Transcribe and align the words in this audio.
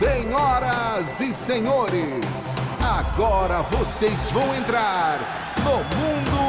Senhoras 0.00 1.20
e 1.20 1.34
senhores, 1.34 2.24
agora 2.82 3.60
vocês 3.64 4.30
vão 4.30 4.54
entrar 4.54 5.20
no 5.58 5.76
mundo 5.94 6.40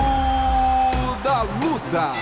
da 1.21 1.41
luta. 1.41 2.13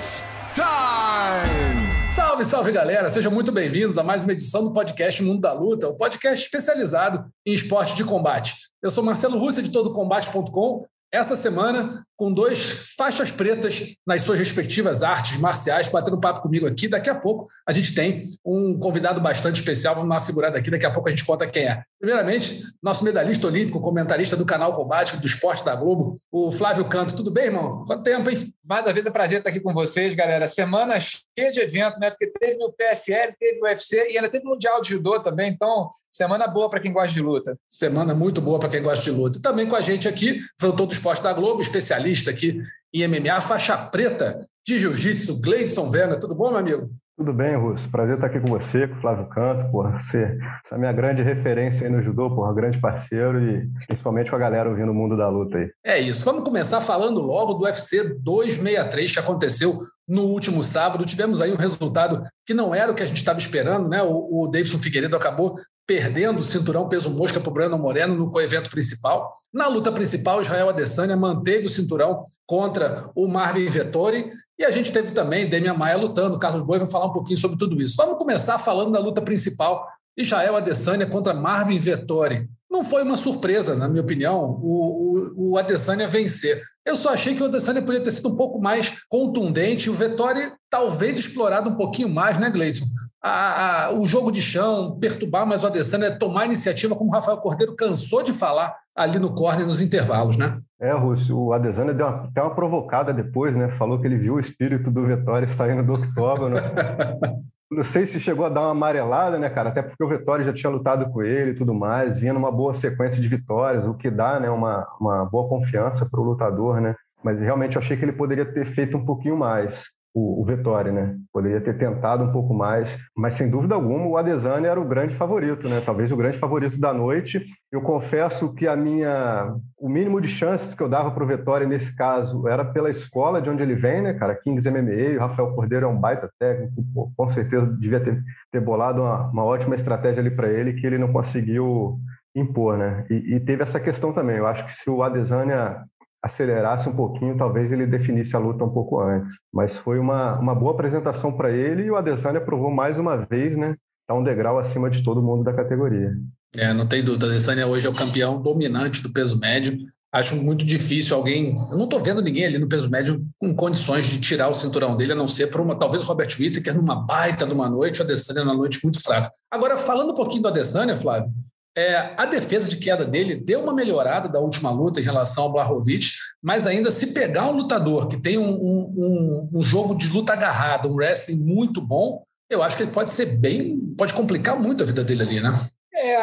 It's 0.00 0.22
time! 0.54 2.08
Salve, 2.08 2.46
salve 2.46 2.72
galera! 2.72 3.10
Sejam 3.10 3.30
muito 3.30 3.52
bem-vindos 3.52 3.98
a 3.98 4.02
mais 4.02 4.24
uma 4.24 4.32
edição 4.32 4.64
do 4.64 4.72
podcast 4.72 5.22
Mundo 5.22 5.42
da 5.42 5.52
Luta, 5.52 5.86
o 5.88 5.98
podcast 5.98 6.42
especializado 6.42 7.30
em 7.44 7.52
esporte 7.52 7.94
de 7.94 8.04
combate. 8.04 8.54
Eu 8.82 8.90
sou 8.90 9.04
Marcelo 9.04 9.38
Russo, 9.38 9.60
editor 9.60 9.82
do 9.82 9.92
Combate.com, 9.92 10.86
essa 11.14 11.36
semana 11.36 12.04
com 12.16 12.32
dois 12.32 12.94
faixas 12.96 13.30
pretas 13.30 13.94
nas 14.04 14.22
suas 14.22 14.38
respectivas 14.38 15.04
artes 15.04 15.38
marciais, 15.38 15.88
batendo 15.88 16.18
papo 16.18 16.42
comigo 16.42 16.66
aqui. 16.66 16.88
Daqui 16.88 17.08
a 17.08 17.14
pouco 17.14 17.46
a 17.66 17.72
gente 17.72 17.94
tem 17.94 18.20
um 18.44 18.76
convidado 18.78 19.20
bastante 19.20 19.56
especial. 19.56 19.94
Vamos 19.94 20.08
dar 20.08 20.14
uma 20.14 20.20
segurada 20.20 20.58
aqui, 20.58 20.70
daqui 20.70 20.86
a 20.86 20.90
pouco 20.90 21.08
a 21.08 21.10
gente 21.10 21.24
conta 21.24 21.46
quem 21.46 21.68
é. 21.68 21.82
Primeiramente, 22.00 22.60
nosso 22.82 23.04
medalhista 23.04 23.46
olímpico, 23.46 23.80
comentarista 23.80 24.36
do 24.36 24.44
canal 24.44 24.72
Combate, 24.72 25.16
do 25.16 25.26
Esporte 25.26 25.64
da 25.64 25.74
Globo, 25.76 26.16
o 26.32 26.50
Flávio 26.50 26.84
Canto. 26.86 27.16
Tudo 27.16 27.30
bem, 27.30 27.46
irmão? 27.46 27.84
Quanto 27.86 28.02
tempo, 28.02 28.28
hein? 28.28 28.52
Mais 28.64 28.84
uma 28.84 28.92
vez 28.92 29.06
é 29.06 29.10
prazer 29.10 29.38
estar 29.38 29.50
aqui 29.50 29.60
com 29.60 29.72
vocês, 29.72 30.14
galera. 30.14 30.48
Semana 30.48 30.96
cheia 31.38 31.50
de 31.50 31.60
evento, 31.60 31.98
né? 31.98 32.10
Porque 32.10 32.26
teve 32.26 32.62
o 32.62 32.72
PFL, 32.72 33.34
teve 33.38 33.60
o 33.60 33.64
UFC 33.64 34.10
e 34.10 34.16
ainda 34.16 34.28
teve 34.28 34.46
o 34.46 34.50
Mundial 34.50 34.80
de 34.80 34.90
Judô 34.90 35.20
também. 35.20 35.50
Então, 35.50 35.88
semana 36.10 36.46
boa 36.46 36.70
para 36.70 36.80
quem 36.80 36.92
gosta 36.92 37.12
de 37.12 37.20
luta. 37.20 37.58
Semana 37.68 38.14
muito 38.14 38.40
boa 38.40 38.58
para 38.58 38.68
quem 38.68 38.82
gosta 38.82 39.02
de 39.02 39.10
luta. 39.10 39.40
Também 39.42 39.68
com 39.68 39.76
a 39.76 39.80
gente 39.80 40.08
aqui, 40.08 40.40
produtor 40.56 40.86
do 40.86 40.92
Esporte 40.92 41.22
da 41.22 41.32
Globo, 41.32 41.60
especialista 41.60 42.30
aqui 42.30 42.62
em 42.92 43.06
MMA, 43.08 43.40
faixa 43.40 43.76
preta 43.76 44.46
de 44.66 44.78
jiu-jitsu, 44.78 45.40
Gleidson 45.40 45.90
Vena. 45.90 46.18
Tudo 46.18 46.34
bom, 46.34 46.50
meu 46.50 46.58
amigo? 46.58 46.90
Tudo 47.16 47.32
bem, 47.32 47.54
Russo. 47.54 47.88
Prazer 47.88 48.14
estar 48.16 48.26
aqui 48.26 48.40
com 48.40 48.48
você, 48.48 48.88
com 48.88 48.96
o 48.96 49.00
Flávio 49.00 49.28
Canto, 49.28 49.70
porra. 49.70 50.00
Você, 50.00 50.18
essa 50.64 50.72
é 50.72 50.74
a 50.74 50.78
minha 50.78 50.92
grande 50.92 51.22
referência 51.22 51.86
aí 51.86 51.92
no 51.92 52.02
judô, 52.02 52.28
porra, 52.34 52.52
grande 52.52 52.80
parceiro 52.80 53.40
e 53.40 53.68
principalmente 53.86 54.30
com 54.30 54.36
a 54.36 54.38
galera 54.38 54.68
ouvindo 54.68 54.90
o 54.90 54.94
mundo 54.94 55.16
da 55.16 55.28
luta 55.28 55.58
aí. 55.58 55.70
É 55.84 56.00
isso. 56.00 56.24
Vamos 56.24 56.42
começar 56.42 56.80
falando 56.80 57.20
logo 57.20 57.54
do 57.54 57.64
UFC 57.64 58.18
263 58.18 59.12
que 59.12 59.18
aconteceu 59.20 59.78
no 60.06 60.24
último 60.24 60.62
sábado. 60.62 61.04
Tivemos 61.04 61.40
aí 61.40 61.52
um 61.52 61.56
resultado 61.56 62.24
que 62.46 62.54
não 62.54 62.74
era 62.74 62.92
o 62.92 62.94
que 62.94 63.02
a 63.02 63.06
gente 63.06 63.18
estava 63.18 63.38
esperando, 63.38 63.88
né? 63.88 64.02
O, 64.02 64.42
o 64.42 64.48
Davidson 64.48 64.78
Figueiredo 64.78 65.16
acabou 65.16 65.58
perdendo 65.86 66.40
o 66.40 66.44
cinturão 66.44 66.88
peso 66.88 67.10
mosca 67.10 67.38
para 67.38 67.50
o 67.50 67.52
Brandon 67.52 67.78
Moreno 67.78 68.16
no 68.16 68.30
coevento 68.30 68.70
principal. 68.70 69.30
Na 69.52 69.66
luta 69.66 69.92
principal, 69.92 70.40
Israel 70.40 70.70
Adesanya 70.70 71.16
manteve 71.16 71.66
o 71.66 71.70
cinturão 71.70 72.24
contra 72.46 73.10
o 73.14 73.28
Marvin 73.28 73.68
Vettori 73.68 74.32
e 74.58 74.64
a 74.64 74.70
gente 74.70 74.92
teve 74.92 75.12
também 75.12 75.48
Demian 75.48 75.74
Maia 75.74 75.96
lutando. 75.96 76.38
Carlos 76.38 76.62
Boi 76.62 76.78
vai 76.78 76.88
falar 76.88 77.06
um 77.06 77.12
pouquinho 77.12 77.38
sobre 77.38 77.58
tudo 77.58 77.80
isso. 77.80 77.96
Vamos 77.98 78.18
começar 78.18 78.56
falando 78.58 78.92
da 78.92 79.00
luta 79.00 79.20
principal, 79.20 79.86
Israel 80.16 80.56
Adesanya 80.56 81.06
contra 81.06 81.34
Marvin 81.34 81.78
Vettori. 81.78 82.48
Não 82.70 82.82
foi 82.82 83.02
uma 83.02 83.16
surpresa, 83.16 83.76
na 83.76 83.88
minha 83.88 84.02
opinião, 84.02 84.58
o, 84.62 85.32
o, 85.36 85.50
o 85.52 85.58
Adesanya 85.58 86.08
vencer. 86.08 86.62
Eu 86.86 86.96
só 86.96 87.14
achei 87.14 87.34
que 87.34 87.42
o 87.42 87.46
Adesanya 87.46 87.80
poderia 87.80 88.04
ter 88.04 88.10
sido 88.10 88.28
um 88.28 88.36
pouco 88.36 88.60
mais 88.60 89.02
contundente, 89.08 89.88
o 89.88 89.94
Vettori 89.94 90.52
talvez 90.68 91.18
explorado 91.18 91.70
um 91.70 91.76
pouquinho 91.76 92.08
mais, 92.08 92.36
né, 92.36 92.50
Gleison? 92.50 92.84
A, 93.22 93.86
a, 93.86 93.98
o 93.98 94.04
jogo 94.04 94.30
de 94.30 94.42
chão, 94.42 94.98
perturbar 94.98 95.46
mais 95.46 95.64
o 95.64 95.66
Adesanya, 95.66 96.18
tomar 96.18 96.44
iniciativa, 96.44 96.94
como 96.94 97.10
o 97.10 97.14
Rafael 97.14 97.38
Cordeiro 97.38 97.74
cansou 97.74 98.22
de 98.22 98.34
falar 98.34 98.76
ali 98.94 99.18
no 99.18 99.34
corner 99.34 99.64
nos 99.64 99.80
intervalos, 99.80 100.36
né? 100.36 100.56
É, 100.78 100.92
Rússio, 100.92 101.38
o 101.38 101.52
Adesanya 101.54 101.94
deu 101.94 102.06
uma, 102.06 102.24
até 102.24 102.42
uma 102.42 102.54
provocada 102.54 103.12
depois, 103.12 103.56
né? 103.56 103.74
Falou 103.78 103.98
que 103.98 104.06
ele 104.06 104.18
viu 104.18 104.34
o 104.34 104.40
espírito 104.40 104.90
do 104.90 105.06
Vettori 105.06 105.48
saindo 105.52 105.82
do 105.82 105.94
octógono. 105.94 106.56
Não 107.70 107.82
sei 107.82 108.06
se 108.06 108.20
chegou 108.20 108.44
a 108.46 108.48
dar 108.48 108.62
uma 108.62 108.70
amarelada, 108.70 109.38
né, 109.38 109.48
cara? 109.48 109.70
Até 109.70 109.82
porque 109.82 110.04
o 110.04 110.08
Vettori 110.08 110.44
já 110.44 110.52
tinha 110.52 110.70
lutado 110.70 111.10
com 111.10 111.22
ele 111.22 111.52
e 111.52 111.54
tudo 111.54 111.74
mais, 111.74 112.18
vinha 112.18 112.32
numa 112.32 112.52
boa 112.52 112.74
sequência 112.74 113.20
de 113.20 113.28
vitórias, 113.28 113.86
o 113.86 113.94
que 113.94 114.10
dá, 114.10 114.38
né, 114.38 114.50
uma, 114.50 114.86
uma 115.00 115.24
boa 115.24 115.48
confiança 115.48 116.06
para 116.08 116.20
o 116.20 116.24
lutador, 116.24 116.80
né? 116.80 116.94
Mas 117.22 117.40
realmente 117.40 117.76
eu 117.76 117.82
achei 117.82 117.96
que 117.96 118.04
ele 118.04 118.12
poderia 118.12 118.44
ter 118.44 118.66
feito 118.66 118.96
um 118.96 119.04
pouquinho 119.04 119.36
mais 119.36 119.86
o, 120.14 120.40
o 120.40 120.44
Vettori, 120.44 120.92
né? 120.92 121.16
Poderia 121.32 121.60
ter 121.60 121.76
tentado 121.76 122.24
um 122.24 122.30
pouco 122.30 122.54
mais, 122.54 122.96
mas 123.16 123.34
sem 123.34 123.50
dúvida 123.50 123.74
alguma 123.74 124.06
o 124.06 124.16
Adesanya 124.16 124.68
era 124.68 124.80
o 124.80 124.86
grande 124.86 125.16
favorito, 125.16 125.68
né? 125.68 125.82
Talvez 125.84 126.12
o 126.12 126.16
grande 126.16 126.38
favorito 126.38 126.78
da 126.78 126.94
noite. 126.94 127.44
Eu 127.72 127.82
confesso 127.82 128.54
que 128.54 128.68
a 128.68 128.76
minha, 128.76 129.56
o 129.76 129.88
mínimo 129.88 130.20
de 130.20 130.28
chances 130.28 130.72
que 130.72 130.82
eu 130.82 130.88
dava 130.88 131.10
para 131.10 131.24
o 131.24 131.26
Vettori 131.26 131.66
nesse 131.66 131.94
caso 131.96 132.46
era 132.46 132.64
pela 132.64 132.88
escola 132.88 133.42
de 133.42 133.50
onde 133.50 133.64
ele 133.64 133.74
vem, 133.74 134.02
né, 134.02 134.14
cara? 134.14 134.36
Kings 134.36 134.70
MMA, 134.70 135.16
o 135.16 135.20
Rafael 135.20 135.52
Cordeiro 135.52 135.86
é 135.86 135.88
um 135.88 135.98
baita 135.98 136.30
técnico, 136.38 136.84
pô, 136.94 137.10
com 137.16 137.30
certeza 137.30 137.66
devia 137.66 137.98
ter, 137.98 138.22
ter 138.52 138.60
bolado 138.60 139.02
uma, 139.02 139.28
uma 139.30 139.44
ótima 139.44 139.74
estratégia 139.74 140.20
ali 140.20 140.30
para 140.30 140.48
ele 140.48 140.74
que 140.74 140.86
ele 140.86 140.98
não 140.98 141.12
conseguiu 141.12 141.98
impor, 142.34 142.76
né? 142.76 143.06
E, 143.08 143.34
e, 143.34 143.40
teve 143.40 143.62
essa 143.62 143.78
questão 143.78 144.12
também. 144.12 144.36
Eu 144.36 144.46
acho 144.46 144.66
que 144.66 144.72
se 144.72 144.90
o 144.90 145.02
Adesanya 145.02 145.84
acelerasse 146.24 146.88
um 146.88 146.96
pouquinho, 146.96 147.36
talvez 147.36 147.70
ele 147.70 147.86
definisse 147.86 148.34
a 148.34 148.38
luta 148.38 148.64
um 148.64 148.70
pouco 148.70 148.98
antes. 148.98 149.32
Mas 149.52 149.76
foi 149.76 149.98
uma, 149.98 150.38
uma 150.38 150.54
boa 150.54 150.72
apresentação 150.72 151.30
para 151.30 151.50
ele 151.50 151.82
e 151.84 151.90
o 151.90 151.96
Adesanya 151.96 152.40
provou 152.40 152.70
mais 152.70 152.98
uma 152.98 153.16
vez, 153.16 153.54
né? 153.56 153.76
Está 154.00 154.14
um 154.14 154.24
degrau 154.24 154.58
acima 154.58 154.88
de 154.88 155.04
todo 155.04 155.22
mundo 155.22 155.44
da 155.44 155.52
categoria. 155.52 156.14
É, 156.56 156.72
não 156.72 156.86
tem 156.86 157.04
dúvida. 157.04 157.26
Adesanya 157.26 157.66
hoje 157.66 157.86
é 157.86 157.90
o 157.90 157.94
campeão 157.94 158.40
dominante 158.40 159.02
do 159.02 159.12
peso 159.12 159.38
médio. 159.38 159.76
Acho 160.10 160.36
muito 160.36 160.64
difícil 160.64 161.14
alguém. 161.14 161.54
Eu 161.70 161.76
não 161.76 161.84
estou 161.84 162.00
vendo 162.00 162.22
ninguém 162.22 162.46
ali 162.46 162.58
no 162.58 162.68
peso 162.68 162.88
médio 162.88 163.22
com 163.38 163.54
condições 163.54 164.06
de 164.06 164.18
tirar 164.18 164.48
o 164.48 164.54
cinturão 164.54 164.96
dele, 164.96 165.12
a 165.12 165.16
não 165.16 165.28
ser 165.28 165.48
por 165.48 165.60
uma. 165.60 165.74
Talvez 165.74 166.02
o 166.02 166.06
Robert 166.06 166.28
Whittaker 166.38 166.74
numa 166.74 166.94
baita 166.94 167.44
de 167.46 167.52
uma 167.52 167.68
noite, 167.68 168.00
o 168.00 168.04
Adesanya 168.04 168.44
numa 168.44 168.56
noite 168.56 168.80
muito 168.82 169.02
fraca. 169.02 169.30
Agora, 169.50 169.76
falando 169.76 170.12
um 170.12 170.14
pouquinho 170.14 170.42
do 170.42 170.48
Adesanya, 170.48 170.96
Flávio, 170.96 171.30
é, 171.76 172.14
a 172.16 172.24
defesa 172.24 172.68
de 172.68 172.76
queda 172.76 173.04
dele 173.04 173.34
deu 173.36 173.60
uma 173.60 173.74
melhorada 173.74 174.28
da 174.28 174.38
última 174.38 174.70
luta 174.70 175.00
em 175.00 175.02
relação 175.02 175.44
ao 175.44 175.52
Blachowicz, 175.52 176.14
mas 176.42 176.66
ainda 176.66 176.90
se 176.90 177.08
pegar 177.08 177.48
um 177.48 177.56
lutador 177.56 178.06
que 178.06 178.16
tem 178.16 178.38
um, 178.38 178.52
um, 178.52 179.50
um, 179.54 179.62
jogo 179.62 179.94
de 179.96 180.08
luta 180.08 180.32
agarrada, 180.32 180.88
um 180.88 180.94
wrestling 180.94 181.38
muito 181.38 181.80
bom, 181.80 182.22
eu 182.48 182.62
acho 182.62 182.76
que 182.76 182.84
ele 182.84 182.92
pode 182.92 183.10
ser 183.10 183.26
bem, 183.26 183.78
pode 183.98 184.14
complicar 184.14 184.58
muito 184.58 184.84
a 184.84 184.86
vida 184.86 185.02
dele 185.02 185.22
ali, 185.22 185.40
né? 185.40 185.50
É, 185.92 186.16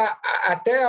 até 0.46 0.86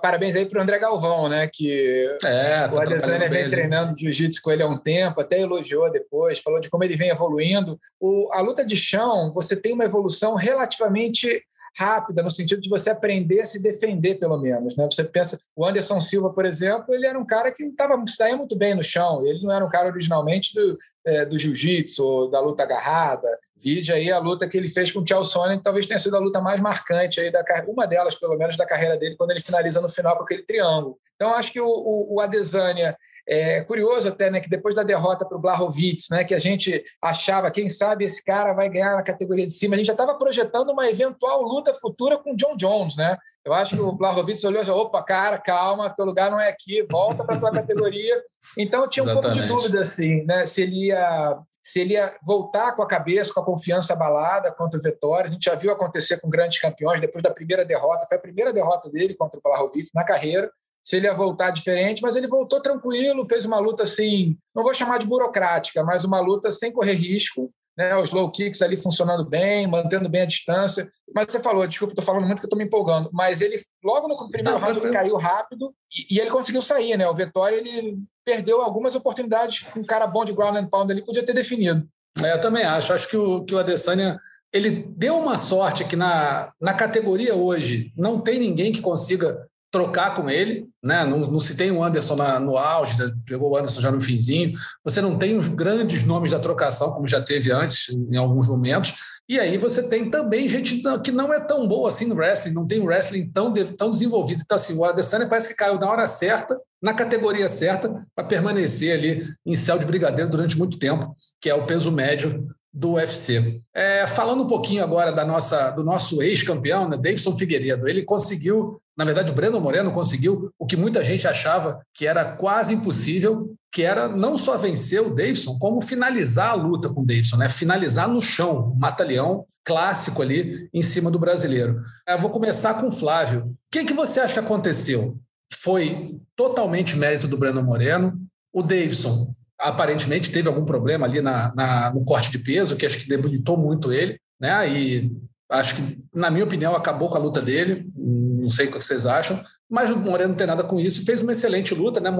parabéns 0.00 0.34
aí 0.34 0.46
para 0.46 0.58
o 0.58 0.62
André 0.62 0.78
Galvão, 0.78 1.28
né? 1.28 1.48
Que 1.52 2.16
é, 2.24 2.68
o 2.72 2.80
Adesanya 2.80 3.28
vem 3.28 3.48
treinando 3.48 3.96
jiu-jitsu 3.96 4.40
com 4.42 4.50
ele 4.50 4.62
há 4.62 4.66
um 4.66 4.78
tempo, 4.78 5.20
até 5.20 5.40
elogiou 5.40 5.90
depois, 5.90 6.40
falou 6.40 6.58
de 6.58 6.70
como 6.70 6.82
ele 6.82 6.96
vem 6.96 7.10
evoluindo. 7.10 7.78
O, 8.00 8.30
a 8.32 8.40
luta 8.40 8.64
de 8.64 8.76
chão, 8.76 9.30
você 9.32 9.54
tem 9.54 9.72
uma 9.72 9.84
evolução 9.84 10.34
relativamente 10.34 11.44
rápida, 11.76 12.22
no 12.22 12.30
sentido 12.30 12.60
de 12.60 12.68
você 12.68 12.90
aprender 12.90 13.40
a 13.40 13.46
se 13.46 13.60
defender, 13.60 14.16
pelo 14.16 14.38
menos. 14.38 14.76
Né? 14.76 14.88
Você 14.90 15.04
pensa, 15.04 15.38
o 15.56 15.66
Anderson 15.66 16.00
Silva, 16.00 16.30
por 16.30 16.46
exemplo, 16.46 16.94
ele 16.94 17.06
era 17.06 17.18
um 17.18 17.26
cara 17.26 17.50
que 17.50 17.64
estava 17.64 18.02
saía 18.06 18.36
muito 18.36 18.56
bem 18.56 18.74
no 18.74 18.82
chão, 18.82 19.26
ele 19.26 19.42
não 19.42 19.52
era 19.52 19.64
um 19.64 19.68
cara 19.68 19.88
originalmente 19.88 20.54
do, 20.54 20.76
é, 21.04 21.24
do 21.24 21.38
jiu-jitsu, 21.38 22.28
da 22.28 22.40
luta 22.40 22.62
agarrada. 22.62 23.28
Vide 23.56 23.92
aí 23.92 24.10
a 24.10 24.18
luta 24.18 24.48
que 24.48 24.56
ele 24.56 24.68
fez 24.68 24.90
com 24.90 25.00
o 25.00 25.06
Chael 25.06 25.24
Sonnen, 25.24 25.58
que 25.58 25.64
talvez 25.64 25.86
tenha 25.86 25.98
sido 25.98 26.16
a 26.16 26.20
luta 26.20 26.40
mais 26.40 26.60
marcante, 26.60 27.20
aí 27.20 27.30
da, 27.30 27.42
uma 27.66 27.86
delas, 27.86 28.14
pelo 28.14 28.36
menos, 28.36 28.56
da 28.56 28.66
carreira 28.66 28.98
dele, 28.98 29.16
quando 29.16 29.30
ele 29.30 29.40
finaliza 29.40 29.80
no 29.80 29.88
final 29.88 30.16
com 30.16 30.24
aquele 30.24 30.42
triângulo. 30.42 30.98
Então, 31.14 31.32
acho 31.32 31.52
que 31.52 31.60
o, 31.60 31.66
o, 31.66 32.16
o 32.16 32.20
Adesanya 32.20 32.96
é 33.26 33.62
curioso 33.62 34.08
até, 34.08 34.30
né, 34.30 34.40
que 34.40 34.48
depois 34.48 34.74
da 34.74 34.82
derrota 34.82 35.24
para 35.24 35.36
o 35.36 35.40
Blachowicz, 35.40 36.08
né, 36.10 36.24
que 36.24 36.34
a 36.34 36.38
gente 36.38 36.84
achava, 37.02 37.50
quem 37.50 37.68
sabe 37.68 38.04
esse 38.04 38.22
cara 38.22 38.52
vai 38.52 38.68
ganhar 38.68 38.94
na 38.94 39.02
categoria 39.02 39.46
de 39.46 39.52
cima, 39.52 39.74
a 39.74 39.78
gente 39.78 39.86
já 39.86 39.92
estava 39.92 40.14
projetando 40.14 40.70
uma 40.70 40.88
eventual 40.88 41.42
luta 41.42 41.72
futura 41.72 42.18
com 42.18 42.36
John 42.36 42.56
Jones, 42.56 42.96
né? 42.96 43.16
Eu 43.44 43.52
acho 43.52 43.76
que 43.76 43.82
o 43.82 43.92
Blachowicz 43.96 44.44
olhou 44.44 44.62
e 44.62 44.64
falou, 44.64 44.82
opa, 44.82 45.02
cara, 45.02 45.38
calma, 45.38 45.90
teu 45.90 46.04
lugar 46.04 46.30
não 46.30 46.40
é 46.40 46.48
aqui, 46.48 46.82
volta 46.90 47.24
para 47.24 47.38
tua 47.38 47.52
categoria. 47.52 48.22
Então 48.58 48.88
tinha 48.88 49.04
um 49.04 49.10
Exatamente. 49.10 49.38
pouco 49.38 49.58
de 49.58 49.62
dúvida, 49.62 49.80
assim, 49.82 50.24
né, 50.24 50.44
se 50.46 50.62
ele 50.62 50.86
ia 50.86 51.38
se 51.66 51.80
ele 51.80 51.94
ia 51.94 52.14
voltar 52.22 52.76
com 52.76 52.82
a 52.82 52.86
cabeça, 52.86 53.32
com 53.32 53.40
a 53.40 53.44
confiança 53.44 53.94
abalada 53.94 54.52
contra 54.52 54.78
o 54.78 54.82
Vitória. 54.82 55.30
A 55.30 55.32
gente 55.32 55.46
já 55.46 55.54
viu 55.54 55.72
acontecer 55.72 56.20
com 56.20 56.28
grandes 56.28 56.60
campeões 56.60 57.00
depois 57.00 57.22
da 57.22 57.30
primeira 57.30 57.64
derrota. 57.64 58.04
Foi 58.04 58.18
a 58.18 58.20
primeira 58.20 58.52
derrota 58.52 58.90
dele 58.90 59.14
contra 59.14 59.38
o 59.38 59.42
Blachowicz 59.42 59.90
na 59.94 60.04
carreira 60.04 60.52
se 60.84 60.96
ele 60.96 61.06
ia 61.06 61.14
voltar 61.14 61.50
diferente, 61.50 62.02
mas 62.02 62.14
ele 62.14 62.28
voltou 62.28 62.60
tranquilo, 62.60 63.24
fez 63.24 63.46
uma 63.46 63.58
luta 63.58 63.84
assim, 63.84 64.36
não 64.54 64.62
vou 64.62 64.74
chamar 64.74 64.98
de 64.98 65.06
burocrática, 65.06 65.82
mas 65.82 66.04
uma 66.04 66.20
luta 66.20 66.52
sem 66.52 66.70
correr 66.70 66.92
risco, 66.92 67.50
né? 67.76 67.96
Os 67.96 68.10
low 68.10 68.30
kicks 68.30 68.60
ali 68.60 68.76
funcionando 68.76 69.24
bem, 69.24 69.66
mantendo 69.66 70.08
bem 70.08 70.22
a 70.22 70.26
distância. 70.26 70.86
Mas 71.12 71.26
você 71.32 71.40
falou, 71.40 71.66
desculpa, 71.66 71.92
estou 71.92 72.04
falando 72.04 72.26
muito 72.26 72.40
que 72.40 72.46
estou 72.46 72.58
me 72.58 72.64
empolgando, 72.64 73.10
mas 73.12 73.40
ele 73.40 73.56
logo 73.82 74.06
no 74.06 74.30
primeiro 74.30 74.58
round 74.58 74.78
ele 74.78 74.90
caiu 74.90 75.16
rápido 75.16 75.74
e, 75.90 76.14
e, 76.14 76.20
ele 76.20 76.30
conseguiu 76.30 76.60
sair, 76.60 76.96
né? 76.96 77.08
O 77.08 77.14
Vitória 77.14 77.56
ele 77.56 77.96
perdeu 78.24 78.60
algumas 78.60 78.94
oportunidades, 78.94 79.66
um 79.76 79.82
cara 79.82 80.06
bom 80.06 80.24
de 80.24 80.32
ground 80.32 80.56
and 80.56 80.66
pound 80.66 80.92
ali 80.92 81.02
podia 81.02 81.24
ter 81.24 81.32
definido. 81.32 81.88
É, 82.22 82.34
eu 82.34 82.40
também 82.40 82.64
acho. 82.64 82.92
Acho 82.92 83.08
que 83.08 83.16
o, 83.16 83.44
que 83.44 83.54
o 83.54 83.58
Adesanya 83.58 84.18
ele 84.52 84.70
deu 84.70 85.18
uma 85.18 85.36
sorte 85.36 85.84
que 85.84 85.96
na, 85.96 86.52
na 86.60 86.74
categoria 86.74 87.34
hoje 87.34 87.92
não 87.96 88.20
tem 88.20 88.38
ninguém 88.38 88.72
que 88.72 88.80
consiga 88.80 89.48
trocar 89.74 90.14
com 90.14 90.30
ele, 90.30 90.68
né? 90.84 91.04
Não, 91.04 91.18
não 91.18 91.40
se 91.40 91.56
tem 91.56 91.72
o 91.72 91.82
Anderson 91.82 92.14
na, 92.14 92.38
no 92.38 92.56
auge, 92.56 92.96
né? 92.96 93.10
pegou 93.26 93.50
o 93.50 93.56
Anderson 93.56 93.80
já 93.80 93.90
no 93.90 94.00
finzinho. 94.00 94.56
Você 94.84 95.02
não 95.02 95.18
tem 95.18 95.36
os 95.36 95.48
grandes 95.48 96.04
nomes 96.04 96.30
da 96.30 96.38
trocação, 96.38 96.92
como 96.92 97.08
já 97.08 97.20
teve 97.20 97.50
antes, 97.50 97.88
em 97.88 98.16
alguns 98.16 98.46
momentos. 98.46 98.94
E 99.28 99.40
aí 99.40 99.58
você 99.58 99.88
tem 99.88 100.08
também 100.08 100.48
gente 100.48 100.80
que 101.02 101.10
não 101.10 101.34
é 101.34 101.40
tão 101.40 101.66
boa 101.66 101.88
assim 101.88 102.06
no 102.06 102.14
wrestling, 102.14 102.52
não 102.52 102.68
tem 102.68 102.80
um 102.80 102.84
wrestling 102.84 103.28
tão, 103.32 103.52
tão 103.76 103.90
desenvolvido. 103.90 104.42
Então, 104.44 104.54
assim, 104.54 104.76
o 104.76 104.84
Adesanya 104.84 105.28
parece 105.28 105.48
que 105.48 105.56
caiu 105.56 105.76
na 105.76 105.90
hora 105.90 106.06
certa, 106.06 106.56
na 106.80 106.94
categoria 106.94 107.48
certa, 107.48 107.92
para 108.14 108.24
permanecer 108.24 108.96
ali 108.96 109.24
em 109.44 109.56
céu 109.56 109.76
de 109.76 109.86
brigadeiro 109.86 110.30
durante 110.30 110.56
muito 110.56 110.78
tempo, 110.78 111.10
que 111.40 111.50
é 111.50 111.54
o 111.54 111.66
peso 111.66 111.90
médio 111.90 112.46
do 112.74 112.94
UFC. 112.94 113.56
É, 113.72 114.04
falando 114.04 114.42
um 114.42 114.46
pouquinho 114.48 114.82
agora 114.82 115.12
da 115.12 115.24
nossa, 115.24 115.70
do 115.70 115.84
nosso 115.84 116.20
ex-campeão, 116.20 116.88
né, 116.88 116.96
Davidson 116.96 117.36
Figueiredo, 117.36 117.88
ele 117.88 118.02
conseguiu, 118.02 118.80
na 118.98 119.04
verdade, 119.04 119.30
o 119.30 119.34
Breno 119.34 119.60
Moreno 119.60 119.92
conseguiu 119.92 120.50
o 120.58 120.66
que 120.66 120.76
muita 120.76 121.04
gente 121.04 121.28
achava 121.28 121.80
que 121.94 122.04
era 122.04 122.24
quase 122.24 122.74
impossível, 122.74 123.54
que 123.72 123.82
era 123.82 124.08
não 124.08 124.36
só 124.36 124.58
vencer 124.58 125.00
o 125.00 125.14
Davidson, 125.14 125.56
como 125.60 125.80
finalizar 125.80 126.50
a 126.50 126.54
luta 126.54 126.88
com 126.88 127.02
o 127.02 127.06
Davidson, 127.06 127.36
né? 127.36 127.48
finalizar 127.48 128.08
no 128.08 128.20
chão, 128.20 128.72
um 128.74 128.78
mata-leão 128.78 129.46
clássico 129.64 130.20
ali 130.20 130.68
em 130.74 130.82
cima 130.82 131.10
do 131.10 131.18
brasileiro. 131.18 131.80
Eu 132.06 132.20
vou 132.20 132.28
começar 132.28 132.74
com 132.74 132.88
o 132.88 132.92
Flávio. 132.92 133.46
O 133.46 133.56
que, 133.70 133.84
que 133.84 133.94
você 133.94 134.20
acha 134.20 134.34
que 134.34 134.40
aconteceu? 134.40 135.16
Foi 135.52 136.18
totalmente 136.36 136.96
mérito 136.96 137.28
do 137.28 137.38
Breno 137.38 137.62
Moreno. 137.62 138.12
O 138.52 138.62
Davidson 138.62 139.28
aparentemente 139.64 140.30
teve 140.30 140.48
algum 140.48 140.64
problema 140.64 141.06
ali 141.06 141.20
na, 141.20 141.52
na, 141.54 141.90
no 141.92 142.04
corte 142.04 142.30
de 142.30 142.38
peso, 142.38 142.76
que 142.76 142.84
acho 142.84 142.98
que 142.98 143.08
debilitou 143.08 143.56
muito 143.56 143.92
ele, 143.92 144.18
né? 144.40 144.68
E 144.68 145.10
acho 145.50 145.76
que, 145.76 146.04
na 146.14 146.30
minha 146.30 146.44
opinião, 146.44 146.76
acabou 146.76 147.08
com 147.08 147.16
a 147.16 147.20
luta 147.20 147.40
dele. 147.40 147.90
Não 147.96 148.50
sei 148.50 148.66
o 148.66 148.70
que 148.70 148.82
vocês 148.82 149.06
acham, 149.06 149.42
mas 149.70 149.90
o 149.90 149.96
Moreno 149.96 150.30
não 150.30 150.36
tem 150.36 150.46
nada 150.46 150.62
com 150.62 150.78
isso. 150.78 151.04
Fez 151.04 151.22
uma 151.22 151.32
excelente 151.32 151.74
luta, 151.74 151.98
né? 151.98 152.10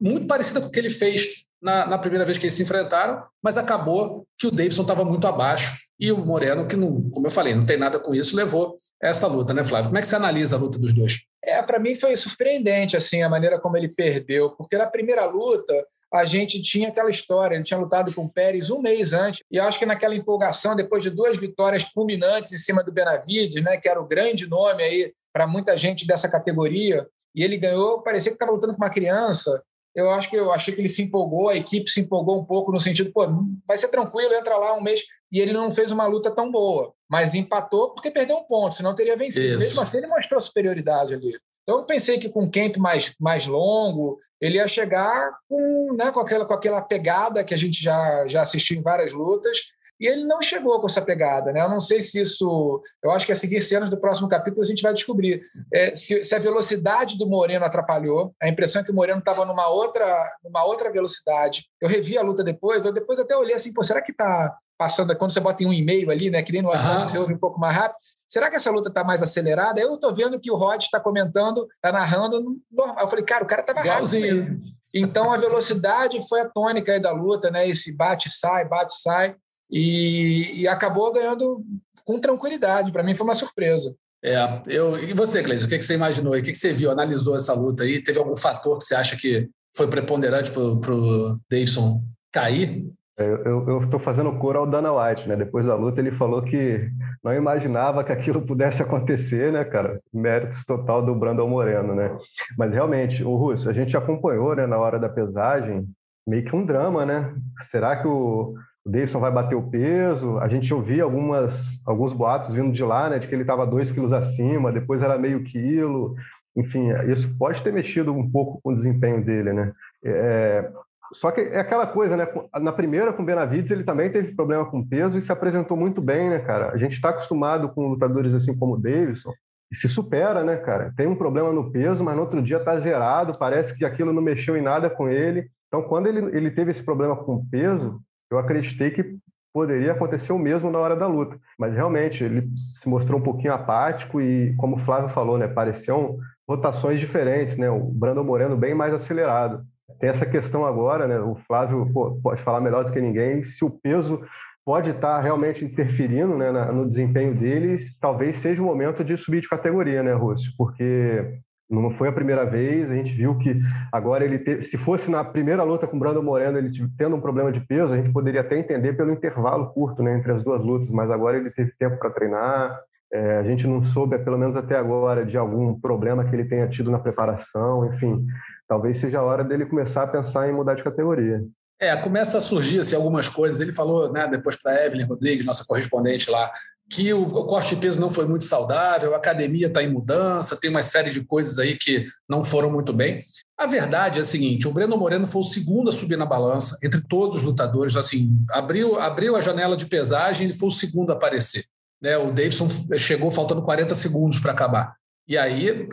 Muito 0.00 0.26
parecida 0.26 0.60
com 0.60 0.68
o 0.68 0.70
que 0.70 0.78
ele 0.78 0.90
fez 0.90 1.44
na, 1.60 1.86
na 1.86 1.98
primeira 1.98 2.24
vez 2.24 2.38
que 2.38 2.46
eles 2.46 2.54
se 2.54 2.62
enfrentaram, 2.62 3.22
mas 3.42 3.58
acabou 3.58 4.26
que 4.38 4.46
o 4.46 4.50
Davidson 4.50 4.82
estava 4.82 5.04
muito 5.04 5.26
abaixo 5.26 5.76
e 5.98 6.10
o 6.10 6.24
Moreno, 6.24 6.66
que, 6.66 6.76
não, 6.76 7.02
como 7.10 7.26
eu 7.26 7.30
falei, 7.30 7.54
não 7.54 7.66
tem 7.66 7.76
nada 7.76 7.98
com 7.98 8.14
isso, 8.14 8.34
levou 8.34 8.76
essa 9.02 9.26
luta, 9.26 9.52
né, 9.52 9.62
Flávio? 9.62 9.90
Como 9.90 9.98
é 9.98 10.00
que 10.00 10.06
você 10.06 10.16
analisa 10.16 10.56
a 10.56 10.58
luta 10.58 10.78
dos 10.78 10.94
dois? 10.94 11.26
É, 11.42 11.62
para 11.62 11.78
mim 11.78 11.94
foi 11.94 12.14
surpreendente 12.16 12.96
assim 12.96 13.22
a 13.22 13.28
maneira 13.28 13.58
como 13.58 13.76
ele 13.76 13.88
perdeu, 13.88 14.50
porque 14.50 14.76
na 14.76 14.86
primeira 14.86 15.24
luta 15.24 15.72
a 16.12 16.24
gente 16.24 16.60
tinha 16.60 16.88
aquela 16.88 17.08
história, 17.08 17.54
ele 17.54 17.64
tinha 17.64 17.80
lutado 17.80 18.12
com 18.14 18.24
o 18.24 18.28
Pérez 18.28 18.70
um 18.70 18.80
mês 18.80 19.12
antes, 19.12 19.40
e 19.50 19.58
acho 19.58 19.78
que 19.78 19.86
naquela 19.86 20.14
empolgação, 20.14 20.76
depois 20.76 21.02
de 21.02 21.08
duas 21.08 21.38
vitórias 21.38 21.84
fulminantes 21.84 22.52
em 22.52 22.58
cima 22.58 22.84
do 22.84 22.92
Benavides, 22.92 23.62
né, 23.62 23.78
que 23.78 23.88
era 23.88 24.00
o 24.00 24.06
grande 24.06 24.46
nome 24.46 24.82
aí 24.82 25.14
para 25.32 25.46
muita 25.46 25.76
gente 25.76 26.06
dessa 26.06 26.28
categoria, 26.28 27.06
e 27.34 27.42
ele 27.42 27.56
ganhou, 27.56 28.02
parecia 28.02 28.32
que 28.32 28.36
estava 28.36 28.52
lutando 28.52 28.74
com 28.74 28.82
uma 28.82 28.90
criança, 28.90 29.62
eu 29.94 30.10
acho 30.10 30.30
que 30.30 30.36
eu 30.36 30.52
achei 30.52 30.74
que 30.74 30.80
ele 30.80 30.88
se 30.88 31.02
empolgou, 31.02 31.48
a 31.48 31.56
equipe 31.56 31.90
se 31.90 32.00
empolgou 32.00 32.38
um 32.38 32.44
pouco 32.44 32.70
no 32.70 32.78
sentido, 32.78 33.12
pô, 33.12 33.26
vai 33.66 33.76
ser 33.76 33.88
tranquilo, 33.88 34.34
entra 34.34 34.56
lá 34.56 34.74
um 34.74 34.80
mês. 34.80 35.02
E 35.32 35.40
ele 35.40 35.52
não 35.52 35.70
fez 35.70 35.90
uma 35.90 36.06
luta 36.06 36.30
tão 36.30 36.50
boa, 36.50 36.94
mas 37.10 37.34
empatou 37.34 37.90
porque 37.90 38.10
perdeu 38.10 38.36
um 38.36 38.44
ponto, 38.44 38.76
senão 38.76 38.94
teria 38.94 39.16
vencido. 39.16 39.46
Isso. 39.46 39.58
Mesmo 39.58 39.80
assim, 39.80 39.98
ele 39.98 40.06
mostrou 40.06 40.40
superioridade 40.40 41.14
ali. 41.14 41.36
Então, 41.62 41.80
eu 41.80 41.86
pensei 41.86 42.18
que 42.18 42.28
com 42.28 42.44
o 42.44 42.50
camp 42.50 42.76
mais, 42.76 43.14
mais 43.18 43.46
longo, 43.46 44.18
ele 44.40 44.56
ia 44.56 44.66
chegar 44.66 45.30
com, 45.48 45.92
né, 45.94 46.10
com, 46.10 46.20
aquela, 46.20 46.44
com 46.44 46.54
aquela 46.54 46.80
pegada 46.80 47.44
que 47.44 47.52
a 47.52 47.56
gente 47.56 47.82
já, 47.82 48.26
já 48.26 48.42
assistiu 48.42 48.78
em 48.78 48.82
várias 48.82 49.12
lutas, 49.12 49.58
e 50.00 50.06
ele 50.06 50.24
não 50.24 50.40
chegou 50.40 50.80
com 50.80 50.86
essa 50.86 51.02
pegada, 51.02 51.52
né? 51.52 51.60
Eu 51.60 51.68
não 51.68 51.78
sei 51.78 52.00
se 52.00 52.22
isso. 52.22 52.82
Eu 53.04 53.10
acho 53.10 53.26
que 53.26 53.32
a 53.32 53.36
seguir 53.36 53.60
cenas 53.60 53.90
do 53.90 54.00
próximo 54.00 54.28
capítulo 54.28 54.64
a 54.64 54.66
gente 54.66 54.82
vai 54.82 54.94
descobrir 54.94 55.38
é, 55.72 55.94
se, 55.94 56.24
se, 56.24 56.34
a 56.34 56.38
velocidade 56.38 57.18
do 57.18 57.28
Moreno 57.28 57.66
atrapalhou. 57.66 58.34
A 58.40 58.48
impressão 58.48 58.80
é 58.80 58.84
que 58.84 58.90
o 58.90 58.94
Moreno 58.94 59.18
estava 59.18 59.44
numa 59.44 59.68
outra, 59.68 60.26
numa 60.42 60.64
outra 60.64 60.90
velocidade. 60.90 61.66
Eu 61.78 61.86
revi 61.86 62.16
a 62.16 62.22
luta 62.22 62.42
depois, 62.42 62.82
eu 62.82 62.94
depois 62.94 63.18
até 63.18 63.36
olhei 63.36 63.54
assim, 63.54 63.74
pô, 63.74 63.82
será 63.82 64.00
que 64.00 64.12
está 64.12 64.56
passando? 64.80 65.14
Quando 65.14 65.30
você 65.30 65.40
bota 65.40 65.62
em 65.62 65.66
um 65.66 65.74
e-mail 65.74 66.10
ali, 66.10 66.30
né? 66.30 66.42
Que 66.42 66.52
nem 66.52 66.62
no 66.62 66.68
WhatsApp, 66.68 67.02
uhum. 67.02 67.08
você 67.08 67.18
ouve 67.18 67.34
um 67.34 67.38
pouco 67.38 67.60
mais 67.60 67.76
rápido. 67.76 67.98
Será 68.26 68.48
que 68.48 68.56
essa 68.56 68.70
luta 68.70 68.88
está 68.88 69.04
mais 69.04 69.22
acelerada? 69.22 69.78
Eu 69.78 69.94
estou 69.94 70.14
vendo 70.14 70.40
que 70.40 70.50
o 70.50 70.56
Rod 70.56 70.80
está 70.80 70.98
comentando, 70.98 71.68
está 71.74 71.92
narrando 71.92 72.56
normal. 72.72 72.96
Eu 72.98 73.08
falei, 73.08 73.22
cara, 73.22 73.44
o 73.44 73.46
cara 73.46 73.60
estava 73.60 73.82
rápido. 73.82 74.58
Então 74.94 75.30
a 75.30 75.36
velocidade 75.36 76.26
foi 76.26 76.40
a 76.40 76.48
tônica 76.48 76.92
aí 76.92 76.98
da 76.98 77.12
luta, 77.12 77.50
né? 77.50 77.68
Esse 77.68 77.92
bate-sai, 77.92 78.66
bate-sai 78.66 79.36
e, 79.70 80.62
e 80.62 80.66
acabou 80.66 81.12
ganhando 81.12 81.62
com 82.02 82.18
tranquilidade. 82.18 82.90
Para 82.90 83.02
mim 83.02 83.14
foi 83.14 83.26
uma 83.26 83.34
surpresa. 83.34 83.94
É, 84.24 84.62
eu, 84.66 84.98
e 84.98 85.12
você, 85.12 85.42
Cleiton, 85.42 85.66
o 85.66 85.68
que, 85.68 85.76
que 85.76 85.84
você 85.84 85.94
imaginou? 85.94 86.34
O 86.34 86.42
que, 86.42 86.52
que 86.52 86.58
você 86.58 86.72
viu? 86.72 86.90
Analisou 86.90 87.36
essa 87.36 87.52
luta 87.52 87.82
aí? 87.82 88.02
Teve 88.02 88.18
algum 88.18 88.36
fator 88.36 88.78
que 88.78 88.84
você 88.84 88.94
acha 88.94 89.14
que 89.14 89.46
foi 89.76 89.88
preponderante 89.88 90.50
para 90.50 90.94
o 90.94 91.38
Davidson 91.50 92.02
cair? 92.32 92.86
É, 93.20 93.24
eu 93.46 93.82
estou 93.82 94.00
fazendo 94.00 94.32
cor 94.38 94.56
ao 94.56 94.66
Dana 94.66 94.90
White, 94.90 95.28
né? 95.28 95.36
Depois 95.36 95.66
da 95.66 95.74
luta, 95.74 96.00
ele 96.00 96.10
falou 96.10 96.42
que 96.42 96.90
não 97.22 97.34
imaginava 97.34 98.02
que 98.02 98.10
aquilo 98.10 98.40
pudesse 98.46 98.82
acontecer, 98.82 99.52
né, 99.52 99.62
cara? 99.62 100.00
Méritos 100.12 100.64
total 100.64 101.04
do 101.04 101.14
Brandon 101.14 101.46
Moreno, 101.46 101.94
né? 101.94 102.16
Mas 102.56 102.72
realmente, 102.72 103.22
o 103.22 103.36
Russo, 103.36 103.68
a 103.68 103.74
gente 103.74 103.94
acompanhou, 103.94 104.56
né, 104.56 104.66
na 104.66 104.78
hora 104.78 104.98
da 104.98 105.08
pesagem, 105.08 105.86
meio 106.26 106.44
que 106.44 106.56
um 106.56 106.64
drama, 106.64 107.04
né? 107.04 107.34
Será 107.58 107.94
que 107.96 108.08
o, 108.08 108.54
Davidson 108.86 109.20
vai 109.20 109.30
bater 109.30 109.54
o 109.54 109.68
peso. 109.68 110.38
A 110.38 110.48
gente 110.48 110.72
ouvia 110.72 111.04
algumas, 111.04 111.78
alguns 111.86 112.14
boatos 112.14 112.54
vindo 112.54 112.72
de 112.72 112.82
lá, 112.82 113.10
né, 113.10 113.18
de 113.18 113.28
que 113.28 113.34
ele 113.34 113.42
estava 113.42 113.66
dois 113.66 113.92
quilos 113.92 114.12
acima, 114.12 114.72
depois 114.72 115.02
era 115.02 115.18
meio 115.18 115.44
quilo. 115.44 116.14
Enfim, 116.56 116.88
isso 117.06 117.36
pode 117.38 117.62
ter 117.62 117.72
mexido 117.72 118.12
um 118.12 118.30
pouco 118.30 118.60
com 118.62 118.70
o 118.72 118.74
desempenho 118.74 119.22
dele, 119.22 119.52
né? 119.52 119.72
É, 120.02 120.70
só 121.12 121.30
que 121.30 121.40
é 121.40 121.60
aquela 121.60 121.86
coisa, 121.86 122.16
né? 122.16 122.26
Na 122.60 122.72
primeira, 122.72 123.12
com 123.12 123.22
o 123.22 123.26
Benavides, 123.26 123.70
ele 123.70 123.84
também 123.84 124.10
teve 124.10 124.34
problema 124.34 124.64
com 124.64 124.86
peso 124.86 125.18
e 125.18 125.22
se 125.22 125.32
apresentou 125.32 125.76
muito 125.76 126.00
bem, 126.00 126.30
né, 126.30 126.38
cara? 126.38 126.70
A 126.70 126.76
gente 126.76 126.92
está 126.92 127.10
acostumado 127.10 127.68
com 127.70 127.88
lutadores 127.88 128.34
assim 128.34 128.56
como 128.56 128.74
o 128.74 128.78
Davidson, 128.80 129.32
e 129.70 129.76
se 129.76 129.88
supera, 129.88 130.42
né, 130.42 130.56
cara? 130.56 130.92
Tem 130.96 131.06
um 131.06 131.14
problema 131.14 131.52
no 131.52 131.70
peso, 131.70 132.02
mas 132.02 132.16
no 132.16 132.22
outro 132.22 132.42
dia 132.42 132.58
tá 132.58 132.76
zerado, 132.76 133.38
parece 133.38 133.76
que 133.76 133.84
aquilo 133.84 134.12
não 134.12 134.20
mexeu 134.20 134.56
em 134.56 134.62
nada 134.62 134.90
com 134.90 135.08
ele. 135.08 135.48
Então, 135.68 135.82
quando 135.82 136.08
ele, 136.08 136.36
ele 136.36 136.50
teve 136.50 136.72
esse 136.72 136.82
problema 136.82 137.14
com 137.16 137.46
peso, 137.46 138.00
eu 138.30 138.38
acreditei 138.38 138.90
que 138.90 139.16
poderia 139.52 139.92
acontecer 139.92 140.32
o 140.32 140.38
mesmo 140.38 140.70
na 140.70 140.78
hora 140.78 140.96
da 140.96 141.06
luta. 141.06 141.38
Mas 141.58 141.72
realmente 141.72 142.24
ele 142.24 142.48
se 142.74 142.88
mostrou 142.88 143.20
um 143.20 143.22
pouquinho 143.22 143.52
apático 143.52 144.20
e, 144.20 144.54
como 144.56 144.76
o 144.76 144.78
Flávio 144.78 145.08
falou, 145.08 145.38
né, 145.38 145.46
pareciam 145.46 146.18
rotações 146.48 146.98
diferentes, 146.98 147.56
né? 147.56 147.70
O 147.70 147.80
Brandon 147.80 148.24
Moreno 148.24 148.56
bem 148.56 148.74
mais 148.74 148.92
acelerado. 148.92 149.64
Tem 149.98 150.10
essa 150.10 150.26
questão 150.26 150.64
agora, 150.64 151.06
né? 151.06 151.18
O 151.18 151.34
Flávio 151.46 151.90
pô, 151.92 152.18
pode 152.22 152.42
falar 152.42 152.60
melhor 152.60 152.84
do 152.84 152.92
que 152.92 153.00
ninguém 153.00 153.42
se 153.42 153.64
o 153.64 153.70
peso 153.70 154.22
pode 154.64 154.90
estar 154.90 155.18
realmente 155.20 155.64
interferindo 155.64 156.36
né, 156.36 156.50
no 156.70 156.86
desempenho 156.86 157.34
deles, 157.34 157.96
talvez 157.98 158.36
seja 158.36 158.62
o 158.62 158.64
momento 158.64 159.02
de 159.02 159.16
subir 159.16 159.40
de 159.40 159.48
categoria, 159.48 160.02
né, 160.02 160.12
Rússio? 160.12 160.52
Porque 160.56 161.40
não 161.68 161.90
foi 161.90 162.08
a 162.08 162.12
primeira 162.12 162.44
vez, 162.44 162.90
a 162.90 162.94
gente 162.94 163.12
viu 163.12 163.38
que 163.38 163.58
agora 163.92 164.24
ele, 164.24 164.38
te, 164.38 164.62
se 164.62 164.76
fosse 164.76 165.10
na 165.10 165.24
primeira 165.24 165.62
luta 165.62 165.86
com 165.86 165.96
o 165.96 166.00
Brandon 166.00 166.22
Moreno, 166.22 166.58
ele 166.58 166.70
tendo 166.98 167.16
um 167.16 167.20
problema 167.20 167.50
de 167.50 167.60
peso, 167.60 167.92
a 167.92 167.96
gente 167.96 168.12
poderia 168.12 168.40
até 168.40 168.58
entender 168.58 168.92
pelo 168.92 169.12
intervalo 169.12 169.72
curto 169.72 170.02
né, 170.02 170.16
entre 170.16 170.32
as 170.32 170.42
duas 170.42 170.62
lutas, 170.62 170.90
mas 170.90 171.10
agora 171.10 171.36
ele 171.36 171.50
teve 171.50 171.72
tempo 171.78 171.96
para 171.96 172.10
treinar, 172.10 172.78
é, 173.12 173.38
a 173.38 173.42
gente 173.42 173.66
não 173.66 173.82
soube, 173.82 174.18
pelo 174.18 174.38
menos 174.38 174.56
até 174.56 174.76
agora, 174.76 175.24
de 175.26 175.36
algum 175.36 175.78
problema 175.78 176.24
que 176.24 176.34
ele 176.34 176.44
tenha 176.44 176.68
tido 176.68 176.90
na 176.90 176.98
preparação, 176.98 177.86
enfim, 177.86 178.24
talvez 178.68 178.98
seja 178.98 179.18
a 179.18 179.22
hora 179.22 179.42
dele 179.42 179.66
começar 179.66 180.04
a 180.04 180.06
pensar 180.06 180.48
em 180.48 180.52
mudar 180.52 180.74
de 180.74 180.84
categoria. 180.84 181.42
É, 181.80 181.96
começa 181.96 182.38
a 182.38 182.42
surgir 182.42 182.80
assim, 182.80 182.94
algumas 182.94 183.28
coisas. 183.28 183.60
Ele 183.60 183.72
falou 183.72 184.12
né, 184.12 184.28
depois 184.28 184.54
para 184.54 184.84
Evelyn 184.84 185.06
Rodrigues, 185.06 185.46
nossa 185.46 185.64
correspondente 185.66 186.30
lá, 186.30 186.52
que 186.90 187.12
o 187.14 187.44
corte 187.44 187.74
de 187.74 187.80
peso 187.80 188.00
não 188.00 188.10
foi 188.10 188.26
muito 188.26 188.44
saudável, 188.44 189.14
a 189.14 189.16
academia 189.16 189.68
está 189.68 189.80
em 189.82 189.88
mudança, 189.88 190.58
tem 190.60 190.68
uma 190.68 190.82
série 190.82 191.10
de 191.10 191.24
coisas 191.24 191.58
aí 191.58 191.78
que 191.78 192.04
não 192.28 192.44
foram 192.44 192.70
muito 192.70 192.92
bem. 192.92 193.20
A 193.56 193.66
verdade 193.66 194.18
é 194.18 194.22
a 194.22 194.24
seguinte: 194.24 194.66
o 194.66 194.72
Breno 194.72 194.96
Moreno 194.96 195.26
foi 195.26 195.40
o 195.40 195.44
segundo 195.44 195.88
a 195.88 195.92
subir 195.92 196.16
na 196.16 196.26
balança 196.26 196.76
entre 196.82 197.00
todos 197.00 197.38
os 197.38 197.42
lutadores. 197.44 197.96
Assim, 197.96 198.36
abriu, 198.50 199.00
abriu 199.00 199.36
a 199.36 199.40
janela 199.40 199.76
de 199.76 199.86
pesagem, 199.86 200.46
ele 200.48 200.58
foi 200.58 200.68
o 200.68 200.72
segundo 200.72 201.10
a 201.10 201.14
aparecer. 201.14 201.64
Né? 202.00 202.16
O 202.16 202.32
Davidson 202.32 202.68
chegou 202.96 203.30
faltando 203.30 203.62
40 203.62 203.94
segundos 203.94 204.40
para 204.40 204.52
acabar. 204.52 204.94
E 205.28 205.38
aí, 205.38 205.88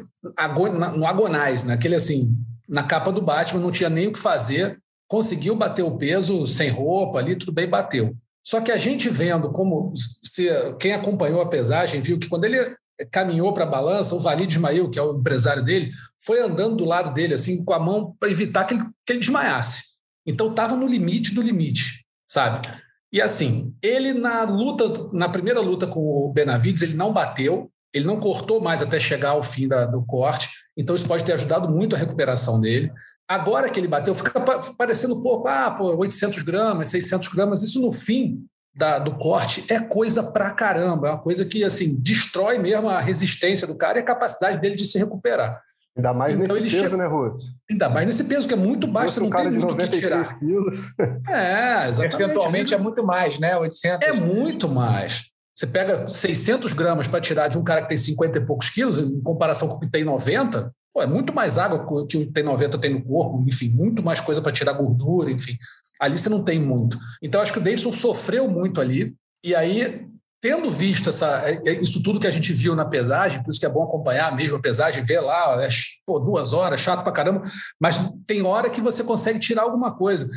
no 0.96 1.06
agonais, 1.06 1.64
naquele 1.64 1.96
assim, 1.96 2.36
na 2.68 2.84
capa 2.84 3.12
do 3.12 3.22
Batman, 3.22 3.62
não 3.62 3.72
tinha 3.72 3.90
nem 3.90 4.08
o 4.08 4.14
que 4.14 4.20
fazer, 4.20 4.80
conseguiu 5.08 5.56
bater 5.56 5.84
o 5.84 5.98
peso 5.98 6.48
sem 6.48 6.70
roupa 6.70 7.20
ali, 7.20 7.36
tudo 7.36 7.52
bem, 7.52 7.68
bateu. 7.68 8.16
Só 8.44 8.62
que 8.62 8.72
a 8.72 8.78
gente 8.78 9.10
vendo 9.10 9.52
como 9.52 9.94
se 9.96 10.50
quem 10.80 10.94
acompanhou 10.94 11.42
a 11.42 11.50
pesagem 11.50 12.02
viu 12.02 12.18
que 12.18 12.30
quando 12.30 12.46
ele 12.46 12.76
caminhou 13.12 13.54
para 13.54 13.64
a 13.64 13.70
balança, 13.70 14.16
o 14.16 14.20
Valide 14.20 14.54
Ismail, 14.54 14.90
que 14.90 14.98
é 14.98 15.02
o 15.02 15.20
empresário 15.20 15.64
dele, 15.64 15.92
foi 16.20 16.42
andando 16.42 16.78
do 16.78 16.86
lado 16.86 17.14
dele 17.14 17.34
assim 17.34 17.64
com 17.64 17.74
a 17.74 17.80
mão 17.80 18.16
para 18.20 18.30
evitar 18.30 18.64
que 18.64 18.74
ele, 18.74 18.84
que 19.06 19.14
ele 19.14 19.20
desmaiasse. 19.20 19.98
Então 20.26 20.50
estava 20.50 20.76
no 20.76 20.88
limite 20.88 21.34
do 21.34 21.42
limite, 21.42 22.06
sabe? 22.28 22.68
E 23.12 23.22
assim, 23.22 23.74
ele 23.82 24.14
na 24.14 24.44
luta, 24.44 25.10
na 25.14 25.30
primeira 25.30 25.60
luta 25.60 25.88
com 25.88 26.00
o 26.00 26.32
Benavides, 26.34 26.82
ele 26.82 26.96
não 26.96 27.14
bateu, 27.14 27.72
ele 27.94 28.06
não 28.06 28.20
cortou 28.20 28.62
mais 28.62 28.82
até 28.82 29.00
chegar 29.00 29.30
ao 29.30 29.44
fim 29.44 29.68
da, 29.68 29.86
do 29.86 30.06
corte. 30.06 30.50
Então, 30.78 30.96
isso 30.96 31.08
pode 31.08 31.24
ter 31.24 31.34
ajudado 31.34 31.70
muito 31.70 31.96
a 31.96 32.00
recuperação 32.00 32.62
dele. 32.62 32.92
Agora 33.28 33.70
que 33.70 33.80
ele 33.80 33.88
bateu, 33.88 34.14
fica 34.14 34.40
parecendo 34.78 35.18
um 35.18 35.22
pouco, 35.22 35.48
ah, 35.48 35.72
pô, 35.72 35.96
800 35.96 36.44
gramas, 36.44 36.90
600 36.90 37.28
gramas. 37.30 37.64
Isso 37.64 37.82
no 37.82 37.92
fim 37.92 38.46
da, 38.76 39.00
do 39.00 39.18
corte 39.18 39.66
é 39.70 39.80
coisa 39.80 40.22
pra 40.22 40.52
caramba. 40.52 41.08
É 41.08 41.12
uma 41.12 41.22
coisa 41.22 41.44
que, 41.46 41.64
assim, 41.64 42.00
destrói 42.00 42.60
mesmo 42.60 42.90
a 42.90 43.00
resistência 43.00 43.66
do 43.66 43.76
cara 43.76 43.98
e 43.98 44.02
a 44.02 44.06
capacidade 44.06 44.62
dele 44.62 44.76
de 44.76 44.86
se 44.86 45.00
recuperar. 45.00 45.60
Ainda 45.98 46.14
mais 46.14 46.36
então, 46.36 46.56
nesse 46.56 46.76
peso, 46.76 46.84
chega... 46.84 46.98
né, 46.98 47.08
Ruth? 47.08 47.42
Ainda 47.70 47.90
mais 47.90 48.06
nesse 48.06 48.24
peso, 48.26 48.48
que 48.48 48.54
é 48.54 48.58
muito 48.58 48.88
baixo, 48.88 49.16
você 49.16 49.20
não 49.20 49.30
tem 49.32 49.52
muito 49.52 49.74
o 49.74 49.76
que 49.76 49.88
tirar. 49.90 50.40
Quilos. 50.40 50.94
É, 51.28 51.90
exatamente. 51.90 52.18
Percentualmente 52.18 52.74
é 52.74 52.78
muito 52.78 53.04
mais, 53.04 53.40
né? 53.40 53.58
800. 53.58 54.08
É 54.08 54.14
muito 54.14 54.70
mais. 54.70 55.32
Você 55.54 55.66
pega 55.66 56.08
600 56.08 56.72
gramas 56.74 57.08
para 57.08 57.20
tirar 57.20 57.48
de 57.48 57.58
um 57.58 57.64
cara 57.64 57.82
que 57.82 57.90
tem 57.90 57.98
50 57.98 58.38
e 58.38 58.46
poucos 58.46 58.70
quilos, 58.70 59.00
em 59.00 59.20
comparação 59.22 59.68
com 59.68 59.76
o 59.76 59.80
que 59.80 59.90
tem 59.90 60.04
90, 60.04 60.72
pô, 60.94 61.02
é 61.02 61.08
muito 61.08 61.34
mais 61.34 61.58
água 61.58 61.84
que 62.08 62.18
o 62.18 62.26
que 62.26 62.32
tem 62.32 62.44
90 62.44 62.78
tem 62.78 62.94
no 62.94 63.04
corpo, 63.04 63.44
enfim, 63.48 63.70
muito 63.70 64.04
mais 64.04 64.22
coisa 64.22 64.40
para 64.40 64.52
tirar 64.52 64.74
gordura, 64.74 65.32
enfim. 65.32 65.58
Ali 66.00 66.18
você 66.18 66.30
não 66.30 66.44
tem 66.44 66.60
muito. 66.60 66.98
Então, 67.24 67.42
acho 67.42 67.52
que 67.52 67.58
o 67.58 67.62
Davidson 67.62 67.92
sofreu 67.92 68.48
muito 68.48 68.80
ali. 68.80 69.16
E 69.44 69.56
aí, 69.56 70.08
tendo 70.48 70.72
visto 70.72 71.10
essa, 71.10 71.46
é, 71.46 71.62
é, 71.66 71.82
isso 71.82 72.02
tudo 72.02 72.22
que 72.22 72.28
a 72.28 72.32
gente 72.32 72.54
viu 72.54 72.74
na 72.74 72.86
pesagem, 72.86 73.44
por 73.44 73.52
isso 73.52 73.60
que 73.60 73.66
é 73.66 73.70
bom 73.70 73.84
acompanhar 73.84 74.34
mesmo 74.34 74.56
a 74.56 74.62
pesagem, 74.62 75.04
ver 75.04 75.20
lá, 75.20 75.62
é, 75.62 75.68
pô, 76.06 76.20
duas 76.20 76.54
horas, 76.54 76.80
chato 76.80 77.04
pra 77.04 77.12
caramba, 77.12 77.42
mas 77.78 77.98
tem 78.26 78.42
hora 78.44 78.70
que 78.70 78.80
você 78.80 79.04
consegue 79.04 79.40
tirar 79.40 79.64
alguma 79.64 79.94
coisa. 79.94 80.30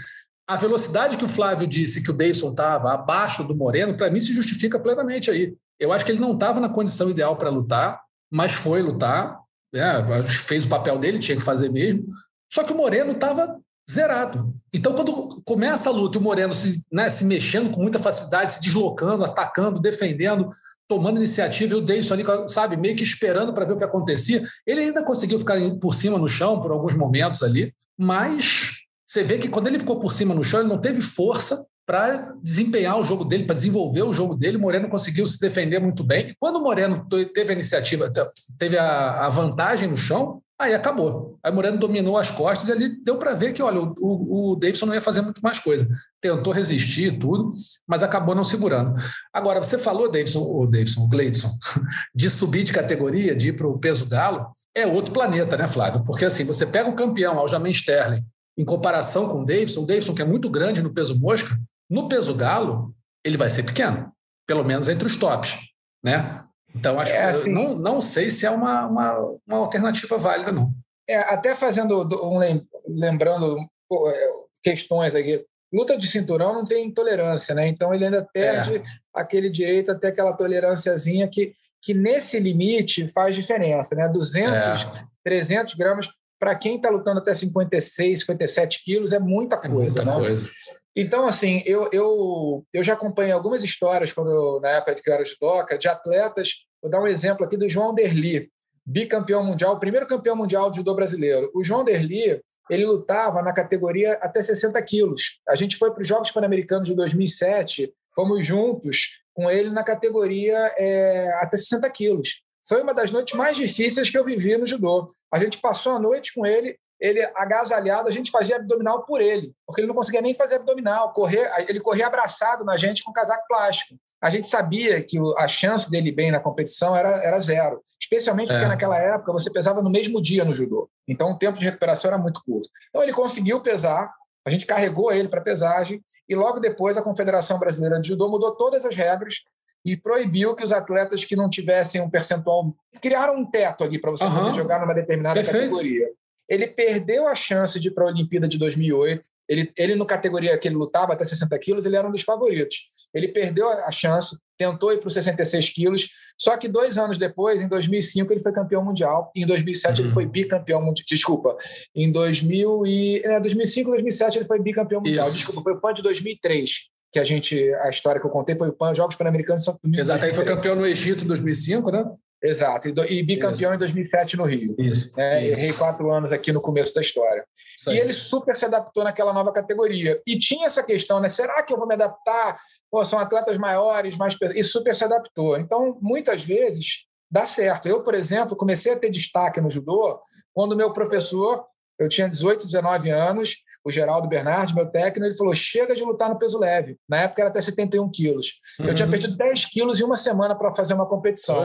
A 0.48 0.56
velocidade 0.56 1.16
que 1.16 1.24
o 1.24 1.28
Flávio 1.28 1.64
disse 1.64 2.02
que 2.02 2.10
o 2.10 2.12
Davidson 2.12 2.50
estava 2.50 2.92
abaixo 2.92 3.44
do 3.44 3.54
Moreno, 3.54 3.96
para 3.96 4.10
mim 4.10 4.20
se 4.20 4.34
justifica 4.34 4.80
plenamente 4.80 5.30
aí. 5.30 5.54
Eu 5.78 5.92
acho 5.92 6.04
que 6.04 6.10
ele 6.10 6.18
não 6.18 6.34
estava 6.34 6.58
na 6.58 6.68
condição 6.68 7.08
ideal 7.08 7.36
para 7.36 7.48
lutar, 7.48 8.00
mas 8.28 8.50
foi 8.50 8.82
lutar, 8.82 9.38
né, 9.72 10.24
fez 10.24 10.64
o 10.64 10.68
papel 10.68 10.98
dele, 10.98 11.20
tinha 11.20 11.38
que 11.38 11.44
fazer 11.44 11.70
mesmo. 11.70 12.04
Só 12.52 12.64
que 12.64 12.72
o 12.72 12.76
Moreno 12.76 13.12
estava 13.12 13.60
zerado. 13.90 14.54
Então, 14.72 14.94
quando 14.94 15.42
começa 15.44 15.90
a 15.90 15.92
luta 15.92 16.16
e 16.16 16.20
o 16.20 16.22
Moreno 16.22 16.54
se, 16.54 16.84
né, 16.92 17.10
se 17.10 17.24
mexendo 17.24 17.70
com 17.70 17.82
muita 17.82 17.98
facilidade, 17.98 18.52
se 18.52 18.60
deslocando, 18.60 19.24
atacando, 19.24 19.80
defendendo, 19.80 20.48
tomando 20.86 21.16
iniciativa, 21.16 21.74
e 21.74 21.78
o 21.78 21.80
Davidson 21.80 22.14
ali, 22.14 22.24
sabe, 22.46 22.76
meio 22.76 22.96
que 22.96 23.02
esperando 23.02 23.52
para 23.52 23.64
ver 23.64 23.72
o 23.72 23.76
que 23.76 23.84
acontecia, 23.84 24.42
ele 24.66 24.80
ainda 24.80 25.04
conseguiu 25.04 25.38
ficar 25.38 25.58
por 25.80 25.94
cima 25.94 26.18
no 26.18 26.28
chão 26.28 26.60
por 26.60 26.70
alguns 26.70 26.94
momentos 26.94 27.42
ali, 27.42 27.74
mas 27.98 28.72
você 29.06 29.24
vê 29.24 29.38
que 29.38 29.48
quando 29.48 29.66
ele 29.66 29.78
ficou 29.78 29.98
por 29.98 30.12
cima 30.12 30.34
no 30.34 30.44
chão, 30.44 30.60
ele 30.60 30.68
não 30.68 30.80
teve 30.80 31.00
força 31.00 31.66
para 31.84 32.32
desempenhar 32.40 32.96
o 32.96 33.02
jogo 33.02 33.24
dele, 33.24 33.44
para 33.44 33.56
desenvolver 33.56 34.04
o 34.04 34.14
jogo 34.14 34.36
dele. 34.36 34.56
O 34.56 34.60
Moreno 34.60 34.88
conseguiu 34.88 35.26
se 35.26 35.40
defender 35.40 35.80
muito 35.80 36.04
bem. 36.04 36.32
Quando 36.38 36.56
o 36.56 36.62
Moreno 36.62 37.04
teve 37.34 37.50
a 37.50 37.52
iniciativa, 37.52 38.12
teve 38.56 38.78
a 38.78 39.28
vantagem 39.28 39.88
no 39.88 39.96
chão, 39.96 40.40
aí 40.60 40.74
acabou. 40.74 41.38
Aí 41.42 41.50
Moreno 41.50 41.78
dominou 41.78 42.18
as 42.18 42.30
costas 42.30 42.68
e 42.68 42.72
ali 42.72 43.02
deu 43.02 43.16
para 43.16 43.32
ver 43.32 43.54
que, 43.54 43.62
olha, 43.62 43.80
o, 43.80 43.94
o, 43.98 44.52
o 44.52 44.56
Davidson 44.56 44.86
não 44.86 44.94
ia 44.94 45.00
fazer 45.00 45.22
muito 45.22 45.40
mais 45.40 45.58
coisa. 45.58 45.88
Tentou 46.20 46.52
resistir 46.52 47.18
tudo, 47.18 47.50
mas 47.88 48.02
acabou 48.02 48.34
não 48.34 48.44
segurando. 48.44 48.94
Agora, 49.32 49.62
você 49.62 49.78
falou, 49.78 50.10
Davidson, 50.10 50.40
o 50.40 50.66
Davidson, 50.66 51.02
o 51.02 51.08
Gleidson, 51.08 51.50
de 52.14 52.28
subir 52.28 52.62
de 52.62 52.72
categoria, 52.72 53.34
de 53.34 53.48
ir 53.48 53.52
para 53.54 53.66
o 53.66 53.78
peso 53.78 54.06
galo, 54.06 54.48
é 54.74 54.86
outro 54.86 55.14
planeta, 55.14 55.56
né, 55.56 55.66
Flávio? 55.66 56.04
Porque 56.04 56.26
assim, 56.26 56.44
você 56.44 56.66
pega 56.66 56.90
o 56.90 56.94
campeão, 56.94 57.38
Aljamain 57.38 57.72
Sterling, 57.72 58.22
em 58.58 58.64
comparação 58.64 59.28
com 59.28 59.40
o 59.40 59.46
Davidson, 59.46 59.80
o 59.80 59.86
Davidson, 59.86 60.14
que 60.14 60.22
é 60.22 60.26
muito 60.26 60.50
grande 60.50 60.82
no 60.82 60.92
peso 60.92 61.18
mosca, 61.18 61.58
no 61.88 62.06
peso 62.06 62.34
galo, 62.34 62.94
ele 63.24 63.38
vai 63.38 63.48
ser 63.48 63.62
pequeno, 63.62 64.12
pelo 64.46 64.62
menos 64.62 64.88
entre 64.90 65.06
os 65.06 65.16
tops, 65.16 65.56
né? 66.04 66.44
Então, 66.74 66.98
acho 66.98 67.12
é, 67.12 67.24
assim, 67.24 67.52
não, 67.52 67.74
não 67.76 68.00
sei 68.00 68.30
se 68.30 68.46
é 68.46 68.50
uma, 68.50 68.86
uma, 68.86 69.18
uma 69.46 69.58
alternativa 69.58 70.16
válida, 70.16 70.52
não. 70.52 70.72
É, 71.08 71.18
até 71.18 71.54
fazendo 71.54 72.06
um 72.24 72.38
lembrando 72.86 73.58
é, 73.58 74.28
questões 74.62 75.14
aqui. 75.14 75.44
Luta 75.72 75.96
de 75.96 76.06
cinturão 76.06 76.52
não 76.52 76.64
tem 76.64 76.86
intolerância, 76.86 77.54
né? 77.54 77.68
Então 77.68 77.94
ele 77.94 78.04
ainda 78.04 78.26
perde 78.32 78.76
é. 78.76 78.82
aquele 79.14 79.48
direito 79.48 79.92
até 79.92 80.08
aquela 80.08 80.36
tolerânciazinha 80.36 81.28
que, 81.28 81.52
que 81.80 81.94
nesse 81.94 82.38
limite 82.40 83.08
faz 83.08 83.34
diferença, 83.34 83.94
né? 83.94 84.08
200, 84.08 84.52
é. 84.52 85.04
300 85.24 85.74
gramas 85.74 86.08
para 86.40 86.54
quem 86.54 86.76
está 86.76 86.88
lutando 86.88 87.20
até 87.20 87.34
56, 87.34 88.20
57 88.20 88.82
quilos, 88.82 89.12
é 89.12 89.18
muita 89.18 89.58
coisa. 89.58 90.00
É 90.00 90.04
muita 90.04 90.04
né? 90.04 90.26
coisa. 90.26 90.48
Então, 90.96 91.28
assim, 91.28 91.62
eu, 91.66 91.90
eu, 91.92 92.64
eu 92.72 92.82
já 92.82 92.94
acompanhei 92.94 93.30
algumas 93.30 93.62
histórias, 93.62 94.10
quando 94.10 94.30
eu, 94.30 94.58
na 94.58 94.70
época 94.70 94.94
de 94.94 95.02
que 95.02 95.10
eu 95.10 95.14
era 95.14 95.24
judoca, 95.24 95.76
de 95.76 95.86
atletas. 95.86 96.64
Vou 96.80 96.90
dar 96.90 97.02
um 97.02 97.06
exemplo 97.06 97.44
aqui 97.44 97.58
do 97.58 97.68
João 97.68 97.94
Derli, 97.94 98.50
bicampeão 98.86 99.44
mundial, 99.44 99.78
primeiro 99.78 100.06
campeão 100.06 100.34
mundial 100.34 100.70
de 100.70 100.78
judô 100.78 100.94
brasileiro. 100.94 101.50
O 101.54 101.62
João 101.62 101.84
Derli, 101.84 102.40
ele 102.70 102.86
lutava 102.86 103.42
na 103.42 103.52
categoria 103.52 104.14
até 104.14 104.40
60 104.40 104.82
quilos. 104.82 105.40
A 105.46 105.54
gente 105.54 105.76
foi 105.76 105.92
para 105.92 106.00
os 106.00 106.08
Jogos 106.08 106.30
Pan-Americanos 106.30 106.88
de 106.88 106.94
2007, 106.94 107.92
fomos 108.14 108.46
juntos 108.46 109.20
com 109.34 109.50
ele 109.50 109.68
na 109.68 109.84
categoria 109.84 110.56
é, 110.78 111.30
até 111.42 111.58
60 111.58 111.90
quilos. 111.90 112.42
Foi 112.66 112.82
uma 112.82 112.94
das 112.94 113.10
noites 113.10 113.34
mais 113.34 113.56
difíceis 113.56 114.10
que 114.10 114.18
eu 114.18 114.24
vivi 114.24 114.56
no 114.56 114.66
judô. 114.66 115.08
A 115.32 115.38
gente 115.38 115.58
passou 115.58 115.92
a 115.92 115.98
noite 115.98 116.32
com 116.34 116.44
ele, 116.46 116.78
ele 117.00 117.22
agasalhado, 117.34 118.08
a 118.08 118.10
gente 118.10 118.30
fazia 118.30 118.56
abdominal 118.56 119.04
por 119.04 119.20
ele, 119.20 119.52
porque 119.66 119.80
ele 119.80 119.88
não 119.88 119.94
conseguia 119.94 120.20
nem 120.20 120.34
fazer 120.34 120.56
abdominal, 120.56 121.12
correr, 121.12 121.50
ele 121.66 121.80
corria 121.80 122.06
abraçado 122.06 122.64
na 122.64 122.76
gente 122.76 123.02
com 123.02 123.12
casaco 123.12 123.44
plástico. 123.48 123.98
A 124.22 124.28
gente 124.28 124.48
sabia 124.48 125.02
que 125.02 125.18
a 125.38 125.48
chance 125.48 125.90
dele 125.90 126.12
bem 126.12 126.30
na 126.30 126.38
competição 126.38 126.94
era, 126.94 127.24
era 127.24 127.40
zero, 127.40 127.82
especialmente 127.98 128.48
porque 128.48 128.66
é. 128.66 128.68
naquela 128.68 128.98
época 128.98 129.32
você 129.32 129.50
pesava 129.50 129.80
no 129.80 129.88
mesmo 129.88 130.20
dia 130.20 130.44
no 130.44 130.52
judô. 130.52 130.90
Então 131.08 131.32
o 131.32 131.38
tempo 131.38 131.58
de 131.58 131.64
recuperação 131.64 132.10
era 132.10 132.18
muito 132.18 132.42
curto. 132.42 132.68
Então 132.90 133.02
ele 133.02 133.14
conseguiu 133.14 133.62
pesar, 133.62 134.12
a 134.44 134.50
gente 134.50 134.66
carregou 134.66 135.10
ele 135.10 135.28
para 135.28 135.40
pesagem 135.40 136.04
e 136.28 136.34
logo 136.34 136.60
depois 136.60 136.98
a 136.98 137.02
Confederação 137.02 137.58
Brasileira 137.58 137.98
de 137.98 138.08
Judô 138.08 138.28
mudou 138.28 138.54
todas 138.56 138.84
as 138.84 138.94
regras 138.94 139.36
e 139.84 139.96
proibiu 139.96 140.54
que 140.54 140.64
os 140.64 140.72
atletas 140.72 141.24
que 141.24 141.36
não 141.36 141.48
tivessem 141.48 142.00
um 142.00 142.10
percentual. 142.10 142.74
Criaram 143.00 143.38
um 143.38 143.44
teto 143.44 143.84
ali 143.84 143.98
para 143.98 144.10
você 144.10 144.24
uhum. 144.24 144.34
poder 144.34 144.54
jogar 144.54 144.80
numa 144.80 144.94
determinada 144.94 145.34
Perfeito. 145.34 145.74
categoria. 145.74 146.08
Ele 146.48 146.66
perdeu 146.66 147.28
a 147.28 147.34
chance 147.34 147.78
de 147.78 147.88
ir 147.88 147.90
para 147.92 148.04
a 148.04 148.08
Olimpíada 148.08 148.48
de 148.48 148.58
2008. 148.58 149.26
Ele, 149.48 149.72
ele, 149.76 149.94
no 149.94 150.04
categoria 150.04 150.58
que 150.58 150.66
ele 150.66 150.74
lutava, 150.74 151.12
até 151.12 151.24
60 151.24 151.56
quilos, 151.60 151.86
ele 151.86 151.96
era 151.96 152.06
um 152.06 152.10
dos 152.10 152.22
favoritos. 152.22 152.88
Ele 153.14 153.28
perdeu 153.28 153.68
a 153.68 153.90
chance, 153.92 154.36
tentou 154.58 154.92
ir 154.92 154.98
para 154.98 155.06
os 155.06 155.14
66 155.14 155.70
quilos, 155.70 156.08
só 156.36 156.56
que 156.56 156.66
dois 156.66 156.98
anos 156.98 157.18
depois, 157.18 157.60
em 157.60 157.68
2005, 157.68 158.32
ele 158.32 158.40
foi 158.40 158.52
campeão 158.52 158.84
mundial. 158.84 159.30
Em 159.34 159.46
2007, 159.46 160.00
uhum. 160.00 160.06
ele 160.06 160.12
foi 160.12 160.26
bicampeão 160.26 160.80
mundial. 160.80 161.06
Desculpa. 161.08 161.56
Em 161.94 162.10
2000 162.10 162.84
e, 162.84 163.22
é, 163.24 163.38
2005, 163.38 163.90
2007, 163.90 164.38
ele 164.38 164.46
foi 164.46 164.60
bicampeão 164.60 165.00
mundial. 165.00 165.28
Isso. 165.28 165.36
Desculpa, 165.36 165.62
foi 165.62 165.74
o 165.74 165.80
PAN 165.80 165.94
de 165.94 166.02
2003 166.02 166.90
que 167.12 167.18
a 167.18 167.24
gente, 167.24 167.72
a 167.74 167.88
história 167.88 168.20
que 168.20 168.26
eu 168.26 168.30
contei 168.30 168.56
foi 168.56 168.68
o 168.68 168.72
PAN, 168.72 168.94
Jogos 168.94 169.16
Pan-Americanos 169.16 169.62
de 169.62 169.64
São 169.64 169.78
Domingo. 169.82 170.00
Exato, 170.00 170.24
aí 170.24 170.32
foi 170.32 170.44
campeão 170.44 170.76
no 170.76 170.86
Egito 170.86 171.24
em 171.24 171.26
2005, 171.26 171.90
né? 171.90 172.04
Exato, 172.42 172.88
e, 172.88 172.92
do, 172.92 173.04
e 173.04 173.22
bicampeão 173.22 173.70
Isso. 173.70 173.74
em 173.74 173.78
2007 173.78 174.36
no 174.38 174.44
Rio. 174.44 174.74
Isso. 174.78 175.12
É, 175.16 175.44
Isso. 175.44 175.60
Errei 175.60 175.72
quatro 175.74 176.10
anos 176.10 176.32
aqui 176.32 176.52
no 176.52 176.60
começo 176.60 176.94
da 176.94 177.00
história. 177.00 177.44
E 177.88 177.98
ele 177.98 178.14
super 178.14 178.56
se 178.56 178.64
adaptou 178.64 179.04
naquela 179.04 179.32
nova 179.32 179.52
categoria. 179.52 180.20
E 180.26 180.38
tinha 180.38 180.66
essa 180.66 180.82
questão, 180.82 181.20
né? 181.20 181.28
Será 181.28 181.62
que 181.62 181.72
eu 181.72 181.76
vou 181.76 181.86
me 181.86 181.94
adaptar? 181.94 182.56
Pô, 182.90 183.04
são 183.04 183.18
atletas 183.18 183.58
maiores, 183.58 184.16
mais 184.16 184.36
e 184.54 184.62
super 184.62 184.94
se 184.94 185.04
adaptou. 185.04 185.58
Então, 185.58 185.98
muitas 186.00 186.42
vezes 186.42 187.04
dá 187.30 187.44
certo. 187.44 187.86
Eu, 187.86 188.02
por 188.02 188.14
exemplo, 188.14 188.56
comecei 188.56 188.92
a 188.92 188.98
ter 188.98 189.10
destaque 189.10 189.60
no 189.60 189.70
judô 189.70 190.18
quando 190.54 190.76
meu 190.76 190.94
professor 190.94 191.66
eu 192.00 192.08
tinha 192.08 192.28
18, 192.28 192.64
19 192.64 193.10
anos, 193.10 193.56
o 193.84 193.90
Geraldo 193.90 194.26
Bernardi, 194.26 194.74
meu 194.74 194.86
técnico, 194.86 195.26
ele 195.26 195.36
falou: 195.36 195.54
chega 195.54 195.94
de 195.94 196.02
lutar 196.02 196.30
no 196.30 196.38
peso 196.38 196.58
leve. 196.58 196.96
Na 197.06 197.18
época 197.18 197.42
era 197.42 197.50
até 197.50 197.60
71 197.60 198.10
quilos. 198.10 198.58
Uhum. 198.78 198.86
Eu 198.86 198.94
tinha 198.94 199.04
uhum. 199.04 199.10
perdido 199.10 199.36
10 199.36 199.66
quilos 199.66 200.00
em 200.00 200.04
uma 200.04 200.16
semana 200.16 200.54
para 200.54 200.70
fazer 200.70 200.94
uma 200.94 201.06
competição. 201.06 201.64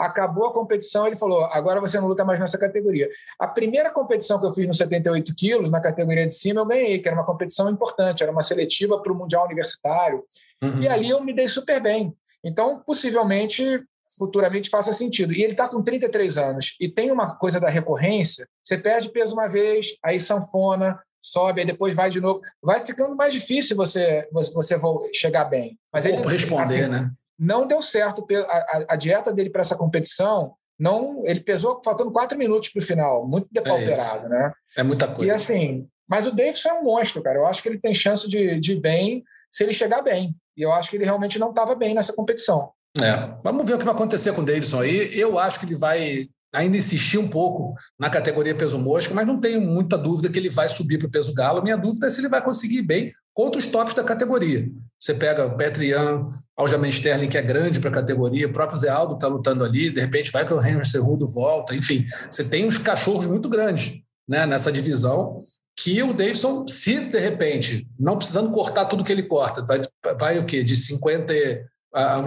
Acabou 0.00 0.46
a 0.46 0.52
competição, 0.52 1.06
ele 1.06 1.14
falou: 1.14 1.44
agora 1.44 1.80
você 1.80 2.00
não 2.00 2.08
luta 2.08 2.24
mais 2.24 2.40
nessa 2.40 2.58
categoria. 2.58 3.08
A 3.38 3.46
primeira 3.46 3.88
competição 3.88 4.40
que 4.40 4.46
eu 4.46 4.52
fiz 4.52 4.66
no 4.66 4.74
78 4.74 5.34
quilos, 5.36 5.70
na 5.70 5.80
categoria 5.80 6.26
de 6.26 6.34
cima, 6.34 6.60
eu 6.60 6.66
ganhei, 6.66 6.98
que 6.98 7.08
era 7.08 7.16
uma 7.16 7.26
competição 7.26 7.70
importante, 7.70 8.24
era 8.24 8.32
uma 8.32 8.42
seletiva 8.42 9.00
para 9.00 9.12
o 9.12 9.16
Mundial 9.16 9.44
Universitário. 9.44 10.24
Uhum. 10.62 10.80
E 10.80 10.88
ali 10.88 11.10
eu 11.10 11.22
me 11.22 11.32
dei 11.32 11.46
super 11.46 11.80
bem. 11.80 12.12
Então, 12.44 12.82
possivelmente, 12.84 13.84
futuramente 14.16 14.70
faça 14.70 14.92
sentido. 14.92 15.32
E 15.32 15.42
ele 15.42 15.52
está 15.52 15.68
com 15.68 15.82
33 15.82 16.38
anos 16.38 16.76
e 16.80 16.88
tem 16.88 17.10
uma 17.10 17.36
coisa 17.36 17.60
da 17.60 17.68
recorrência: 17.68 18.46
você 18.62 18.78
perde 18.78 19.10
peso 19.10 19.34
uma 19.34 19.48
vez, 19.48 19.96
aí 20.04 20.18
sanfona, 20.20 20.98
sobe, 21.20 21.60
aí 21.60 21.66
depois 21.66 21.94
vai 21.94 22.10
de 22.10 22.20
novo. 22.20 22.40
Vai 22.62 22.80
ficando 22.80 23.14
mais 23.14 23.32
difícil 23.32 23.76
você 23.76 24.28
você, 24.32 24.52
você 24.52 24.78
chegar 25.14 25.44
bem. 25.44 25.78
Mas 25.92 26.06
ele 26.06 26.16
responder, 26.26 26.82
assim, 26.84 26.88
né? 26.88 27.10
Não 27.38 27.66
deu 27.66 27.82
certo 27.82 28.26
a, 28.30 28.56
a, 28.56 28.84
a 28.90 28.96
dieta 28.96 29.32
dele 29.32 29.50
para 29.50 29.62
essa 29.62 29.76
competição. 29.76 30.54
Não, 30.78 31.22
ele 31.26 31.40
pesou 31.40 31.80
faltando 31.82 32.12
quatro 32.12 32.36
minutos 32.36 32.68
para 32.68 32.80
o 32.80 32.84
final, 32.84 33.26
muito 33.26 33.48
depauperado, 33.50 34.26
é 34.26 34.28
né? 34.28 34.52
É 34.76 34.82
muita 34.82 35.08
coisa. 35.08 35.30
E 35.30 35.34
assim, 35.34 35.88
mas 36.08 36.26
o 36.26 36.30
Davidson 36.32 36.68
é 36.68 36.74
um 36.74 36.84
monstro, 36.84 37.22
cara. 37.22 37.38
Eu 37.38 37.46
acho 37.46 37.62
que 37.62 37.68
ele 37.68 37.80
tem 37.80 37.94
chance 37.94 38.28
de, 38.28 38.60
de 38.60 38.72
ir 38.72 38.80
bem 38.80 39.24
se 39.50 39.64
ele 39.64 39.72
chegar 39.72 40.02
bem. 40.02 40.36
E 40.56 40.62
eu 40.62 40.72
acho 40.72 40.90
que 40.90 40.96
ele 40.96 41.04
realmente 41.04 41.38
não 41.38 41.50
estava 41.50 41.74
bem 41.74 41.94
nessa 41.94 42.12
competição. 42.12 42.70
É. 43.02 43.36
Vamos 43.42 43.66
ver 43.66 43.74
o 43.74 43.78
que 43.78 43.84
vai 43.84 43.94
acontecer 43.94 44.32
com 44.32 44.42
o 44.42 44.44
Davidson 44.44 44.80
aí. 44.80 45.18
Eu 45.18 45.38
acho 45.38 45.60
que 45.60 45.66
ele 45.66 45.76
vai 45.76 46.28
ainda 46.52 46.76
insistir 46.76 47.18
um 47.18 47.28
pouco 47.28 47.74
na 47.98 48.08
categoria 48.08 48.54
peso 48.54 48.78
mosca, 48.78 49.12
mas 49.14 49.26
não 49.26 49.38
tenho 49.38 49.60
muita 49.60 49.98
dúvida 49.98 50.30
que 50.30 50.38
ele 50.38 50.48
vai 50.48 50.68
subir 50.68 50.98
para 50.98 51.06
o 51.06 51.10
peso 51.10 51.34
galo. 51.34 51.62
Minha 51.62 51.76
dúvida 51.76 52.06
é 52.06 52.10
se 52.10 52.20
ele 52.20 52.28
vai 52.28 52.42
conseguir 52.42 52.82
bem 52.82 53.10
contra 53.34 53.58
os 53.58 53.66
tops 53.66 53.94
da 53.94 54.02
categoria. 54.02 54.66
Você 54.98 55.12
pega 55.12 55.44
o 55.44 55.56
Petrian, 55.56 56.30
Aljamain 56.56 56.88
Sterling, 56.88 57.28
que 57.28 57.36
é 57.36 57.42
grande 57.42 57.80
para 57.80 57.90
a 57.90 57.94
categoria, 57.94 58.46
o 58.46 58.52
próprio 58.52 58.78
Zé 58.78 58.88
Aldo 58.88 59.14
está 59.14 59.28
lutando 59.28 59.62
ali, 59.62 59.90
de 59.90 60.00
repente 60.00 60.32
vai 60.32 60.46
que 60.46 60.54
o 60.54 60.64
Henry 60.64 60.86
Cerrudo 60.86 61.28
volta, 61.28 61.74
enfim, 61.74 62.06
você 62.30 62.42
tem 62.42 62.66
uns 62.66 62.78
cachorros 62.78 63.26
muito 63.26 63.48
grandes 63.48 64.00
né, 64.26 64.46
nessa 64.46 64.72
divisão 64.72 65.38
que 65.78 66.02
o 66.02 66.14
Davidson, 66.14 66.66
se 66.66 66.98
de 67.10 67.18
repente, 67.18 67.86
não 67.98 68.16
precisando 68.16 68.50
cortar 68.50 68.86
tudo 68.86 69.04
que 69.04 69.12
ele 69.12 69.24
corta, 69.24 69.62
vai, 69.62 69.80
vai 70.18 70.38
o 70.38 70.46
quê? 70.46 70.64
De 70.64 70.74
50, 70.74 71.34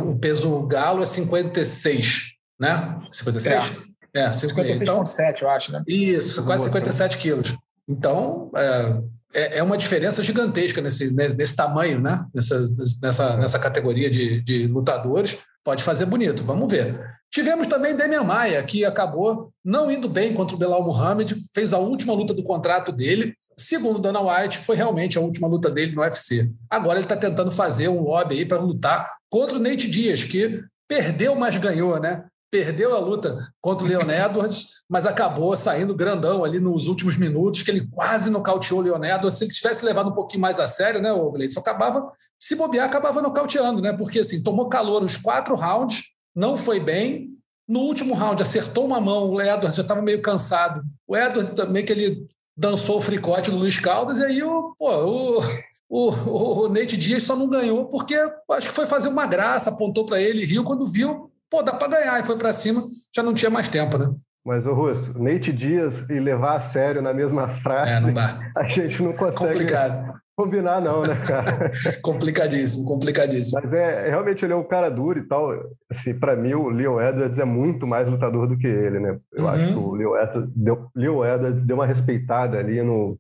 o 0.04 0.18
peso 0.18 0.62
galo 0.64 1.04
é 1.04 1.06
56, 1.06 2.34
né? 2.60 3.00
56? 3.12 3.78
É, 4.16 4.22
é 4.22 4.30
56,7, 4.30 4.82
então, 4.82 5.04
eu 5.42 5.50
acho, 5.50 5.72
né? 5.72 5.84
Isso, 5.88 6.44
quase 6.44 6.66
57 6.66 7.18
quilos. 7.18 7.56
Então, 7.88 8.52
é, 8.56 9.02
é, 9.34 9.58
é 9.60 9.64
uma 9.64 9.78
diferença 9.78 10.24
gigantesca 10.24 10.82
nesse, 10.82 11.12
nesse 11.12 11.56
tamanho, 11.56 12.00
né? 12.00 12.26
Nessa, 12.34 12.68
nessa, 13.02 13.38
nessa 13.38 13.60
categoria 13.60 14.10
de, 14.10 14.42
de 14.42 14.68
lutadores. 14.68 15.38
Pode 15.64 15.84
fazer 15.84 16.06
bonito, 16.06 16.44
vamos 16.44 16.72
ver. 16.72 17.00
Tivemos 17.32 17.68
também 17.68 17.96
Demian 17.96 18.24
Maia, 18.24 18.64
que 18.64 18.84
acabou 18.84 19.52
não 19.64 19.92
indo 19.92 20.10
bem 20.10 20.34
contra 20.34 20.56
o 20.56 20.60
Belal 20.60 20.84
Muhammad, 20.84 21.34
fez 21.54 21.74
a 21.74 21.78
última 21.78 22.14
luta 22.14 22.34
do 22.34 22.44
contrato 22.44 22.92
dele. 22.92 23.36
Segundo 23.56 24.00
Dana 24.00 24.22
White, 24.22 24.58
foi 24.58 24.76
realmente 24.76 25.18
a 25.18 25.22
última 25.22 25.48
luta 25.48 25.70
dele 25.70 25.96
no 25.96 26.02
UFC. 26.02 26.52
Agora 26.70 26.98
ele 26.98 27.06
está 27.06 27.16
tentando 27.16 27.52
fazer 27.52 27.88
um 27.88 28.02
lobby 28.02 28.38
aí 28.38 28.46
para 28.46 28.60
lutar 28.60 29.12
contra 29.30 29.58
o 29.58 29.60
Nate 29.60 29.90
Dias, 29.90 30.24
que 30.24 30.64
perdeu, 30.88 31.36
mas 31.36 31.58
ganhou, 31.58 32.00
né? 32.00 32.26
perdeu 32.52 32.96
a 32.96 33.00
luta 33.00 33.48
contra 33.62 33.86
o 33.86 33.88
Leon 33.88 34.10
Edwards, 34.10 34.84
mas 34.90 35.06
acabou 35.06 35.56
saindo 35.56 35.96
grandão 35.96 36.44
ali 36.44 36.60
nos 36.60 36.88
últimos 36.88 37.18
minutos, 37.18 37.62
que 37.62 37.72
ele 37.72 37.88
quase 37.92 38.30
nocauteou 38.30 38.80
o 38.80 38.84
Leon 38.84 39.04
Edwards. 39.04 39.38
Se 39.38 39.44
ele 39.46 39.52
tivesse 39.52 39.86
levado 39.86 40.10
um 40.10 40.14
pouquinho 40.14 40.42
mais 40.42 40.60
a 40.60 40.68
sério, 40.68 41.02
né, 41.02 41.12
o 41.12 41.32
Gleidson, 41.32 41.60
acabava, 41.60 42.12
se 42.38 42.56
bobear, 42.56 42.88
acabava 42.88 43.22
nocauteando, 43.22 43.82
né? 43.82 43.94
Porque 43.94 44.20
assim, 44.20 44.42
tomou 44.42 44.70
calor 44.70 45.04
os 45.04 45.18
quatro 45.18 45.56
rounds, 45.56 46.04
não 46.36 46.58
foi 46.58 46.80
bem. 46.80 47.30
No 47.68 47.82
último 47.82 48.16
round, 48.16 48.42
acertou 48.42 48.86
uma 48.86 49.00
mão, 49.00 49.30
o 49.30 49.42
Edwards 49.42 49.76
já 49.76 49.84
estava 49.84 50.02
meio 50.02 50.22
cansado. 50.22 50.82
O 51.08 51.16
Edwards 51.16 51.52
também 51.52 51.86
que 51.86 51.92
ele 51.92 52.28
dançou 52.58 52.98
o 52.98 53.02
fricote 53.02 53.52
do 53.52 53.58
Luiz 53.58 53.80
Caldas, 53.80 54.20
e 54.20 54.24
aí 54.24 54.44
o, 54.44 54.76
pô, 54.78 54.92
o, 54.92 55.42
o, 55.90 56.66
o 56.66 56.70
Nate 56.70 56.98
Dias 56.98 57.24
só 57.24 57.36
não 57.36 57.48
ganhou 57.48 57.86
porque 57.86 58.16
acho 58.52 58.68
que 58.68 58.74
foi 58.74 58.86
fazer 58.86 59.08
uma 59.08 59.26
graça, 59.26 59.70
apontou 59.70 60.06
para 60.06 60.20
ele, 60.20 60.44
riu 60.44 60.64
quando 60.64 60.86
viu, 60.86 61.32
pô, 61.50 61.64
dá 61.64 61.74
para 61.74 62.00
ganhar, 62.00 62.20
e 62.20 62.26
foi 62.26 62.38
para 62.38 62.52
cima, 62.52 62.86
já 63.16 63.24
não 63.24 63.34
tinha 63.34 63.50
mais 63.50 63.68
tempo, 63.68 63.98
né? 63.98 64.14
Mas, 64.46 64.66
o 64.66 64.74
Russo, 64.74 65.18
Nate 65.18 65.54
Dias 65.54 66.06
e 66.10 66.20
levar 66.20 66.58
a 66.58 66.62
sério 66.62 67.02
na 67.02 67.14
mesma 67.14 67.62
frase, 67.62 68.10
é, 68.10 68.52
a 68.60 68.64
gente 68.64 69.04
não 69.04 69.14
consegue 69.14 69.54
Complicado. 69.54 70.20
Combinar, 70.40 70.80
não, 70.80 71.02
né, 71.02 71.16
cara? 71.28 71.70
complicadíssimo, 72.02 72.86
complicadíssimo. 72.86 73.60
Mas 73.62 73.74
é, 73.74 74.10
realmente 74.10 74.46
ele 74.46 74.54
é 74.54 74.56
um 74.56 74.64
cara 74.64 74.90
duro 74.90 75.20
e 75.20 75.24
tal. 75.24 75.52
Assim, 75.90 76.18
para 76.18 76.34
mim, 76.38 76.54
o 76.54 76.70
Leo 76.70 77.02
Edwards 77.02 77.38
é 77.38 77.44
muito 77.44 77.86
mais 77.86 78.08
lutador 78.08 78.48
do 78.48 78.58
que 78.58 78.68
ele, 78.68 79.00
né? 79.00 79.20
Eu 79.34 79.44
uhum. 79.44 79.50
acho 79.50 79.68
que 79.68 79.74
o 79.74 79.92
Leo 79.94 80.16
Edwards, 80.16 80.50
deu, 80.56 80.88
Leo 80.96 81.26
Edwards 81.26 81.64
deu 81.64 81.76
uma 81.76 81.86
respeitada 81.86 82.58
ali 82.58 82.82
no, 82.82 83.20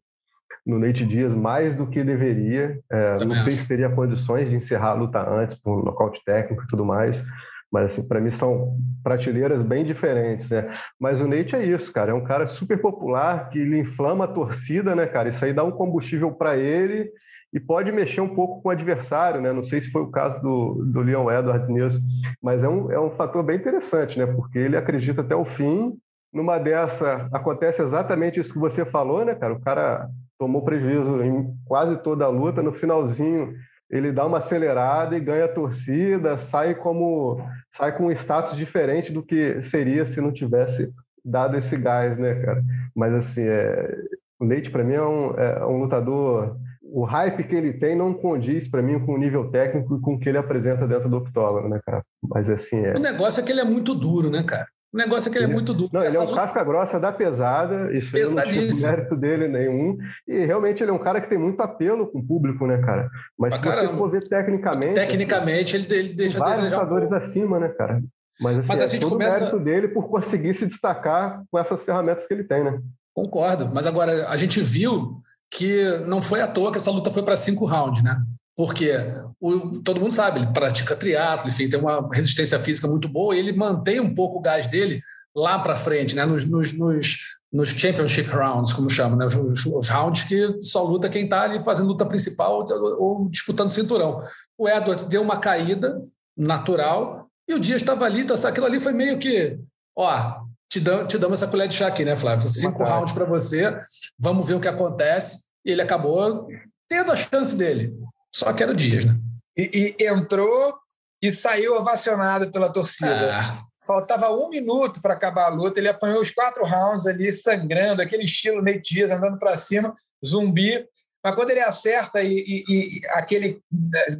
no 0.65 0.79
Nate 0.79 1.05
Dias 1.05 1.35
mais 1.35 1.75
do 1.75 1.87
que 1.87 2.05
deveria. 2.05 2.79
É, 2.89 3.25
não 3.25 3.35
sei 3.35 3.51
se 3.51 3.67
teria 3.67 3.89
condições 3.89 4.49
de 4.49 4.55
encerrar 4.55 4.91
a 4.91 4.93
luta 4.93 5.29
antes, 5.29 5.61
por 5.61 5.83
nocaute 5.83 6.23
técnico 6.23 6.63
e 6.63 6.67
tudo 6.67 6.85
mais. 6.85 7.25
Mas, 7.71 7.85
assim, 7.85 8.07
para 8.07 8.19
mim 8.19 8.31
são 8.31 8.77
prateleiras 9.03 9.61
bem 9.63 9.85
diferentes, 9.85 10.49
né? 10.49 10.73
Mas 10.99 11.21
o 11.21 11.27
Nate 11.27 11.55
é 11.55 11.63
isso, 11.63 11.93
cara. 11.93 12.11
É 12.11 12.13
um 12.13 12.23
cara 12.23 12.47
super 12.47 12.79
popular 12.81 13.49
que 13.49 13.59
ele 13.59 13.79
inflama 13.79 14.25
a 14.25 14.27
torcida, 14.27 14.95
né, 14.95 15.05
cara? 15.05 15.29
Isso 15.29 15.43
aí 15.43 15.53
dá 15.53 15.63
um 15.63 15.71
combustível 15.71 16.31
para 16.31 16.57
ele 16.57 17.11
e 17.53 17.59
pode 17.59 17.91
mexer 17.91 18.21
um 18.21 18.35
pouco 18.35 18.61
com 18.61 18.69
o 18.69 18.71
adversário, 18.71 19.41
né? 19.41 19.51
Não 19.51 19.63
sei 19.63 19.81
se 19.81 19.91
foi 19.91 20.01
o 20.01 20.11
caso 20.11 20.41
do, 20.41 20.83
do 20.85 21.01
Leon 21.01 21.29
Edwards 21.31 21.69
nisso, 21.69 21.99
mas 22.41 22.63
é 22.63 22.69
um, 22.69 22.91
é 22.91 22.99
um 22.99 23.11
fator 23.11 23.43
bem 23.43 23.57
interessante, 23.57 24.17
né? 24.19 24.25
Porque 24.25 24.57
ele 24.57 24.77
acredita 24.77 25.21
até 25.21 25.35
o 25.35 25.45
fim. 25.45 25.93
Numa 26.31 26.59
dessa, 26.59 27.27
acontece 27.33 27.81
exatamente 27.81 28.39
isso 28.39 28.53
que 28.53 28.59
você 28.59 28.85
falou, 28.85 29.25
né, 29.25 29.33
cara? 29.33 29.53
O 29.53 29.61
cara 29.61 30.07
tomou 30.37 30.63
prejuízo 30.63 31.23
em 31.23 31.51
quase 31.65 31.97
toda 32.03 32.25
a 32.25 32.29
luta, 32.29 32.61
no 32.61 32.71
finalzinho 32.71 33.51
ele 33.89 34.11
dá 34.11 34.25
uma 34.25 34.37
acelerada 34.37 35.17
e 35.17 35.19
ganha 35.19 35.47
torcida, 35.47 36.37
sai 36.37 36.75
como 36.75 37.41
sai 37.71 37.95
com 37.95 38.05
um 38.05 38.11
status 38.11 38.55
diferente 38.55 39.11
do 39.11 39.23
que 39.23 39.61
seria 39.61 40.05
se 40.05 40.21
não 40.21 40.31
tivesse 40.31 40.91
dado 41.23 41.57
esse 41.57 41.77
gás, 41.77 42.17
né, 42.17 42.35
cara? 42.35 42.63
Mas 42.95 43.13
assim, 43.13 43.43
é, 43.43 43.95
o 44.39 44.45
Nate 44.45 44.69
para 44.69 44.83
mim 44.83 44.93
é 44.93 45.01
um, 45.01 45.31
é 45.31 45.65
um 45.65 45.79
lutador. 45.79 46.57
O 46.81 47.03
hype 47.03 47.43
que 47.43 47.55
ele 47.55 47.73
tem 47.73 47.95
não 47.95 48.13
condiz 48.13 48.67
para 48.67 48.81
mim 48.81 48.99
com 49.05 49.13
o 49.13 49.17
nível 49.17 49.51
técnico 49.51 49.97
e 49.97 50.01
com 50.01 50.15
o 50.15 50.19
que 50.19 50.29
ele 50.29 50.37
apresenta 50.37 50.87
dentro 50.87 51.09
do 51.09 51.17
octógono, 51.17 51.69
né, 51.69 51.79
cara? 51.85 52.03
Mas 52.27 52.49
assim 52.49 52.83
é. 52.85 52.93
O 52.95 53.01
negócio 53.01 53.41
é 53.41 53.43
que 53.43 53.51
ele 53.51 53.61
é 53.61 53.65
muito 53.65 53.93
duro, 53.93 54.29
né, 54.29 54.43
cara? 54.43 54.67
O 54.91 54.97
negócio 54.97 55.29
é 55.29 55.31
que 55.31 55.37
ele 55.37 55.45
é 55.45 55.47
muito 55.47 55.73
duro. 55.73 55.91
Não, 55.93 56.03
ele 56.03 56.17
é 56.17 56.19
um 56.19 56.23
luta... 56.23 56.35
casca 56.35 56.63
grossa 56.63 56.99
da 56.99 57.11
pesada, 57.11 57.95
isso 57.95 58.15
aí 58.15 58.23
não 58.23 58.43
tinha 58.43 58.91
mérito 58.91 59.15
dele 59.17 59.47
nenhum. 59.47 59.97
E 60.27 60.45
realmente 60.45 60.83
ele 60.83 60.89
é 60.89 60.93
um 60.93 60.99
cara 60.99 61.21
que 61.21 61.29
tem 61.29 61.37
muito 61.37 61.61
apelo 61.61 62.07
com 62.07 62.19
o 62.19 62.25
público, 62.25 62.65
né, 62.65 62.79
cara? 62.79 63.07
Mas 63.37 63.53
pra 63.53 63.57
se 63.57 63.63
caramba. 63.63 63.93
você 63.93 63.97
for 63.97 64.09
ver 64.09 64.27
tecnicamente. 64.27 64.93
Tecnicamente, 64.95 65.77
assim, 65.77 65.85
ele, 65.85 65.95
ele 65.95 66.13
deixa 66.13 66.39
vários 66.39 66.69
jogadores 66.69 67.11
acima, 67.11 67.59
né, 67.59 67.69
cara? 67.69 68.01
Mas, 68.41 68.57
assim, 68.57 68.67
mas 68.67 68.81
a 68.81 68.83
é 68.85 68.87
gente 68.87 69.05
começa... 69.05 69.39
mérito 69.41 69.59
dele 69.59 69.87
por 69.89 70.09
conseguir 70.09 70.55
se 70.55 70.65
destacar 70.65 71.43
com 71.51 71.59
essas 71.59 71.83
ferramentas 71.83 72.25
que 72.25 72.33
ele 72.33 72.43
tem, 72.43 72.63
né? 72.63 72.79
Concordo, 73.13 73.69
mas 73.71 73.85
agora 73.85 74.27
a 74.27 74.37
gente 74.37 74.61
viu 74.61 75.21
que 75.51 75.83
não 76.05 76.21
foi 76.21 76.41
à 76.41 76.47
toa 76.47 76.71
que 76.71 76.77
essa 76.77 76.91
luta 76.91 77.11
foi 77.11 77.21
para 77.21 77.35
cinco 77.35 77.65
rounds, 77.65 78.01
né? 78.01 78.23
Porque 78.59 78.91
o, 79.39 79.79
todo 79.79 80.01
mundo 80.01 80.11
sabe, 80.13 80.41
ele 80.41 80.51
pratica 80.51 80.93
triatlo, 80.93 81.47
enfim, 81.47 81.69
tem 81.69 81.79
uma 81.79 82.09
resistência 82.13 82.59
física 82.59 82.89
muito 82.89 83.07
boa 83.07 83.33
e 83.33 83.39
ele 83.39 83.53
mantém 83.53 84.01
um 84.01 84.13
pouco 84.13 84.37
o 84.37 84.41
gás 84.41 84.67
dele 84.67 85.01
lá 85.33 85.59
para 85.59 85.77
frente, 85.77 86.13
né? 86.13 86.25
Nos, 86.25 86.43
nos, 86.43 86.73
nos, 86.73 87.19
nos, 87.53 87.69
championship 87.69 88.27
rounds, 88.29 88.73
como 88.73 88.89
chama, 88.89 89.15
né? 89.15 89.27
Os, 89.27 89.65
os, 89.65 89.87
rounds 89.87 90.25
que 90.25 90.61
só 90.61 90.83
luta 90.83 91.07
quem 91.07 91.23
está 91.23 91.43
ali 91.43 91.63
fazendo 91.63 91.87
luta 91.87 92.05
principal 92.05 92.65
ou, 92.69 93.01
ou 93.01 93.29
disputando 93.29 93.69
cinturão. 93.69 94.21
O 94.57 94.67
Edward 94.67 95.05
deu 95.05 95.21
uma 95.21 95.37
caída 95.37 95.97
natural 96.35 97.29
e 97.47 97.53
o 97.53 97.59
Dias 97.61 97.81
estava 97.81 98.03
ali, 98.03 98.19
então 98.23 98.35
aquilo 98.35 98.65
ali 98.65 98.81
foi 98.81 98.91
meio 98.91 99.17
que, 99.17 99.57
ó, 99.97 100.41
te, 100.69 100.81
dam, 100.81 101.07
te 101.07 101.17
damos 101.17 101.41
essa 101.41 101.49
colher 101.49 101.69
de 101.69 101.75
chá 101.75 101.87
aqui, 101.87 102.03
né, 102.03 102.17
Flávio? 102.17 102.49
Cinco 102.49 102.83
rounds 102.83 103.13
para 103.13 103.23
você, 103.23 103.79
vamos 104.19 104.45
ver 104.45 104.55
o 104.55 104.59
que 104.59 104.67
acontece. 104.67 105.45
E 105.63 105.71
ele 105.71 105.81
acabou 105.81 106.45
tendo 106.89 107.13
a 107.13 107.15
chance 107.15 107.55
dele. 107.55 107.97
Só 108.39 108.53
que 108.53 108.63
era 108.63 108.71
o 108.71 108.75
Dias, 108.75 109.03
né? 109.03 109.15
E, 109.57 109.95
e 109.99 110.07
entrou 110.07 110.73
e 111.21 111.29
saiu 111.29 111.75
ovacionado 111.75 112.49
pela 112.49 112.71
torcida. 112.71 113.35
Ah. 113.35 113.59
Faltava 113.85 114.31
um 114.31 114.47
minuto 114.47 115.01
para 115.01 115.13
acabar 115.13 115.47
a 115.47 115.49
luta. 115.53 115.77
Ele 115.79 115.89
apanhou 115.89 116.21
os 116.21 116.31
quatro 116.31 116.63
rounds 116.63 117.05
ali, 117.05 117.33
sangrando, 117.33 118.01
aquele 118.01 118.23
estilo 118.23 118.61
Nate 118.61 118.93
Diaz, 118.93 119.11
andando 119.11 119.37
para 119.37 119.57
cima, 119.57 119.93
zumbi. 120.25 120.87
Mas 121.21 121.35
quando 121.35 121.49
ele 121.49 121.59
acerta 121.59 122.21
e, 122.23 122.31
e, 122.31 122.63
e 122.69 123.01
aquele. 123.09 123.61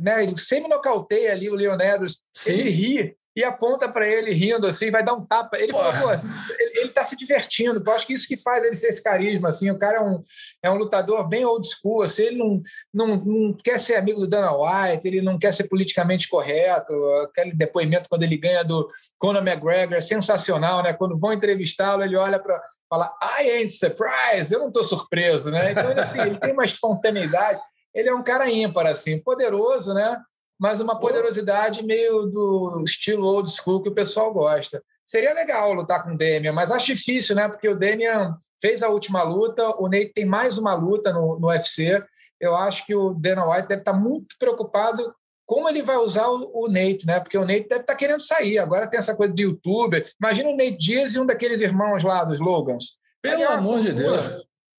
Né, 0.02 0.24
ele 0.24 0.38
semi-nocauteia 0.38 1.32
ali 1.32 1.50
o 1.50 1.56
Leonidas, 1.56 2.18
ele 2.46 2.70
ri 2.70 3.16
e 3.39 3.43
aponta 3.43 3.88
para 3.88 4.06
ele 4.06 4.34
rindo 4.34 4.67
assim, 4.67 4.91
vai 4.91 5.02
dar 5.02 5.13
um 5.13 5.25
tapa. 5.25 5.58
Ele 5.58 5.71
falou, 5.71 5.93
pô, 5.93 6.12
ele, 6.60 6.82
está 6.82 7.06
se 7.06 7.15
divertindo. 7.15 7.82
Eu 7.86 7.93
acho 7.93 8.06
que 8.06 8.12
isso 8.12 8.28
que 8.28 8.36
faz 8.36 8.62
ele 8.65 8.75
ser 8.75 8.89
esse 8.89 9.02
carisma. 9.02 9.47
Assim, 9.47 9.71
o 9.71 9.80
cara 9.80 9.99
é 9.99 10.02
um, 10.02 10.21
é 10.62 10.69
um 10.69 10.75
lutador 10.75 11.25
bem 11.25 11.45
old 11.45 11.65
school. 11.65 12.02
Assim, 12.02 12.23
ele 12.23 12.38
não, 12.38 12.62
não, 12.93 13.15
não 13.15 13.54
quer 13.54 13.80
ser 13.80 13.95
amigo 13.95 14.19
do 14.19 14.28
Dana 14.28 14.52
White, 14.52 15.08
ele 15.08 15.21
não 15.21 15.39
quer 15.39 15.54
ser 15.54 15.69
politicamente 15.69 16.28
correto. 16.28 16.93
Aquele 17.23 17.54
depoimento 17.54 18.10
quando 18.10 18.23
ele 18.23 18.36
ganha 18.36 18.62
do 18.62 18.86
Conor 19.17 19.41
McGregor 19.41 19.95
é 19.95 20.02
sensacional, 20.02 20.84
né? 20.84 20.91
Quando 20.91 21.17
vão 21.17 21.32
entrevistá-lo, 21.32 22.04
ele 22.04 22.17
olha 22.17 22.39
para 22.39 22.62
falar, 22.89 23.10
I 23.39 23.52
ain't 23.52 23.71
surprised, 23.71 24.52
eu 24.52 24.60
não 24.60 24.67
estou 24.67 24.84
surpreso, 24.84 25.49
né? 25.49 25.71
Então, 25.71 25.91
assim, 25.97 26.19
ele 26.19 26.38
tem 26.38 26.52
uma 26.52 26.65
espontaneidade. 26.65 27.62
Ele 27.95 28.10
é 28.10 28.13
um 28.13 28.21
cara 28.21 28.49
ímpar, 28.52 28.86
assim, 28.86 29.17
poderoso, 29.17 29.93
né? 29.93 30.21
Mas 30.60 30.82
uma 30.82 31.00
poderosidade 31.00 31.84
meio 31.84 32.26
do 32.26 32.84
estilo 32.86 33.26
old 33.26 33.50
school 33.50 33.82
que 33.82 33.88
o 33.88 33.93
pessoal 33.93 34.34
gosta. 34.34 34.84
Seria 35.06 35.34
legal 35.34 35.74
lutar 35.74 36.04
com 36.04 36.12
o 36.12 36.17
Demian, 36.17 36.52
mas 36.52 36.69
acho 36.69 36.88
difícil, 36.88 37.36
né? 37.36 37.48
Porque 37.48 37.69
o 37.69 37.76
Demian 37.76 38.36
fez 38.62 38.84
a 38.84 38.89
última 38.89 39.24
luta, 39.24 39.65
o 39.80 39.88
Nate 39.88 40.12
tem 40.13 40.26
mais 40.26 40.58
uma 40.58 40.74
luta 40.74 41.13
no, 41.13 41.39
no 41.39 41.48
UFC. 41.48 42.04
Eu 42.39 42.56
acho 42.56 42.86
que 42.86 42.93
o 42.93 43.13
Dana 43.13 43.50
White 43.50 43.69
deve 43.69 43.82
estar 43.82 43.93
muito 43.93 44.36
preocupado 44.38 45.15
como 45.45 45.67
ele 45.67 45.82
vai 45.82 45.98
usar 45.98 46.28
o, 46.28 46.67
Nate, 46.67 47.08
né? 47.08 47.19
Porque 47.19 47.38
o 47.38 47.45
Nate 47.45 47.67
deve 47.67 47.82
estar 47.82 47.95
querendo 47.95 48.22
sair. 48.22 48.60
Agora 48.60 48.86
tem 48.86 49.00
essa 49.00 49.15
coisa 49.15 49.34
de 49.34 49.43
youtuber. 49.43 50.08
Imagina 50.22 50.50
o 50.50 50.56
Nate 50.56 50.78
Diaz 50.78 51.15
e 51.15 51.19
um 51.19 51.26
daqueles 51.26 51.62
irmãos 51.62 52.04
lá 52.04 52.24
dos 52.24 52.39
Logans. 52.39 53.00
Pelo 53.22 53.48
amor 53.48 53.80
de 53.80 53.93
Deus 53.93 54.30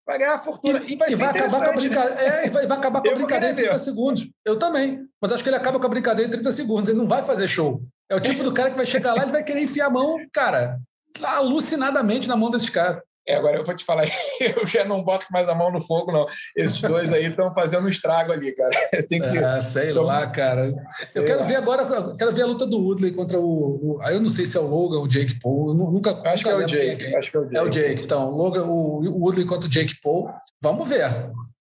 vai 0.06 0.18
ganhar 0.18 0.38
fortuna. 0.38 0.80
E, 0.86 0.92
e 0.92 0.96
vai, 0.96 1.10
e 1.10 1.14
vai 1.14 1.28
acabar 1.28 1.64
com 1.64 1.70
a 1.70 1.72
brincadeira. 1.72 2.14
Né? 2.14 2.46
É, 2.46 2.50
vai, 2.50 2.66
vai, 2.66 2.78
acabar 2.78 3.02
com 3.02 3.10
a 3.10 3.14
brincadeira 3.14 3.52
em 3.52 3.56
30 3.56 3.78
segundos. 3.78 4.30
Eu 4.44 4.58
também. 4.58 5.06
Mas 5.20 5.32
acho 5.32 5.42
que 5.42 5.48
ele 5.48 5.56
acaba 5.56 5.78
com 5.78 5.86
a 5.86 5.90
brincadeira 5.90 6.28
em 6.28 6.30
30 6.30 6.52
segundos. 6.52 6.88
Ele 6.88 6.98
não 6.98 7.08
vai 7.08 7.22
fazer 7.22 7.48
show. 7.48 7.82
É 8.08 8.16
o 8.16 8.20
tipo 8.20 8.42
do 8.42 8.52
cara 8.52 8.70
que 8.70 8.76
vai 8.76 8.86
chegar 8.86 9.14
lá 9.14 9.24
e 9.24 9.30
vai 9.30 9.44
querer 9.44 9.62
enfiar 9.62 9.86
a 9.86 9.90
mão, 9.90 10.16
cara. 10.32 10.80
alucinadamente 11.22 12.28
na 12.28 12.36
mão 12.36 12.50
desses 12.50 12.70
caras. 12.70 13.02
É, 13.30 13.36
agora 13.36 13.56
eu 13.56 13.64
vou 13.64 13.74
te 13.74 13.84
falar, 13.84 14.04
eu 14.40 14.66
já 14.66 14.84
não 14.84 15.02
boto 15.02 15.26
mais 15.30 15.48
a 15.48 15.54
mão 15.54 15.70
no 15.70 15.80
fogo, 15.80 16.12
não. 16.12 16.26
Esses 16.56 16.80
dois 16.80 17.12
aí 17.12 17.26
estão 17.26 17.52
fazendo 17.54 17.84
um 17.84 17.88
estrago 17.88 18.32
ali, 18.32 18.52
cara. 18.54 18.70
Tem 19.08 19.20
que. 19.20 19.38
Ah, 19.38 19.60
sei 19.62 19.92
lá, 19.92 20.26
cara. 20.26 20.72
Sei 21.04 21.22
eu 21.22 21.26
quero 21.26 21.40
lá. 21.40 21.46
ver 21.46 21.56
agora, 21.56 22.16
quero 22.16 22.32
ver 22.32 22.42
a 22.42 22.46
luta 22.46 22.66
do 22.66 22.78
Woodley 22.78 23.12
contra 23.12 23.38
o. 23.38 23.96
o 23.96 24.02
aí 24.02 24.14
eu 24.14 24.20
não 24.20 24.28
sei 24.28 24.46
se 24.46 24.56
é 24.56 24.60
o 24.60 24.66
Logan 24.66 24.98
ou 24.98 25.04
o 25.04 25.08
Jake 25.08 25.38
Paul. 25.40 25.68
Eu 25.68 25.74
nunca. 25.74 26.10
Acho, 26.10 26.22
nunca 26.22 26.42
que 26.42 26.48
é 26.48 26.54
o 26.54 26.66
Jake, 26.66 27.06
é, 27.06 27.18
acho 27.18 27.30
que 27.30 27.36
é 27.36 27.40
o 27.40 27.44
Jake. 27.44 27.56
É 27.56 27.62
o 27.62 27.68
Jake. 27.68 28.02
Então, 28.02 28.32
o, 28.32 28.36
Logan, 28.36 28.64
o, 28.64 29.00
o 29.00 29.24
Woodley 29.24 29.46
contra 29.46 29.68
o 29.68 29.70
Jake 29.70 30.00
Paul. 30.02 30.30
Vamos 30.62 30.88
ver. 30.88 31.08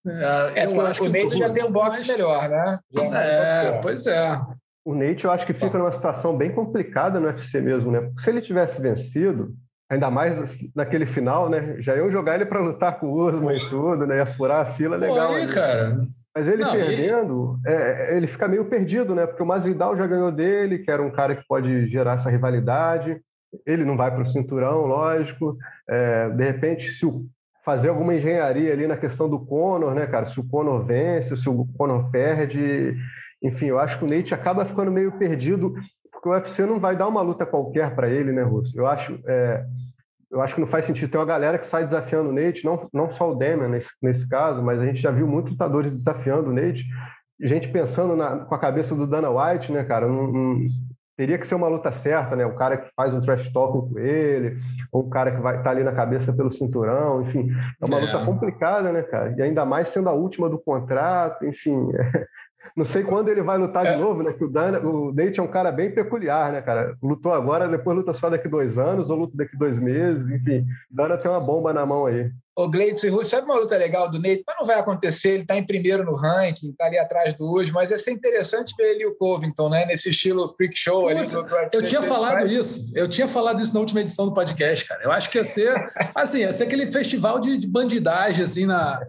É, 0.06 0.64
eu 0.64 0.80
acho 0.80 1.04
o 1.04 1.10
que 1.10 1.24
Nate 1.24 1.36
já 1.36 1.50
tem 1.50 1.64
um 1.64 1.72
boxe 1.72 2.00
mais... 2.00 2.08
melhor, 2.08 2.48
né? 2.48 2.78
Já 2.96 3.04
é, 3.20 3.80
pois 3.82 4.06
é. 4.06 4.40
O 4.84 4.94
Nate, 4.94 5.24
eu 5.24 5.30
acho 5.30 5.46
que 5.46 5.52
fica 5.52 5.76
numa 5.76 5.92
situação 5.92 6.36
bem 6.36 6.54
complicada 6.54 7.20
no 7.20 7.26
UFC 7.26 7.60
mesmo, 7.60 7.90
né? 7.90 8.00
Porque 8.00 8.22
se 8.22 8.30
ele 8.30 8.40
tivesse 8.40 8.80
vencido, 8.80 9.54
ainda 9.90 10.08
mais 10.08 10.60
naquele 10.74 11.04
final, 11.04 11.50
né? 11.50 11.74
Já 11.80 11.96
iam 11.96 12.10
jogar 12.10 12.36
ele 12.36 12.46
para 12.46 12.60
lutar 12.60 13.00
com 13.00 13.08
o 13.08 13.28
Usman 13.28 13.56
e 13.56 13.68
tudo, 13.68 14.06
né? 14.06 14.18
Ia 14.18 14.26
furar 14.26 14.60
a 14.60 14.64
fila 14.64 14.96
legal. 14.96 15.32
Aí, 15.32 15.48
cara. 15.48 16.04
Mas 16.32 16.46
ele 16.46 16.62
Não, 16.62 16.70
perdendo, 16.70 17.58
e... 17.66 17.68
é, 17.68 18.16
ele 18.16 18.28
fica 18.28 18.46
meio 18.46 18.64
perdido, 18.66 19.16
né? 19.16 19.26
Porque 19.26 19.42
o 19.42 19.46
Masvidal 19.46 19.96
já 19.96 20.06
ganhou 20.06 20.30
dele, 20.30 20.78
que 20.78 20.90
era 20.90 21.02
um 21.02 21.10
cara 21.10 21.34
que 21.34 21.44
pode 21.46 21.88
gerar 21.88 22.14
essa 22.14 22.30
rivalidade. 22.30 23.20
Ele 23.66 23.84
não 23.84 23.96
vai 23.96 24.12
para 24.12 24.22
o 24.22 24.26
cinturão, 24.26 24.86
lógico. 24.86 25.58
É, 25.88 26.30
de 26.30 26.44
repente, 26.44 26.92
se 26.92 27.04
o, 27.04 27.26
fazer 27.64 27.88
alguma 27.88 28.14
engenharia 28.14 28.72
ali 28.72 28.86
na 28.86 28.96
questão 28.96 29.28
do 29.28 29.44
Conor, 29.44 29.92
né, 29.92 30.06
cara? 30.06 30.24
Se 30.24 30.38
o 30.38 30.48
Conor 30.48 30.84
vence, 30.84 31.36
se 31.36 31.48
o 31.48 31.66
Conor 31.76 32.12
perde. 32.12 32.96
Enfim, 33.42 33.66
eu 33.66 33.80
acho 33.80 33.98
que 33.98 34.04
o 34.04 34.08
Nate 34.08 34.32
acaba 34.32 34.64
ficando 34.64 34.92
meio 34.92 35.18
perdido 35.18 35.74
porque 36.20 36.28
o 36.28 36.32
UFC 36.32 36.66
não 36.66 36.78
vai 36.78 36.94
dar 36.94 37.08
uma 37.08 37.22
luta 37.22 37.46
qualquer 37.46 37.94
para 37.94 38.10
ele, 38.10 38.30
né, 38.30 38.42
Russo? 38.42 38.78
Eu 38.78 38.86
acho, 38.86 39.18
é, 39.26 39.64
eu 40.30 40.42
acho 40.42 40.54
que 40.54 40.60
não 40.60 40.68
faz 40.68 40.84
sentido. 40.84 41.10
Tem 41.10 41.18
uma 41.18 41.26
galera 41.26 41.58
que 41.58 41.66
sai 41.66 41.82
desafiando 41.82 42.28
o 42.28 42.32
Nate, 42.32 42.62
não, 42.62 42.88
não 42.92 43.08
só 43.08 43.32
o 43.32 43.34
Demian 43.34 43.68
nesse, 43.68 43.90
nesse 44.02 44.28
caso, 44.28 44.62
mas 44.62 44.78
a 44.78 44.84
gente 44.84 45.00
já 45.00 45.10
viu 45.10 45.26
muitos 45.26 45.52
lutadores 45.52 45.94
desafiando 45.94 46.50
o 46.50 46.52
Nate. 46.52 46.84
Gente 47.40 47.70
pensando 47.70 48.14
na, 48.14 48.44
com 48.44 48.54
a 48.54 48.58
cabeça 48.58 48.94
do 48.94 49.06
Dana 49.06 49.30
White, 49.30 49.72
né, 49.72 49.82
cara? 49.82 50.06
Não, 50.06 50.30
não, 50.30 50.66
teria 51.16 51.38
que 51.38 51.46
ser 51.46 51.54
uma 51.54 51.68
luta 51.68 51.90
certa, 51.90 52.36
né? 52.36 52.44
O 52.44 52.54
cara 52.54 52.76
que 52.76 52.90
faz 52.94 53.14
um 53.14 53.20
trash 53.22 53.50
talk 53.50 53.90
com 53.90 53.98
ele, 53.98 54.58
ou 54.92 55.04
o 55.04 55.08
cara 55.08 55.30
que 55.30 55.40
vai 55.40 55.54
estar 55.54 55.64
tá 55.64 55.70
ali 55.70 55.82
na 55.82 55.92
cabeça 55.92 56.34
pelo 56.34 56.52
cinturão, 56.52 57.22
enfim. 57.22 57.48
É 57.80 57.86
uma 57.86 57.98
é. 57.98 58.00
luta 58.02 58.24
complicada, 58.26 58.92
né, 58.92 59.02
cara? 59.02 59.34
E 59.38 59.40
ainda 59.40 59.64
mais 59.64 59.88
sendo 59.88 60.10
a 60.10 60.12
última 60.12 60.50
do 60.50 60.58
contrato, 60.58 61.46
enfim. 61.46 61.90
É, 61.94 62.26
não 62.76 62.84
sei 62.84 63.02
quando 63.02 63.28
ele 63.28 63.42
vai 63.42 63.58
lutar 63.58 63.84
de 63.84 63.90
é. 63.90 63.96
novo, 63.96 64.22
né? 64.22 64.32
Que 64.32 64.44
o, 64.44 64.48
Dan, 64.48 64.80
o 64.80 65.12
Nate 65.12 65.40
é 65.40 65.42
um 65.42 65.50
cara 65.50 65.70
bem 65.72 65.90
peculiar, 65.90 66.52
né, 66.52 66.62
cara? 66.62 66.96
Lutou 67.02 67.32
agora, 67.32 67.68
depois 67.68 67.96
luta 67.96 68.12
só 68.12 68.30
daqui 68.30 68.48
dois 68.48 68.78
anos, 68.78 69.10
ou 69.10 69.16
luta 69.16 69.36
daqui 69.36 69.56
dois 69.56 69.78
meses, 69.78 70.28
enfim. 70.28 70.64
Dana 70.90 71.18
tem 71.18 71.30
uma 71.30 71.40
bomba 71.40 71.72
na 71.72 71.84
mão 71.84 72.06
aí. 72.06 72.30
O 72.56 72.68
Gleitson 72.68 73.06
e 73.06 73.10
Russo, 73.10 73.30
sabe 73.30 73.46
uma 73.46 73.58
luta 73.58 73.76
legal 73.76 74.10
do 74.10 74.18
Nate? 74.18 74.42
Mas 74.46 74.56
não 74.58 74.66
vai 74.66 74.78
acontecer, 74.78 75.30
ele 75.30 75.42
está 75.42 75.56
em 75.56 75.64
primeiro 75.64 76.04
no 76.04 76.14
ranking, 76.14 76.70
está 76.70 76.86
ali 76.86 76.98
atrás 76.98 77.32
do 77.34 77.46
Uso, 77.46 77.72
mas 77.72 77.90
ia 77.90 77.96
ser 77.96 78.10
interessante 78.10 78.74
ver 78.76 78.92
ele 78.94 79.04
e 79.04 79.06
o 79.06 79.14
Covington, 79.14 79.68
né? 79.70 79.86
Nesse 79.86 80.10
estilo 80.10 80.48
freak 80.48 80.76
show 80.76 81.08
ali. 81.08 81.26
eu 81.72 81.82
tinha 81.82 82.02
falado 82.02 82.46
isso, 82.46 82.90
eu 82.94 83.08
tinha 83.08 83.28
falado 83.28 83.62
isso 83.62 83.72
na 83.72 83.80
última 83.80 84.00
edição 84.00 84.26
do 84.26 84.34
podcast, 84.34 84.84
cara. 84.84 85.02
Eu 85.02 85.10
acho 85.10 85.30
que 85.30 85.38
ia 85.38 85.44
ser, 85.44 85.74
assim, 86.14 86.40
ia 86.40 86.52
ser 86.52 86.64
aquele 86.64 86.86
festival 86.86 87.40
de, 87.40 87.56
de 87.56 87.66
bandidagem, 87.66 88.44
assim, 88.44 88.66
na, 88.66 89.00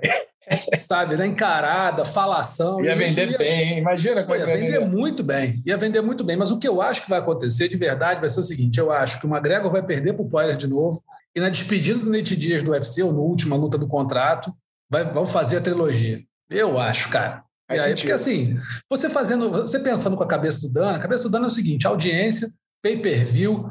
sabe, 0.87 1.15
na 1.15 1.25
encarada, 1.25 2.03
falação. 2.03 2.83
Ia 2.83 2.95
vender 2.95 3.31
ia, 3.31 3.37
bem, 3.37 3.77
imagina 3.79 4.23
como 4.23 4.35
ia 4.35 4.45
vender 4.45 4.79
muito 4.79 5.23
bem, 5.23 5.61
ia 5.65 5.77
vender 5.77 6.01
muito 6.01 6.23
bem. 6.23 6.35
Mas 6.35 6.51
o 6.51 6.57
que 6.57 6.67
eu 6.67 6.81
acho 6.81 7.03
que 7.03 7.09
vai 7.09 7.19
acontecer 7.19 7.67
de 7.67 7.77
verdade 7.77 8.19
vai 8.19 8.29
ser 8.29 8.39
o 8.39 8.43
seguinte: 8.43 8.79
eu 8.79 8.91
acho 8.91 9.19
que 9.19 9.27
o 9.27 9.29
McGregor 9.29 9.71
vai 9.71 9.83
perder 9.83 10.13
para 10.13 10.23
o 10.23 10.29
Poirier 10.29 10.57
de 10.57 10.67
novo 10.67 11.03
e 11.35 11.39
na 11.39 11.49
despedida 11.49 11.99
do 11.99 12.09
Nate 12.09 12.35
Dias 12.35 12.63
do 12.63 12.71
UFC 12.71 13.03
ou 13.03 13.13
na 13.13 13.19
última 13.19 13.55
luta 13.55 13.77
do 13.77 13.87
contrato 13.87 14.53
vai, 14.89 15.05
vão 15.05 15.25
fazer 15.25 15.57
a 15.57 15.61
trilogia. 15.61 16.21
Eu 16.49 16.77
acho, 16.79 17.09
cara. 17.09 17.43
E 17.71 17.79
aí, 17.79 17.95
porque 17.95 18.11
assim, 18.11 18.59
você 18.89 19.09
fazendo, 19.09 19.49
você 19.49 19.79
pensando 19.79 20.17
com 20.17 20.23
a 20.23 20.27
cabeça 20.27 20.61
do 20.61 20.73
Dana, 20.73 20.97
a 20.97 21.01
cabeça 21.01 21.23
do 21.23 21.29
Dana 21.29 21.45
é 21.45 21.47
o 21.47 21.51
seguinte: 21.51 21.87
audiência, 21.87 22.49
pay-per-view, 22.81 23.65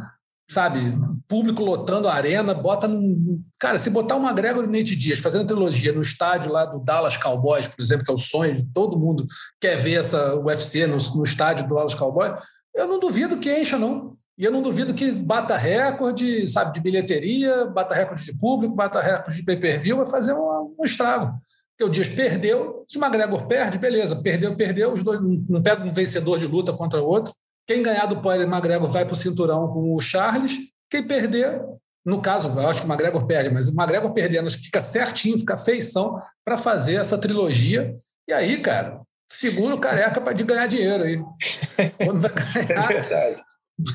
sabe, 0.50 0.80
público 1.28 1.62
lotando 1.62 2.08
a 2.08 2.14
arena, 2.14 2.52
bota 2.52 2.88
num. 2.88 3.40
Cara, 3.56 3.78
se 3.78 3.88
botar 3.88 4.16
uma 4.16 4.32
Gregor 4.32 4.66
Nate 4.66 4.96
Dias 4.96 5.20
fazendo 5.20 5.46
trilogia 5.46 5.92
no 5.92 6.02
estádio 6.02 6.50
lá 6.50 6.64
do 6.64 6.80
Dallas 6.80 7.16
Cowboys, 7.16 7.68
por 7.68 7.80
exemplo, 7.80 8.04
que 8.04 8.10
é 8.10 8.14
o 8.14 8.18
sonho 8.18 8.56
de 8.56 8.64
todo 8.74 8.98
mundo 8.98 9.24
quer 9.60 9.76
ver 9.76 10.00
essa 10.00 10.34
UFC 10.40 10.88
no, 10.88 10.96
no 10.96 11.22
estádio 11.22 11.68
do 11.68 11.74
Dallas 11.76 11.94
Cowboys, 11.94 12.32
eu 12.74 12.88
não 12.88 12.98
duvido 12.98 13.38
que 13.38 13.60
encha, 13.60 13.78
não. 13.78 14.16
E 14.36 14.44
eu 14.44 14.50
não 14.50 14.62
duvido 14.62 14.92
que 14.92 15.12
bata 15.12 15.56
recorde, 15.56 16.48
sabe, 16.48 16.72
de 16.72 16.80
bilheteria, 16.80 17.66
bata 17.66 17.94
recorde 17.94 18.24
de 18.24 18.34
público, 18.34 18.74
bata 18.74 19.00
recorde 19.00 19.36
de 19.36 19.44
pay-per-view, 19.44 19.98
vai 19.98 20.06
fazer 20.06 20.32
um, 20.32 20.74
um 20.78 20.84
estrago. 20.84 21.38
Porque 21.70 21.84
o 21.84 21.92
Dias 21.92 22.08
perdeu, 22.08 22.84
se 22.88 22.98
o 22.98 23.04
McGregor 23.04 23.46
perde, 23.46 23.78
beleza, 23.78 24.16
perdeu, 24.16 24.56
perdeu, 24.56 24.92
os 24.92 25.02
dois 25.02 25.20
não 25.48 25.62
pega 25.62 25.84
um 25.84 25.92
vencedor 25.92 26.38
de 26.38 26.46
luta 26.46 26.72
contra 26.72 27.00
o 27.00 27.06
outro, 27.06 27.32
quem 27.66 27.82
ganhar 27.82 28.06
do 28.06 28.20
Poirier 28.20 28.48
McGregor 28.48 28.88
vai 28.88 29.04
para 29.04 29.14
o 29.14 29.16
cinturão 29.16 29.68
com 29.68 29.94
o 29.94 30.00
Charles. 30.00 30.58
Quem 30.90 31.06
perder, 31.06 31.62
no 32.04 32.20
caso, 32.20 32.48
eu 32.48 32.68
acho 32.68 32.80
que 32.80 32.86
o 32.86 32.90
McGregor 32.90 33.26
perde, 33.26 33.50
mas 33.50 33.68
o 33.68 33.72
McGregor 33.72 34.12
perdendo, 34.12 34.46
acho 34.46 34.56
que 34.58 34.64
fica 34.64 34.80
certinho, 34.80 35.38
fica 35.38 35.56
feição 35.56 36.20
para 36.44 36.56
fazer 36.56 36.96
essa 36.96 37.16
trilogia. 37.16 37.94
E 38.28 38.32
aí, 38.32 38.60
cara, 38.60 39.00
segura 39.30 39.74
o 39.74 39.80
careca 39.80 40.20
para 40.20 40.32
de 40.32 40.44
ganhar 40.44 40.66
dinheiro 40.66 41.04
aí. 41.04 41.22
Quando 42.04 42.20
vai 42.20 42.30
ganhar, 42.66 42.92
é 42.92 43.32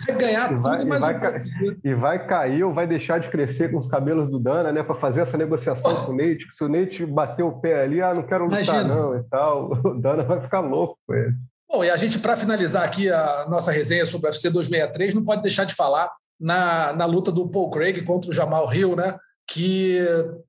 vai 0.07 0.15
ganhar 0.17 0.51
e 0.51 0.55
vai, 0.55 0.77
tudo 0.77 0.87
mais 0.87 1.03
e 1.03 1.13
vai, 1.13 1.39
um 1.39 1.79
e 1.83 1.95
vai 1.95 2.27
cair 2.27 2.63
ou 2.63 2.73
vai 2.73 2.87
deixar 2.87 3.19
de 3.19 3.29
crescer 3.29 3.71
com 3.71 3.77
os 3.77 3.87
cabelos 3.87 4.27
do 4.27 4.39
Dana, 4.39 4.71
né? 4.71 4.81
Para 4.81 4.95
fazer 4.95 5.21
essa 5.21 5.37
negociação 5.37 5.91
oh. 5.91 6.05
com 6.05 6.11
o 6.11 6.15
Nate. 6.15 6.45
Se 6.49 6.63
o 6.63 6.69
Nate 6.69 7.05
bater 7.05 7.43
o 7.43 7.59
pé 7.59 7.83
ali, 7.83 8.01
ah, 8.01 8.13
não 8.13 8.23
quero 8.23 8.45
lutar, 8.45 8.63
Imagina. 8.63 8.95
não, 8.95 9.17
e 9.17 9.23
tal, 9.29 9.71
o 9.85 9.93
Dana 9.93 10.23
vai 10.23 10.41
ficar 10.41 10.61
louco 10.61 10.97
com 11.05 11.13
ele. 11.13 11.35
Bom, 11.75 11.83
e 11.83 11.89
a 11.89 11.97
gente, 11.97 12.19
para 12.19 12.37
finalizar 12.37 12.85
aqui 12.85 13.09
a 13.09 13.47
nossa 13.49 13.69
resenha 13.69 14.05
sobre 14.05 14.27
o 14.27 14.29
UFC 14.29 14.49
263, 14.49 15.13
não 15.13 15.25
pode 15.25 15.41
deixar 15.41 15.65
de 15.65 15.75
falar 15.75 16.09
na, 16.39 16.93
na 16.93 17.05
luta 17.05 17.33
do 17.33 17.49
Paul 17.49 17.69
Craig 17.69 18.01
contra 18.05 18.31
o 18.31 18.33
Jamal 18.33 18.73
Hill, 18.73 18.95
né? 18.95 19.17
Que 19.45 19.99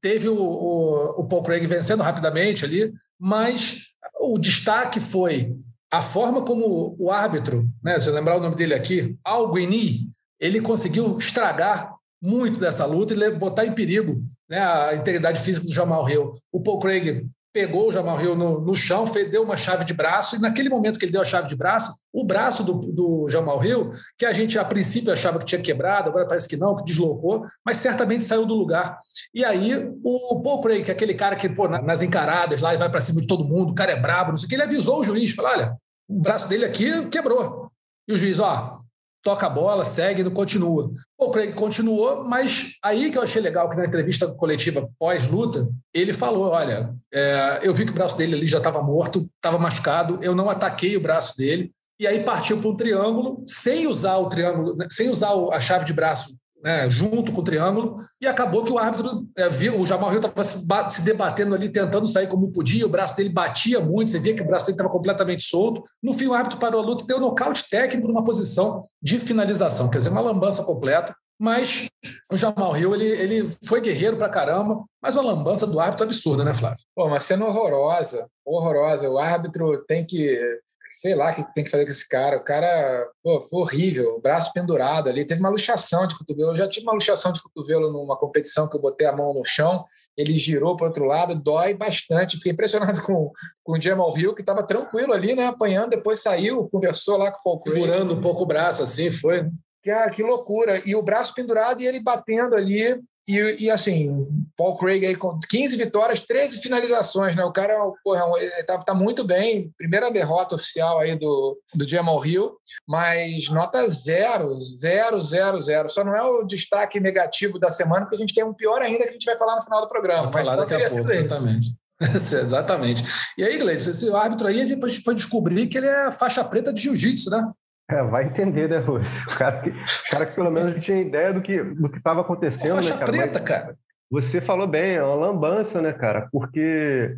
teve 0.00 0.28
o, 0.28 0.40
o, 0.40 1.22
o 1.22 1.24
Paul 1.24 1.42
Craig 1.42 1.66
vencendo 1.66 2.04
rapidamente 2.04 2.64
ali, 2.64 2.94
mas 3.18 3.86
o 4.20 4.38
destaque 4.38 5.00
foi 5.00 5.52
a 5.92 6.00
forma 6.00 6.44
como 6.44 6.94
o 6.96 7.10
árbitro, 7.10 7.68
né, 7.82 7.98
se 7.98 8.08
eu 8.08 8.14
lembrar 8.14 8.36
o 8.36 8.40
nome 8.40 8.54
dele 8.54 8.74
aqui, 8.74 9.16
Al 9.24 9.50
Guini, 9.50 10.08
ele 10.38 10.60
conseguiu 10.60 11.18
estragar 11.18 11.92
muito 12.22 12.60
dessa 12.60 12.86
luta 12.86 13.14
e 13.14 13.30
botar 13.32 13.66
em 13.66 13.72
perigo 13.72 14.22
né, 14.48 14.60
a 14.60 14.94
integridade 14.94 15.40
física 15.40 15.66
do 15.66 15.74
Jamal 15.74 16.08
Hill. 16.08 16.34
O 16.52 16.60
Paul 16.60 16.78
Craig 16.78 17.26
pegou 17.56 17.88
o 17.88 17.92
Jamal 17.92 18.20
Hill 18.20 18.36
no, 18.36 18.60
no 18.60 18.74
chão, 18.74 19.06
fez, 19.06 19.30
deu 19.30 19.42
uma 19.42 19.56
chave 19.56 19.82
de 19.82 19.94
braço, 19.94 20.36
e 20.36 20.38
naquele 20.38 20.68
momento 20.68 20.98
que 20.98 21.06
ele 21.06 21.12
deu 21.12 21.22
a 21.22 21.24
chave 21.24 21.48
de 21.48 21.56
braço, 21.56 21.90
o 22.12 22.22
braço 22.22 22.62
do, 22.62 22.74
do 22.74 23.26
Jamal 23.30 23.64
Hill, 23.64 23.92
que 24.18 24.26
a 24.26 24.32
gente 24.34 24.58
a 24.58 24.64
princípio 24.64 25.10
achava 25.10 25.38
que 25.38 25.46
tinha 25.46 25.62
quebrado, 25.62 26.10
agora 26.10 26.26
parece 26.26 26.46
que 26.46 26.58
não, 26.58 26.76
que 26.76 26.84
deslocou, 26.84 27.46
mas 27.64 27.78
certamente 27.78 28.24
saiu 28.24 28.44
do 28.44 28.52
lugar. 28.52 28.98
E 29.32 29.42
aí 29.42 29.90
o 30.04 30.42
Paul 30.42 30.60
Craig, 30.60 30.84
que 30.84 30.90
é 30.90 30.94
aquele 30.94 31.14
cara 31.14 31.34
que, 31.34 31.48
pô, 31.48 31.66
nas 31.66 32.02
encaradas 32.02 32.60
lá 32.60 32.74
e 32.74 32.76
vai 32.76 32.90
para 32.90 33.00
cima 33.00 33.22
de 33.22 33.26
todo 33.26 33.48
mundo, 33.48 33.70
o 33.70 33.74
cara 33.74 33.92
é 33.92 33.96
brabo, 33.98 34.32
não 34.32 34.36
sei 34.36 34.44
o 34.44 34.48
que, 34.50 34.54
ele 34.54 34.62
avisou 34.62 35.00
o 35.00 35.04
juiz, 35.04 35.34
falou: 35.34 35.52
olha, 35.52 35.74
o 36.06 36.20
braço 36.20 36.46
dele 36.48 36.66
aqui 36.66 37.06
quebrou. 37.06 37.70
E 38.06 38.12
o 38.12 38.18
juiz, 38.18 38.38
ó, 38.38 38.80
toca 39.26 39.48
a 39.48 39.50
bola, 39.50 39.84
segue, 39.84 40.22
não 40.22 40.30
continua. 40.30 40.88
O 41.18 41.32
Craig 41.32 41.52
continuou, 41.52 42.22
mas 42.22 42.76
aí 42.80 43.10
que 43.10 43.18
eu 43.18 43.22
achei 43.22 43.42
legal 43.42 43.68
que 43.68 43.76
na 43.76 43.84
entrevista 43.84 44.28
coletiva 44.28 44.88
pós-luta, 45.00 45.68
ele 45.92 46.12
falou: 46.12 46.50
olha, 46.50 46.94
é, 47.12 47.58
eu 47.64 47.74
vi 47.74 47.84
que 47.84 47.90
o 47.90 47.94
braço 47.94 48.16
dele 48.16 48.36
ali 48.36 48.46
já 48.46 48.58
estava 48.58 48.80
morto, 48.80 49.28
estava 49.34 49.58
machucado, 49.58 50.20
eu 50.22 50.32
não 50.32 50.48
ataquei 50.48 50.96
o 50.96 51.00
braço 51.00 51.36
dele, 51.36 51.72
e 51.98 52.06
aí 52.06 52.22
partiu 52.22 52.60
para 52.60 52.70
um 52.70 52.76
triângulo, 52.76 53.42
sem 53.44 53.88
usar 53.88 54.16
o 54.18 54.28
triângulo, 54.28 54.76
sem 54.92 55.10
usar 55.10 55.32
a 55.52 55.58
chave 55.58 55.84
de 55.84 55.92
braço 55.92 56.36
né, 56.66 56.90
junto 56.90 57.30
com 57.30 57.42
o 57.42 57.44
triângulo, 57.44 57.94
e 58.20 58.26
acabou 58.26 58.64
que 58.64 58.72
o 58.72 58.78
árbitro 58.78 59.24
é, 59.38 59.48
viu, 59.48 59.80
o 59.80 59.86
Jamal 59.86 60.10
Rio 60.10 60.18
estava 60.18 60.42
se, 60.42 60.66
se, 60.90 61.02
debatendo 61.02 61.54
ali, 61.54 61.68
tentando 61.68 62.08
sair 62.08 62.26
como 62.26 62.50
podia, 62.50 62.84
o 62.84 62.88
braço 62.88 63.14
dele 63.14 63.28
batia 63.28 63.78
muito, 63.78 64.10
você 64.10 64.18
via 64.18 64.34
que 64.34 64.42
o 64.42 64.46
braço 64.46 64.66
dele 64.66 64.74
estava 64.74 64.90
completamente 64.90 65.44
solto. 65.44 65.84
No 66.02 66.12
fim, 66.12 66.26
o 66.26 66.34
árbitro 66.34 66.58
parou 66.58 66.82
a 66.82 66.84
luta 66.84 67.04
e 67.04 67.06
deu 67.06 67.20
nocaute 67.20 67.70
técnico 67.70 68.08
numa 68.08 68.24
posição 68.24 68.82
de 69.00 69.20
finalização, 69.20 69.88
quer 69.88 69.98
dizer, 69.98 70.10
uma 70.10 70.20
lambança 70.20 70.64
completa. 70.64 71.14
Mas 71.38 71.86
o 72.32 72.36
Jamal 72.36 72.72
Rio, 72.72 72.94
ele, 72.94 73.06
ele 73.06 73.50
foi 73.64 73.80
guerreiro 73.80 74.16
pra 74.16 74.28
caramba, 74.28 74.82
mas 75.00 75.14
uma 75.14 75.34
lambança 75.34 75.68
do 75.68 75.78
árbitro 75.78 76.04
absurda, 76.04 76.42
né, 76.42 76.52
Flávio? 76.52 76.82
Pô, 76.96 77.06
uma 77.06 77.20
cena 77.20 77.46
horrorosa, 77.46 78.26
horrorosa. 78.44 79.08
O 79.08 79.18
árbitro 79.18 79.84
tem 79.86 80.04
que 80.04 80.58
sei 81.00 81.14
lá 81.14 81.30
o 81.30 81.34
que 81.34 81.54
tem 81.54 81.64
que 81.64 81.70
fazer 81.70 81.84
com 81.84 81.90
esse 81.90 82.08
cara. 82.08 82.36
O 82.36 82.44
cara 82.44 83.08
pô, 83.22 83.40
foi 83.42 83.60
horrível, 83.60 84.20
braço 84.20 84.52
pendurado 84.52 85.08
ali. 85.08 85.26
Teve 85.26 85.40
uma 85.40 85.50
luxação 85.50 86.06
de 86.06 86.16
cotovelo. 86.16 86.52
Eu 86.52 86.56
já 86.56 86.68
tive 86.68 86.86
uma 86.86 86.92
luxação 86.92 87.32
de 87.32 87.42
cotovelo 87.42 87.92
numa 87.92 88.16
competição 88.16 88.68
que 88.68 88.76
eu 88.76 88.80
botei 88.80 89.06
a 89.06 89.16
mão 89.16 89.34
no 89.34 89.44
chão, 89.44 89.84
ele 90.16 90.36
girou 90.38 90.76
para 90.76 90.84
o 90.84 90.88
outro 90.88 91.04
lado, 91.04 91.34
dói 91.34 91.74
bastante. 91.74 92.36
Fiquei 92.36 92.52
impressionado 92.52 93.00
com, 93.06 93.30
com 93.62 93.72
o 93.72 93.80
Jamal 93.80 94.16
Hill, 94.16 94.34
que 94.34 94.42
estava 94.42 94.62
tranquilo 94.62 95.12
ali, 95.12 95.34
né? 95.34 95.46
Apanhando, 95.46 95.90
depois 95.90 96.22
saiu, 96.22 96.68
conversou 96.68 97.16
lá 97.16 97.30
com 97.32 97.38
o 97.38 97.42
Paul 97.42 97.58
Segurando 97.60 98.14
um 98.14 98.20
pouco 98.20 98.42
o 98.42 98.46
braço, 98.46 98.82
assim, 98.82 99.10
foi. 99.10 99.48
Cara, 99.84 100.10
que 100.10 100.22
loucura. 100.22 100.82
E 100.84 100.96
o 100.96 101.02
braço 101.02 101.32
pendurado 101.34 101.80
e 101.80 101.86
ele 101.86 102.00
batendo 102.00 102.56
ali. 102.56 103.00
E, 103.28 103.64
e, 103.64 103.70
assim, 103.70 104.26
Paul 104.56 104.76
Craig 104.76 105.04
aí 105.04 105.16
com 105.16 105.36
15 105.48 105.76
vitórias, 105.76 106.20
13 106.20 106.60
finalizações, 106.60 107.34
né? 107.34 107.44
O 107.44 107.52
cara 107.52 107.74
porra, 108.04 108.24
ele 108.38 108.62
tá, 108.62 108.78
tá, 108.78 108.94
muito 108.94 109.24
bem. 109.24 109.72
Primeira 109.76 110.12
derrota 110.12 110.54
oficial 110.54 111.00
aí 111.00 111.18
do, 111.18 111.58
do 111.74 111.88
Jamal 111.88 112.24
Hill, 112.24 112.56
mas 112.86 113.48
nota 113.48 113.88
zero, 113.88 114.60
zero, 114.60 115.20
zero, 115.20 115.60
zero. 115.60 115.88
Só 115.88 116.04
não 116.04 116.14
é 116.14 116.22
o 116.22 116.44
destaque 116.44 117.00
negativo 117.00 117.58
da 117.58 117.68
semana, 117.68 118.02
porque 118.02 118.16
a 118.16 118.20
gente 118.20 118.34
tem 118.34 118.44
um 118.44 118.54
pior 118.54 118.80
ainda 118.80 119.04
que 119.04 119.10
a 119.10 119.12
gente 119.12 119.26
vai 119.26 119.36
falar 119.36 119.56
no 119.56 119.62
final 119.62 119.80
do 119.80 119.88
programa. 119.88 120.30
Mas 120.32 120.46
não 120.46 120.64
teria 120.64 120.88
sido 120.88 121.10
exatamente. 121.12 121.74
esse. 122.00 122.36
exatamente. 122.36 123.04
E 123.36 123.42
aí, 123.42 123.58
Gleice, 123.58 123.90
esse 123.90 124.14
árbitro 124.14 124.46
aí, 124.46 124.66
depois 124.66 124.96
foi 124.98 125.16
descobrir 125.16 125.66
que 125.66 125.78
ele 125.78 125.88
é 125.88 126.12
faixa 126.12 126.44
preta 126.44 126.72
de 126.72 126.82
jiu-jitsu, 126.82 127.30
né? 127.30 127.42
É, 127.88 128.02
vai 128.02 128.24
entender, 128.24 128.68
né, 128.68 128.78
Lúcio? 128.78 129.22
O 129.30 129.38
cara 129.38 129.60
que, 129.60 129.70
o 129.70 130.10
cara 130.10 130.26
que 130.26 130.34
pelo 130.34 130.50
menos 130.50 130.80
tinha 130.80 131.00
ideia 131.00 131.32
do 131.32 131.40
que 131.40 131.62
do 131.62 131.86
estava 131.96 132.20
acontecendo, 132.20 132.74
faixa 132.74 132.94
né, 132.94 132.98
cara? 132.98 133.12
preta, 133.12 133.38
Mas 133.38 133.48
cara. 133.48 133.78
Você 134.08 134.40
falou 134.40 134.68
bem, 134.68 134.94
é 134.94 135.02
uma 135.02 135.16
lambança, 135.16 135.82
né, 135.82 135.92
cara? 135.92 136.28
Porque 136.30 137.16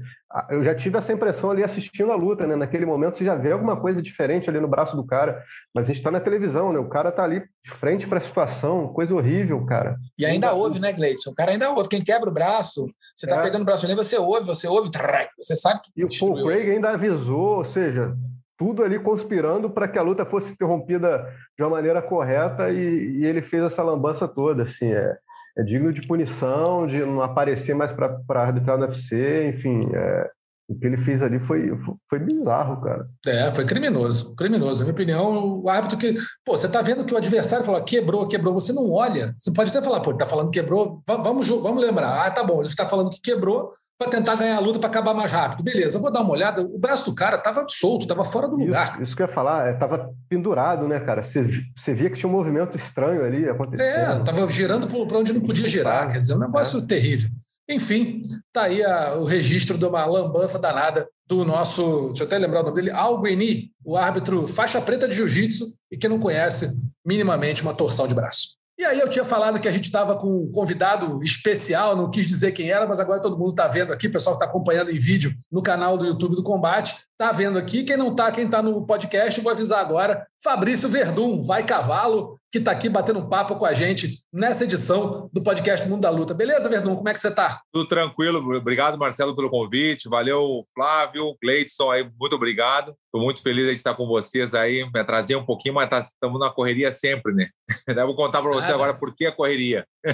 eu 0.48 0.64
já 0.64 0.74
tive 0.74 0.96
essa 0.96 1.12
impressão 1.12 1.50
ali 1.50 1.62
assistindo 1.62 2.10
a 2.10 2.16
luta, 2.16 2.46
né? 2.46 2.56
Naquele 2.56 2.86
momento 2.86 3.18
você 3.18 3.26
já 3.26 3.34
vê 3.34 3.52
alguma 3.52 3.78
coisa 3.78 4.00
diferente 4.00 4.48
ali 4.48 4.58
no 4.58 4.68
braço 4.68 4.96
do 4.96 5.04
cara, 5.04 5.42
mas 5.74 5.84
a 5.84 5.86
gente 5.88 5.98
está 5.98 6.10
na 6.10 6.18
televisão, 6.18 6.72
né? 6.72 6.78
O 6.78 6.88
cara 6.88 7.12
tá 7.12 7.24
ali 7.24 7.40
de 7.62 7.70
frente 7.70 8.08
para 8.08 8.18
a 8.18 8.22
situação, 8.22 8.88
coisa 8.88 9.14
horrível, 9.14 9.66
cara. 9.66 9.98
E 10.18 10.24
ainda 10.24 10.54
ouve, 10.54 10.78
né, 10.78 10.90
Gleidson? 10.94 11.30
O 11.30 11.34
cara 11.34 11.52
ainda 11.52 11.70
ouve. 11.70 11.90
Quem 11.90 12.02
quebra 12.02 12.30
o 12.30 12.32
braço, 12.32 12.86
você 13.14 13.26
tá 13.26 13.36
é. 13.36 13.42
pegando 13.42 13.62
o 13.62 13.66
braço 13.66 13.84
ali, 13.84 13.94
você 13.94 14.16
ouve, 14.16 14.46
você 14.46 14.66
ouve, 14.66 14.90
você 15.38 15.56
sabe 15.56 15.80
que. 15.82 15.90
E 15.94 16.04
o 16.04 16.08
Paul 16.18 16.42
Craig 16.42 16.70
ainda 16.70 16.90
avisou, 16.90 17.58
ou 17.58 17.64
seja, 17.64 18.16
tudo 18.58 18.82
ali 18.82 18.98
conspirando 18.98 19.70
para 19.70 19.86
que 19.86 19.98
a 19.98 20.02
luta 20.02 20.26
fosse 20.26 20.52
interrompida 20.52 21.32
de 21.56 21.62
uma 21.62 21.70
maneira 21.70 22.02
correta 22.02 22.70
e, 22.70 23.18
e 23.18 23.24
ele 23.24 23.40
fez 23.40 23.62
essa 23.62 23.82
lambança 23.82 24.26
toda, 24.26 24.64
assim, 24.64 24.92
é, 24.92 25.16
é, 25.56 25.62
digno 25.62 25.92
de 25.92 26.06
punição, 26.06 26.86
de 26.86 26.98
não 26.98 27.22
aparecer 27.22 27.74
mais 27.74 27.92
para 27.92 28.42
arbitrar 28.42 28.76
no 28.76 28.84
UFC, 28.84 29.48
enfim, 29.48 29.88
é, 29.94 30.30
o 30.68 30.78
que 30.78 30.86
ele 30.86 30.98
fez 30.98 31.22
ali 31.22 31.38
foi, 31.40 31.70
foi 32.10 32.18
bizarro, 32.18 32.82
cara. 32.82 33.08
É, 33.26 33.50
foi 33.52 33.64
criminoso, 33.64 34.34
criminoso. 34.34 34.80
Na 34.80 34.84
minha 34.84 34.92
opinião, 34.92 35.62
o 35.62 35.70
árbitro 35.70 35.96
que. 35.96 36.14
Pô, 36.44 36.58
você 36.58 36.68
tá 36.68 36.82
vendo 36.82 37.06
que 37.06 37.14
o 37.14 37.16
adversário 37.16 37.64
falou 37.64 37.82
quebrou, 37.82 38.28
quebrou. 38.28 38.52
Você 38.52 38.70
não 38.74 38.92
olha. 38.92 39.34
Você 39.38 39.50
pode 39.50 39.70
até 39.70 39.80
falar, 39.80 40.00
pô, 40.00 40.10
ele 40.10 40.18
tá 40.18 40.26
falando 40.26 40.50
quebrou. 40.50 41.02
Vamos, 41.06 41.48
vamos 41.48 41.82
lembrar. 41.82 42.26
Ah, 42.26 42.30
tá 42.30 42.44
bom, 42.44 42.60
ele 42.60 42.66
está 42.66 42.86
falando 42.86 43.08
que 43.08 43.20
quebrou, 43.22 43.72
para 43.98 44.10
tentar 44.10 44.36
ganhar 44.36 44.56
a 44.56 44.60
luta 44.60 44.78
para 44.78 44.88
acabar 44.88 45.12
mais 45.12 45.32
rápido. 45.32 45.64
Beleza, 45.64 45.96
eu 45.96 46.00
vou 46.00 46.12
dar 46.12 46.20
uma 46.20 46.30
olhada. 46.30 46.62
O 46.62 46.78
braço 46.78 47.04
do 47.04 47.14
cara 47.14 47.36
estava 47.36 47.66
solto, 47.68 48.02
estava 48.02 48.24
fora 48.24 48.46
do 48.46 48.54
lugar. 48.54 48.92
Isso, 48.92 49.02
isso 49.02 49.16
que 49.16 49.22
eu 49.22 49.26
ia 49.26 49.32
falar, 49.32 49.72
estava 49.72 49.96
é, 49.96 50.08
pendurado, 50.28 50.86
né, 50.86 51.00
cara? 51.00 51.22
Você, 51.22 51.42
você 51.76 51.92
via 51.92 52.08
que 52.08 52.16
tinha 52.16 52.28
um 52.28 52.32
movimento 52.32 52.76
estranho 52.76 53.24
ali 53.24 53.48
acontecendo. 53.48 53.82
É, 53.82 54.18
estava 54.18 54.48
girando 54.48 54.86
para 54.86 55.18
onde 55.18 55.32
não 55.32 55.40
podia 55.40 55.68
girar. 55.68 56.12
Quer 56.12 56.20
dizer, 56.20 56.34
um 56.34 56.38
negócio 56.38 56.78
é. 56.78 56.86
terrível. 56.86 57.28
Enfim, 57.68 58.20
tá 58.52 58.62
aí 58.62 58.82
a, 58.82 59.16
o 59.16 59.24
registro 59.24 59.76
de 59.76 59.84
uma 59.84 60.06
lambança 60.06 60.58
danada 60.58 61.06
do 61.26 61.44
nosso, 61.44 62.06
deixa 62.06 62.22
eu 62.22 62.26
até 62.26 62.38
lembrar 62.38 62.60
o 62.60 62.62
nome 62.62 62.76
dele, 62.76 62.90
Alguini, 62.90 63.70
o 63.84 63.96
árbitro 63.96 64.48
faixa 64.48 64.80
preta 64.80 65.06
de 65.06 65.16
jiu-jitsu 65.16 65.74
e 65.90 65.98
que 65.98 66.08
não 66.08 66.18
conhece 66.18 66.70
minimamente 67.04 67.62
uma 67.62 67.74
torção 67.74 68.08
de 68.08 68.14
braço. 68.14 68.57
E 68.78 68.84
aí 68.84 69.00
eu 69.00 69.08
tinha 69.08 69.24
falado 69.24 69.58
que 69.58 69.66
a 69.66 69.72
gente 69.72 69.86
estava 69.86 70.14
com 70.14 70.44
um 70.44 70.52
convidado 70.52 71.20
especial, 71.24 71.96
não 71.96 72.08
quis 72.08 72.28
dizer 72.28 72.52
quem 72.52 72.70
era, 72.70 72.86
mas 72.86 73.00
agora 73.00 73.20
todo 73.20 73.36
mundo 73.36 73.50
está 73.50 73.66
vendo 73.66 73.92
aqui, 73.92 74.06
o 74.06 74.12
pessoal 74.12 74.34
está 74.34 74.46
acompanhando 74.46 74.92
em 74.92 74.98
vídeo 75.00 75.34
no 75.50 75.60
canal 75.60 75.98
do 75.98 76.06
YouTube 76.06 76.36
do 76.36 76.44
Combate, 76.44 76.96
está 77.10 77.32
vendo 77.32 77.58
aqui. 77.58 77.82
Quem 77.82 77.96
não 77.96 78.12
está, 78.12 78.30
quem 78.30 78.44
está 78.44 78.62
no 78.62 78.86
podcast, 78.86 79.40
vou 79.40 79.50
avisar 79.50 79.80
agora, 79.80 80.24
Fabrício 80.40 80.88
Verdun, 80.88 81.42
vai 81.42 81.64
cavalo, 81.64 82.38
que 82.50 82.58
está 82.58 82.72
aqui 82.72 82.88
batendo 82.88 83.18
um 83.18 83.28
papo 83.28 83.56
com 83.56 83.66
a 83.66 83.74
gente 83.74 84.20
nessa 84.32 84.64
edição 84.64 85.28
do 85.32 85.42
podcast 85.42 85.86
Mundo 85.86 86.00
da 86.00 86.10
Luta. 86.10 86.32
Beleza, 86.32 86.68
Verdun? 86.68 86.96
Como 86.96 87.08
é 87.08 87.12
que 87.12 87.18
você 87.18 87.28
está? 87.28 87.60
Tudo 87.70 87.86
tranquilo. 87.86 88.38
Obrigado, 88.56 88.96
Marcelo, 88.96 89.36
pelo 89.36 89.50
convite. 89.50 90.08
Valeu, 90.08 90.66
Flávio, 90.74 91.36
Gleidson, 91.42 91.90
aí, 91.90 92.10
muito 92.18 92.36
obrigado. 92.36 92.94
Estou 93.04 93.22
muito 93.22 93.42
feliz 93.42 93.66
de 93.66 93.72
estar 93.72 93.94
com 93.94 94.06
vocês 94.06 94.54
aí. 94.54 94.88
Me 94.94 95.00
atrasei 95.00 95.36
um 95.36 95.44
pouquinho, 95.44 95.74
mas 95.74 95.90
tá, 95.90 96.00
estamos 96.00 96.40
na 96.40 96.48
correria 96.48 96.90
sempre, 96.90 97.34
né? 97.34 97.50
Vou 98.06 98.16
contar 98.16 98.40
para 98.40 98.50
você 98.50 98.72
ah, 98.72 98.74
agora 98.74 98.94
por 98.94 99.14
que 99.14 99.26
a 99.26 99.32
correria. 99.32 99.86
a 100.06 100.10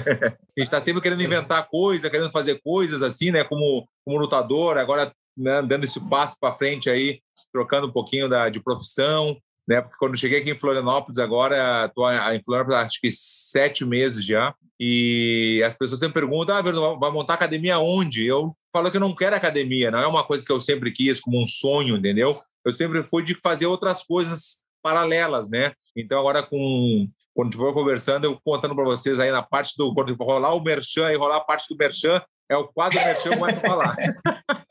gente 0.57 0.67
está 0.67 0.81
sempre 0.81 1.01
querendo 1.01 1.23
inventar 1.23 1.69
coisas, 1.69 2.09
querendo 2.09 2.31
fazer 2.31 2.59
coisas 2.61 3.01
assim, 3.01 3.31
né? 3.31 3.45
Como, 3.45 3.87
como 4.03 4.19
lutador, 4.19 4.77
agora 4.77 5.09
né, 5.37 5.61
dando 5.61 5.83
esse 5.83 5.99
passo 5.99 6.35
para 6.39 6.55
frente 6.55 6.89
aí, 6.89 7.19
trocando 7.53 7.87
um 7.87 7.91
pouquinho 7.91 8.29
da, 8.29 8.49
de 8.49 8.61
profissão, 8.61 9.37
né? 9.67 9.81
Porque 9.81 9.97
quando 9.97 10.17
cheguei 10.17 10.39
aqui 10.39 10.51
em 10.51 10.57
Florianópolis, 10.57 11.17
agora 11.17 11.85
estou 11.85 12.11
em 12.11 12.43
Florianópolis 12.43 12.85
acho 12.85 13.01
que 13.01 13.09
sete 13.11 13.85
meses 13.85 14.23
já, 14.25 14.53
e 14.79 15.61
as 15.65 15.75
pessoas 15.75 15.99
sempre 15.99 16.21
perguntam: 16.21 16.55
ah, 16.55 16.61
vai 16.61 17.11
montar 17.11 17.35
academia 17.35 17.79
onde? 17.79 18.25
Eu 18.25 18.55
falo 18.73 18.91
que 18.91 18.97
eu 18.97 19.01
não 19.01 19.15
quero 19.15 19.35
academia, 19.35 19.89
não 19.89 19.99
é 19.99 20.07
uma 20.07 20.23
coisa 20.23 20.45
que 20.45 20.51
eu 20.51 20.59
sempre 20.59 20.91
quis, 20.91 21.19
como 21.19 21.41
um 21.41 21.45
sonho, 21.45 21.97
entendeu? 21.97 22.37
Eu 22.65 22.71
sempre 22.71 23.03
fui 23.03 23.23
de 23.23 23.35
fazer 23.41 23.67
outras 23.67 24.03
coisas 24.03 24.63
paralelas, 24.83 25.49
né? 25.49 25.73
Então, 25.95 26.19
agora 26.19 26.43
com 26.43 27.07
quando 27.33 27.57
for 27.57 27.73
conversando, 27.73 28.25
eu 28.25 28.39
contando 28.43 28.73
para 28.73 28.85
vocês 28.85 29.19
aí 29.19 29.29
na 29.29 29.41
parte 29.41 29.73
do 29.77 29.93
quando 29.93 30.15
rolar 30.15 30.53
o 30.53 30.63
merchan 30.63 31.11
e 31.11 31.17
rolar 31.17 31.37
a 31.37 31.41
parte 31.41 31.67
do 31.69 31.75
merchan, 31.75 32.21
é 32.49 32.55
o 32.55 32.65
quadro 32.67 32.97
merchan 32.97 33.37
vou 33.37 33.49
falar. 33.55 33.95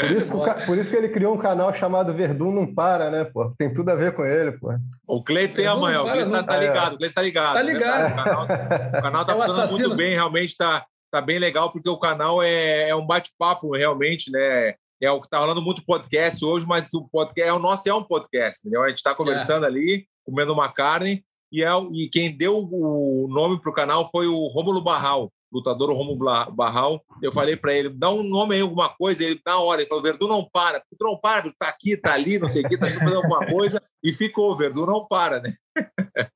Por 0.00 0.12
isso, 0.12 0.66
por 0.66 0.78
isso, 0.78 0.90
que 0.90 0.96
ele 0.96 1.08
criou 1.08 1.34
um 1.34 1.38
canal 1.38 1.72
chamado 1.72 2.14
Verdun 2.14 2.52
Não 2.52 2.74
Para, 2.74 3.10
né, 3.10 3.24
pô? 3.24 3.52
Tem 3.56 3.72
tudo 3.72 3.90
a 3.90 3.94
ver 3.94 4.14
com 4.14 4.24
ele, 4.24 4.52
pô. 4.52 4.68
O 5.06 5.22
Cleiton 5.22 5.56
tem 5.56 5.66
amanhã, 5.66 6.02
o 6.02 6.10
Cleiton 6.10 6.30
tá, 6.30 6.42
tá, 6.42 6.58
ligado, 6.58 6.94
o 6.94 6.98
Cleiton 6.98 7.14
tá 7.14 7.22
ligado. 7.22 7.54
Tá 7.54 7.62
ligado. 7.62 8.12
O 8.12 8.16
canal, 8.16 8.42
o 8.42 9.02
canal 9.02 9.24
tá 9.24 9.32
é 9.32 9.36
funcionando 9.36 9.70
muito 9.70 9.96
bem, 9.96 10.12
realmente 10.12 10.56
tá, 10.56 10.86
tá 11.10 11.20
bem 11.20 11.38
legal, 11.38 11.72
porque 11.72 11.88
o 11.88 11.98
canal 11.98 12.42
é, 12.42 12.88
é 12.88 12.94
um 12.94 13.06
bate-papo, 13.06 13.76
realmente, 13.76 14.30
né? 14.30 14.74
É 15.02 15.10
o 15.10 15.20
que 15.20 15.30
tá 15.30 15.38
rolando 15.38 15.62
muito 15.62 15.84
podcast 15.84 16.44
hoje, 16.44 16.66
mas 16.66 16.92
o 16.92 17.08
podcast 17.08 17.48
é 17.48 17.52
o 17.52 17.58
nosso 17.58 17.88
é 17.88 17.94
um 17.94 18.04
podcast, 18.04 18.60
entendeu? 18.60 18.82
A 18.82 18.90
gente 18.90 19.02
tá 19.02 19.14
conversando 19.14 19.64
é. 19.64 19.68
ali, 19.68 20.06
comendo 20.24 20.52
uma 20.52 20.70
carne, 20.70 21.24
e, 21.52 21.64
é, 21.64 21.70
e 21.92 22.08
quem 22.08 22.36
deu 22.36 22.58
o 22.58 23.26
nome 23.30 23.60
pro 23.60 23.72
canal 23.72 24.08
foi 24.10 24.26
o 24.26 24.46
Rômulo 24.48 24.82
Barral 24.82 25.32
lutador 25.52 25.92
Romo 25.92 26.16
Barral. 26.52 27.02
Eu 27.22 27.32
falei 27.32 27.56
para 27.56 27.72
ele, 27.74 27.88
dá 27.88 28.10
um 28.10 28.22
nome 28.22 28.54
aí, 28.54 28.60
alguma 28.60 28.88
coisa. 28.88 29.24
Ele, 29.24 29.40
na 29.44 29.58
hora, 29.58 29.80
ele 29.80 29.88
falou: 29.88 30.02
Verdun 30.02 30.28
não 30.28 30.48
para. 30.50 30.82
Verdun 30.90 31.12
não 31.12 31.20
para, 31.20 31.52
tá 31.58 31.68
aqui, 31.68 31.96
tá 31.96 32.14
ali, 32.14 32.38
não 32.38 32.48
sei 32.48 32.62
o 32.62 32.68
quê, 32.68 32.78
tá 32.78 32.88
fazendo 32.88 33.16
alguma 33.16 33.46
coisa. 33.46 33.82
E 34.02 34.12
ficou, 34.12 34.56
Verdun 34.56 34.86
não 34.86 35.06
para, 35.06 35.40
né? 35.40 35.54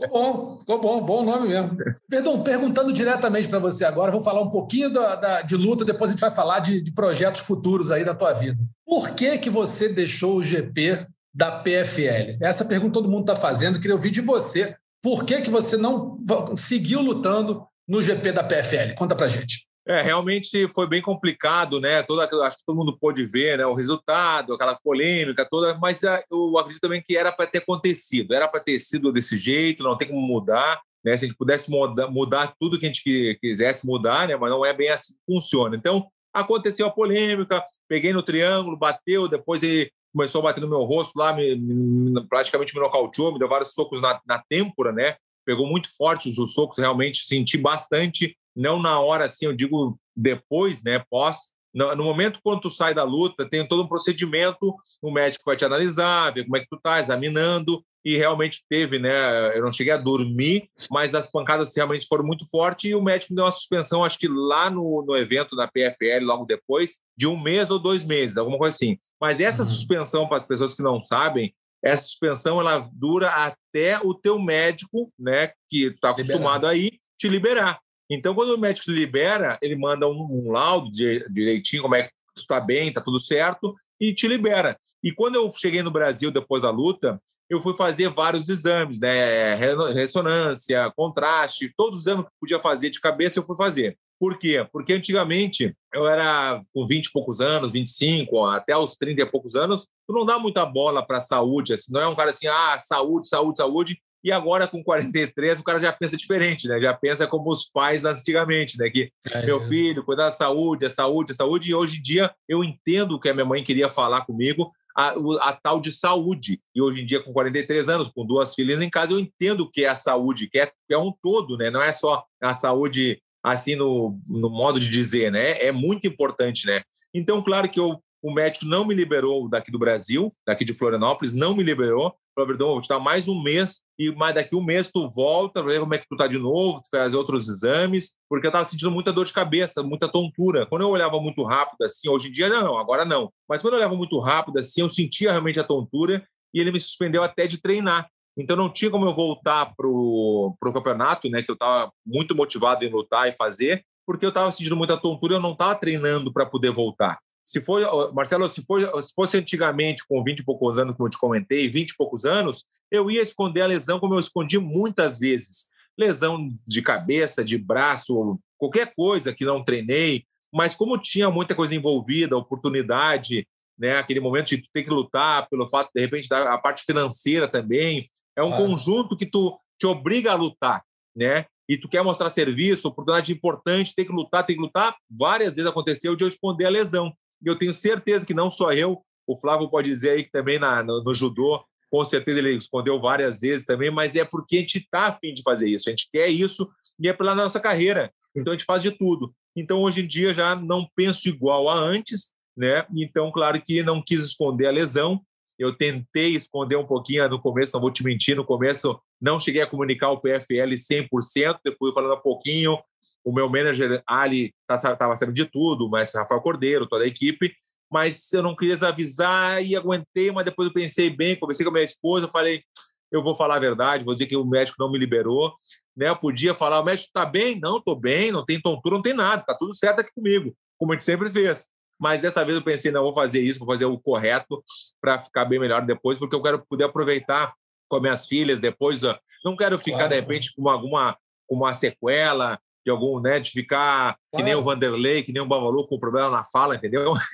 Ficou 0.00 0.08
bom, 0.08 0.58
ficou 0.60 0.80
bom, 0.80 1.00
bom 1.02 1.24
nome 1.24 1.48
mesmo. 1.48 1.76
Verdun, 2.08 2.42
perguntando 2.42 2.92
diretamente 2.92 3.48
para 3.48 3.58
você 3.58 3.84
agora, 3.84 4.12
vou 4.12 4.20
falar 4.20 4.40
um 4.40 4.50
pouquinho 4.50 4.90
da, 4.90 5.16
da, 5.16 5.42
de 5.42 5.56
luta, 5.56 5.84
depois 5.84 6.10
a 6.10 6.14
gente 6.14 6.20
vai 6.20 6.30
falar 6.30 6.60
de, 6.60 6.80
de 6.80 6.92
projetos 6.92 7.42
futuros 7.42 7.90
aí 7.90 8.04
da 8.04 8.14
tua 8.14 8.32
vida. 8.32 8.58
Por 8.86 9.10
que, 9.10 9.38
que 9.38 9.50
você 9.50 9.88
deixou 9.88 10.36
o 10.36 10.44
GP 10.44 11.06
da 11.34 11.50
PFL? 11.50 12.36
Essa 12.40 12.64
pergunta 12.64 12.94
todo 12.94 13.10
mundo 13.10 13.22
está 13.22 13.36
fazendo, 13.36 13.80
queria 13.80 13.94
ouvir 13.96 14.10
de 14.10 14.20
você. 14.20 14.76
Por 15.02 15.24
que, 15.24 15.42
que 15.42 15.50
você 15.50 15.76
não 15.76 16.18
seguiu 16.56 17.00
lutando 17.00 17.66
no 17.86 18.02
GP 18.02 18.32
da 18.32 18.44
PFL? 18.44 18.94
Conta 18.96 19.14
pra 19.14 19.28
gente. 19.28 19.66
É, 19.86 20.00
realmente 20.00 20.66
foi 20.68 20.88
bem 20.88 21.02
complicado, 21.02 21.78
né? 21.78 22.02
Toda, 22.02 22.24
acho 22.46 22.56
que 22.56 22.64
todo 22.64 22.76
mundo 22.76 22.98
pôde 22.98 23.26
ver 23.26 23.58
né? 23.58 23.66
o 23.66 23.74
resultado, 23.74 24.54
aquela 24.54 24.74
polêmica 24.74 25.46
toda, 25.48 25.76
mas 25.78 26.02
ah, 26.04 26.22
eu 26.30 26.56
acredito 26.58 26.80
também 26.80 27.02
que 27.02 27.14
era 27.14 27.30
para 27.30 27.46
ter 27.46 27.58
acontecido, 27.58 28.34
era 28.34 28.48
para 28.48 28.60
ter 28.60 28.80
sido 28.80 29.12
desse 29.12 29.36
jeito, 29.36 29.82
não 29.82 29.96
tem 29.96 30.08
como 30.08 30.20
mudar. 30.26 30.80
Né? 31.04 31.14
Se 31.18 31.26
a 31.26 31.28
gente 31.28 31.36
pudesse 31.36 31.70
mudar, 31.70 32.10
mudar 32.10 32.54
tudo 32.58 32.78
que 32.78 32.86
a 32.86 32.88
gente 32.88 33.38
quisesse 33.42 33.86
mudar, 33.86 34.26
né? 34.26 34.36
mas 34.36 34.50
não 34.50 34.64
é 34.64 34.72
bem 34.72 34.88
assim 34.88 35.12
que 35.12 35.34
funciona. 35.34 35.76
Então, 35.76 36.08
aconteceu 36.32 36.86
a 36.86 36.90
polêmica, 36.90 37.62
peguei 37.86 38.14
no 38.14 38.22
triângulo, 38.22 38.78
bateu, 38.78 39.28
depois 39.28 39.62
ele 39.62 39.90
começou 40.14 40.40
a 40.40 40.44
bater 40.44 40.60
no 40.62 40.68
meu 40.68 40.82
rosto 40.84 41.12
lá, 41.18 41.34
me, 41.34 41.56
me, 41.56 42.26
praticamente 42.26 42.74
me 42.74 42.80
nocauteou, 42.80 43.32
me 43.32 43.38
deu 43.38 43.48
vários 43.48 43.74
socos 43.74 44.00
na, 44.00 44.18
na 44.26 44.42
têmpora, 44.48 44.92
né? 44.92 45.16
Pegou 45.44 45.66
muito 45.66 45.88
forte 45.96 46.28
os 46.28 46.54
socos, 46.54 46.78
realmente 46.78 47.24
senti 47.24 47.56
bastante, 47.56 48.36
não 48.54 48.80
na 48.80 49.00
hora 49.00 49.26
assim, 49.26 49.46
eu 49.46 49.52
digo 49.52 49.98
depois, 50.16 50.82
né, 50.82 51.02
pós. 51.10 51.52
No, 51.72 52.04
momento 52.04 52.38
quando 52.42 52.60
tu 52.60 52.70
sai 52.70 52.94
da 52.94 53.02
luta, 53.02 53.48
tem 53.48 53.66
todo 53.66 53.82
um 53.82 53.88
procedimento, 53.88 54.76
o 55.02 55.10
médico 55.10 55.44
vai 55.44 55.56
te 55.56 55.64
analisar, 55.64 56.32
ver 56.32 56.44
como 56.44 56.56
é 56.56 56.60
que 56.60 56.68
tu 56.68 56.78
tá, 56.80 57.00
examinando, 57.00 57.84
e 58.04 58.16
realmente 58.16 58.62
teve, 58.68 58.98
né? 58.98 59.56
Eu 59.56 59.62
não 59.62 59.72
cheguei 59.72 59.92
a 59.92 59.96
dormir, 59.96 60.68
mas 60.90 61.14
as 61.14 61.26
pancadas 61.26 61.74
realmente 61.74 62.06
foram 62.06 62.24
muito 62.24 62.46
fortes 62.48 62.90
e 62.90 62.94
o 62.94 63.02
médico 63.02 63.34
deu 63.34 63.44
uma 63.44 63.50
suspensão, 63.50 64.04
acho 64.04 64.18
que 64.18 64.28
lá 64.28 64.70
no, 64.70 65.02
no 65.06 65.16
evento 65.16 65.56
da 65.56 65.66
PFL, 65.66 66.22
logo 66.22 66.44
depois, 66.44 66.98
de 67.16 67.26
um 67.26 67.40
mês 67.40 67.70
ou 67.70 67.78
dois 67.78 68.04
meses, 68.04 68.36
alguma 68.36 68.58
coisa 68.58 68.76
assim. 68.76 68.98
Mas 69.20 69.40
essa 69.40 69.62
uhum. 69.62 69.68
suspensão, 69.68 70.28
para 70.28 70.36
as 70.36 70.44
pessoas 70.44 70.74
que 70.74 70.82
não 70.82 71.02
sabem, 71.02 71.54
essa 71.84 72.04
suspensão 72.04 72.58
ela 72.58 72.88
dura 72.92 73.28
até 73.28 73.98
o 74.02 74.14
teu 74.14 74.38
médico, 74.38 75.12
né, 75.18 75.52
que 75.68 75.86
está 75.86 76.10
acostumado 76.10 76.66
aí, 76.66 76.98
te 77.18 77.28
liberar. 77.28 77.78
Então, 78.10 78.34
quando 78.34 78.50
o 78.50 78.58
médico 78.58 78.86
te 78.86 78.92
libera, 78.92 79.58
ele 79.60 79.76
manda 79.76 80.08
um, 80.08 80.26
um 80.30 80.50
laudo 80.50 80.90
de, 80.90 81.26
direitinho, 81.30 81.82
como 81.82 81.94
é 81.94 82.04
que 82.04 82.10
tu 82.34 82.40
está 82.40 82.58
bem, 82.60 82.88
está 82.88 83.00
tudo 83.00 83.18
certo, 83.18 83.74
e 84.00 84.14
te 84.14 84.26
libera. 84.26 84.78
E 85.02 85.12
quando 85.12 85.36
eu 85.36 85.50
cheguei 85.54 85.82
no 85.82 85.90
Brasil 85.90 86.30
depois 86.30 86.62
da 86.62 86.70
luta, 86.70 87.20
eu 87.48 87.60
fui 87.60 87.76
fazer 87.76 88.08
vários 88.10 88.48
exames, 88.48 88.98
né? 88.98 89.54
Ressonância, 89.92 90.90
contraste, 90.96 91.72
todos 91.76 91.98
os 91.98 92.06
exames 92.06 92.24
que 92.24 92.32
podia 92.40 92.60
fazer 92.60 92.90
de 92.90 93.00
cabeça 93.00 93.38
eu 93.38 93.44
fui 93.44 93.56
fazer. 93.56 93.98
Por 94.18 94.38
quê? 94.38 94.66
Porque 94.72 94.92
antigamente 94.92 95.74
eu 95.92 96.06
era 96.06 96.58
com 96.72 96.86
20 96.86 97.06
e 97.06 97.12
poucos 97.12 97.40
anos, 97.40 97.72
25, 97.72 98.46
até 98.46 98.76
os 98.76 98.96
30 98.96 99.22
e 99.22 99.26
poucos 99.26 99.54
anos, 99.56 99.86
tu 100.06 100.14
não 100.14 100.24
dá 100.24 100.38
muita 100.38 100.64
bola 100.64 101.04
para 101.04 101.18
a 101.18 101.22
saúde, 101.22 101.72
assim, 101.72 101.92
não 101.92 102.00
é 102.00 102.08
um 102.08 102.14
cara 102.14 102.30
assim, 102.30 102.46
ah, 102.46 102.78
saúde, 102.78 103.28
saúde, 103.28 103.58
saúde, 103.58 103.98
e 104.24 104.32
agora 104.32 104.66
com 104.66 104.82
43 104.82 105.60
o 105.60 105.64
cara 105.64 105.78
já 105.78 105.92
pensa 105.92 106.16
diferente, 106.16 106.66
né? 106.66 106.80
Já 106.80 106.94
pensa 106.94 107.26
como 107.26 107.50
os 107.50 107.66
pais 107.66 108.06
antigamente, 108.06 108.78
né? 108.78 108.88
Que 108.88 109.12
é 109.30 109.44
meu 109.44 109.60
filho, 109.60 110.02
cuidar 110.02 110.26
da 110.26 110.32
saúde, 110.32 110.86
a 110.86 110.90
saúde, 110.90 111.32
a 111.32 111.34
saúde, 111.34 111.68
e 111.68 111.74
hoje 111.74 111.98
em 111.98 112.02
dia 112.02 112.34
eu 112.48 112.64
entendo 112.64 113.12
o 113.12 113.20
que 113.20 113.28
a 113.28 113.34
minha 113.34 113.44
mãe 113.44 113.62
queria 113.62 113.90
falar 113.90 114.22
comigo, 114.24 114.72
a, 114.96 115.14
a, 115.40 115.52
tal 115.52 115.78
de 115.78 115.92
saúde. 115.92 116.60
E 116.74 116.80
hoje 116.80 117.02
em 117.02 117.06
dia, 117.06 117.22
com 117.22 117.32
43 117.32 117.88
anos, 117.88 118.10
com 118.14 118.24
duas 118.24 118.54
filhas 118.54 118.80
em 118.80 118.88
casa, 118.88 119.12
eu 119.12 119.18
entendo 119.18 119.62
o 119.62 119.70
que 119.70 119.84
é 119.84 119.88
a 119.88 119.96
saúde, 119.96 120.48
que 120.48 120.58
é, 120.58 120.66
que 120.66 120.94
é 120.94 120.98
um 120.98 121.12
todo, 121.22 121.58
né? 121.58 121.68
Não 121.68 121.82
é 121.82 121.92
só 121.92 122.24
a 122.40 122.54
saúde 122.54 123.20
assim 123.44 123.76
no, 123.76 124.18
no 124.26 124.48
modo 124.48 124.80
de 124.80 124.88
dizer, 124.88 125.30
né? 125.30 125.58
É 125.62 125.70
muito 125.70 126.06
importante, 126.06 126.66
né? 126.66 126.82
Então, 127.12 127.42
claro 127.42 127.68
que 127.68 127.78
eu, 127.78 128.02
o 128.22 128.32
médico 128.32 128.64
não 128.64 128.86
me 128.86 128.94
liberou 128.94 129.48
daqui 129.48 129.70
do 129.70 129.78
Brasil, 129.78 130.34
daqui 130.46 130.64
de 130.64 130.72
Florianópolis, 130.72 131.34
não 131.34 131.54
me 131.54 131.62
liberou. 131.62 132.16
Falou, 132.34 132.48
Verdão, 132.48 132.68
vou 132.68 132.80
te 132.80 132.88
dar 132.88 132.98
mais 132.98 133.28
um 133.28 133.40
mês 133.40 133.82
e 133.96 134.10
mais 134.10 134.34
daqui 134.34 134.56
um 134.56 134.64
mês 134.64 134.90
tu 134.92 135.08
volta, 135.08 135.62
ver 135.62 135.78
como 135.78 135.94
é 135.94 135.98
que 135.98 136.08
tu 136.08 136.16
tá 136.16 136.26
de 136.26 136.38
novo, 136.38 136.80
tu 136.80 136.88
faz 136.90 137.14
outros 137.14 137.46
exames, 137.48 138.14
porque 138.28 138.48
eu 138.48 138.50
tava 138.50 138.64
sentindo 138.64 138.90
muita 138.90 139.12
dor 139.12 139.24
de 139.24 139.32
cabeça, 139.32 139.84
muita 139.84 140.08
tontura. 140.08 140.66
Quando 140.66 140.82
eu 140.82 140.88
olhava 140.88 141.20
muito 141.20 141.44
rápido 141.44 141.84
assim, 141.84 142.08
hoje 142.08 142.28
em 142.28 142.32
dia 142.32 142.48
não, 142.48 142.76
agora 142.76 143.04
não. 143.04 143.30
Mas 143.48 143.62
quando 143.62 143.74
eu 143.74 143.78
olhava 143.78 143.94
muito 143.94 144.18
rápido 144.18 144.58
assim, 144.58 144.80
eu 144.80 144.90
sentia 144.90 145.30
realmente 145.30 145.60
a 145.60 145.64
tontura 145.64 146.26
e 146.52 146.58
ele 146.58 146.72
me 146.72 146.80
suspendeu 146.80 147.22
até 147.22 147.46
de 147.46 147.58
treinar. 147.58 148.08
Então 148.36 148.56
não 148.56 148.72
tinha 148.72 148.90
como 148.90 149.06
eu 149.06 149.14
voltar 149.14 149.74
para 149.76 149.86
o 149.86 150.56
campeonato, 150.72 151.28
né? 151.28 151.42
Que 151.42 151.50
eu 151.50 151.54
estava 151.54 151.92
muito 152.04 152.34
motivado 152.34 152.84
em 152.84 152.90
lutar 152.90 153.28
e 153.28 153.36
fazer, 153.36 153.84
porque 154.06 154.24
eu 154.24 154.30
estava 154.30 154.50
sentindo 154.50 154.76
muita 154.76 154.96
tontura 154.96 155.34
eu 155.34 155.40
não 155.40 155.52
estava 155.52 155.74
treinando 155.74 156.32
para 156.32 156.46
poder 156.46 156.70
voltar. 156.70 157.18
Se 157.46 157.60
for, 157.60 158.12
Marcelo, 158.14 158.48
se, 158.48 158.62
for, 158.64 159.02
se 159.02 159.12
fosse 159.14 159.36
antigamente 159.36 160.02
com 160.08 160.24
20 160.24 160.38
e 160.38 160.44
poucos 160.44 160.78
anos, 160.78 160.96
como 160.96 161.06
eu 161.06 161.10
te 161.10 161.18
comentei, 161.18 161.68
20 161.68 161.90
e 161.90 161.96
poucos 161.96 162.24
anos, 162.24 162.64
eu 162.90 163.10
ia 163.10 163.22
esconder 163.22 163.62
a 163.62 163.66
lesão 163.66 164.00
como 164.00 164.14
eu 164.14 164.18
escondi 164.18 164.58
muitas 164.58 165.18
vezes. 165.18 165.70
Lesão 165.96 166.48
de 166.66 166.82
cabeça, 166.82 167.44
de 167.44 167.58
braço, 167.58 168.38
qualquer 168.58 168.94
coisa 168.96 169.32
que 169.32 169.44
não 169.44 169.62
treinei, 169.62 170.24
mas 170.52 170.74
como 170.74 170.98
tinha 170.98 171.30
muita 171.30 171.54
coisa 171.54 171.74
envolvida, 171.74 172.36
oportunidade, 172.36 173.46
né, 173.78 173.96
aquele 173.96 174.20
momento 174.20 174.56
de 174.56 174.62
ter 174.72 174.82
que 174.82 174.90
lutar 174.90 175.48
pelo 175.48 175.68
fato, 175.68 175.90
de 175.94 176.00
repente, 176.00 176.28
da 176.28 176.54
a 176.54 176.58
parte 176.58 176.84
financeira 176.84 177.46
também, 177.46 178.08
é 178.36 178.42
um 178.42 178.50
conjunto 178.50 179.16
que 179.16 179.26
tu 179.26 179.58
te 179.78 179.86
obriga 179.86 180.32
a 180.32 180.36
lutar, 180.36 180.82
né? 181.14 181.46
E 181.68 181.78
tu 181.78 181.88
quer 181.88 182.02
mostrar 182.02 182.28
serviço, 182.28 182.88
oportunidade 182.88 183.32
importante, 183.32 183.94
tem 183.94 184.04
que 184.04 184.12
lutar, 184.12 184.44
tem 184.44 184.56
que 184.56 184.62
lutar. 184.62 184.96
Várias 185.10 185.56
vezes 185.56 185.70
aconteceu 185.70 186.14
de 186.14 186.22
eu 186.24 186.28
esconder 186.28 186.66
a 186.66 186.70
lesão. 186.70 187.12
E 187.42 187.48
eu 187.48 187.58
tenho 187.58 187.72
certeza 187.72 188.26
que 188.26 188.34
não 188.34 188.50
só 188.50 188.72
eu, 188.72 189.02
o 189.26 189.38
Flávio 189.38 189.70
pode 189.70 189.88
dizer 189.88 190.10
aí 190.10 190.22
que 190.22 190.30
também 190.30 190.58
na, 190.58 190.82
no, 190.82 191.02
no 191.02 191.14
judô, 191.14 191.64
com 191.90 192.04
certeza 192.04 192.38
ele 192.38 192.56
escondeu 192.56 193.00
várias 193.00 193.40
vezes 193.40 193.64
também, 193.64 193.90
mas 193.90 194.14
é 194.14 194.24
porque 194.24 194.56
a 194.56 194.60
gente 194.60 194.78
está 194.78 195.06
afim 195.06 195.32
de 195.32 195.42
fazer 195.42 195.68
isso, 195.68 195.88
a 195.88 195.92
gente 195.92 196.08
quer 196.12 196.28
isso 196.28 196.68
e 197.00 197.08
é 197.08 197.12
pela 197.12 197.34
nossa 197.34 197.58
carreira. 197.58 198.12
Então 198.36 198.52
a 198.52 198.56
gente 198.56 198.66
faz 198.66 198.82
de 198.82 198.90
tudo. 198.90 199.32
Então 199.56 199.80
hoje 199.80 200.02
em 200.02 200.06
dia 200.06 200.34
já 200.34 200.54
não 200.54 200.86
penso 200.94 201.28
igual 201.28 201.68
a 201.68 201.74
antes, 201.74 202.32
né? 202.56 202.86
Então, 202.94 203.30
claro 203.32 203.60
que 203.60 203.82
não 203.82 204.02
quis 204.02 204.22
esconder 204.22 204.66
a 204.66 204.70
lesão, 204.70 205.20
eu 205.58 205.76
tentei 205.76 206.34
esconder 206.34 206.76
um 206.76 206.86
pouquinho 206.86 207.28
no 207.28 207.40
começo, 207.40 207.72
não 207.74 207.80
vou 207.80 207.90
te 207.90 208.02
mentir, 208.02 208.36
no 208.36 208.44
começo 208.44 208.98
não 209.20 209.40
cheguei 209.40 209.62
a 209.62 209.66
comunicar 209.66 210.10
o 210.10 210.20
PFL 210.20 210.74
100%, 210.74 211.58
eu 211.64 211.74
fui 211.78 211.92
falando 211.92 212.14
um 212.14 212.20
pouquinho. 212.20 212.78
O 213.24 213.32
meu 213.32 213.48
manager, 213.48 214.02
Ali, 214.06 214.52
estava 214.70 214.96
tá, 214.96 215.16
sabendo 215.16 215.34
de 215.34 215.46
tudo, 215.46 215.88
mas 215.88 216.14
Rafael 216.14 216.42
Cordeiro, 216.42 216.86
toda 216.86 217.04
a 217.04 217.06
equipe, 217.06 217.54
mas 217.90 218.30
eu 218.34 218.42
não 218.42 218.54
queria 218.54 218.76
avisar 218.86 219.64
e 219.64 219.74
aguentei, 219.74 220.30
mas 220.30 220.44
depois 220.44 220.68
eu 220.68 220.74
pensei 220.74 221.08
bem, 221.08 221.34
conversei 221.34 221.64
com 221.64 221.70
a 221.70 221.72
minha 221.72 221.84
esposa, 221.84 222.28
falei, 222.28 222.62
eu 223.10 223.22
vou 223.22 223.34
falar 223.34 223.56
a 223.56 223.60
verdade, 223.60 224.04
vou 224.04 224.12
dizer 224.12 224.26
que 224.26 224.36
o 224.36 224.44
médico 224.44 224.76
não 224.78 224.90
me 224.90 224.98
liberou, 224.98 225.54
né? 225.96 226.08
Eu 226.08 226.16
podia 226.16 226.52
falar, 226.54 226.80
o 226.80 226.84
médico 226.84 227.06
está 227.06 227.24
bem? 227.24 227.58
Não, 227.58 227.78
estou 227.78 227.98
bem, 227.98 228.30
não 228.30 228.44
tem 228.44 228.60
tontura, 228.60 228.96
não 228.96 229.02
tem 229.02 229.14
nada, 229.14 229.40
está 229.40 229.54
tudo 229.54 229.74
certo 229.74 230.00
aqui 230.00 230.10
comigo, 230.12 230.54
como 230.76 230.92
a 230.92 230.94
gente 230.96 231.04
sempre 231.04 231.30
fez. 231.30 231.68
Mas 231.98 232.22
dessa 232.22 232.44
vez 232.44 232.56
eu 232.56 232.64
pensei, 232.64 232.90
não, 232.90 233.02
vou 233.02 233.14
fazer 233.14 233.40
isso, 233.40 233.58
vou 233.58 233.68
fazer 233.68 233.84
o 233.84 233.98
correto 233.98 234.62
para 235.00 235.18
ficar 235.20 235.44
bem 235.44 235.58
melhor 235.58 235.84
depois, 235.84 236.18
porque 236.18 236.34
eu 236.34 236.42
quero 236.42 236.64
poder 236.66 236.84
aproveitar 236.84 237.54
com 237.88 237.96
as 237.96 238.02
minhas 238.02 238.26
filhas 238.26 238.60
depois. 238.60 239.02
Não 239.44 239.56
quero 239.56 239.78
ficar, 239.78 239.98
claro. 239.98 240.14
de 240.14 240.20
repente, 240.20 240.52
com 240.54 240.68
alguma 240.68 241.16
com 241.46 241.56
uma 241.56 241.72
sequela 241.72 242.58
de 242.84 242.90
algum, 242.90 243.20
né, 243.20 243.40
de 243.40 243.50
ficar 243.50 244.16
que 244.34 244.42
nem 244.42 244.54
o 244.54 244.62
Vanderlei, 244.62 245.22
que 245.22 245.32
nem 245.32 245.40
o 245.40 245.46
Babalu 245.46 245.86
com 245.86 245.98
problema 245.98 246.28
na 246.28 246.44
fala, 246.44 246.74
entendeu? 246.74 247.14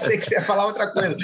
Achei 0.00 0.16
que 0.16 0.24
você 0.24 0.34
ia 0.34 0.42
falar 0.42 0.66
outra 0.66 0.90
coisa. 0.90 1.14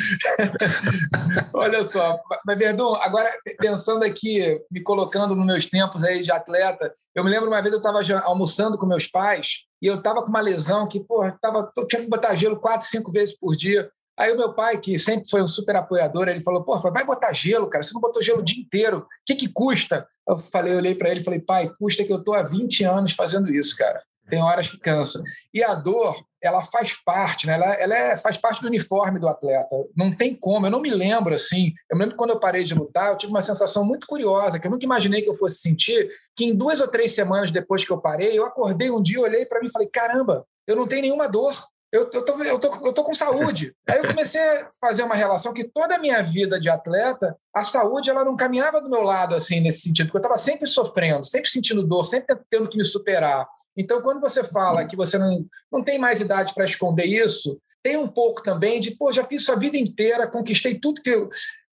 Olha 1.54 1.82
só, 1.82 2.18
mas 2.46 2.58
Verdun, 2.58 2.94
agora 2.96 3.30
pensando 3.58 4.04
aqui, 4.04 4.60
me 4.70 4.82
colocando 4.82 5.34
nos 5.34 5.46
meus 5.46 5.64
tempos 5.66 6.04
aí 6.04 6.22
de 6.22 6.30
atleta, 6.30 6.92
eu 7.14 7.24
me 7.24 7.30
lembro 7.30 7.48
uma 7.48 7.62
vez 7.62 7.72
eu 7.72 7.80
estava 7.80 8.00
almoçando 8.24 8.76
com 8.76 8.86
meus 8.86 9.06
pais 9.06 9.66
e 9.80 9.86
eu 9.86 9.96
estava 9.96 10.22
com 10.22 10.28
uma 10.28 10.40
lesão 10.40 10.86
que, 10.86 11.00
pô, 11.00 11.26
tava, 11.40 11.72
eu 11.76 11.86
tinha 11.86 12.02
que 12.02 12.08
botar 12.08 12.34
gelo 12.34 12.60
quatro, 12.60 12.86
cinco 12.86 13.10
vezes 13.10 13.36
por 13.36 13.56
dia. 13.56 13.90
Aí 14.18 14.32
o 14.32 14.36
meu 14.36 14.52
pai, 14.52 14.78
que 14.78 14.98
sempre 14.98 15.28
foi 15.28 15.42
um 15.42 15.48
super 15.48 15.76
apoiador, 15.76 16.28
ele 16.28 16.40
falou: 16.40 16.62
pô, 16.62 16.78
vai 16.78 17.04
botar 17.04 17.32
gelo, 17.32 17.68
cara, 17.68 17.82
você 17.82 17.94
não 17.94 18.00
botou 18.00 18.22
gelo 18.22 18.40
o 18.40 18.44
dia 18.44 18.60
inteiro, 18.60 18.98
o 18.98 19.06
que, 19.24 19.34
que 19.34 19.48
custa? 19.48 20.06
Eu 20.28 20.38
falei, 20.38 20.72
eu 20.72 20.76
olhei 20.76 20.94
para 20.94 21.10
ele 21.10 21.20
e 21.20 21.24
falei: 21.24 21.40
pai, 21.40 21.70
custa 21.78 22.04
que 22.04 22.12
eu 22.12 22.18
estou 22.18 22.34
há 22.34 22.42
20 22.42 22.84
anos 22.84 23.12
fazendo 23.12 23.50
isso, 23.50 23.76
cara. 23.76 24.02
Tem 24.28 24.40
horas 24.40 24.68
que 24.68 24.78
cansa. 24.78 25.20
E 25.52 25.64
a 25.64 25.74
dor, 25.74 26.16
ela 26.40 26.62
faz 26.62 26.94
parte, 27.04 27.46
né? 27.46 27.54
ela, 27.54 27.74
ela 27.74 27.94
é, 27.94 28.16
faz 28.16 28.38
parte 28.38 28.60
do 28.62 28.68
uniforme 28.68 29.18
do 29.18 29.28
atleta. 29.28 29.74
Não 29.96 30.14
tem 30.14 30.34
como. 30.34 30.66
Eu 30.66 30.70
não 30.70 30.80
me 30.80 30.90
lembro 30.90 31.34
assim. 31.34 31.72
Eu 31.90 31.96
me 31.96 32.04
lembro 32.04 32.14
que 32.14 32.18
quando 32.18 32.30
eu 32.30 32.38
parei 32.38 32.62
de 32.62 32.72
lutar, 32.72 33.10
eu 33.10 33.18
tive 33.18 33.32
uma 33.32 33.42
sensação 33.42 33.84
muito 33.84 34.06
curiosa, 34.06 34.58
que 34.58 34.66
eu 34.66 34.70
nunca 34.70 34.84
imaginei 34.84 35.22
que 35.22 35.28
eu 35.28 35.34
fosse 35.34 35.60
sentir, 35.60 36.08
que 36.36 36.44
em 36.44 36.54
duas 36.54 36.80
ou 36.80 36.88
três 36.88 37.14
semanas 37.14 37.50
depois 37.50 37.84
que 37.84 37.92
eu 37.92 38.00
parei, 38.00 38.38
eu 38.38 38.46
acordei 38.46 38.90
um 38.90 39.02
dia, 39.02 39.20
olhei 39.20 39.44
para 39.44 39.60
mim 39.60 39.66
e 39.66 39.72
falei: 39.72 39.88
caramba, 39.88 40.46
eu 40.66 40.76
não 40.76 40.86
tenho 40.86 41.02
nenhuma 41.02 41.28
dor 41.28 41.54
eu, 41.92 42.08
eu, 42.10 42.24
tô, 42.24 42.42
eu, 42.42 42.58
tô, 42.58 42.86
eu 42.86 42.92
tô 42.92 43.04
com 43.04 43.12
saúde. 43.12 43.76
Aí 43.86 43.98
eu 43.98 44.06
comecei 44.06 44.40
a 44.40 44.68
fazer 44.80 45.02
uma 45.02 45.14
relação 45.14 45.52
que 45.52 45.64
toda 45.64 45.96
a 45.96 45.98
minha 45.98 46.22
vida 46.22 46.58
de 46.58 46.70
atleta, 46.70 47.36
a 47.54 47.62
saúde 47.62 48.08
ela 48.08 48.24
não 48.24 48.34
caminhava 48.34 48.80
do 48.80 48.88
meu 48.88 49.02
lado 49.02 49.34
assim 49.34 49.60
nesse 49.60 49.82
sentido, 49.82 50.06
porque 50.06 50.16
eu 50.16 50.22
estava 50.22 50.38
sempre 50.38 50.66
sofrendo, 50.66 51.24
sempre 51.24 51.50
sentindo 51.50 51.86
dor, 51.86 52.04
sempre 52.04 52.34
tendo 52.48 52.70
que 52.70 52.78
me 52.78 52.84
superar. 52.84 53.46
Então, 53.76 54.00
quando 54.00 54.20
você 54.20 54.42
fala 54.42 54.86
que 54.86 54.96
você 54.96 55.18
não, 55.18 55.44
não 55.70 55.82
tem 55.82 55.98
mais 55.98 56.20
idade 56.22 56.54
para 56.54 56.64
esconder 56.64 57.04
isso, 57.04 57.60
tem 57.82 57.98
um 57.98 58.08
pouco 58.08 58.42
também 58.42 58.80
de, 58.80 58.92
pô, 58.92 59.12
já 59.12 59.24
fiz 59.24 59.42
isso 59.42 59.52
a 59.52 59.56
vida 59.56 59.76
inteira, 59.76 60.26
conquistei 60.26 60.78
tudo 60.78 61.02
que 61.02 61.10
eu. 61.10 61.28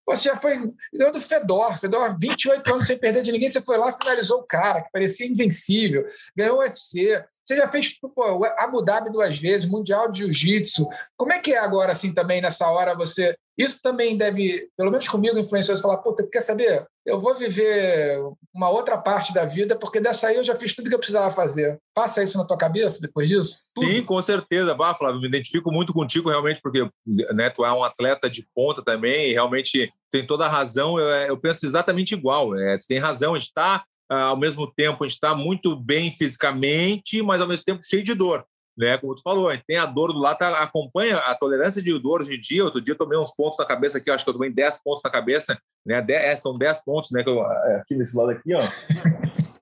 Você 0.05 0.27
já 0.29 0.35
foi 0.35 0.57
ganhou 0.91 1.13
do 1.13 1.21
Fedor, 1.21 1.79
Fedor, 1.79 2.17
28 2.19 2.73
anos 2.73 2.87
sem 2.87 2.97
perder 2.97 3.21
de 3.21 3.31
ninguém, 3.31 3.47
você 3.47 3.61
foi 3.61 3.77
lá, 3.77 3.93
finalizou 3.93 4.39
o 4.39 4.43
cara, 4.43 4.81
que 4.81 4.91
parecia 4.91 5.27
invencível, 5.27 6.03
ganhou 6.35 6.57
o 6.57 6.59
UFC. 6.61 7.23
Você 7.49 7.57
já 7.57 7.67
fez 7.67 7.99
pô, 7.99 8.45
Abu 8.59 8.83
Dhabi 8.83 9.11
duas 9.11 9.39
vezes, 9.39 9.67
Mundial 9.67 10.07
de 10.07 10.19
Jiu-Jitsu. 10.19 10.87
Como 11.17 11.33
é 11.33 11.39
que 11.39 11.51
é 11.51 11.57
agora, 11.57 11.91
assim, 11.91 12.13
também, 12.13 12.39
nessa 12.39 12.69
hora, 12.69 12.95
você 12.95 13.35
isso 13.57 13.81
também 13.81 14.15
deve, 14.15 14.69
pelo 14.77 14.91
menos 14.91 15.07
comigo, 15.07 15.37
influenciadores 15.37 15.81
falar: 15.81 15.97
puta, 15.97 16.25
quer 16.31 16.41
saber? 16.41 16.85
Eu 17.05 17.19
vou 17.19 17.33
viver 17.33 18.17
uma 18.53 18.69
outra 18.69 18.99
parte 18.99 19.33
da 19.33 19.45
vida, 19.45 19.75
porque 19.75 19.99
dessa 19.99 20.27
aí 20.27 20.35
eu 20.35 20.43
já 20.43 20.55
fiz 20.55 20.73
tudo 20.75 20.87
que 20.87 20.95
eu 20.95 20.99
precisava 20.99 21.29
fazer. 21.29 21.77
Passa 21.93 22.21
isso 22.21 22.37
na 22.37 22.45
tua 22.45 22.55
cabeça 22.55 23.01
depois 23.01 23.27
disso? 23.27 23.57
Tudo. 23.75 23.91
Sim, 23.91 24.03
com 24.05 24.21
certeza. 24.21 24.75
Bah, 24.75 24.93
Flávio, 24.93 25.19
me 25.19 25.27
identifico 25.27 25.71
muito 25.73 25.91
contigo, 25.91 26.29
realmente, 26.29 26.61
porque 26.61 26.87
né, 27.33 27.49
tu 27.49 27.65
é 27.65 27.73
um 27.73 27.83
atleta 27.83 28.29
de 28.29 28.47
ponta 28.55 28.81
também, 28.81 29.31
e 29.31 29.33
realmente 29.33 29.91
tem 30.11 30.25
toda 30.25 30.45
a 30.45 30.49
razão. 30.49 30.97
Eu, 30.99 31.07
eu 31.07 31.37
penso 31.37 31.65
exatamente 31.65 32.13
igual. 32.13 32.55
É, 32.57 32.77
tu 32.77 32.87
tem 32.87 32.99
razão, 32.99 33.33
a 33.33 33.37
gente 33.37 33.47
está 33.47 33.83
ao 34.09 34.37
mesmo 34.37 34.65
tempo 34.65 35.03
a 35.03 35.07
gente 35.07 35.15
está 35.15 35.35
muito 35.35 35.75
bem 35.75 36.11
fisicamente, 36.11 37.21
mas 37.21 37.41
ao 37.41 37.47
mesmo 37.47 37.65
tempo 37.65 37.83
cheio 37.83 38.03
de 38.03 38.13
dor 38.13 38.45
né? 38.79 38.97
Como 38.97 39.13
tu 39.13 39.21
falou, 39.21 39.49
a 39.49 39.55
gente 39.55 39.65
tem 39.67 39.77
a 39.77 39.85
dor 39.85 40.13
do 40.13 40.19
lado, 40.19 40.41
acompanha 40.41 41.17
a 41.17 41.35
tolerância 41.35 41.81
de 41.81 41.99
dor 41.99 42.21
hoje 42.21 42.35
em 42.35 42.39
dia. 42.39 42.63
Outro 42.63 42.79
dia 42.79 42.93
eu 42.93 42.97
tomei 42.97 43.19
uns 43.19 43.35
pontos 43.35 43.59
na 43.59 43.65
cabeça 43.65 43.97
aqui, 43.97 44.09
acho 44.09 44.23
que 44.23 44.29
eu 44.29 44.33
tomei 44.33 44.49
10 44.49 44.81
pontos 44.81 45.03
na 45.03 45.09
cabeça, 45.09 45.59
né? 45.85 46.01
10, 46.01 46.23
é, 46.23 46.35
são 46.37 46.57
10 46.57 46.85
pontos, 46.85 47.11
né? 47.11 47.21
Que 47.21 47.29
eu, 47.29 47.43
é, 47.45 47.75
aqui 47.75 47.95
nesse 47.95 48.15
lado 48.15 48.29
aqui, 48.29 48.53
ó. 48.55 48.59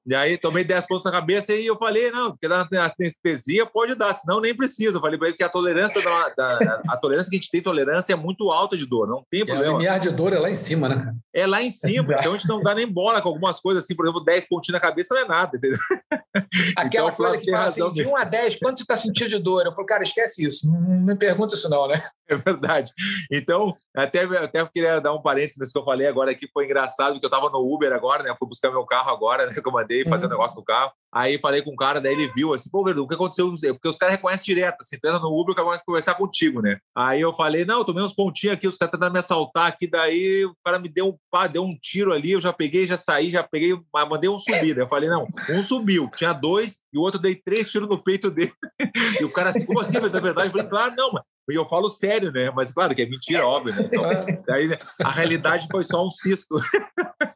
E 0.07 0.15
aí 0.15 0.37
tomei 0.37 0.63
10 0.63 0.87
pontos 0.87 1.03
na 1.03 1.11
cabeça 1.11 1.53
e 1.53 1.65
eu 1.65 1.77
falei, 1.77 2.09
não, 2.11 2.31
porque 2.31 2.47
na 2.47 2.65
anestesia 2.71 3.65
pode 3.65 3.93
dar, 3.93 4.13
senão 4.13 4.39
nem 4.39 4.55
precisa. 4.55 4.97
Eu 4.97 5.01
falei 5.01 5.19
para 5.19 5.27
ele 5.27 5.35
que 5.35 5.43
a 5.43 5.49
tolerância 5.49 6.01
da, 6.01 6.29
da, 6.29 6.81
a 6.87 6.95
tolerância 6.95 7.29
que 7.29 7.35
a 7.35 7.39
gente 7.39 7.51
tem 7.51 7.61
tolerância 7.61 8.13
é 8.13 8.15
muito 8.15 8.49
alta 8.49 8.77
de 8.77 8.85
dor, 8.85 9.05
não 9.05 9.21
tem 9.29 9.45
problema. 9.45 9.67
É, 9.67 9.69
o 9.69 9.77
limiar 9.79 9.99
de 9.99 10.09
dor 10.09 10.31
é 10.31 10.39
lá 10.39 10.49
em 10.49 10.55
cima, 10.55 10.87
né? 10.87 11.13
É 11.35 11.45
lá 11.45 11.61
em 11.61 11.69
cima, 11.69 12.03
Exato. 12.03 12.19
então 12.21 12.33
a 12.33 12.37
gente 12.37 12.47
não 12.47 12.61
dá 12.61 12.73
nem 12.73 12.87
bola 12.87 13.21
com 13.21 13.27
algumas 13.27 13.59
coisas 13.59 13.83
assim, 13.83 13.95
por 13.95 14.05
exemplo, 14.05 14.23
10 14.23 14.47
pontinhos 14.47 14.81
na 14.81 14.87
cabeça 14.87 15.13
não 15.13 15.21
é 15.23 15.27
nada, 15.27 15.57
entendeu? 15.57 15.79
Aquela 16.77 17.09
então, 17.09 17.15
coisa 17.17 17.37
que 17.37 17.51
fala 17.51 17.65
assim, 17.65 17.91
de 17.91 18.07
1 18.07 18.15
a 18.15 18.23
10, 18.23 18.55
quanto 18.59 18.77
você 18.77 18.83
está 18.83 18.95
sentindo 18.95 19.29
de 19.31 19.39
dor? 19.39 19.65
Eu 19.65 19.75
falo, 19.75 19.85
cara, 19.85 20.03
esquece 20.03 20.47
isso, 20.47 20.71
não 20.71 21.01
me 21.01 21.15
pergunta 21.15 21.53
isso 21.53 21.69
não, 21.69 21.85
né? 21.85 22.01
É 22.29 22.35
verdade. 22.35 22.91
Então, 23.31 23.75
até, 23.95 24.23
até 24.23 24.65
queria 24.65 24.99
dar 24.99 25.13
um 25.13 25.21
parênteses 25.21 25.57
nesse 25.57 25.71
que 25.71 25.79
eu 25.79 25.85
falei 25.85 26.07
agora 26.07 26.31
aqui, 26.31 26.47
foi 26.53 26.65
engraçado, 26.65 27.13
porque 27.13 27.25
eu 27.25 27.29
estava 27.29 27.49
no 27.49 27.73
Uber 27.73 27.91
agora, 27.93 28.21
né? 28.21 28.35
Fui 28.37 28.47
buscar 28.47 28.69
meu 28.69 28.85
carro 28.85 29.09
agora, 29.09 29.45
né? 29.45 29.53
Que 29.53 29.65
eu 29.65 29.71
mandei 29.71 30.03
fazer 30.03 30.25
um 30.25 30.29
uhum. 30.29 30.35
negócio 30.35 30.57
no 30.57 30.63
carro. 30.63 30.91
Aí 31.11 31.39
falei 31.39 31.61
com 31.61 31.71
o 31.71 31.75
cara, 31.75 32.01
daí 32.01 32.13
ele 32.13 32.31
viu 32.33 32.53
assim, 32.53 32.69
pô, 32.69 32.83
Verdu, 32.83 33.03
o 33.03 33.07
que 33.07 33.15
aconteceu? 33.15 33.49
Porque 33.73 33.87
os 33.87 33.97
caras 33.97 34.15
reconhecem 34.15 34.43
direto, 34.43 34.81
assim, 34.81 34.99
pensa 34.99 35.19
no 35.19 35.29
Uber, 35.29 35.53
o 35.53 35.55
cara 35.55 35.65
começa 35.65 35.81
a 35.81 35.85
conversar 35.85 36.15
contigo, 36.15 36.61
né? 36.61 36.79
Aí 36.95 37.21
eu 37.21 37.33
falei, 37.33 37.65
não, 37.65 37.79
eu 37.79 37.85
tomei 37.85 38.03
uns 38.03 38.13
pontinhos 38.13 38.55
aqui, 38.55 38.67
os 38.67 38.77
caras 38.77 38.91
tentando 38.91 39.13
me 39.13 39.19
assaltar 39.19 39.67
aqui, 39.67 39.87
daí 39.87 40.45
o 40.45 40.53
cara 40.63 40.77
me 40.79 40.89
deu 40.89 41.07
um 41.07 41.17
pá, 41.31 41.47
deu 41.47 41.63
um 41.63 41.75
tiro 41.81 42.11
ali, 42.11 42.33
eu 42.33 42.41
já 42.41 42.51
peguei, 42.51 42.85
já 42.85 42.97
saí, 42.97 43.31
já 43.31 43.41
peguei, 43.41 43.73
mandei 44.09 44.29
um 44.29 44.37
subir. 44.37 44.77
Eu 44.77 44.87
falei, 44.87 45.09
não, 45.09 45.27
um 45.49 45.63
subiu, 45.63 46.09
tinha 46.15 46.33
dois, 46.33 46.79
e 46.93 46.97
o 46.97 47.01
outro 47.01 47.19
dei 47.19 47.35
três 47.35 47.71
tiros 47.71 47.87
no 47.87 48.03
peito 48.03 48.29
dele. 48.29 48.53
e 49.21 49.23
o 49.23 49.31
cara 49.31 49.51
assim, 49.51 49.65
como 49.65 49.79
assim? 49.79 49.99
Mas 49.99 50.11
na 50.11 50.19
verdade, 50.19 50.49
eu 50.49 50.51
falei, 50.51 50.67
claro, 50.67 50.93
não, 50.95 51.11
mas 51.13 51.23
e 51.49 51.55
eu 51.55 51.65
falo 51.65 51.89
sério, 51.89 52.31
né? 52.31 52.51
Mas 52.51 52.73
claro 52.73 52.93
que 52.93 53.01
é 53.01 53.05
mentira, 53.05 53.45
óbvio. 53.45 53.75
Né? 53.75 53.83
Então, 53.85 54.03
aí, 54.53 54.77
a 55.03 55.09
realidade 55.09 55.67
foi 55.71 55.83
só 55.83 56.05
um 56.05 56.09
cisto. 56.09 56.55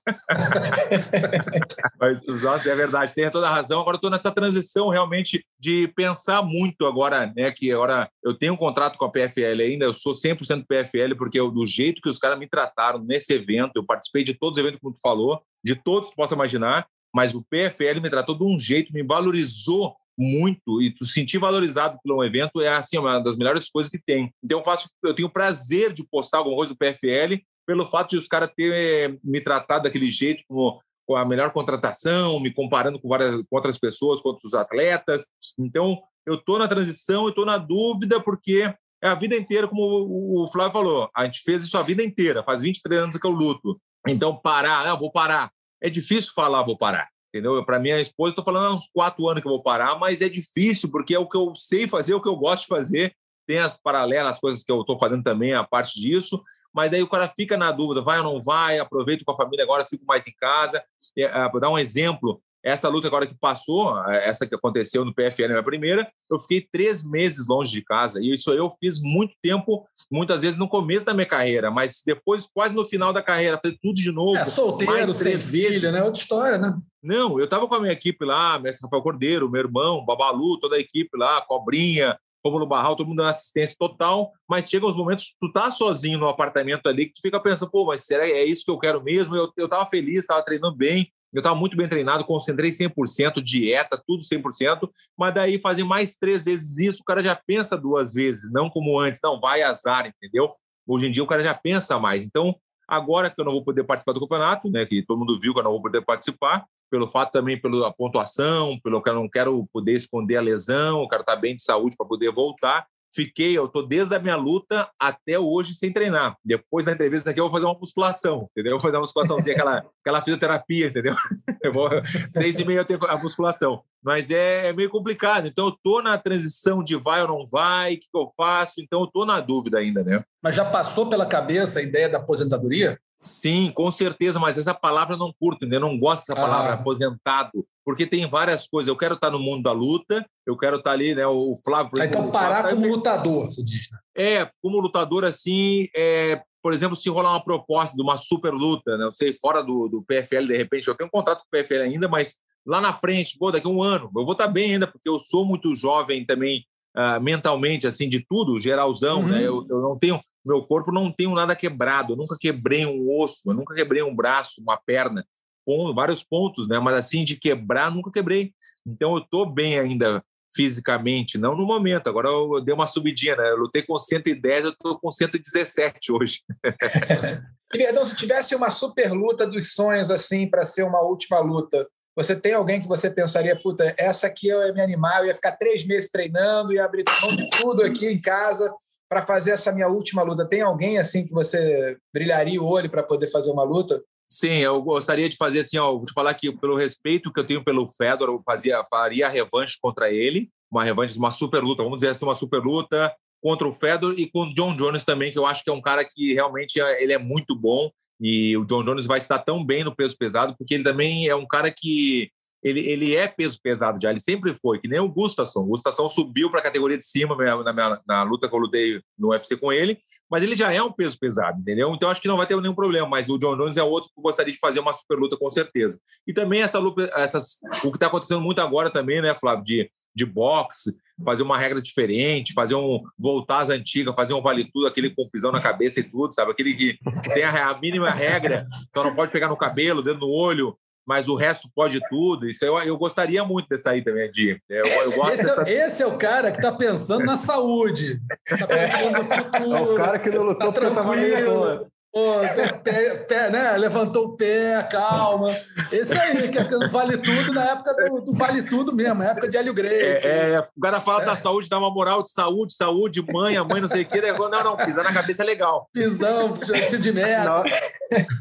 Mas, 1.99 2.25
nossa, 2.41 2.69
é 2.69 2.75
verdade, 2.75 3.13
tem 3.13 3.29
toda 3.29 3.47
a 3.47 3.53
razão. 3.53 3.79
Agora 3.79 3.95
estou 3.95 4.09
nessa 4.09 4.31
transição 4.31 4.89
realmente 4.89 5.45
de 5.59 5.87
pensar 5.95 6.41
muito 6.41 6.85
agora, 6.85 7.31
né? 7.35 7.51
Que 7.51 7.71
agora 7.71 8.09
eu 8.23 8.37
tenho 8.37 8.53
um 8.53 8.57
contrato 8.57 8.97
com 8.97 9.05
a 9.05 9.11
PFL 9.11 9.61
ainda, 9.61 9.85
eu 9.85 9.93
sou 9.93 10.13
100% 10.13 10.65
PFL, 10.67 11.15
porque 11.17 11.39
eu, 11.39 11.51
do 11.51 11.65
jeito 11.65 12.01
que 12.01 12.09
os 12.09 12.19
caras 12.19 12.37
me 12.37 12.47
trataram 12.47 13.03
nesse 13.03 13.33
evento, 13.33 13.73
eu 13.75 13.85
participei 13.85 14.23
de 14.23 14.33
todos 14.33 14.57
os 14.57 14.63
eventos 14.63 14.79
que 14.79 14.93
tu 14.93 14.99
falou, 15.01 15.41
de 15.63 15.75
todos 15.75 16.09
que 16.09 16.15
tu 16.15 16.17
possa 16.17 16.35
imaginar, 16.35 16.87
mas 17.13 17.35
o 17.35 17.43
PFL 17.43 17.99
me 18.01 18.09
tratou 18.09 18.37
de 18.37 18.43
um 18.43 18.57
jeito, 18.57 18.93
me 18.93 19.03
valorizou 19.03 19.95
muito 20.17 20.81
e 20.81 20.93
tu 20.93 21.05
sentir 21.05 21.37
valorizado 21.37 21.97
por 22.03 22.15
um 22.15 22.23
evento 22.23 22.61
é 22.61 22.69
assim 22.69 22.97
uma 22.97 23.19
das 23.19 23.35
melhores 23.35 23.69
coisas 23.69 23.91
que 23.91 23.99
tem. 23.99 24.33
Então 24.43 24.59
eu 24.59 24.63
faço, 24.63 24.89
eu 25.03 25.13
tenho 25.13 25.29
prazer 25.29 25.93
de 25.93 26.03
postar 26.03 26.39
alguma 26.39 26.55
coisa 26.55 26.73
do 26.73 26.77
PFL 26.77 27.41
pelo 27.65 27.85
fato 27.85 28.11
de 28.11 28.17
os 28.17 28.27
caras 28.27 28.51
terem 28.55 29.19
me 29.23 29.39
tratado 29.41 29.83
daquele 29.83 30.09
jeito 30.09 30.43
como 30.47 30.81
com 31.07 31.15
a 31.15 31.25
melhor 31.25 31.51
contratação, 31.51 32.39
me 32.39 32.53
comparando 32.53 32.99
com 32.99 33.09
várias 33.09 33.35
com 33.35 33.55
outras 33.55 33.77
pessoas, 33.77 34.21
com 34.21 34.29
outros 34.29 34.53
atletas. 34.53 35.25
Então 35.59 36.01
eu 36.25 36.35
estou 36.35 36.59
na 36.59 36.67
transição 36.67 37.25
e 37.25 37.29
estou 37.29 37.45
na 37.45 37.57
dúvida 37.57 38.21
porque 38.21 38.73
é 39.03 39.07
a 39.07 39.15
vida 39.15 39.35
inteira, 39.35 39.67
como 39.67 40.43
o 40.43 40.47
Flávio 40.51 40.71
falou, 40.71 41.09
a 41.15 41.25
gente 41.25 41.41
fez 41.41 41.63
isso 41.63 41.75
a 41.75 41.81
vida 41.81 42.03
inteira, 42.03 42.43
faz 42.43 42.61
23 42.61 43.01
anos 43.01 43.17
que 43.17 43.25
eu 43.25 43.31
luto. 43.31 43.79
Então 44.07 44.35
parar, 44.35 44.85
ah, 44.85 44.95
vou 44.95 45.11
parar. 45.11 45.51
É 45.81 45.89
difícil 45.89 46.31
falar 46.35 46.63
vou 46.63 46.77
parar 46.77 47.10
entendeu? 47.33 47.63
Para 47.65 47.79
minha 47.79 47.99
esposa, 47.99 48.31
estou 48.31 48.43
falando 48.43 48.65
há 48.65 48.75
uns 48.75 48.87
quatro 48.93 49.27
anos 49.27 49.41
que 49.41 49.47
eu 49.47 49.51
vou 49.51 49.63
parar, 49.63 49.97
mas 49.97 50.21
é 50.21 50.27
difícil, 50.27 50.91
porque 50.91 51.15
é 51.15 51.19
o 51.19 51.27
que 51.27 51.37
eu 51.37 51.55
sei 51.55 51.87
fazer, 51.87 52.11
é 52.11 52.15
o 52.15 52.21
que 52.21 52.29
eu 52.29 52.35
gosto 52.35 52.63
de 52.63 52.67
fazer. 52.67 53.15
Tem 53.47 53.57
as 53.57 53.77
paralelas, 53.77 54.33
as 54.33 54.39
coisas 54.39 54.63
que 54.63 54.71
eu 54.71 54.81
estou 54.81 54.99
fazendo 54.99 55.23
também, 55.23 55.53
a 55.53 55.63
parte 55.63 55.99
disso, 55.99 56.43
mas 56.73 56.91
daí 56.91 57.01
o 57.01 57.09
cara 57.09 57.27
fica 57.27 57.57
na 57.57 57.71
dúvida, 57.71 58.01
vai 58.01 58.19
ou 58.19 58.23
não 58.23 58.41
vai, 58.41 58.79
aproveito 58.79 59.25
com 59.25 59.31
a 59.31 59.35
família 59.35 59.63
agora, 59.63 59.85
fico 59.85 60.05
mais 60.05 60.27
em 60.27 60.33
casa. 60.33 60.83
É, 61.17 61.49
vou 61.49 61.59
dar 61.59 61.69
um 61.69 61.79
exemplo, 61.79 62.41
essa 62.63 62.87
luta 62.87 63.07
agora 63.07 63.25
que 63.25 63.33
passou, 63.33 63.97
essa 64.09 64.45
que 64.47 64.55
aconteceu 64.55 65.03
no 65.03 65.13
PFL, 65.13 65.47
minha 65.47 65.63
primeira, 65.63 66.11
eu 66.29 66.39
fiquei 66.39 66.67
três 66.71 67.03
meses 67.03 67.47
longe 67.47 67.71
de 67.71 67.83
casa. 67.83 68.21
E 68.21 68.33
isso 68.33 68.51
eu 68.51 68.69
fiz 68.79 69.01
muito 69.01 69.35
tempo, 69.41 69.85
muitas 70.11 70.41
vezes 70.41 70.57
no 70.59 70.67
começo 70.67 71.05
da 71.05 71.13
minha 71.13 71.25
carreira, 71.25 71.71
mas 71.71 72.01
depois, 72.05 72.47
quase 72.53 72.73
no 72.75 72.85
final 72.85 73.11
da 73.11 73.21
carreira, 73.21 73.59
fazer 73.61 73.77
tudo 73.81 73.95
de 73.95 74.11
novo. 74.11 74.37
É, 74.37 74.45
solteiro, 74.45 75.13
sem 75.13 75.39
filho, 75.39 75.91
né? 75.91 76.03
Outra 76.03 76.21
história, 76.21 76.57
né? 76.57 76.77
Não, 77.03 77.39
eu 77.39 77.45
estava 77.45 77.67
com 77.67 77.75
a 77.75 77.79
minha 77.79 77.93
equipe 77.93 78.23
lá, 78.23 78.59
mestre 78.59 78.83
Rafael 78.83 79.01
Cordeiro, 79.01 79.49
meu 79.49 79.61
irmão, 79.61 80.05
Babalu, 80.05 80.59
toda 80.59 80.75
a 80.75 80.79
equipe 80.79 81.17
lá, 81.17 81.41
Cobrinha, 81.41 82.17
Romulo 82.45 82.65
Barral, 82.65 82.95
todo 82.95 83.07
mundo 83.07 83.17
dando 83.17 83.29
assistência 83.29 83.75
total, 83.77 84.31
mas 84.49 84.69
chega 84.69 84.85
os 84.85 84.95
momentos 84.95 85.35
tu 85.39 85.51
tá 85.51 85.71
sozinho 85.71 86.19
no 86.19 86.27
apartamento 86.27 86.87
ali 86.87 87.05
que 87.05 87.13
tu 87.13 87.21
fica 87.21 87.39
pensando, 87.39 87.71
pô, 87.71 87.85
mas 87.85 88.05
será 88.05 88.25
que 88.25 88.31
é 88.31 88.45
isso 88.45 88.65
que 88.65 88.71
eu 88.71 88.79
quero 88.79 89.03
mesmo? 89.03 89.35
Eu, 89.35 89.51
eu 89.57 89.69
tava 89.69 89.85
feliz, 89.85 90.19
estava 90.19 90.43
treinando 90.43 90.75
bem, 90.75 91.11
eu 91.33 91.39
estava 91.39 91.55
muito 91.55 91.77
bem 91.77 91.87
treinado, 91.87 92.25
concentrei 92.25 92.71
100%, 92.71 93.41
dieta, 93.41 94.01
tudo 94.05 94.23
100%, 94.23 94.89
mas 95.17 95.33
daí 95.33 95.59
fazer 95.59 95.83
mais 95.83 96.15
três 96.15 96.43
vezes 96.43 96.77
isso, 96.79 97.01
o 97.01 97.05
cara 97.05 97.23
já 97.23 97.35
pensa 97.35 97.77
duas 97.77 98.13
vezes, 98.13 98.51
não 98.51 98.69
como 98.69 98.99
antes, 98.99 99.19
não, 99.23 99.39
vai 99.39 99.61
azar, 99.61 100.07
entendeu? 100.07 100.53
Hoje 100.85 101.07
em 101.07 101.11
dia 101.11 101.23
o 101.23 101.27
cara 101.27 101.43
já 101.43 101.53
pensa 101.53 101.97
mais. 101.97 102.23
Então, 102.23 102.55
agora 102.87 103.29
que 103.29 103.39
eu 103.39 103.45
não 103.45 103.53
vou 103.53 103.63
poder 103.63 103.83
participar 103.83 104.13
do 104.13 104.19
campeonato, 104.19 104.69
né, 104.69 104.85
que 104.85 105.03
todo 105.05 105.19
mundo 105.19 105.39
viu 105.39 105.53
que 105.53 105.59
eu 105.59 105.63
não 105.63 105.71
vou 105.71 105.81
poder 105.81 106.01
participar, 106.01 106.65
pelo 106.89 107.07
fato 107.07 107.31
também 107.31 107.59
pela 107.59 107.93
pontuação, 107.93 108.77
pelo 108.83 109.01
que 109.01 109.09
eu 109.09 109.15
não 109.15 109.29
quero 109.29 109.65
poder 109.71 109.93
esconder 109.93 110.35
a 110.35 110.41
lesão, 110.41 111.01
eu 111.01 111.07
quero 111.07 111.21
estar 111.21 111.37
bem 111.37 111.55
de 111.55 111.63
saúde 111.63 111.95
para 111.95 112.05
poder 112.05 112.31
voltar 112.31 112.85
fiquei, 113.13 113.57
eu 113.57 113.67
tô 113.67 113.81
desde 113.81 114.15
a 114.15 114.19
minha 114.19 114.35
luta 114.35 114.89
até 114.99 115.37
hoje 115.37 115.73
sem 115.73 115.91
treinar. 115.91 116.35
Depois 116.43 116.85
da 116.85 116.91
entrevista 116.91 117.29
aqui 117.29 117.39
eu 117.39 117.45
vou 117.45 117.51
fazer 117.51 117.65
uma 117.65 117.77
musculação, 117.77 118.47
entendeu? 118.51 118.71
Eu 118.71 118.77
vou 118.77 118.81
fazer 118.81 118.97
uma 118.97 119.01
musculaçãozinha, 119.01 119.55
aquela, 119.55 119.85
aquela 120.03 120.21
fisioterapia, 120.21 120.87
entendeu? 120.87 121.15
Eu 121.61 121.71
vou, 121.71 121.89
seis 122.29 122.59
e 122.59 122.65
meia 122.65 122.79
eu 122.79 122.85
tenho 122.85 123.03
a 123.05 123.17
musculação. 123.17 123.83
Mas 124.03 124.31
é, 124.31 124.67
é, 124.67 124.73
meio 124.73 124.89
complicado. 124.89 125.47
Então 125.47 125.67
eu 125.67 125.77
tô 125.83 126.01
na 126.01 126.17
transição 126.17 126.83
de 126.83 126.95
vai 126.95 127.21
ou 127.21 127.27
não 127.27 127.45
vai, 127.45 127.93
o 127.93 127.99
que, 127.99 128.07
que 128.11 128.17
eu 128.17 128.31
faço? 128.35 128.81
Então 128.81 129.01
eu 129.01 129.07
tô 129.07 129.25
na 129.25 129.39
dúvida 129.39 129.77
ainda, 129.77 130.03
né? 130.03 130.23
Mas 130.41 130.55
já 130.55 130.65
passou 130.65 131.09
pela 131.09 131.25
cabeça 131.25 131.79
a 131.79 131.83
ideia 131.83 132.09
da 132.09 132.17
aposentadoria? 132.17 132.99
Sim, 133.23 133.71
com 133.71 133.91
certeza, 133.91 134.39
mas 134.39 134.57
essa 134.57 134.73
palavra 134.73 135.13
eu 135.13 135.17
não 135.19 135.31
curto, 135.39 135.65
eu 135.65 135.79
não 135.79 135.97
gosto 135.97 136.21
dessa 136.21 136.35
palavra 136.35 136.71
ah. 136.71 136.73
aposentado, 136.73 137.65
porque 137.85 138.07
tem 138.07 138.27
várias 138.27 138.67
coisas. 138.67 138.87
Eu 138.87 138.97
quero 138.97 139.13
estar 139.13 139.29
no 139.29 139.39
mundo 139.39 139.61
da 139.61 139.71
luta, 139.71 140.25
eu 140.45 140.57
quero 140.57 140.77
estar 140.77 140.91
ali, 140.91 141.13
né? 141.13 141.25
O 141.27 141.55
Flávio. 141.63 141.91
Exemplo, 141.95 142.19
então, 142.19 142.31
parar 142.31 142.69
como 142.69 142.87
lutador, 142.87 143.45
você 143.45 143.63
diz, 143.63 143.89
né? 143.91 143.99
É, 144.17 144.49
como 144.59 144.79
lutador, 144.79 145.23
assim, 145.23 145.87
é, 145.95 146.41
por 146.63 146.73
exemplo, 146.73 146.95
se 146.95 147.09
rolar 147.09 147.31
uma 147.31 147.43
proposta 147.43 147.95
de 147.95 148.01
uma 148.01 148.17
super 148.17 148.51
luta, 148.51 148.97
né? 148.97 149.05
Eu 149.05 149.11
sei, 149.11 149.33
fora 149.33 149.61
do, 149.61 149.87
do 149.87 150.01
PFL, 150.01 150.47
de 150.47 150.57
repente, 150.57 150.87
eu 150.87 150.95
tenho 150.95 151.07
um 151.07 151.11
contrato 151.11 151.41
com 151.41 151.45
o 151.45 151.63
PFL 151.63 151.83
ainda, 151.83 152.07
mas 152.07 152.35
lá 152.65 152.81
na 152.81 152.91
frente, 152.91 153.37
pô, 153.37 153.51
daqui 153.51 153.67
a 153.67 153.69
um 153.69 153.83
ano, 153.83 154.05
eu 154.15 154.25
vou 154.25 154.33
estar 154.33 154.47
bem 154.47 154.73
ainda, 154.73 154.87
porque 154.87 155.07
eu 155.07 155.19
sou 155.19 155.45
muito 155.45 155.75
jovem 155.75 156.25
também, 156.25 156.65
uh, 156.97 157.21
mentalmente, 157.21 157.85
assim, 157.85 158.09
de 158.09 158.25
tudo, 158.27 158.59
geralzão, 158.59 159.21
né? 159.21 159.25
uhum. 159.25 159.31
né? 159.31 159.47
Eu, 159.47 159.67
eu 159.69 159.81
não 159.81 159.97
tenho 159.97 160.19
meu 160.45 160.63
corpo 160.63 160.91
não 160.91 161.11
tenho 161.11 161.33
nada 161.33 161.55
quebrado, 161.55 162.13
eu 162.13 162.17
nunca 162.17 162.37
quebrei 162.39 162.85
um 162.85 163.09
osso, 163.09 163.49
eu 163.49 163.53
nunca 163.53 163.73
quebrei 163.75 164.01
um 164.01 164.15
braço, 164.15 164.61
uma 164.61 164.77
perna, 164.77 165.25
com 165.65 165.93
vários 165.93 166.23
pontos, 166.23 166.67
né? 166.67 166.79
Mas 166.79 166.95
assim, 166.95 167.23
de 167.23 167.35
quebrar, 167.35 167.91
nunca 167.91 168.11
quebrei. 168.11 168.53
Então 168.85 169.13
eu 169.13 169.19
estou 169.19 169.45
bem 169.45 169.77
ainda 169.77 170.23
fisicamente, 170.53 171.37
não 171.37 171.55
no 171.55 171.65
momento. 171.65 172.07
Agora 172.09 172.27
eu 172.27 172.59
dei 172.61 172.73
uma 172.73 172.87
subidinha, 172.87 173.35
né? 173.35 173.51
Eu 173.51 173.57
lutei 173.57 173.81
com 173.83 173.97
110, 173.97 174.65
eu 174.65 174.71
estou 174.71 174.99
com 174.99 175.11
117 175.11 176.11
hoje. 176.11 176.41
Então, 177.73 178.03
se 178.03 178.17
tivesse 178.17 178.53
uma 178.53 178.69
super 178.69 179.13
luta 179.13 179.47
dos 179.47 179.73
sonhos, 179.73 180.11
assim, 180.11 180.45
para 180.45 180.65
ser 180.65 180.83
uma 180.83 180.99
última 180.99 181.39
luta, 181.39 181.87
você 182.13 182.35
tem 182.35 182.53
alguém 182.53 182.81
que 182.81 182.87
você 182.87 183.09
pensaria, 183.09 183.55
puta, 183.55 183.95
essa 183.97 184.27
aqui 184.27 184.51
é 184.51 184.73
me 184.73 184.81
animar, 184.81 185.21
eu 185.21 185.27
ia 185.27 185.33
ficar 185.33 185.53
três 185.53 185.87
meses 185.87 186.11
treinando, 186.11 186.73
ia 186.73 186.83
abrir 186.83 187.05
mão 187.21 187.33
de 187.33 187.47
tudo 187.47 187.81
aqui 187.81 188.07
em 188.07 188.19
casa 188.19 188.69
para 189.11 189.25
fazer 189.25 189.51
essa 189.51 189.73
minha 189.73 189.89
última 189.89 190.23
luta? 190.23 190.47
Tem 190.47 190.61
alguém 190.61 190.97
assim 190.97 191.25
que 191.25 191.33
você 191.33 191.97
brilharia 192.13 192.61
o 192.61 192.65
olho 192.65 192.89
para 192.89 193.03
poder 193.03 193.27
fazer 193.27 193.51
uma 193.51 193.61
luta? 193.61 194.01
Sim, 194.25 194.59
eu 194.59 194.81
gostaria 194.81 195.27
de 195.27 195.35
fazer 195.35 195.59
assim, 195.59 195.77
ó, 195.77 195.91
vou 195.91 196.05
te 196.05 196.13
falar 196.13 196.33
que 196.33 196.49
pelo 196.55 196.77
respeito 196.77 197.29
que 197.29 197.37
eu 197.37 197.43
tenho 197.43 197.61
pelo 197.61 197.89
Fedor, 197.89 198.29
eu 198.29 198.41
fazia, 198.45 198.81
faria 198.89 199.27
a 199.27 199.29
revanche 199.29 199.77
contra 199.81 200.09
ele, 200.09 200.49
uma 200.71 200.85
revanche, 200.85 201.17
uma 201.17 201.29
super 201.29 201.61
luta, 201.61 201.83
vamos 201.83 201.97
dizer 201.97 202.11
assim, 202.11 202.23
uma 202.23 202.33
super 202.35 202.61
luta 202.61 203.13
contra 203.43 203.67
o 203.67 203.73
Fedor 203.73 204.15
e 204.17 204.31
com 204.31 204.43
o 204.43 204.53
John 204.53 204.73
Jones 204.77 205.03
também, 205.03 205.29
que 205.29 205.37
eu 205.37 205.45
acho 205.45 205.61
que 205.61 205.69
é 205.69 205.73
um 205.73 205.81
cara 205.81 206.05
que 206.05 206.33
realmente 206.33 206.79
é, 206.79 207.03
ele 207.03 207.11
é 207.11 207.17
muito 207.17 207.53
bom 207.53 207.91
e 208.17 208.55
o 208.55 208.63
John 208.63 208.85
Jones 208.85 209.05
vai 209.05 209.17
estar 209.17 209.39
tão 209.39 209.61
bem 209.61 209.83
no 209.83 209.93
peso 209.93 210.17
pesado, 210.17 210.55
porque 210.57 210.75
ele 210.75 210.85
também 210.85 211.27
é 211.27 211.35
um 211.35 211.45
cara 211.45 211.69
que 211.69 212.31
ele, 212.63 212.81
ele 212.81 213.15
é 213.15 213.27
peso 213.27 213.59
pesado 213.61 213.99
já, 214.01 214.09
ele 214.09 214.19
sempre 214.19 214.53
foi, 214.53 214.79
que 214.79 214.87
nem 214.87 214.99
o 214.99 215.09
Gustafsson. 215.09 215.61
O 215.61 215.67
Gustafsson 215.67 216.07
subiu 216.07 216.49
para 216.49 216.59
a 216.59 216.63
categoria 216.63 216.97
de 216.97 217.05
cima 217.05 217.35
na, 217.35 217.73
minha, 217.73 218.01
na 218.07 218.23
luta 218.23 218.47
que 218.47 218.55
eu 218.55 218.59
lutei 218.59 219.01
no 219.17 219.29
UFC 219.29 219.57
com 219.57 219.71
ele, 219.73 219.99
mas 220.29 220.43
ele 220.43 220.55
já 220.55 220.73
é 220.73 220.81
um 220.81 220.91
peso 220.91 221.19
pesado, 221.19 221.59
entendeu? 221.59 221.93
Então 221.93 222.09
acho 222.09 222.21
que 222.21 222.27
não 222.27 222.37
vai 222.37 222.45
ter 222.45 222.55
nenhum 222.61 222.73
problema, 222.73 223.05
mas 223.05 223.27
o 223.27 223.37
John 223.37 223.57
Jones 223.57 223.75
é 223.75 223.83
outro 223.83 224.09
que 224.15 224.21
gostaria 224.21 224.53
de 224.53 224.59
fazer 224.59 224.79
uma 224.79 224.93
super 224.93 225.17
luta 225.17 225.35
com 225.37 225.51
certeza. 225.51 225.99
E 226.25 226.33
também 226.33 226.61
essa 226.61 226.79
luta, 226.79 227.09
essas, 227.15 227.59
o 227.83 227.91
que 227.91 227.97
está 227.97 228.07
acontecendo 228.07 228.39
muito 228.39 228.61
agora 228.61 228.89
também, 228.89 229.21
né, 229.21 229.35
Flávio, 229.35 229.65
de, 229.65 229.91
de 230.15 230.25
boxe, 230.25 230.95
fazer 231.25 231.43
uma 231.43 231.57
regra 231.57 231.81
diferente, 231.81 232.53
fazer 232.53 232.75
um 232.75 233.01
voltar 233.19 233.59
às 233.59 233.69
antigas, 233.69 234.15
fazer 234.15 234.33
um 234.33 234.41
vale 234.41 234.69
tudo, 234.71 234.87
aquele 234.87 235.09
com 235.09 235.29
pisão 235.29 235.51
na 235.51 235.59
cabeça 235.59 235.99
e 235.99 236.03
tudo, 236.03 236.33
sabe? 236.33 236.51
Aquele 236.51 236.73
que 236.73 236.97
tem 237.33 237.43
a, 237.43 237.69
a 237.69 237.79
mínima 237.79 238.09
regra, 238.09 238.67
então 238.89 239.03
não 239.03 239.13
pode 239.13 239.31
pegar 239.31 239.49
no 239.49 239.57
cabelo, 239.57 240.01
dentro 240.01 240.21
do 240.21 240.29
olho, 240.29 240.77
mas 241.05 241.27
o 241.27 241.35
resto 241.35 241.69
pode 241.75 241.99
tudo. 242.09 242.47
Isso 242.47 242.65
eu, 242.65 242.77
eu 242.83 242.97
gostaria 242.97 243.43
muito 243.43 243.67
dessa 243.67 243.91
aí 243.91 244.03
também, 244.03 244.31
de. 244.31 244.61
Eu, 244.69 244.85
eu 244.85 245.11
gosto 245.13 245.33
esse, 245.33 245.45
dessa... 245.45 245.69
é, 245.69 245.87
esse 245.87 246.03
é 246.03 246.07
o 246.07 246.17
cara 246.17 246.51
que 246.51 246.57
está 246.57 246.71
pensando 246.71 247.25
na 247.25 247.37
saúde. 247.37 248.19
Está 248.49 248.67
pensando 248.67 249.17
no 249.17 249.23
futuro. 249.25 249.75
É 249.75 249.81
o 249.81 249.95
cara 249.95 250.19
que 250.19 250.29
não 250.29 250.43
lutou 250.43 250.71
tá 250.71 250.81
tranquilo. 250.81 251.87
Pô, 252.13 252.39
pé, 252.83 253.13
pé, 253.19 253.49
né? 253.49 253.77
Levantou 253.77 254.25
o 254.25 254.35
pé, 254.35 254.85
calma. 254.91 255.47
Esse 255.93 256.17
aí, 256.17 256.49
que 256.49 256.57
é 256.57 256.63
vale 256.89 257.17
tudo 257.17 257.53
na 257.53 257.63
época 257.71 257.93
do, 257.93 258.21
do, 258.21 258.33
vale 258.33 258.63
tudo 258.63 258.93
mesmo, 258.93 259.19
na 259.19 259.29
época 259.29 259.49
de 259.49 259.55
Hélio 259.55 259.73
Grace. 259.73 260.27
É, 260.27 260.55
é, 260.55 260.59
o 260.59 260.81
cara 260.81 260.99
fala 260.99 261.23
é. 261.23 261.25
da 261.27 261.37
saúde, 261.37 261.69
dá 261.69 261.79
uma 261.79 261.89
moral 261.89 262.21
de 262.21 262.29
saúde, 262.31 262.73
saúde, 262.73 263.23
mãe, 263.31 263.55
a 263.55 263.63
mãe, 263.63 263.79
não 263.79 263.87
sei 263.87 264.01
o 264.01 264.05
quê. 264.05 264.21
Não, 264.21 264.63
não, 264.63 264.75
pisar 264.75 265.05
na 265.05 265.13
cabeça 265.13 265.41
é 265.41 265.45
legal. 265.45 265.87
Pisão, 265.93 266.53
tiro 266.89 267.01
de 267.01 267.13
merda. 267.13 267.43
Na, 267.45 267.63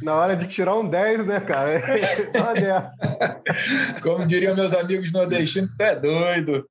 na, 0.03 0.15
hora 0.15 0.37
de 0.37 0.49
tirar 0.49 0.75
um 0.75 0.89
10, 0.89 1.27
né, 1.27 1.39
cara? 1.39 1.81
Só 2.33 2.53
10. 2.53 4.03
Como 4.03 4.27
diriam 4.27 4.57
meus 4.57 4.73
amigos 4.73 5.13
nordestinos, 5.13 5.71
tu 5.79 5.83
é 5.83 5.95
doido. 5.95 6.67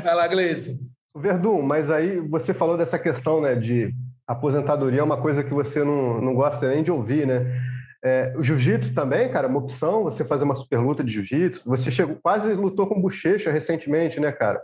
Vai 0.00 0.14
lá, 0.14 0.28
Gleice. 0.28 0.88
Verdun, 1.14 1.60
mas 1.60 1.90
aí 1.90 2.20
você 2.20 2.54
falou 2.54 2.78
dessa 2.78 2.98
questão 3.00 3.40
né, 3.40 3.56
de 3.56 3.92
aposentadoria 4.26 5.00
é 5.00 5.04
uma 5.04 5.20
coisa 5.20 5.42
que 5.42 5.52
você 5.52 5.84
não, 5.84 6.20
não 6.20 6.34
gosta 6.34 6.68
nem 6.68 6.82
de 6.82 6.90
ouvir, 6.90 7.26
né? 7.26 7.46
É, 8.04 8.32
o 8.36 8.42
jiu-jitsu 8.42 8.92
também, 8.94 9.30
cara, 9.30 9.46
é 9.46 9.50
uma 9.50 9.60
opção, 9.60 10.02
você 10.02 10.24
fazer 10.24 10.44
uma 10.44 10.56
super 10.56 10.78
luta 10.78 11.04
de 11.04 11.12
jiu-jitsu. 11.12 11.62
Você 11.66 11.90
chegou, 11.90 12.16
quase 12.20 12.52
lutou 12.54 12.86
com 12.86 13.00
bochecha 13.00 13.50
recentemente, 13.50 14.18
né, 14.18 14.32
cara? 14.32 14.60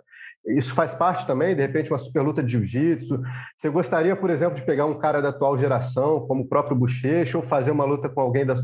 Isso 0.46 0.74
faz 0.74 0.94
parte 0.94 1.26
também, 1.26 1.54
de 1.54 1.60
repente, 1.60 1.90
uma 1.90 1.98
super 1.98 2.22
luta 2.22 2.42
de 2.42 2.52
jiu-jitsu. 2.52 3.22
Você 3.56 3.68
gostaria, 3.68 4.16
por 4.16 4.30
exemplo, 4.30 4.56
de 4.56 4.64
pegar 4.64 4.86
um 4.86 4.98
cara 4.98 5.20
da 5.20 5.28
atual 5.28 5.56
geração, 5.58 6.26
como 6.26 6.42
o 6.42 6.48
próprio 6.48 6.76
Bochecha, 6.76 7.36
ou 7.36 7.44
fazer 7.44 7.70
uma 7.70 7.84
luta 7.84 8.08
com 8.08 8.20
alguém 8.20 8.44
da, 8.44 8.54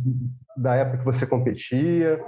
da 0.57 0.75
época 0.75 0.99
que 0.99 1.05
você 1.05 1.27
competia? 1.27 2.21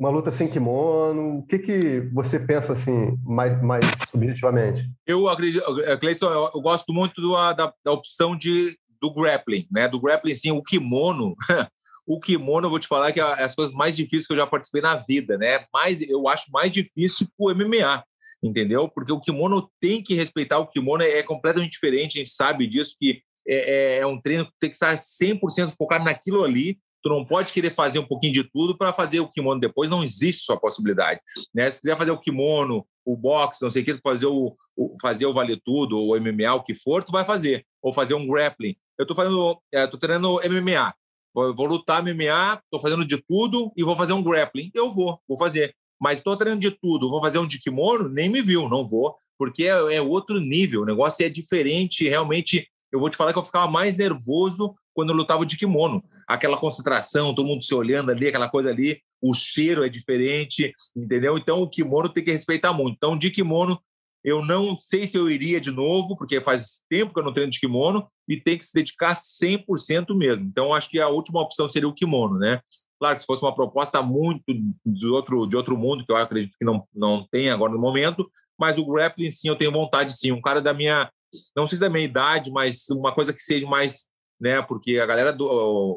Uma 0.00 0.08
luta 0.08 0.30
sem 0.30 0.48
kimono? 0.48 1.40
O 1.40 1.42
que, 1.46 1.58
que 1.58 2.00
você 2.12 2.40
pensa 2.40 2.72
assim, 2.72 3.18
mais, 3.22 3.62
mais 3.62 3.84
subjetivamente? 4.10 4.90
Eu 5.06 5.28
acredito, 5.28 5.62
Cleiton, 6.00 6.50
eu, 6.54 6.60
gosto 6.62 6.90
muito 6.90 7.20
do, 7.20 7.34
da, 7.52 7.72
da 7.84 7.92
opção 7.92 8.34
de, 8.34 8.78
do 8.98 9.12
grappling, 9.12 9.68
né? 9.70 9.86
Do 9.86 10.00
grappling, 10.00 10.34
sim, 10.34 10.52
o 10.52 10.62
kimono. 10.62 11.36
o 12.06 12.18
kimono, 12.18 12.64
eu 12.66 12.70
vou 12.70 12.78
te 12.78 12.88
falar 12.88 13.12
que 13.12 13.20
é 13.20 13.44
as 13.44 13.54
coisas 13.54 13.74
mais 13.74 13.94
difíceis 13.94 14.26
que 14.26 14.32
eu 14.32 14.38
já 14.38 14.46
participei 14.46 14.80
na 14.80 14.96
vida, 14.96 15.36
né? 15.36 15.66
Mas 15.70 16.00
eu 16.00 16.26
acho 16.28 16.50
mais 16.50 16.72
difícil 16.72 17.28
o 17.38 17.52
MMA, 17.54 18.02
entendeu? 18.42 18.88
Porque 18.88 19.12
o 19.12 19.20
kimono 19.20 19.70
tem 19.78 20.02
que 20.02 20.14
respeitar 20.14 20.58
o 20.60 20.66
kimono, 20.66 21.02
é, 21.02 21.18
é 21.18 21.22
completamente 21.22 21.72
diferente, 21.72 22.18
a 22.18 22.24
gente 22.24 22.34
sabe 22.34 22.66
disso, 22.66 22.96
que 22.98 23.20
é, 23.46 23.98
é, 23.98 23.98
é 23.98 24.06
um 24.06 24.18
treino 24.18 24.46
que 24.46 24.52
tem 24.58 24.70
que 24.70 24.76
estar 24.76 24.94
100% 24.94 25.74
focado 25.76 26.04
naquilo 26.04 26.42
ali 26.42 26.78
tu 27.02 27.08
não 27.08 27.24
pode 27.24 27.52
querer 27.52 27.70
fazer 27.70 27.98
um 27.98 28.06
pouquinho 28.06 28.32
de 28.32 28.44
tudo 28.44 28.76
para 28.76 28.92
fazer 28.92 29.20
o 29.20 29.28
kimono 29.28 29.60
depois, 29.60 29.90
não 29.90 30.02
existe 30.02 30.44
sua 30.44 30.56
possibilidade. 30.58 31.20
Né? 31.54 31.70
Se 31.70 31.80
quiser 31.80 31.96
fazer 31.96 32.10
o 32.10 32.18
kimono, 32.18 32.86
o 33.04 33.16
boxe, 33.16 33.62
não 33.62 33.70
sei 33.70 33.82
o 33.82 33.84
que, 33.84 33.98
fazer 34.02 34.26
o, 34.26 34.56
o, 34.76 34.96
fazer 35.00 35.26
o 35.26 35.34
vale 35.34 35.56
tudo, 35.56 35.98
ou 35.98 36.14
o 36.14 36.20
MMA, 36.20 36.54
o 36.54 36.62
que 36.62 36.74
for, 36.74 37.02
tu 37.02 37.12
vai 37.12 37.24
fazer. 37.24 37.66
Ou 37.82 37.92
fazer 37.92 38.14
um 38.14 38.26
grappling. 38.26 38.76
Eu 38.98 39.06
tô 39.06 39.14
fazendo, 39.14 39.60
é, 39.72 39.86
tô 39.86 39.98
treinando 39.98 40.40
MMA. 40.48 40.94
Vou, 41.32 41.54
vou 41.54 41.66
lutar 41.66 42.02
MMA, 42.02 42.60
tô 42.70 42.80
fazendo 42.80 43.04
de 43.04 43.16
tudo 43.28 43.72
e 43.76 43.82
vou 43.82 43.96
fazer 43.96 44.12
um 44.12 44.22
grappling. 44.22 44.70
Eu 44.74 44.92
vou, 44.92 45.20
vou 45.28 45.38
fazer. 45.38 45.74
Mas 46.00 46.18
estou 46.18 46.36
treinando 46.36 46.60
de 46.60 46.70
tudo, 46.70 47.10
vou 47.10 47.20
fazer 47.20 47.38
um 47.38 47.46
de 47.46 47.58
kimono, 47.58 48.08
nem 48.08 48.28
me 48.28 48.40
viu, 48.40 48.68
não 48.68 48.86
vou, 48.86 49.16
porque 49.38 49.64
é, 49.64 49.96
é 49.96 50.02
outro 50.02 50.40
nível, 50.40 50.82
o 50.82 50.86
negócio 50.86 51.24
é 51.24 51.28
diferente, 51.28 52.08
realmente 52.08 52.66
eu 52.90 52.98
vou 52.98 53.10
te 53.10 53.16
falar 53.16 53.32
que 53.32 53.38
eu 53.38 53.44
ficava 53.44 53.70
mais 53.70 53.98
nervoso 53.98 54.74
quando 55.00 55.10
eu 55.10 55.16
lutava 55.16 55.46
de 55.46 55.56
kimono. 55.56 56.04
Aquela 56.28 56.58
concentração, 56.58 57.34
todo 57.34 57.46
mundo 57.46 57.64
se 57.64 57.74
olhando 57.74 58.10
ali, 58.10 58.28
aquela 58.28 58.50
coisa 58.50 58.68
ali, 58.68 59.00
o 59.22 59.32
cheiro 59.32 59.82
é 59.82 59.88
diferente, 59.88 60.74
entendeu? 60.94 61.38
Então 61.38 61.62
o 61.62 61.68
kimono 61.68 62.10
tem 62.10 62.22
que 62.22 62.30
respeitar 62.30 62.74
muito. 62.74 62.96
Então, 62.96 63.16
de 63.16 63.30
kimono, 63.30 63.80
eu 64.22 64.44
não 64.44 64.76
sei 64.76 65.06
se 65.06 65.16
eu 65.16 65.30
iria 65.30 65.58
de 65.58 65.70
novo, 65.70 66.18
porque 66.18 66.38
faz 66.38 66.82
tempo 66.86 67.14
que 67.14 67.18
eu 67.18 67.24
não 67.24 67.32
treino 67.32 67.50
de 67.50 67.58
kimono, 67.58 68.06
e 68.28 68.38
tem 68.38 68.58
que 68.58 68.64
se 68.66 68.74
dedicar 68.74 69.14
100% 69.14 70.14
mesmo. 70.14 70.44
Então, 70.44 70.74
acho 70.74 70.90
que 70.90 71.00
a 71.00 71.08
última 71.08 71.40
opção 71.40 71.66
seria 71.66 71.88
o 71.88 71.94
kimono, 71.94 72.38
né? 72.38 72.60
Claro 72.98 73.16
que 73.16 73.22
se 73.22 73.26
fosse 73.26 73.42
uma 73.42 73.54
proposta 73.54 74.02
muito 74.02 74.44
de 74.84 75.06
outro, 75.06 75.46
de 75.46 75.56
outro 75.56 75.78
mundo, 75.78 76.04
que 76.04 76.12
eu 76.12 76.16
acredito 76.18 76.58
que 76.58 76.64
não, 76.66 76.86
não 76.94 77.26
tem 77.30 77.48
agora 77.48 77.72
no 77.72 77.78
momento, 77.78 78.30
mas 78.58 78.76
o 78.76 78.84
grappling, 78.84 79.30
sim, 79.30 79.48
eu 79.48 79.56
tenho 79.56 79.72
vontade, 79.72 80.14
sim. 80.14 80.30
Um 80.30 80.42
cara 80.42 80.60
da 80.60 80.74
minha, 80.74 81.10
não 81.56 81.66
sei 81.66 81.76
se 81.76 81.80
da 81.80 81.88
minha 81.88 82.04
idade, 82.04 82.50
mas 82.50 82.90
uma 82.90 83.14
coisa 83.14 83.32
que 83.32 83.42
seja 83.42 83.66
mais 83.66 84.09
né? 84.40 84.62
Porque 84.62 84.98
a 84.98 85.06
galera 85.06 85.32
do, 85.32 85.46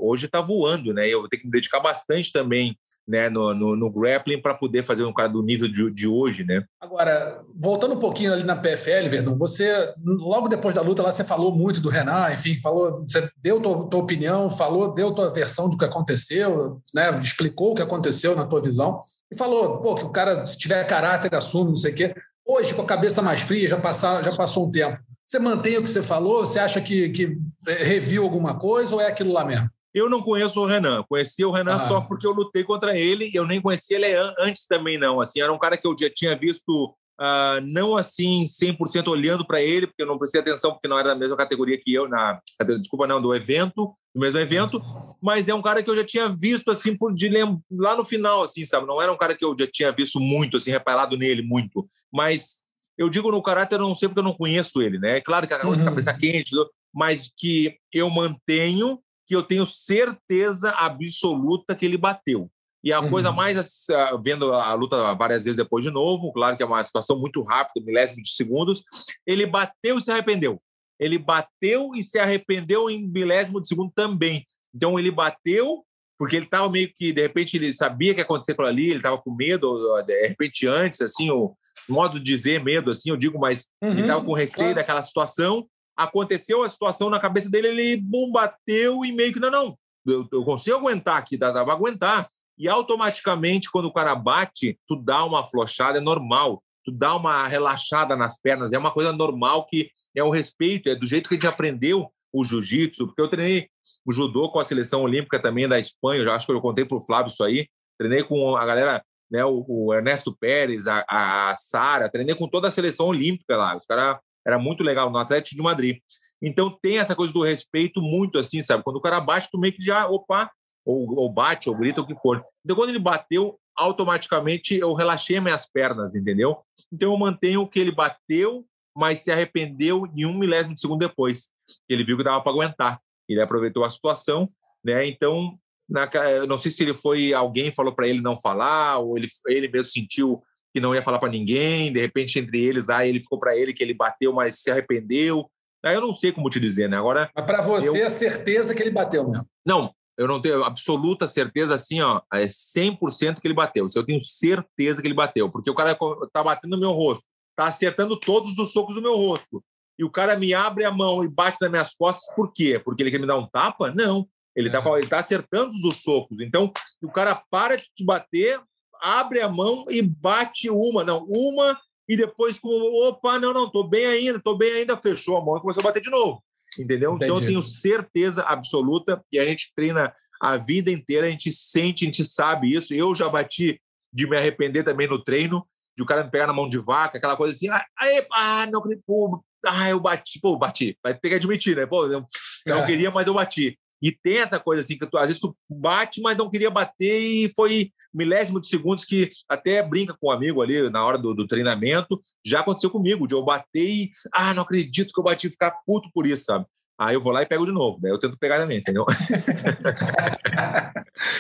hoje 0.01 0.25
está 0.25 0.41
voando, 0.41 0.93
né? 0.93 1.07
Eu 1.07 1.21
vou 1.21 1.29
ter 1.29 1.37
que 1.37 1.45
me 1.45 1.51
dedicar 1.51 1.79
bastante 1.79 2.31
também 2.31 2.77
né, 3.07 3.29
no, 3.29 3.53
no, 3.53 3.75
no 3.75 3.89
grappling 3.89 4.41
para 4.41 4.53
poder 4.53 4.83
fazer 4.83 5.03
um 5.03 5.13
cara 5.13 5.27
do 5.27 5.43
nível 5.43 5.67
de, 5.67 5.91
de, 5.91 6.07
hoje, 6.07 6.43
né? 6.43 6.63
Agora, 6.79 7.37
voltando 7.53 7.95
um 7.95 7.99
pouquinho 7.99 8.31
ali 8.31 8.43
na 8.43 8.55
PFL, 8.55 9.09
Verdão, 9.09 9.37
você, 9.37 9.93
logo 10.01 10.47
depois 10.47 10.73
da 10.73 10.81
luta 10.81 11.03
lá, 11.03 11.11
você 11.11 11.23
falou 11.23 11.53
muito 11.53 11.81
do 11.81 11.89
Renan, 11.89 12.31
enfim, 12.31 12.55
falou, 12.57 13.03
você 13.05 13.29
deu 13.37 13.59
tua, 13.59 13.89
tua 13.89 13.99
opinião, 13.99 14.49
falou, 14.49 14.93
deu 14.93 15.13
tua 15.13 15.31
versão 15.31 15.69
do 15.69 15.77
que 15.77 15.85
aconteceu, 15.85 16.81
né, 16.93 17.19
explicou 17.21 17.71
o 17.71 17.75
que 17.75 17.81
aconteceu 17.81 18.35
na 18.35 18.45
tua 18.45 18.61
visão, 18.61 18.99
e 19.31 19.37
falou, 19.37 19.81
pô, 19.81 19.95
que 19.95 20.05
o 20.05 20.09
cara, 20.09 20.45
se 20.45 20.57
tiver 20.57 20.83
caráter, 20.85 21.33
assume, 21.35 21.71
não 21.71 21.75
sei 21.75 21.91
o 21.91 21.95
quê. 21.95 22.15
Hoje, 22.45 22.73
com 22.73 22.81
a 22.81 22.85
cabeça 22.85 23.21
mais 23.21 23.41
fria, 23.41 23.67
já, 23.67 23.77
passar, 23.77 24.23
já 24.23 24.31
passou 24.31 24.67
um 24.67 24.71
tempo. 24.71 24.97
Você 25.33 25.39
mantém 25.39 25.79
o 25.79 25.81
que 25.81 25.89
você 25.89 26.03
falou? 26.03 26.45
Você 26.45 26.59
acha 26.59 26.79
que, 26.79 27.09
que 27.09 27.39
reviu 27.65 28.21
alguma 28.21 28.53
coisa 28.53 28.93
ou 28.93 29.01
é 29.01 29.07
aquilo 29.07 29.33
lá 29.33 29.43
mesmo? 29.43 29.67
Eu 29.91 30.07
não 30.07 30.21
conheço 30.21 30.61
o 30.61 30.65
Renan. 30.67 31.01
Conheci 31.09 31.43
o 31.43 31.49
Renan 31.49 31.73
ah. 31.73 31.87
só 31.87 32.01
porque 32.01 32.27
eu 32.27 32.33
lutei 32.33 32.63
contra 32.63 32.95
ele. 32.95 33.31
Eu 33.33 33.47
nem 33.47 33.59
conhecia 33.59 33.97
ele 33.97 34.13
antes 34.37 34.67
também, 34.67 34.95
não. 34.99 35.19
Assim, 35.19 35.41
era 35.41 35.51
um 35.51 35.57
cara 35.57 35.75
que 35.75 35.87
eu 35.87 35.95
já 35.99 36.07
tinha 36.07 36.37
visto, 36.37 36.85
uh, 37.19 37.59
não 37.63 37.97
assim 37.97 38.43
100% 38.43 39.07
olhando 39.07 39.43
para 39.43 39.59
ele, 39.59 39.87
porque 39.87 40.03
eu 40.03 40.07
não 40.07 40.19
prestei 40.19 40.39
atenção, 40.39 40.73
porque 40.73 40.87
não 40.87 40.99
era 40.99 41.09
da 41.09 41.15
mesma 41.15 41.35
categoria 41.35 41.81
que 41.81 41.91
eu, 41.91 42.07
na 42.07 42.39
desculpa, 42.77 43.07
não, 43.07 43.19
do 43.19 43.33
evento, 43.33 43.91
do 44.13 44.21
mesmo 44.21 44.39
evento. 44.39 44.79
Mas 45.19 45.49
é 45.49 45.55
um 45.55 45.63
cara 45.63 45.81
que 45.81 45.89
eu 45.89 45.95
já 45.95 46.03
tinha 46.03 46.29
visto, 46.29 46.69
assim, 46.69 46.95
por, 46.95 47.11
de, 47.11 47.27
lá 47.71 47.97
no 47.97 48.05
final, 48.05 48.43
assim, 48.43 48.63
sabe? 48.65 48.85
Não 48.85 49.01
era 49.01 49.11
um 49.11 49.17
cara 49.17 49.33
que 49.33 49.43
eu 49.43 49.55
já 49.59 49.65
tinha 49.65 49.91
visto 49.91 50.19
muito, 50.19 50.57
assim, 50.57 50.69
reparado 50.69 51.17
nele 51.17 51.41
muito. 51.41 51.89
Mas 52.13 52.63
eu 52.97 53.09
digo 53.09 53.31
no 53.31 53.41
caráter, 53.41 53.75
eu 53.75 53.87
não 53.87 53.95
sei 53.95 54.07
porque 54.07 54.19
eu 54.19 54.23
não 54.23 54.33
conheço 54.33 54.81
ele, 54.81 54.99
né? 54.99 55.17
É 55.17 55.21
claro 55.21 55.47
que 55.47 55.53
a 55.53 55.65
uhum. 55.65 55.83
cabeça 55.83 56.13
quente, 56.13 56.51
mas 56.93 57.31
que 57.35 57.77
eu 57.91 58.09
mantenho 58.09 58.99
que 59.25 59.35
eu 59.35 59.41
tenho 59.41 59.65
certeza 59.65 60.71
absoluta 60.71 61.75
que 61.75 61.85
ele 61.85 61.97
bateu. 61.97 62.51
E 62.83 62.91
a 62.91 62.99
uhum. 62.99 63.09
coisa 63.09 63.31
mais, 63.31 63.89
ah, 63.89 64.19
vendo 64.21 64.51
a 64.51 64.73
luta 64.73 65.13
várias 65.15 65.45
vezes 65.45 65.55
depois 65.55 65.83
de 65.83 65.89
novo, 65.89 66.33
claro 66.33 66.57
que 66.57 66.63
é 66.63 66.65
uma 66.65 66.83
situação 66.83 67.17
muito 67.17 67.41
rápida, 67.41 67.85
milésimo 67.85 68.21
de 68.21 68.29
segundos, 68.29 68.83
ele 69.25 69.45
bateu 69.45 69.97
e 69.97 70.01
se 70.01 70.11
arrependeu. 70.11 70.61
Ele 70.99 71.17
bateu 71.17 71.91
e 71.95 72.03
se 72.03 72.19
arrependeu 72.19 72.89
em 72.89 73.07
milésimo 73.07 73.61
de 73.61 73.67
segundo 73.69 73.91
também. 73.95 74.45
Então 74.75 74.99
ele 74.99 75.11
bateu 75.11 75.83
porque 76.17 76.35
ele 76.35 76.45
estava 76.45 76.69
meio 76.69 76.91
que, 76.93 77.11
de 77.11 77.21
repente, 77.21 77.57
ele 77.57 77.73
sabia 77.73 78.13
que 78.13 78.19
ia 78.19 78.23
acontecer 78.23 78.53
por 78.53 78.65
ali, 78.65 78.85
ele 78.85 78.97
estava 78.97 79.17
com 79.17 79.33
medo, 79.33 80.01
de 80.03 80.27
repente, 80.27 80.67
antes, 80.67 81.01
assim, 81.01 81.29
o, 81.31 81.55
modo 81.87 82.19
de 82.19 82.25
dizer 82.25 82.63
medo, 82.63 82.91
assim, 82.91 83.09
eu 83.09 83.17
digo, 83.17 83.39
mas 83.39 83.67
uhum, 83.81 83.91
ele 83.91 84.01
estava 84.01 84.23
com 84.23 84.33
receio 84.33 84.57
claro. 84.57 84.75
daquela 84.75 85.01
situação. 85.01 85.67
Aconteceu 85.95 86.63
a 86.63 86.69
situação 86.69 87.09
na 87.09 87.19
cabeça 87.19 87.49
dele, 87.49 87.67
ele 87.67 87.97
bum, 87.97 88.31
bateu 88.31 89.05
e 89.05 89.11
meio 89.11 89.31
que, 89.31 89.39
não, 89.39 89.51
não, 89.51 89.77
eu, 90.05 90.27
eu 90.31 90.43
consigo 90.43 90.77
aguentar 90.77 91.17
aqui, 91.17 91.37
dá, 91.37 91.51
dá 91.51 91.63
para 91.63 91.73
aguentar. 91.73 92.29
E 92.57 92.67
automaticamente, 92.67 93.69
quando 93.71 93.85
o 93.85 93.93
cara 93.93 94.15
bate, 94.15 94.77
tu 94.87 94.95
dá 94.95 95.23
uma 95.23 95.45
flochada, 95.45 95.97
é 95.97 96.01
normal. 96.01 96.63
Tu 96.85 96.91
dá 96.91 97.15
uma 97.15 97.47
relaxada 97.47 98.15
nas 98.15 98.39
pernas, 98.39 98.73
é 98.73 98.77
uma 98.77 98.91
coisa 98.91 99.13
normal 99.13 99.65
que 99.65 99.89
é 100.15 100.23
o 100.23 100.29
respeito, 100.29 100.89
é 100.89 100.95
do 100.95 101.05
jeito 101.05 101.29
que 101.29 101.35
a 101.35 101.37
gente 101.37 101.47
aprendeu 101.47 102.11
o 102.31 102.43
jiu-jitsu, 102.43 103.07
porque 103.07 103.21
eu 103.21 103.27
treinei 103.27 103.69
o 104.05 104.11
judô 104.11 104.49
com 104.49 104.59
a 104.59 104.65
seleção 104.65 105.01
olímpica 105.01 105.39
também 105.41 105.67
da 105.67 105.79
Espanha, 105.79 106.21
eu 106.21 106.25
já 106.25 106.35
acho 106.35 106.45
que 106.45 106.51
eu 106.51 106.61
contei 106.61 106.83
para 106.83 106.97
o 106.97 107.01
Flávio 107.01 107.29
isso 107.29 107.43
aí, 107.43 107.67
treinei 107.97 108.23
com 108.23 108.57
a 108.57 108.65
galera 108.65 109.03
né, 109.33 109.43
o, 109.43 109.65
o 109.67 109.93
Ernesto 109.95 110.31
Pérez, 110.31 110.85
a, 110.85 111.03
a 111.09 111.55
Sara, 111.55 112.07
treinei 112.07 112.35
com 112.35 112.47
toda 112.47 112.67
a 112.67 112.71
seleção 112.71 113.07
olímpica 113.07 113.57
lá. 113.57 113.75
Os 113.75 113.87
caras 113.87 114.19
era 114.45 114.59
muito 114.59 114.83
legal 114.83 115.09
no 115.09 115.17
Atlético 115.17 115.55
de 115.55 115.63
Madrid. 115.63 115.97
Então 116.39 116.69
tem 116.69 116.99
essa 116.99 117.15
coisa 117.15 117.33
do 117.33 117.41
respeito 117.41 117.99
muito 117.99 118.37
assim, 118.37 118.61
sabe? 118.61 118.83
Quando 118.83 118.97
o 118.97 119.01
cara 119.01 119.19
bate, 119.19 119.49
tu 119.51 119.57
meio 119.57 119.73
que 119.73 119.81
já, 119.81 120.07
opa, 120.07 120.51
ou, 120.85 121.17
ou 121.17 121.33
bate, 121.33 121.67
ou 121.67 121.75
grita, 121.75 122.01
o 122.01 122.05
que 122.05 122.13
for. 122.21 122.45
Então 122.63 122.75
quando 122.75 122.89
ele 122.89 122.99
bateu, 122.99 123.57
automaticamente 123.75 124.75
eu 124.75 124.93
relaxei 124.93 125.39
minhas 125.39 125.65
pernas, 125.67 126.13
entendeu? 126.13 126.59
Então 126.91 127.11
eu 127.11 127.17
mantenho 127.17 127.67
que 127.67 127.79
ele 127.79 127.91
bateu, 127.91 128.63
mas 128.95 129.19
se 129.19 129.31
arrependeu 129.31 130.05
em 130.15 130.27
um 130.27 130.37
milésimo 130.37 130.75
de 130.75 130.81
segundo 130.81 130.99
depois. 130.99 131.49
Ele 131.89 132.03
viu 132.03 132.17
que 132.17 132.23
dava 132.23 132.39
para 132.41 132.51
aguentar. 132.51 133.01
Ele 133.27 133.41
aproveitou 133.41 133.83
a 133.83 133.89
situação, 133.89 134.47
né? 134.85 135.07
Então 135.07 135.57
na, 135.89 136.09
não 136.47 136.57
sei 136.57 136.71
se 136.71 136.83
ele 136.83 136.93
foi 136.93 137.33
alguém 137.33 137.71
falou 137.71 137.93
para 137.93 138.07
ele 138.07 138.21
não 138.21 138.39
falar 138.39 138.97
ou 138.99 139.17
ele 139.17 139.27
ele 139.47 139.67
mesmo 139.67 139.91
sentiu 139.91 140.41
que 140.73 140.81
não 140.81 140.95
ia 140.95 141.01
falar 141.01 141.19
para 141.19 141.29
ninguém 141.29 141.91
de 141.91 141.99
repente 141.99 142.39
entre 142.39 142.63
eles 142.63 142.85
daí 142.85 143.09
ele 143.09 143.19
ficou 143.19 143.39
para 143.39 143.55
ele 143.55 143.73
que 143.73 143.83
ele 143.83 143.93
bateu 143.93 144.33
mas 144.33 144.59
se 144.59 144.71
arrependeu 144.71 145.49
aí 145.83 145.93
eu 145.93 146.01
não 146.01 146.15
sei 146.15 146.31
como 146.31 146.49
te 146.49 146.59
dizer 146.59 146.89
né 146.89 146.97
agora 146.97 147.29
mas 147.35 147.45
para 147.45 147.61
você 147.61 148.01
eu... 148.01 148.05
a 148.05 148.09
certeza 148.09 148.73
que 148.73 148.81
ele 148.81 148.91
bateu 148.91 149.29
mesmo 149.29 149.45
não 149.65 149.93
eu 150.17 150.27
não 150.27 150.41
tenho 150.41 150.63
absoluta 150.63 151.27
certeza 151.27 151.75
assim, 151.75 152.01
ó, 152.01 152.21
é 152.31 152.45
100% 152.45 153.39
que 153.39 153.47
ele 153.47 153.53
bateu. 153.53 153.87
Isso 153.87 153.97
eu 153.97 154.05
tenho 154.05 154.21
certeza 154.21 155.01
que 155.01 155.07
ele 155.07 155.13
bateu, 155.13 155.49
porque 155.49 155.69
o 155.69 155.75
cara 155.75 155.97
tá 156.31 156.43
batendo 156.43 156.75
no 156.75 156.79
meu 156.79 156.91
rosto, 156.91 157.25
tá 157.55 157.65
acertando 157.65 158.19
todos 158.19 158.57
os 158.57 158.71
socos 158.71 158.95
do 158.95 159.01
meu 159.01 159.15
rosto. 159.15 159.63
E 159.97 160.03
o 160.03 160.09
cara 160.09 160.35
me 160.35 160.53
abre 160.53 160.85
a 160.85 160.91
mão 160.91 161.23
e 161.23 161.27
bate 161.27 161.57
nas 161.61 161.69
minhas 161.69 161.93
costas, 161.93 162.33
por 162.35 162.51
quê? 162.51 162.79
Porque 162.83 163.03
ele 163.03 163.11
quer 163.11 163.19
me 163.19 163.27
dar 163.27 163.37
um 163.37 163.47
tapa? 163.47 163.91
Não. 163.91 164.27
Ele 164.55 164.67
está 164.67 164.79
é. 164.79 164.97
ele 164.99 165.07
tá 165.07 165.19
acertando 165.19 165.71
os 165.71 166.01
socos. 166.01 166.39
Então, 166.39 166.71
o 167.01 167.11
cara 167.11 167.35
para 167.49 167.77
de 167.77 167.85
te 167.95 168.03
bater, 168.03 168.59
abre 169.01 169.41
a 169.41 169.49
mão 169.49 169.85
e 169.89 170.01
bate 170.01 170.69
uma. 170.69 171.03
Não, 171.03 171.25
uma 171.27 171.79
e 172.07 172.17
depois, 172.17 172.59
com 172.59 172.69
opa, 172.69 173.39
não, 173.39 173.53
não, 173.53 173.69
tô 173.69 173.83
bem 173.83 174.05
ainda, 174.05 174.39
tô 174.39 174.55
bem 174.55 174.73
ainda, 174.73 174.97
fechou 174.97 175.37
a 175.37 175.43
mão 175.43 175.57
e 175.57 175.61
começou 175.61 175.81
a 175.81 175.85
bater 175.85 176.01
de 176.01 176.09
novo. 176.09 176.43
Entendeu? 176.77 177.15
Entendi. 177.15 177.31
Então, 177.31 177.41
eu 177.41 177.47
tenho 177.47 177.63
certeza 177.63 178.43
absoluta 178.43 179.23
e 179.31 179.39
a 179.39 179.45
gente 179.45 179.71
treina 179.75 180.13
a 180.41 180.57
vida 180.57 180.91
inteira, 180.91 181.27
a 181.27 181.29
gente 181.29 181.51
sente, 181.51 182.03
a 182.03 182.07
gente 182.07 182.25
sabe 182.25 182.73
isso. 182.73 182.93
Eu 182.93 183.15
já 183.15 183.29
bati 183.29 183.79
de 184.11 184.27
me 184.27 184.37
arrepender 184.37 184.83
também 184.83 185.07
no 185.07 185.23
treino, 185.23 185.65
de 185.95 186.03
o 186.03 186.05
cara 186.05 186.23
me 186.23 186.31
pegar 186.31 186.47
na 186.47 186.53
mão 186.53 186.67
de 186.67 186.77
vaca, 186.77 187.17
aquela 187.17 187.37
coisa 187.37 187.53
assim, 187.53 187.69
ah, 187.69 187.85
ah 188.31 188.67
não, 188.67 188.81
pô, 189.05 189.43
ah, 189.65 189.89
eu 189.89 189.99
bati, 189.99 190.39
pô, 190.39 190.57
bati. 190.57 190.97
Vai 191.01 191.13
ter 191.13 191.29
que 191.29 191.35
admitir, 191.35 191.75
né? 191.75 191.85
Pô, 191.85 192.05
eu 192.05 192.25
não 192.67 192.83
é. 192.83 192.85
queria, 192.85 193.09
mas 193.11 193.27
eu 193.27 193.33
bati. 193.33 193.79
E 194.03 194.11
tem 194.11 194.39
essa 194.39 194.59
coisa 194.59 194.81
assim, 194.81 194.97
que 194.97 195.09
tu, 195.09 195.17
às 195.17 195.27
vezes 195.27 195.39
tu 195.39 195.55
bate, 195.69 196.19
mas 196.19 196.35
não 196.35 196.49
queria 196.49 196.69
bater 196.69 197.21
e 197.21 197.49
foi 197.55 197.89
milésimo 198.13 198.59
de 198.59 198.67
segundos 198.67 199.05
que 199.05 199.31
até 199.47 199.81
brinca 199.81 200.13
com 200.19 200.27
um 200.27 200.31
amigo 200.31 200.61
ali 200.61 200.89
na 200.89 201.05
hora 201.05 201.17
do, 201.17 201.33
do 201.33 201.47
treinamento. 201.47 202.21
Já 202.45 202.59
aconteceu 202.59 202.89
comigo, 202.89 203.25
de 203.25 203.33
eu 203.33 203.45
bater 203.45 203.89
e, 203.89 204.11
ah, 204.33 204.53
não 204.53 204.63
acredito 204.63 205.13
que 205.13 205.19
eu 205.19 205.23
bati, 205.23 205.49
ficar 205.49 205.71
puto 205.87 206.09
por 206.13 206.27
isso, 206.27 206.43
sabe? 206.43 206.65
Aí 206.99 207.15
eu 207.15 207.21
vou 207.21 207.31
lá 207.31 207.41
e 207.41 207.45
pego 207.45 207.65
de 207.65 207.71
novo, 207.71 208.01
daí 208.01 208.11
eu 208.11 208.19
tento 208.19 208.37
pegar 208.37 208.59
também, 208.59 208.79
entendeu? 208.79 209.05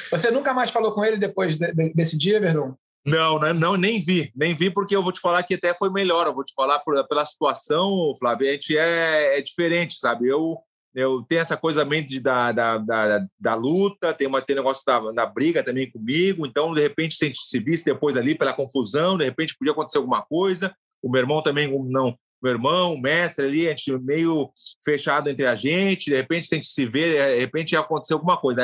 Você 0.09 0.31
nunca 0.31 0.53
mais 0.53 0.71
falou 0.71 0.93
com 0.93 1.03
ele 1.03 1.17
depois 1.17 1.57
de, 1.57 1.69
de, 1.73 1.93
desse 1.93 2.17
dia, 2.17 2.39
Verdun? 2.39 2.75
Não, 3.05 3.37
não, 3.37 3.53
não, 3.53 3.75
nem 3.75 3.99
vi, 3.99 4.31
nem 4.33 4.55
vi, 4.55 4.71
porque 4.71 4.95
eu 4.95 5.03
vou 5.03 5.11
te 5.11 5.19
falar 5.19 5.43
que 5.43 5.55
até 5.55 5.73
foi 5.73 5.91
melhor. 5.91 6.27
Eu 6.27 6.33
vou 6.33 6.45
te 6.45 6.53
falar 6.55 6.79
por, 6.79 7.05
pela 7.07 7.25
situação, 7.25 8.15
Flávio, 8.17 8.47
a 8.47 8.53
gente 8.53 8.77
é, 8.77 9.37
é 9.37 9.41
diferente, 9.41 9.99
sabe? 9.99 10.29
Eu, 10.29 10.57
eu 10.95 11.23
tenho 11.23 11.41
essa 11.41 11.57
coisa 11.57 11.83
meio 11.83 12.05
de, 12.07 12.19
da, 12.19 12.51
da, 12.51 12.77
da, 12.77 13.27
da, 13.39 13.55
luta, 13.55 14.13
tem, 14.13 14.27
uma, 14.27 14.41
tem 14.41 14.55
negócio 14.55 14.83
da, 14.85 14.99
da 15.11 15.25
briga 15.25 15.63
também 15.63 15.89
comigo, 15.89 16.45
então, 16.45 16.73
de 16.73 16.81
repente, 16.81 17.15
se 17.15 17.25
a 17.25 17.27
gente 17.27 17.41
se 17.41 17.59
visse 17.59 17.85
depois 17.85 18.17
ali 18.17 18.35
pela 18.35 18.53
confusão, 18.53 19.17
de 19.17 19.23
repente 19.23 19.55
podia 19.57 19.71
acontecer 19.71 19.97
alguma 19.97 20.21
coisa. 20.21 20.75
O 21.01 21.09
meu 21.09 21.21
irmão 21.21 21.41
também 21.41 21.67
não, 21.89 22.17
meu 22.43 22.51
irmão, 22.51 22.97
mestre 22.97 23.45
ali, 23.45 23.67
a 23.67 23.69
gente 23.69 23.97
meio 23.99 24.51
fechado 24.83 25.29
entre 25.29 25.45
a 25.45 25.55
gente, 25.55 26.09
de 26.09 26.15
repente, 26.17 26.45
se 26.45 26.53
a 26.53 26.57
gente 26.57 26.67
se 26.67 26.85
vê, 26.85 27.13
de 27.13 27.39
repente 27.39 27.71
ia 27.71 27.79
acontecer 27.79 28.13
alguma 28.13 28.35
coisa. 28.35 28.63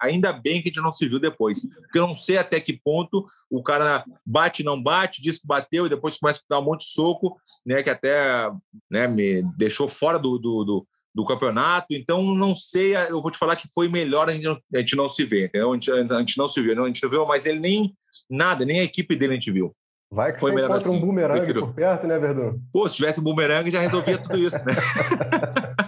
Ainda 0.00 0.32
bem 0.32 0.60
que 0.60 0.68
a 0.68 0.72
gente 0.72 0.82
não 0.82 0.92
se 0.92 1.08
viu 1.08 1.20
depois, 1.20 1.62
porque 1.62 1.98
eu 2.00 2.08
não 2.08 2.16
sei 2.16 2.38
até 2.38 2.58
que 2.58 2.80
ponto 2.82 3.24
o 3.48 3.62
cara 3.62 4.04
bate, 4.26 4.64
não 4.64 4.82
bate, 4.82 5.22
diz 5.22 5.38
que 5.38 5.46
bateu 5.46 5.86
e 5.86 5.88
depois 5.88 6.18
começa 6.18 6.40
a 6.40 6.42
dar 6.48 6.58
um 6.58 6.64
monte 6.64 6.86
de 6.86 6.92
soco, 6.92 7.36
né, 7.64 7.84
que 7.84 7.90
até 7.90 8.50
né, 8.90 9.06
me 9.06 9.44
deixou 9.56 9.88
fora 9.88 10.18
do, 10.18 10.36
do, 10.36 10.64
do 10.64 10.86
do 11.14 11.24
campeonato, 11.24 11.88
então 11.90 12.22
não 12.34 12.54
sei, 12.54 12.96
eu 12.96 13.20
vou 13.20 13.30
te 13.30 13.38
falar 13.38 13.56
que 13.56 13.68
foi 13.74 13.88
melhor 13.88 14.28
a 14.28 14.32
gente 14.32 14.44
não, 14.44 14.58
a 14.74 14.78
gente 14.78 14.96
não 14.96 15.08
se 15.08 15.24
ver, 15.24 15.46
entendeu? 15.46 15.72
A 15.72 15.74
gente, 15.74 15.90
a 15.90 16.18
gente 16.18 16.38
não 16.38 16.46
se 16.46 16.62
viu, 16.62 16.82
a 16.82 16.86
gente 16.86 17.02
não 17.02 17.10
viu 17.10 17.26
mais 17.26 17.44
ele 17.44 17.58
nem 17.58 17.94
nada, 18.28 18.64
nem 18.64 18.80
a 18.80 18.84
equipe 18.84 19.16
dele 19.16 19.32
a 19.32 19.36
gente 19.36 19.50
viu. 19.50 19.74
Vai 20.12 20.32
que 20.32 20.40
Foi 20.40 20.50
você 20.50 20.58
encontra 20.58 20.76
assim. 20.76 20.96
um 20.96 21.00
bumerangue 21.00 21.54
por 21.54 21.72
perto, 21.72 22.06
né, 22.06 22.18
Verdun? 22.18 22.58
Pô, 22.72 22.88
se 22.88 22.96
tivesse 22.96 23.20
um 23.20 23.22
bumerangue 23.22 23.70
já 23.70 23.80
resolvia 23.80 24.18
tudo 24.18 24.38
isso, 24.38 24.58
né? 24.64 24.72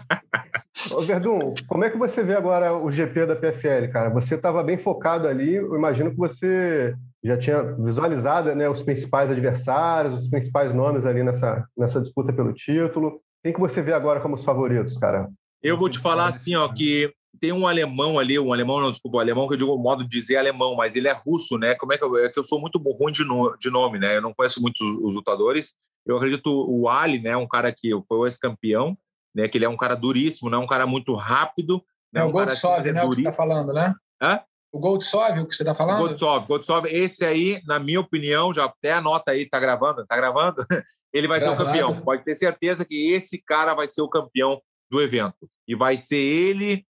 Ô, 0.92 1.00
Verdun, 1.00 1.54
como 1.66 1.84
é 1.84 1.90
que 1.90 1.96
você 1.96 2.22
vê 2.22 2.34
agora 2.34 2.76
o 2.76 2.90
GP 2.90 3.26
da 3.26 3.36
PFL, 3.36 3.90
cara? 3.92 4.10
Você 4.10 4.34
estava 4.34 4.62
bem 4.62 4.76
focado 4.76 5.26
ali, 5.26 5.54
eu 5.54 5.74
imagino 5.74 6.10
que 6.10 6.16
você 6.16 6.94
já 7.24 7.36
tinha 7.36 7.62
visualizado 7.62 8.54
né, 8.54 8.68
os 8.68 8.82
principais 8.82 9.30
adversários, 9.30 10.14
os 10.14 10.28
principais 10.28 10.74
nomes 10.74 11.06
ali 11.06 11.22
nessa, 11.22 11.66
nessa 11.76 12.00
disputa 12.00 12.32
pelo 12.32 12.52
título. 12.52 13.20
Quem 13.42 13.52
que 13.52 13.60
você 13.60 13.82
vê 13.82 13.92
agora 13.92 14.20
como 14.20 14.36
os 14.36 14.44
favoritos, 14.44 14.96
cara? 14.96 15.28
Eu 15.62 15.76
vou 15.76 15.88
te 15.88 15.98
falar 15.98 16.26
assim, 16.28 16.54
ó, 16.54 16.68
que 16.68 17.12
tem 17.40 17.52
um 17.52 17.66
alemão 17.66 18.18
ali, 18.18 18.38
um 18.38 18.52
alemão, 18.52 18.80
não, 18.80 18.90
desculpa, 18.90 19.18
um 19.18 19.20
alemão 19.20 19.48
que 19.48 19.54
eu 19.54 19.58
digo 19.58 19.74
o 19.74 19.78
modo 19.78 20.04
de 20.04 20.10
dizer 20.10 20.36
alemão, 20.36 20.76
mas 20.76 20.94
ele 20.94 21.08
é 21.08 21.12
russo, 21.12 21.58
né? 21.58 21.74
Como 21.74 21.92
é 21.92 21.98
que 21.98 22.04
eu, 22.04 22.16
é 22.16 22.28
que 22.28 22.38
eu 22.38 22.44
sou 22.44 22.60
muito 22.60 22.78
ruim 22.78 23.12
de, 23.12 23.24
no, 23.24 23.56
de 23.56 23.70
nome, 23.70 23.98
né? 23.98 24.16
Eu 24.16 24.22
não 24.22 24.32
conheço 24.32 24.60
muitos 24.60 24.80
os 24.80 25.14
lutadores. 25.14 25.74
Eu 26.06 26.16
acredito 26.16 26.48
o 26.48 26.88
Ali, 26.88 27.20
né? 27.20 27.36
Um 27.36 27.48
cara 27.48 27.72
que 27.72 27.90
foi 28.06 28.18
o 28.18 28.26
ex-campeão, 28.26 28.96
né? 29.34 29.48
Que 29.48 29.58
ele 29.58 29.64
é 29.64 29.68
um 29.68 29.76
cara 29.76 29.94
duríssimo, 29.94 30.50
né? 30.50 30.56
Um 30.56 30.66
cara 30.66 30.86
muito 30.86 31.14
rápido. 31.14 31.82
Né? 32.12 32.20
É 32.20 32.24
o 32.24 32.28
um 32.28 32.30
Goldsov, 32.30 32.78
assim, 32.78 32.92
né? 32.92 33.02
O 33.02 33.10
que 33.10 33.16
você 33.16 33.20
está 33.22 33.32
falando, 33.32 33.72
né? 33.72 33.94
Hã? 34.22 34.40
O 34.72 34.78
Goldsov, 34.78 35.38
o 35.40 35.46
que 35.46 35.54
você 35.54 35.62
está 35.62 35.74
falando? 35.74 35.98
Goldsov, 35.98 36.46
Goldsov, 36.46 36.86
esse 36.86 37.24
aí, 37.24 37.60
na 37.66 37.78
minha 37.78 38.00
opinião, 38.00 38.54
já 38.54 38.64
até 38.64 38.92
anota 38.92 39.32
aí, 39.32 39.48
tá 39.48 39.60
gravando, 39.60 40.06
tá 40.06 40.16
gravando? 40.16 40.64
ele 41.12 41.28
vai 41.28 41.38
Gravado. 41.38 41.56
ser 41.56 41.62
o 41.62 41.66
campeão. 41.66 42.00
Pode 42.00 42.24
ter 42.24 42.34
certeza 42.34 42.84
que 42.84 43.12
esse 43.12 43.42
cara 43.42 43.74
vai 43.74 43.86
ser 43.86 44.02
o 44.02 44.08
campeão 44.08 44.60
do 44.90 45.00
evento. 45.00 45.48
E 45.66 45.74
vai 45.74 45.96
ser 45.96 46.16
ele 46.16 46.84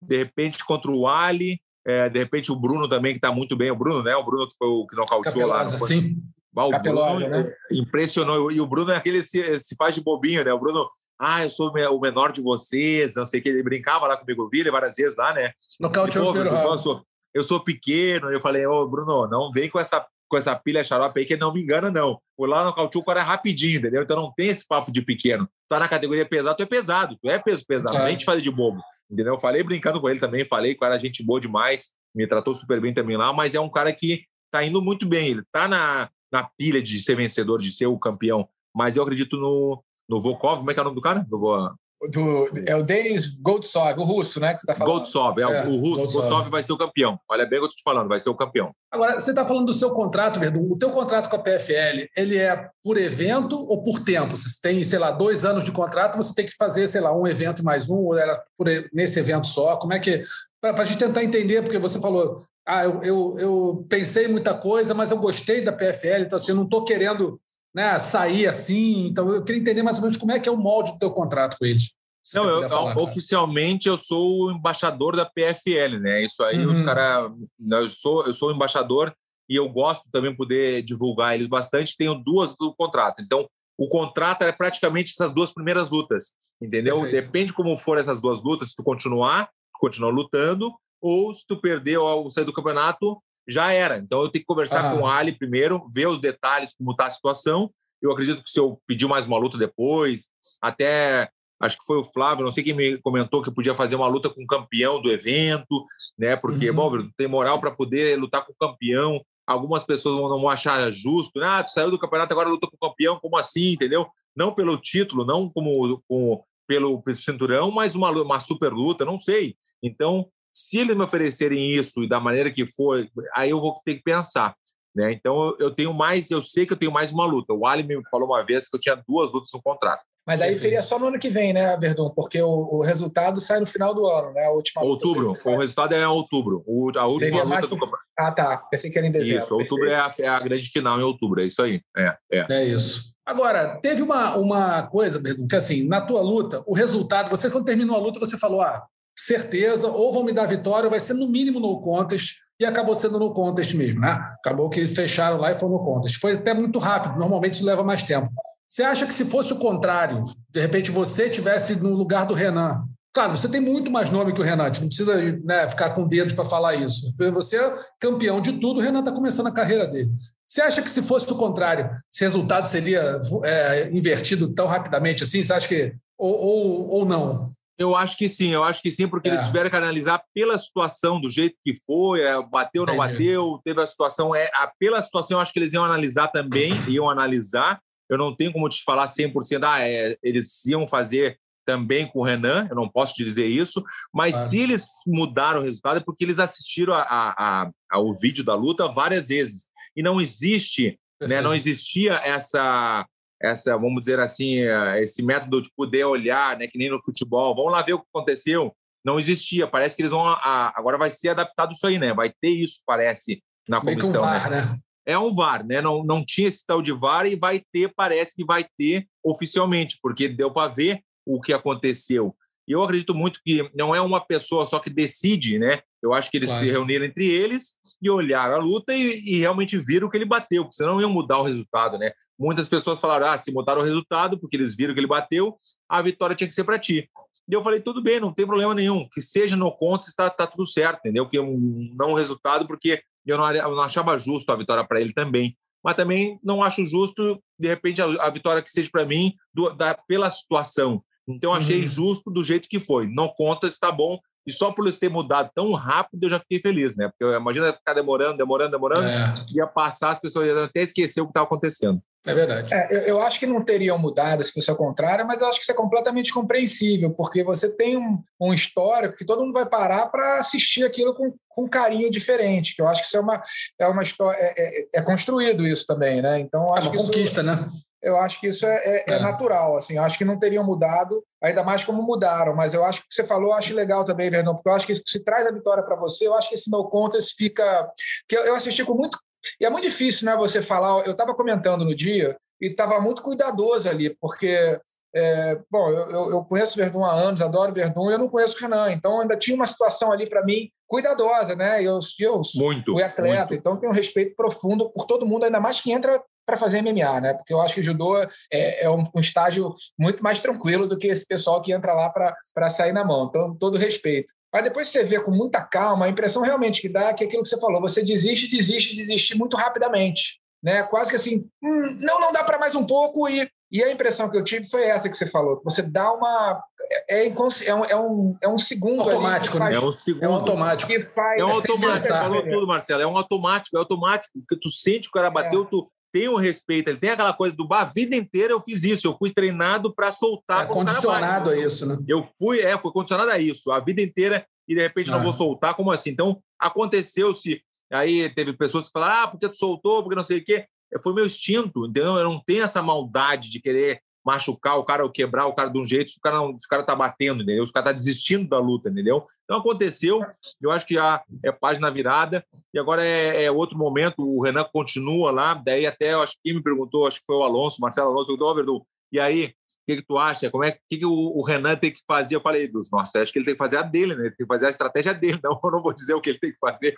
de 0.00 0.16
repente 0.16 0.64
contra 0.64 0.90
o 0.90 1.06
Ali, 1.06 1.60
é, 1.86 2.08
de 2.08 2.18
repente 2.18 2.50
o 2.50 2.56
Bruno 2.56 2.88
também, 2.88 3.12
que 3.12 3.18
está 3.18 3.32
muito 3.32 3.56
bem. 3.56 3.70
O 3.70 3.76
Bruno, 3.76 4.02
né? 4.02 4.14
O 4.16 4.24
Bruno 4.24 4.48
que 4.48 4.56
foi 4.56 4.68
o 4.68 4.86
que 4.86 4.96
nocauteou 4.96 5.48
lá. 5.48 5.66
Sim. 5.66 6.22
O 6.54 6.70
Bruno 6.70 7.20
né? 7.20 7.52
impressionou. 7.70 8.52
E 8.52 8.60
o 8.60 8.66
Bruno 8.66 8.92
é 8.92 8.96
aquele 8.96 9.20
que 9.20 9.26
se, 9.26 9.60
se 9.60 9.74
faz 9.76 9.94
de 9.94 10.02
bobinho, 10.02 10.44
né? 10.44 10.52
O 10.52 10.58
Bruno, 10.58 10.88
ah, 11.18 11.42
eu 11.44 11.50
sou 11.50 11.70
o 11.70 12.00
menor 12.00 12.32
de 12.32 12.42
vocês, 12.42 13.14
não 13.14 13.26
sei 13.26 13.40
o 13.40 13.42
que. 13.42 13.48
Ele 13.48 13.62
brincava 13.62 14.06
lá 14.06 14.16
comigo, 14.16 14.48
vi 14.50 14.60
ele 14.60 14.70
várias 14.70 14.96
vezes 14.96 15.16
lá, 15.16 15.32
né? 15.32 15.52
Nocauteou 15.80 16.32
o 16.32 16.36
eu, 16.36 16.78
sou, 16.78 17.02
eu 17.34 17.42
sou 17.42 17.60
pequeno. 17.60 18.30
Eu 18.30 18.40
falei, 18.40 18.66
ô, 18.66 18.82
oh, 18.82 18.88
Bruno, 18.88 19.26
não 19.28 19.50
vem 19.50 19.70
com 19.70 19.78
essa 19.78 20.04
com 20.32 20.38
essa 20.38 20.56
pilha 20.56 20.82
xarope 20.82 21.20
aí 21.20 21.26
que 21.26 21.36
não 21.36 21.52
me 21.52 21.60
engana, 21.60 21.90
não. 21.90 22.18
Por 22.34 22.48
lá 22.48 22.64
no 22.64 22.74
Cautio 22.74 23.02
o 23.02 23.04
cara 23.04 23.20
é 23.20 23.22
rapidinho, 23.22 23.78
entendeu? 23.78 24.02
Então 24.02 24.16
não 24.16 24.32
tem 24.34 24.48
esse 24.48 24.66
papo 24.66 24.90
de 24.90 25.02
pequeno. 25.02 25.46
Tá 25.68 25.78
na 25.78 25.86
categoria 25.86 26.26
pesado, 26.26 26.56
tu 26.56 26.62
é 26.62 26.66
pesado, 26.66 27.18
tu 27.22 27.28
é 27.28 27.38
peso 27.38 27.66
pesado, 27.66 27.98
é. 27.98 28.06
vem 28.06 28.16
te 28.16 28.24
fazer 28.24 28.40
de 28.40 28.50
bobo 28.50 28.80
entendeu? 29.10 29.38
Falei 29.38 29.62
brincando 29.62 30.00
com 30.00 30.08
ele 30.08 30.18
também, 30.18 30.42
falei 30.42 30.74
que 30.74 30.82
era 30.82 30.98
gente 30.98 31.22
boa 31.22 31.38
demais, 31.38 31.92
me 32.14 32.26
tratou 32.26 32.54
super 32.54 32.80
bem 32.80 32.94
também 32.94 33.18
lá, 33.18 33.30
mas 33.30 33.54
é 33.54 33.60
um 33.60 33.68
cara 33.68 33.92
que 33.92 34.24
tá 34.50 34.64
indo 34.64 34.80
muito 34.80 35.04
bem, 35.04 35.28
ele 35.28 35.42
tá 35.52 35.68
na, 35.68 36.08
na 36.32 36.44
pilha 36.44 36.80
de 36.80 36.98
ser 37.02 37.14
vencedor, 37.14 37.58
de 37.58 37.70
ser 37.70 37.86
o 37.86 37.98
campeão, 37.98 38.48
mas 38.74 38.96
eu 38.96 39.02
acredito 39.02 39.36
no, 39.36 39.84
no 40.08 40.18
Volkov, 40.18 40.60
como 40.60 40.70
é 40.70 40.74
que 40.74 40.80
é 40.80 40.82
o 40.82 40.84
nome 40.84 40.96
do 40.96 41.02
cara? 41.02 41.26
vou, 41.28 41.74
do, 42.10 42.50
é 42.66 42.74
o 42.74 42.82
Denis 42.82 43.26
Goldsov, 43.26 43.98
o 43.98 44.04
russo, 44.04 44.40
né? 44.40 44.54
Que 44.54 44.60
você 44.60 44.70
está 44.70 44.74
falando. 44.74 44.96
Goldsov, 44.96 45.38
é, 45.38 45.42
é, 45.42 45.66
o 45.66 45.76
russo. 45.76 45.96
Goldsov. 45.96 46.28
Goldsov 46.28 46.50
vai 46.50 46.62
ser 46.62 46.72
o 46.72 46.78
campeão. 46.78 47.18
Olha 47.28 47.46
bem 47.46 47.58
o 47.58 47.62
que 47.62 47.66
eu 47.66 47.70
estou 47.70 47.76
te 47.76 47.82
falando, 47.82 48.08
vai 48.08 48.20
ser 48.20 48.30
o 48.30 48.34
campeão. 48.34 48.72
Agora, 48.90 49.18
você 49.18 49.30
está 49.30 49.46
falando 49.46 49.66
do 49.66 49.74
seu 49.74 49.90
contrato, 49.90 50.40
Verdun. 50.40 50.70
O 50.70 50.76
teu 50.76 50.90
contrato 50.90 51.28
com 51.28 51.36
a 51.36 51.38
PFL, 51.38 52.08
ele 52.16 52.38
é 52.38 52.68
por 52.82 52.98
evento 52.98 53.56
ou 53.56 53.82
por 53.82 54.00
tempo? 54.00 54.36
Você 54.36 54.58
tem, 54.60 54.82
sei 54.84 54.98
lá, 54.98 55.10
dois 55.10 55.44
anos 55.44 55.64
de 55.64 55.72
contrato, 55.72 56.16
você 56.16 56.34
tem 56.34 56.46
que 56.46 56.56
fazer, 56.56 56.88
sei 56.88 57.00
lá, 57.00 57.16
um 57.16 57.26
evento 57.26 57.64
mais 57.64 57.88
um, 57.88 57.96
ou 57.96 58.16
era 58.16 58.42
por, 58.56 58.66
nesse 58.92 59.20
evento 59.20 59.46
só? 59.46 59.76
Como 59.76 59.92
é 59.92 60.00
que. 60.00 60.24
Para 60.60 60.82
a 60.82 60.84
gente 60.84 60.98
tentar 60.98 61.24
entender, 61.24 61.62
porque 61.62 61.78
você 61.78 62.00
falou, 62.00 62.44
ah, 62.66 62.84
eu, 62.84 63.02
eu, 63.02 63.36
eu 63.38 63.86
pensei 63.88 64.28
muita 64.28 64.54
coisa, 64.54 64.94
mas 64.94 65.10
eu 65.10 65.18
gostei 65.18 65.62
da 65.62 65.72
PFL, 65.72 66.22
então 66.22 66.36
assim, 66.36 66.52
eu 66.52 66.56
não 66.56 66.64
estou 66.64 66.84
querendo 66.84 67.40
né, 67.74 67.98
sair 67.98 68.46
assim. 68.46 69.06
Então, 69.06 69.30
eu 69.30 69.42
queria 69.42 69.60
entender 69.60 69.82
mais 69.82 69.96
ou 69.96 70.02
menos 70.02 70.16
como 70.16 70.32
é 70.32 70.40
que 70.40 70.48
é 70.48 70.52
o 70.52 70.56
molde 70.56 70.92
do 70.92 70.98
teu 70.98 71.10
contrato 71.10 71.56
com 71.58 71.64
eles. 71.64 71.94
Não, 72.34 72.48
eu, 72.48 72.68
falar, 72.68 72.96
oficialmente 72.98 73.88
eu 73.88 73.98
sou 73.98 74.46
o 74.46 74.52
embaixador 74.52 75.16
da 75.16 75.26
PFL, 75.26 75.98
né? 76.00 76.24
Isso 76.24 76.42
aí, 76.44 76.64
uhum. 76.64 76.72
os 76.72 76.80
caras. 76.80 77.32
Eu 77.68 77.88
sou, 77.88 78.26
eu 78.26 78.32
sou 78.32 78.52
embaixador 78.52 79.12
e 79.48 79.56
eu 79.56 79.68
gosto 79.68 80.08
também 80.12 80.34
poder 80.34 80.82
divulgar 80.82 81.34
eles 81.34 81.48
bastante. 81.48 81.96
Tenho 81.96 82.14
duas 82.14 82.54
do 82.54 82.72
contrato. 82.74 83.20
Então, 83.20 83.48
o 83.76 83.88
contrato 83.88 84.42
é 84.42 84.52
praticamente 84.52 85.10
essas 85.10 85.32
duas 85.32 85.52
primeiras 85.52 85.90
lutas, 85.90 86.32
entendeu? 86.60 87.00
Perfeito. 87.00 87.24
Depende 87.24 87.52
como 87.52 87.76
for 87.76 87.98
essas 87.98 88.20
duas 88.20 88.40
lutas, 88.40 88.68
se 88.68 88.76
tu 88.76 88.84
continuar, 88.84 89.50
continuar 89.72 90.10
lutando, 90.10 90.72
ou 91.00 91.34
se 91.34 91.44
tu 91.44 91.60
perder 91.60 91.98
ou 91.98 92.30
sair 92.30 92.44
do 92.44 92.52
campeonato, 92.52 93.20
já 93.48 93.72
era. 93.72 93.96
Então, 93.98 94.20
eu 94.20 94.28
tenho 94.28 94.42
que 94.42 94.46
conversar 94.46 94.84
ah. 94.84 94.94
com 94.94 95.02
o 95.02 95.06
Ali 95.06 95.32
primeiro, 95.32 95.88
ver 95.92 96.06
os 96.06 96.20
detalhes, 96.20 96.74
como 96.76 96.92
está 96.92 97.06
a 97.06 97.10
situação. 97.10 97.70
Eu 98.00 98.12
acredito 98.12 98.42
que 98.42 98.50
se 98.50 98.58
eu 98.58 98.80
pedir 98.86 99.06
mais 99.06 99.26
uma 99.26 99.38
luta 99.38 99.56
depois, 99.56 100.28
até 100.60 101.28
acho 101.60 101.78
que 101.78 101.84
foi 101.84 101.98
o 101.98 102.04
Flávio, 102.04 102.44
não 102.44 102.50
sei 102.50 102.64
quem 102.64 102.74
me 102.74 102.98
comentou 102.98 103.40
que 103.40 103.50
podia 103.50 103.74
fazer 103.74 103.94
uma 103.94 104.08
luta 104.08 104.28
com 104.28 104.42
o 104.42 104.46
campeão 104.46 105.00
do 105.00 105.10
evento, 105.10 105.86
né? 106.18 106.34
Porque, 106.34 106.70
uhum. 106.70 106.76
bom, 106.76 107.08
tem 107.16 107.28
moral 107.28 107.60
para 107.60 107.70
poder 107.70 108.18
lutar 108.18 108.44
com 108.44 108.52
o 108.52 108.56
campeão. 108.56 109.24
Algumas 109.46 109.84
pessoas 109.84 110.16
não 110.16 110.40
vão 110.40 110.48
achar 110.48 110.90
justo, 110.92 111.38
né? 111.38 111.46
Ah, 111.46 111.62
tu 111.62 111.70
saiu 111.70 111.90
do 111.90 111.98
campeonato, 111.98 112.32
agora 112.32 112.48
luta 112.48 112.66
com 112.66 112.76
o 112.76 112.90
campeão, 112.90 113.18
como 113.20 113.38
assim, 113.38 113.72
entendeu? 113.72 114.08
Não 114.34 114.52
pelo 114.52 114.76
título, 114.76 115.24
não 115.24 115.48
como, 115.48 116.02
como 116.08 116.44
pelo, 116.66 117.00
pelo 117.02 117.16
cinturão, 117.16 117.70
mas 117.70 117.94
uma, 117.94 118.10
uma 118.10 118.40
super 118.40 118.72
luta, 118.72 119.04
não 119.04 119.18
sei. 119.18 119.56
Então, 119.82 120.28
se 120.52 120.78
eles 120.78 120.96
me 120.96 121.04
oferecerem 121.04 121.70
isso 121.70 122.02
e 122.02 122.08
da 122.08 122.20
maneira 122.20 122.50
que 122.50 122.66
for, 122.66 123.08
aí 123.34 123.50
eu 123.50 123.60
vou 123.60 123.80
ter 123.84 123.96
que 123.96 124.02
pensar. 124.02 124.54
Né? 124.94 125.12
Então 125.12 125.56
eu 125.58 125.70
tenho 125.74 125.92
mais, 125.92 126.30
eu 126.30 126.42
sei 126.42 126.66
que 126.66 126.72
eu 126.72 126.76
tenho 126.76 126.92
mais 126.92 127.10
uma 127.10 127.24
luta. 127.24 127.54
O 127.54 127.66
Ali 127.66 127.82
me 127.82 128.00
falou 128.10 128.28
uma 128.28 128.44
vez 128.44 128.68
que 128.68 128.76
eu 128.76 128.80
tinha 128.80 129.02
duas 129.08 129.32
lutas 129.32 129.50
no 129.52 129.62
contrato. 129.62 130.02
Mas 130.24 130.40
aí 130.40 130.54
seria 130.54 130.80
só 130.82 131.00
no 131.00 131.08
ano 131.08 131.18
que 131.18 131.28
vem, 131.28 131.52
né, 131.52 131.76
Verdun? 131.76 132.10
Porque 132.10 132.40
o, 132.40 132.48
o 132.48 132.82
resultado 132.82 133.40
sai 133.40 133.58
no 133.58 133.66
final 133.66 133.92
do 133.92 134.06
ano, 134.06 134.32
né? 134.32 134.46
A 134.46 134.52
última 134.52 134.84
outubro. 134.84 135.36
O 135.44 135.56
resultado 135.56 135.94
é 135.94 136.02
em 136.02 136.04
outubro. 136.04 136.62
O, 136.64 136.92
a 136.96 137.06
última 137.06 137.40
seria 137.40 137.56
luta 137.56 137.66
do 137.66 137.76
campeonato. 137.76 138.02
Ah, 138.16 138.30
tá. 138.30 138.56
Pensei 138.70 138.88
que 138.88 138.98
era 138.98 139.06
em 139.06 139.10
dezembro. 139.10 139.42
Isso, 139.42 139.54
outubro 139.54 139.88
é 139.88 139.96
a, 139.96 140.14
é 140.20 140.28
a, 140.28 140.38
grande 140.38 140.68
final 140.68 141.00
em 141.00 141.02
outubro, 141.02 141.40
é 141.40 141.46
isso 141.46 141.60
aí. 141.60 141.80
É, 141.96 142.16
é. 142.30 142.46
é 142.48 142.64
isso. 142.64 143.12
Agora, 143.26 143.80
teve 143.80 144.02
uma, 144.02 144.36
uma 144.36 144.82
coisa, 144.82 145.20
Verdun, 145.20 145.46
que 145.48 145.56
assim, 145.56 145.88
na 145.88 146.00
tua 146.00 146.20
luta, 146.20 146.62
o 146.66 146.74
resultado, 146.74 147.28
você 147.28 147.50
quando 147.50 147.64
terminou 147.64 147.96
a 147.96 148.00
luta, 148.00 148.20
você 148.20 148.38
falou, 148.38 148.62
ah, 148.62 148.84
certeza, 149.16 149.88
ou 149.88 150.12
vão 150.12 150.24
me 150.24 150.32
dar 150.32 150.46
vitória, 150.46 150.88
vai 150.88 151.00
ser 151.00 151.14
no 151.14 151.28
mínimo 151.28 151.60
no 151.60 151.80
contest, 151.80 152.36
e 152.58 152.64
acabou 152.64 152.94
sendo 152.94 153.18
no 153.18 153.32
contest 153.32 153.74
mesmo, 153.74 154.00
né? 154.00 154.12
Acabou 154.38 154.68
que 154.68 154.86
fecharam 154.86 155.38
lá 155.38 155.50
e 155.50 155.58
foi 155.58 155.68
no 155.68 155.80
contest. 155.80 156.18
Foi 156.20 156.34
até 156.34 156.54
muito 156.54 156.78
rápido, 156.78 157.18
normalmente 157.18 157.54
isso 157.54 157.64
leva 157.64 157.82
mais 157.82 158.02
tempo. 158.02 158.28
Você 158.68 158.82
acha 158.82 159.06
que 159.06 159.12
se 159.12 159.24
fosse 159.24 159.52
o 159.52 159.58
contrário, 159.58 160.24
de 160.48 160.60
repente 160.60 160.90
você 160.90 161.28
tivesse 161.28 161.76
no 161.76 161.92
lugar 161.94 162.24
do 162.24 162.34
Renan? 162.34 162.84
Claro, 163.12 163.36
você 163.36 163.46
tem 163.46 163.60
muito 163.60 163.90
mais 163.90 164.10
nome 164.10 164.32
que 164.32 164.40
o 164.40 164.44
Renan, 164.44 164.70
não 164.80 164.86
precisa 164.86 165.14
né, 165.44 165.68
ficar 165.68 165.90
com 165.90 166.08
dedos 166.08 166.32
para 166.32 166.46
falar 166.46 166.74
isso. 166.76 167.12
Você 167.34 167.58
é 167.58 167.74
campeão 168.00 168.40
de 168.40 168.54
tudo, 168.54 168.78
o 168.78 168.82
Renan 168.82 169.00
está 169.00 169.12
começando 169.12 169.48
a 169.48 169.52
carreira 169.52 169.86
dele. 169.86 170.10
Você 170.46 170.62
acha 170.62 170.80
que 170.80 170.88
se 170.88 171.02
fosse 171.02 171.30
o 171.30 171.36
contrário, 171.36 171.90
esse 172.12 172.24
resultado 172.24 172.66
seria 172.66 173.20
é, 173.44 173.90
invertido 173.92 174.54
tão 174.54 174.66
rapidamente 174.66 175.22
assim? 175.22 175.42
Você 175.42 175.52
acha 175.52 175.68
que. 175.68 175.94
Ou, 176.16 176.38
ou, 176.38 176.88
ou 176.88 177.04
não? 177.04 177.50
Eu 177.78 177.96
acho 177.96 178.16
que 178.16 178.28
sim, 178.28 178.48
eu 178.48 178.62
acho 178.62 178.82
que 178.82 178.90
sim, 178.90 179.08
porque 179.08 179.28
é. 179.28 179.32
eles 179.32 179.46
tiveram 179.46 179.70
que 179.70 179.76
analisar 179.76 180.22
pela 180.34 180.58
situação, 180.58 181.20
do 181.20 181.30
jeito 181.30 181.56
que 181.64 181.74
foi, 181.86 182.20
é, 182.22 182.40
bateu, 182.42 182.84
não 182.86 182.96
bateu, 182.96 183.60
teve 183.64 183.80
a 183.80 183.86
situação. 183.86 184.34
É, 184.34 184.50
pela 184.78 185.00
situação, 185.02 185.38
eu 185.38 185.42
acho 185.42 185.52
que 185.52 185.58
eles 185.58 185.72
iam 185.72 185.84
analisar 185.84 186.28
também, 186.28 186.72
iam 186.88 187.08
analisar. 187.08 187.80
Eu 188.08 188.18
não 188.18 188.34
tenho 188.34 188.52
como 188.52 188.68
te 188.68 188.82
falar 188.84 189.06
100%, 189.06 189.64
ah, 189.64 189.80
é, 189.80 190.16
eles 190.22 190.64
iam 190.66 190.86
fazer 190.86 191.38
também 191.64 192.06
com 192.06 192.20
o 192.20 192.24
Renan, 192.24 192.66
eu 192.68 192.76
não 192.76 192.88
posso 192.88 193.14
te 193.14 193.24
dizer 193.24 193.46
isso, 193.46 193.82
mas 194.12 194.36
se 194.36 194.58
eles 194.58 194.86
mudaram 195.06 195.60
o 195.60 195.62
resultado 195.62 195.98
é 195.98 196.00
porque 196.00 196.24
eles 196.24 196.38
assistiram 196.38 196.92
a, 196.92 197.02
a, 197.02 197.62
a, 197.62 197.70
ao 197.90 198.12
vídeo 198.18 198.44
da 198.44 198.54
luta 198.54 198.88
várias 198.88 199.28
vezes. 199.28 199.68
E 199.96 200.02
não 200.02 200.20
existe, 200.20 200.98
né, 201.20 201.40
não 201.40 201.54
existia 201.54 202.20
essa, 202.24 203.06
essa, 203.42 203.76
vamos 203.76 204.00
dizer 204.00 204.20
assim, 204.20 204.58
esse 204.98 205.22
método 205.22 205.60
de 205.60 205.70
poder 205.76 206.04
olhar, 206.04 206.56
né, 206.56 206.66
que 206.66 206.78
nem 206.78 206.90
no 206.90 207.02
futebol, 207.02 207.54
vamos 207.54 207.72
lá 207.72 207.82
ver 207.82 207.94
o 207.94 207.98
que 207.98 208.06
aconteceu. 208.14 208.74
Não 209.04 209.18
existia, 209.18 209.66
parece 209.66 209.96
que 209.96 210.02
eles 210.02 210.12
vão. 210.12 210.24
agora 210.24 210.96
vai 210.96 211.10
ser 211.10 211.30
adaptado 211.30 211.72
isso 211.72 211.86
aí, 211.86 211.98
né? 211.98 212.14
Vai 212.14 212.30
ter 212.40 212.50
isso, 212.50 212.80
parece, 212.86 213.42
na 213.68 213.80
comissão. 213.80 214.22
Um 214.22 214.24
VAR, 214.24 214.50
né? 214.50 214.60
né? 214.60 214.78
é 215.06 215.18
um 215.18 215.34
VAR, 215.34 215.66
né? 215.66 215.80
Não, 215.80 216.04
não 216.04 216.24
tinha 216.24 216.48
esse 216.48 216.64
tal 216.64 216.80
de 216.80 216.92
VAR 216.92 217.26
e 217.26 217.34
vai 217.34 217.62
ter, 217.72 217.92
parece 217.94 218.34
que 218.34 218.44
vai 218.44 218.64
ter 218.78 219.06
oficialmente, 219.24 219.98
porque 220.00 220.28
deu 220.28 220.52
para 220.52 220.72
ver 220.72 221.00
o 221.26 221.40
que 221.40 221.52
aconteceu. 221.52 222.34
E 222.68 222.72
eu 222.72 222.82
acredito 222.82 223.14
muito 223.14 223.40
que 223.44 223.68
não 223.74 223.94
é 223.94 224.00
uma 224.00 224.24
pessoa 224.24 224.66
só 224.66 224.78
que 224.78 224.88
decide, 224.88 225.58
né? 225.58 225.80
Eu 226.00 226.12
acho 226.12 226.30
que 226.30 226.36
eles 226.36 226.48
claro. 226.48 226.64
se 226.64 226.70
reuniram 226.70 227.04
entre 227.04 227.26
eles 227.26 227.76
e 228.00 228.08
olharam 228.08 228.54
a 228.54 228.58
luta 228.58 228.94
e, 228.94 229.20
e, 229.24 229.38
realmente 229.38 229.76
viram 229.76 230.08
que 230.08 230.16
ele 230.16 230.24
bateu, 230.24 230.64
porque 230.64 230.76
senão 230.76 231.00
iam 231.00 231.10
mudar 231.10 231.38
o 231.38 231.44
resultado, 231.44 231.98
né? 231.98 232.12
Muitas 232.42 232.66
pessoas 232.66 232.98
falaram: 232.98 233.26
ah, 233.28 233.38
se 233.38 233.52
mudaram 233.52 233.82
o 233.82 233.84
resultado, 233.84 234.36
porque 234.36 234.56
eles 234.56 234.74
viram 234.74 234.92
que 234.92 234.98
ele 234.98 235.06
bateu, 235.06 235.56
a 235.88 236.02
vitória 236.02 236.34
tinha 236.34 236.48
que 236.48 236.54
ser 236.54 236.64
para 236.64 236.78
ti. 236.78 237.08
E 237.48 237.54
eu 237.54 237.62
falei: 237.62 237.78
tudo 237.78 238.02
bem, 238.02 238.18
não 238.18 238.34
tem 238.34 238.44
problema 238.44 238.74
nenhum, 238.74 239.08
que 239.12 239.20
seja 239.20 239.54
no 239.54 239.70
conto, 239.70 240.06
está 240.06 240.28
tá 240.28 240.44
tudo 240.44 240.66
certo, 240.66 240.98
entendeu? 240.98 241.28
Que 241.28 241.38
um, 241.38 241.94
não 241.96 242.10
o 242.10 242.16
resultado, 242.16 242.66
porque 242.66 243.00
eu 243.24 243.38
não, 243.38 243.54
eu 243.54 243.76
não 243.76 243.82
achava 243.82 244.18
justo 244.18 244.50
a 244.50 244.56
vitória 244.56 244.84
para 244.84 245.00
ele 245.00 245.12
também. 245.12 245.56
Mas 245.84 245.94
também 245.94 246.38
não 246.42 246.62
acho 246.64 246.84
justo, 246.84 247.40
de 247.58 247.68
repente, 247.68 248.02
a, 248.02 248.06
a 248.06 248.30
vitória 248.30 248.62
que 248.62 248.70
seja 248.72 248.88
para 248.90 249.06
mim 249.06 249.34
do, 249.54 249.70
da, 249.70 249.94
pela 249.94 250.28
situação. 250.30 251.02
Então, 251.28 251.54
achei 251.54 251.82
uhum. 251.82 251.88
justo 251.88 252.28
do 252.28 252.42
jeito 252.42 252.68
que 252.68 252.80
foi. 252.80 253.06
Não 253.06 253.28
conta, 253.28 253.68
está 253.68 253.92
bom. 253.92 254.18
E 254.46 254.52
só 254.52 254.72
por 254.72 254.84
eles 254.84 254.98
ter 254.98 255.08
mudado 255.08 255.50
tão 255.54 255.72
rápido, 255.72 256.24
eu 256.24 256.30
já 256.30 256.40
fiquei 256.40 256.60
feliz, 256.60 256.96
né? 256.96 257.08
Porque 257.08 257.36
imagina 257.36 257.72
ficar 257.72 257.94
demorando, 257.94 258.36
demorando, 258.36 258.70
demorando, 258.70 259.06
é. 259.06 259.34
ia 259.54 259.66
passar, 259.66 260.10
as 260.10 260.18
pessoas 260.18 260.48
iam 260.48 260.64
até 260.64 260.82
esquecer 260.82 261.20
o 261.20 261.26
que 261.26 261.30
estava 261.30 261.46
acontecendo. 261.46 262.00
É 262.24 262.34
verdade. 262.34 262.72
É, 262.72 262.94
eu, 262.94 263.00
eu, 263.00 263.22
acho 263.22 263.40
que 263.40 263.46
não 263.46 263.64
teriam 263.64 263.98
mudado 263.98 264.44
se 264.44 264.52
fosse 264.52 264.70
ao 264.70 264.76
contrário, 264.76 265.26
mas 265.26 265.40
eu 265.40 265.48
acho 265.48 265.58
que 265.58 265.64
isso 265.64 265.72
é 265.72 265.74
completamente 265.74 266.32
compreensível, 266.32 267.10
porque 267.10 267.42
você 267.42 267.68
tem 267.68 267.96
um, 267.96 268.22
um 268.40 268.52
histórico 268.52 269.16
que 269.16 269.24
todo 269.24 269.42
mundo 269.44 269.52
vai 269.52 269.66
parar 269.66 270.06
para 270.06 270.38
assistir 270.38 270.84
aquilo 270.84 271.14
com, 271.14 271.34
com 271.48 271.68
carinho 271.68 272.10
diferente, 272.10 272.76
que 272.76 272.82
eu 272.82 272.86
acho 272.86 273.02
que 273.02 273.08
isso 273.08 273.16
é 273.16 273.20
uma, 273.20 273.42
é 273.80 273.86
uma 273.88 274.02
história. 274.02 274.38
É, 274.38 274.52
é, 274.56 274.88
é 274.96 275.02
construído 275.02 275.66
isso 275.66 275.84
também, 275.84 276.22
né? 276.22 276.38
Então, 276.38 276.72
acho 276.74 276.86
é 276.86 276.90
uma 276.90 276.96
que 276.96 277.02
conquista, 277.04 277.40
isso, 277.40 277.42
né? 277.42 277.70
Eu 278.02 278.16
acho 278.18 278.40
que 278.40 278.48
isso 278.48 278.66
é, 278.66 278.76
é, 278.84 279.04
é, 279.06 279.18
natural, 279.20 279.76
assim. 279.76 279.96
Eu 279.96 280.02
acho 280.02 280.18
que 280.18 280.24
não 280.24 280.38
teriam 280.38 280.64
mudado, 280.64 281.22
ainda 281.40 281.62
mais 281.62 281.84
como 281.84 282.02
mudaram. 282.02 282.54
Mas 282.54 282.74
eu 282.74 282.84
acho 282.84 283.00
que 283.00 283.06
o 283.06 283.08
que 283.08 283.14
você 283.14 283.24
falou, 283.24 283.50
eu 283.50 283.54
acho 283.54 283.74
legal 283.74 284.04
também, 284.04 284.30
Verdão, 284.30 284.54
porque 284.54 284.68
eu 284.68 284.72
acho 284.74 284.86
que 284.86 284.94
se 284.94 285.24
traz 285.24 285.46
a 285.46 285.52
vitória 285.52 285.82
para 285.82 285.96
você, 285.96 286.26
eu 286.26 286.34
acho 286.34 286.48
que 286.48 286.54
esse 286.54 286.70
no 286.70 286.88
contest 286.88 287.36
fica. 287.36 287.88
que 288.28 288.36
eu, 288.36 288.44
eu 288.44 288.54
assisti 288.54 288.84
com 288.84 288.94
muito 288.94 289.18
e 289.60 289.66
é 289.66 289.70
muito 289.70 289.84
difícil, 289.84 290.26
né, 290.26 290.36
você 290.36 290.62
falar. 290.62 291.04
Eu 291.04 291.12
estava 291.12 291.34
comentando 291.34 291.84
no 291.84 291.94
dia 291.94 292.36
e 292.60 292.66
estava 292.66 293.00
muito 293.00 293.22
cuidadoso 293.22 293.88
ali, 293.88 294.16
porque, 294.20 294.78
é, 295.14 295.60
bom, 295.70 295.90
eu, 295.90 296.30
eu 296.30 296.44
conheço 296.44 296.76
Verdun 296.76 297.04
há 297.04 297.12
anos, 297.12 297.42
adoro 297.42 297.72
Verdun, 297.72 298.10
e 298.10 298.14
eu 298.14 298.18
não 298.18 298.28
conheço 298.28 298.56
o 298.56 298.60
Renan, 298.60 298.90
então 298.90 299.20
ainda 299.20 299.36
tinha 299.36 299.54
uma 299.54 299.66
situação 299.66 300.10
ali 300.10 300.28
para 300.28 300.44
mim 300.44 300.70
cuidadosa, 300.86 301.54
né? 301.54 301.82
Eu, 301.82 301.98
eu 302.20 302.40
muito, 302.54 302.92
fui 302.92 303.02
atleta, 303.02 303.38
muito. 303.38 303.54
então 303.54 303.76
tenho 303.76 303.92
um 303.92 303.94
respeito 303.94 304.34
profundo 304.36 304.90
por 304.90 305.06
todo 305.06 305.26
mundo, 305.26 305.44
ainda 305.44 305.60
mais 305.60 305.80
que 305.80 305.92
entra 305.92 306.22
para 306.44 306.56
fazer 306.56 306.82
MMA, 306.82 307.20
né? 307.20 307.34
Porque 307.34 307.52
eu 307.52 307.60
acho 307.60 307.74
que 307.74 307.80
o 307.80 307.84
judô 307.84 308.18
é, 308.52 308.84
é 308.84 308.90
um, 308.90 309.02
um, 309.14 309.20
estágio 309.20 309.72
muito 309.98 310.22
mais 310.22 310.40
tranquilo 310.40 310.86
do 310.86 310.98
que 310.98 311.06
esse 311.06 311.26
pessoal 311.26 311.62
que 311.62 311.72
entra 311.72 311.94
lá 311.94 312.10
para 312.10 312.68
sair 312.68 312.92
na 312.92 313.04
mão. 313.04 313.26
Então, 313.26 313.56
todo 313.56 313.78
respeito. 313.78 314.32
Mas 314.52 314.64
depois 314.64 314.88
você 314.88 315.04
vê 315.04 315.20
com 315.20 315.30
muita 315.30 315.62
calma, 315.62 316.06
a 316.06 316.08
impressão 316.08 316.42
realmente 316.42 316.80
que 316.80 316.88
dá 316.88 317.08
é 317.08 317.14
que 317.14 317.24
aquilo 317.24 317.42
que 317.42 317.48
você 317.48 317.58
falou, 317.58 317.80
você 317.80 318.02
desiste, 318.02 318.50
desiste, 318.50 318.96
desiste 318.96 319.38
muito 319.38 319.56
rapidamente. 319.56 320.41
Né? 320.62 320.82
Quase 320.84 321.10
que 321.10 321.16
assim, 321.16 321.46
hum, 321.62 321.98
não, 322.00 322.20
não 322.20 322.32
dá 322.32 322.44
para 322.44 322.58
mais 322.58 322.74
um 322.74 322.86
pouco 322.86 323.28
e 323.28 323.48
e 323.72 323.82
a 323.82 323.90
impressão 323.90 324.28
que 324.28 324.36
eu 324.36 324.44
tive 324.44 324.68
foi 324.68 324.84
essa 324.84 325.08
que 325.08 325.16
você 325.16 325.26
falou. 325.26 325.62
Você 325.64 325.80
dá 325.80 326.12
uma. 326.12 326.62
É, 327.08 327.26
é, 327.26 327.28
é, 327.64 327.74
um, 327.74 327.84
é, 327.84 327.96
um, 327.96 328.36
é 328.42 328.48
um 328.48 328.58
segundo. 328.58 329.00
Automático, 329.00 329.58
né? 329.58 329.72
É 329.72 329.80
um 329.80 329.90
segundo. 329.90 330.22
É 330.22 330.28
um 330.28 330.34
automático. 330.34 330.92
Que 330.92 331.00
faz, 331.00 331.40
é 331.40 331.44
um 331.44 331.48
automático. 331.48 331.98
Você 331.98 332.08
falou 332.08 332.42
tudo, 332.42 332.66
Marcelo. 332.66 333.02
É 333.02 333.06
um 333.06 333.16
automático. 333.16 333.74
É 333.74 333.80
automático. 333.80 334.38
Porque 334.40 334.60
tu 334.60 334.68
sente 334.68 335.04
que 335.04 335.08
o 335.08 335.12
cara 335.12 335.30
bateu, 335.30 335.62
é. 335.62 335.66
tu 335.70 335.90
tem 336.12 336.28
o 336.28 336.36
respeito. 336.36 336.90
Ele 336.90 336.98
tem 336.98 337.08
aquela 337.08 337.32
coisa 337.32 337.56
do. 337.56 337.66
A 337.72 337.86
vida 337.86 338.14
inteira 338.14 338.52
eu 338.52 338.60
fiz 338.60 338.84
isso. 338.84 339.06
Eu 339.06 339.16
fui 339.18 339.32
treinado 339.32 339.94
para 339.94 340.12
soltar. 340.12 340.64
É 340.64 340.68
condicionado 340.68 341.48
a 341.48 341.56
isso, 341.56 341.86
né? 341.86 341.96
Eu 342.06 342.28
fui, 342.38 342.60
é, 342.60 342.76
fui 342.76 342.92
condicionado 342.92 343.30
a 343.30 343.38
isso. 343.38 343.72
A 343.72 343.80
vida 343.80 344.02
inteira 344.02 344.44
e 344.68 344.74
de 344.74 344.82
repente 344.82 345.08
ah. 345.08 345.14
não 345.14 345.22
vou 345.22 345.32
soltar. 345.32 345.72
Como 345.72 345.90
assim? 345.90 346.10
Então, 346.10 346.42
aconteceu-se. 346.58 347.62
Aí 347.92 348.28
teve 348.34 348.52
pessoas 348.52 348.86
que 348.86 348.92
falaram, 348.92 349.24
ah, 349.24 349.28
porque 349.28 349.48
tu 349.48 349.56
soltou, 349.56 350.02
porque 350.02 350.16
não 350.16 350.24
sei 350.24 350.38
o 350.38 350.44
quê. 350.44 350.66
É, 350.92 350.98
foi 351.00 351.14
meu 351.14 351.26
instinto, 351.26 351.86
entendeu? 351.86 352.16
Eu 352.16 352.24
não 352.24 352.40
tenho 352.40 352.64
essa 352.64 352.82
maldade 352.82 353.50
de 353.50 353.60
querer 353.60 354.00
machucar 354.24 354.78
o 354.78 354.84
cara 354.84 355.02
ou 355.02 355.10
quebrar 355.10 355.46
o 355.46 355.54
cara 355.54 355.68
de 355.68 355.78
um 355.78 355.86
jeito 355.86 356.10
se 356.10 356.18
o 356.18 356.20
cara, 356.20 356.36
não, 356.36 356.56
se 356.56 356.64
o 356.64 356.68
cara 356.68 356.82
tá 356.82 356.94
batendo, 356.94 357.42
entendeu? 357.42 357.66
Se 357.66 357.70
o 357.70 357.72
cara 357.72 357.86
tá 357.86 357.92
desistindo 357.92 358.48
da 358.48 358.58
luta, 358.58 358.88
entendeu? 358.88 359.26
Então 359.44 359.58
aconteceu, 359.58 360.24
eu 360.60 360.70
acho 360.70 360.86
que 360.86 360.94
já 360.94 361.22
é 361.44 361.50
página 361.50 361.90
virada, 361.90 362.44
e 362.72 362.78
agora 362.78 363.04
é, 363.04 363.44
é 363.44 363.50
outro 363.50 363.76
momento, 363.76 364.22
o 364.22 364.40
Renan 364.40 364.64
continua 364.72 365.30
lá, 365.30 365.54
daí 365.54 365.86
até, 365.86 366.14
acho 366.14 366.36
que 366.42 366.54
me 366.54 366.62
perguntou, 366.62 367.06
acho 367.06 367.18
que 367.18 367.26
foi 367.26 367.36
o 367.36 367.42
Alonso, 367.42 367.80
Marcelo 367.80 368.10
Alonso, 368.10 368.28
perguntou, 368.28 368.50
oh, 368.50 368.54
Verdun, 368.54 368.80
e 369.12 369.18
aí, 369.20 369.52
que, 369.86 369.96
que 369.96 370.06
tu 370.06 370.18
acha? 370.18 370.50
Como 370.50 370.64
é 370.64 370.72
que, 370.72 370.98
que 370.98 371.06
o, 371.06 371.10
o, 371.10 371.44
Renan 371.44 371.76
tem 371.76 371.90
que 371.90 372.00
fazer? 372.06 372.36
Eu 372.36 372.40
falei, 372.40 372.70
nossa, 372.92 373.22
acho 373.22 373.32
que 373.32 373.38
ele 373.38 373.46
tem 373.46 373.54
que 373.54 373.58
fazer 373.58 373.78
a 373.78 373.82
dele, 373.82 374.14
né? 374.14 374.22
Ele 374.22 374.30
tem 374.30 374.46
que 374.46 374.52
fazer 374.52 374.66
a 374.66 374.70
estratégia 374.70 375.14
dele. 375.14 375.40
Não, 375.42 375.58
eu 375.62 375.70
não 375.70 375.82
vou 375.82 375.92
dizer 375.92 376.14
o 376.14 376.20
que 376.20 376.30
ele 376.30 376.38
tem 376.38 376.52
que 376.52 376.58
fazer. 376.58 376.94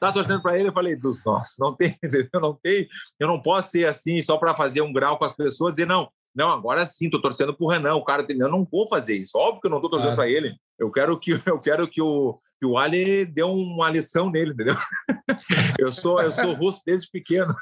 Tá 0.00 0.12
torcendo 0.12 0.42
para 0.42 0.58
ele, 0.58 0.68
eu 0.68 0.72
falei, 0.72 0.96
dos 0.96 1.22
nossa, 1.24 1.56
não 1.60 1.74
tem, 1.74 1.96
entendeu? 2.02 2.40
Não 2.40 2.58
tem, 2.62 2.88
eu 3.18 3.28
não 3.28 3.40
posso 3.40 3.70
ser 3.70 3.86
assim 3.86 4.20
só 4.20 4.36
para 4.36 4.54
fazer 4.54 4.80
um 4.80 4.92
grau 4.92 5.18
com 5.18 5.24
as 5.24 5.34
pessoas 5.34 5.78
e 5.78 5.86
não, 5.86 6.08
não, 6.34 6.50
agora 6.50 6.84
sim, 6.86 7.08
tô 7.08 7.20
torcendo 7.20 7.54
pro 7.54 7.68
Renan, 7.68 7.94
o 7.94 8.04
cara 8.04 8.24
tem, 8.24 8.38
eu 8.38 8.50
não 8.50 8.66
vou 8.70 8.88
fazer 8.88 9.16
isso. 9.16 9.36
Óbvio 9.36 9.60
que 9.60 9.66
eu 9.68 9.70
não 9.70 9.80
tô 9.80 9.88
torcendo 9.88 10.16
para 10.16 10.28
ele. 10.28 10.56
Eu 10.78 10.90
quero 10.90 11.18
que 11.18 11.30
eu 11.46 11.60
quero 11.60 11.88
que 11.88 12.02
o 12.02 12.40
que 12.64 12.66
o 12.66 12.78
Ali 12.78 13.26
deu 13.26 13.52
uma 13.52 13.90
lição 13.90 14.30
nele, 14.30 14.52
entendeu? 14.52 14.74
Eu 15.78 15.92
sou, 15.92 16.20
eu 16.20 16.30
sou 16.30 16.54
russo 16.54 16.82
desde 16.86 17.10
pequeno. 17.10 17.52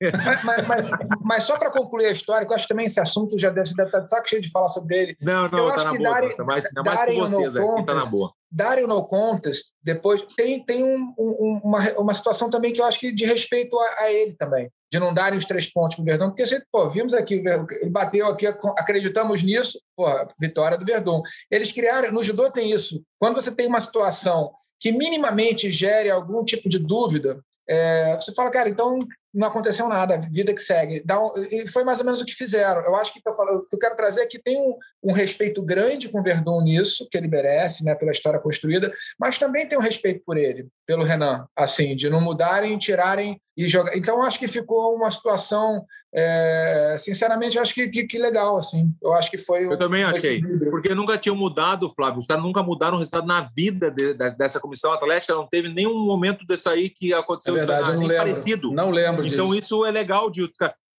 Mas, 0.00 0.44
mas, 0.44 0.68
mas, 0.68 0.90
mas 1.22 1.44
só 1.44 1.58
para 1.58 1.70
concluir 1.70 2.06
a 2.06 2.10
história, 2.10 2.46
que 2.46 2.52
eu 2.52 2.54
acho 2.54 2.64
que 2.64 2.68
também 2.68 2.86
esse 2.86 3.00
assunto 3.00 3.38
já 3.38 3.48
deve, 3.50 3.74
deve 3.74 3.88
estar 3.88 4.00
de 4.00 4.08
saco 4.08 4.28
cheio 4.28 4.42
de 4.42 4.50
falar 4.50 4.68
sobre 4.68 4.96
ele. 4.96 5.16
Não, 5.20 5.48
não, 5.48 5.68
eu 5.68 5.74
tá 5.74 5.84
na 5.84 5.94
boa. 5.94 6.10
Darem, 6.10 6.36
tá 6.36 6.44
mais, 6.44 6.64
tá 6.64 6.82
mais 6.82 7.04
com 7.04 7.14
vocês, 7.14 7.56
assim, 7.56 7.84
tá 7.84 7.94
na 7.94 8.04
boa. 8.06 8.32
Darem 8.50 8.86
no 8.86 9.04
contas, 9.04 9.72
depois 9.82 10.22
tem, 10.36 10.64
tem 10.64 10.84
um, 10.84 11.12
um, 11.18 11.60
uma, 11.64 11.80
uma 11.98 12.14
situação 12.14 12.48
também 12.48 12.72
que 12.72 12.80
eu 12.80 12.84
acho 12.84 13.00
que 13.00 13.12
de 13.12 13.24
respeito 13.24 13.78
a, 13.78 14.02
a 14.04 14.12
ele 14.12 14.32
também, 14.34 14.70
de 14.92 15.00
não 15.00 15.12
darem 15.12 15.36
os 15.36 15.44
três 15.44 15.72
pontos 15.72 15.96
para 15.96 16.02
o 16.02 16.04
Verdão, 16.04 16.30
porque 16.30 16.44
pô, 16.70 16.88
vimos 16.88 17.14
aqui, 17.14 17.42
ele 17.80 17.90
bateu 17.90 18.26
aqui, 18.28 18.46
acreditamos 18.46 19.42
nisso, 19.42 19.80
pô, 19.96 20.06
vitória 20.40 20.78
do 20.78 20.86
Verdão. 20.86 21.22
Eles 21.50 21.72
criaram, 21.72 22.12
no 22.12 22.22
judô 22.22 22.50
tem 22.50 22.70
isso, 22.70 23.02
quando 23.18 23.40
você 23.40 23.50
tem 23.50 23.66
uma 23.66 23.80
situação 23.80 24.52
que 24.78 24.92
minimamente 24.92 25.70
gere 25.70 26.10
algum 26.10 26.44
tipo 26.44 26.68
de 26.68 26.78
dúvida, 26.78 27.40
é, 27.68 28.14
você 28.16 28.32
fala, 28.32 28.50
cara, 28.50 28.68
então 28.68 28.98
não 29.34 29.48
aconteceu 29.48 29.88
nada, 29.88 30.18
vida 30.30 30.54
que 30.54 30.60
segue. 30.60 31.04
Um, 31.10 31.42
e 31.50 31.66
foi 31.66 31.82
mais 31.82 31.98
ou 31.98 32.04
menos 32.04 32.20
o 32.20 32.24
que 32.24 32.32
fizeram. 32.32 32.82
Eu 32.82 32.94
acho 32.94 33.12
que 33.12 33.20
o 33.20 33.66
que 33.66 33.74
eu 33.74 33.78
quero 33.78 33.96
trazer 33.96 34.22
é 34.22 34.26
que 34.26 34.38
tem 34.38 34.56
um, 34.56 34.76
um, 35.02 35.12
respeito 35.12 35.60
grande 35.60 36.08
com 36.08 36.20
o 36.20 36.22
Verdun 36.22 36.62
nisso, 36.62 37.08
que 37.10 37.18
ele 37.18 37.28
merece, 37.28 37.84
né, 37.84 37.94
pela 37.94 38.12
história 38.12 38.38
construída, 38.38 38.92
mas 39.18 39.38
também 39.38 39.68
tem 39.68 39.76
um 39.76 39.82
respeito 39.82 40.22
por 40.24 40.36
ele, 40.36 40.68
pelo 40.86 41.02
Renan, 41.02 41.46
assim, 41.56 41.96
de 41.96 42.08
não 42.08 42.20
mudarem, 42.20 42.78
tirarem 42.78 43.40
e 43.56 43.68
jogar. 43.68 43.96
Então, 43.96 44.22
acho 44.22 44.38
que 44.38 44.48
ficou 44.48 44.96
uma 44.96 45.10
situação, 45.10 45.84
é, 46.12 46.96
sinceramente, 46.98 47.58
acho 47.58 47.72
que, 47.72 47.88
que, 47.88 48.04
que, 48.04 48.18
legal, 48.18 48.56
assim. 48.56 48.92
Eu 49.02 49.12
acho 49.12 49.30
que 49.30 49.38
foi. 49.38 49.64
Eu 49.64 49.78
também 49.78 50.02
achei, 50.02 50.40
porque 50.70 50.94
nunca 50.94 51.16
tinham 51.16 51.36
mudado, 51.36 51.92
Flávio. 51.94 52.18
Os 52.18 52.26
caras 52.26 52.42
nunca 52.42 52.62
mudaram 52.62 52.96
o 52.96 52.98
resultado 52.98 53.26
na 53.26 53.42
vida 53.42 53.90
de, 53.90 54.14
de, 54.14 54.30
dessa 54.32 54.58
comissão 54.58 54.92
atlética, 54.92 55.34
não 55.34 55.46
teve 55.46 55.68
nenhum 55.68 56.04
momento 56.04 56.44
desse 56.46 56.68
aí 56.68 56.90
que 56.90 57.14
aconteceu 57.14 57.54
é 57.54 57.58
verdade, 57.58 57.90
eu 57.90 57.94
não 57.94 58.02
lembro. 58.02 58.16
parecido. 58.16 58.72
Não 58.72 58.90
lembro 58.90 59.23
então, 59.26 59.46
disso. 59.46 59.58
isso 59.58 59.84
é 59.84 59.90
legal 59.90 60.30
de 60.30 60.48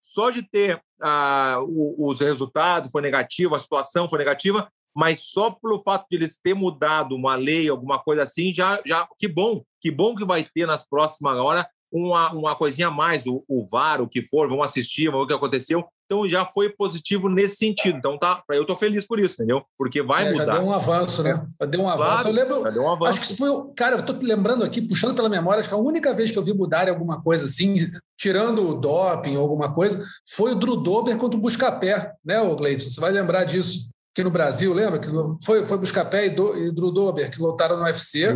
só 0.03 0.29
de 0.29 0.43
ter 0.43 0.81
ah, 1.01 1.57
os 1.97 2.19
resultados 2.19 2.91
foi 2.91 3.01
negativo, 3.01 3.55
a 3.55 3.59
situação 3.59 4.07
foi 4.07 4.19
negativa, 4.19 4.69
mas 4.95 5.19
só 5.19 5.51
pelo 5.51 5.83
fato 5.83 6.05
de 6.09 6.15
eles 6.17 6.39
ter 6.41 6.53
mudado 6.53 7.15
uma 7.15 7.35
lei, 7.35 7.67
alguma 7.67 7.99
coisa 7.99 8.23
assim, 8.23 8.53
já, 8.53 8.81
já 8.85 9.07
que 9.19 9.27
bom, 9.27 9.63
que 9.81 9.91
bom 9.91 10.15
que 10.15 10.23
vai 10.23 10.43
ter 10.43 10.65
nas 10.65 10.87
próximas 10.87 11.37
horas 11.37 11.65
uma, 11.95 12.31
uma 12.33 12.55
coisinha 12.55 12.89
a 12.89 12.91
mais, 12.91 13.25
o, 13.25 13.43
o 13.47 13.65
VAR, 13.65 14.01
o 14.01 14.07
que 14.07 14.27
for, 14.27 14.49
vamos 14.49 14.65
assistir, 14.65 15.05
vamos 15.05 15.21
ver 15.21 15.23
o 15.23 15.27
que 15.27 15.45
aconteceu. 15.45 15.85
Então 16.05 16.27
já 16.27 16.45
foi 16.45 16.69
positivo 16.69 17.29
nesse 17.29 17.55
sentido. 17.55 17.97
Então 17.97 18.17
tá, 18.17 18.43
eu 18.51 18.61
estou 18.61 18.77
feliz 18.77 19.07
por 19.07 19.19
isso, 19.19 19.35
entendeu? 19.35 19.63
Porque 19.77 20.03
vai 20.03 20.27
é, 20.27 20.31
mudar. 20.31 20.45
Já 20.45 20.59
deu 20.59 20.67
um 20.67 20.73
avanço, 20.73 21.23
né? 21.23 21.47
Já 21.59 21.65
deu 21.65 21.81
um 21.81 21.89
avanço. 21.89 22.23
Claro, 22.23 22.27
eu 22.27 22.33
lembro. 22.33 22.71
deu 22.73 22.83
um 22.83 22.91
avanço. 22.91 23.19
Acho 23.19 23.21
que 23.21 23.37
foi, 23.37 23.49
cara, 23.75 23.95
eu 23.95 23.99
estou 24.01 24.15
lembrando 24.21 24.63
aqui, 24.63 24.81
puxando 24.81 25.15
pela 25.15 25.29
memória, 25.29 25.61
acho 25.61 25.69
que 25.69 25.75
a 25.75 25.79
única 25.79 26.13
vez 26.13 26.31
que 26.31 26.37
eu 26.37 26.43
vi 26.43 26.53
mudar 26.53 26.89
alguma 26.89 27.21
coisa 27.21 27.45
assim, 27.45 27.77
tirando 28.17 28.69
o 28.69 28.75
doping 28.75 29.37
ou 29.37 29.41
alguma 29.41 29.73
coisa, 29.73 30.03
foi 30.29 30.51
o 30.51 30.55
Drew 30.55 30.75
Dober 30.75 31.17
contra 31.17 31.39
o 31.39 31.41
Buscapé, 31.41 32.13
né, 32.23 32.39
o 32.41 32.55
Gleidson? 32.55 32.91
Você 32.91 33.01
vai 33.01 33.11
lembrar 33.11 33.45
disso 33.45 33.89
aqui 34.13 34.23
no 34.23 34.31
Brasil, 34.31 34.73
lembra? 34.73 34.99
Que 34.99 35.09
foi, 35.43 35.65
foi 35.65 35.77
Buscapé 35.77 36.27
e, 36.27 36.29
do, 36.29 36.57
e 36.57 36.71
Drew 36.71 36.91
Dober 36.91 37.31
que 37.31 37.41
lutaram 37.41 37.77
no 37.77 37.83
UFC, 37.83 38.35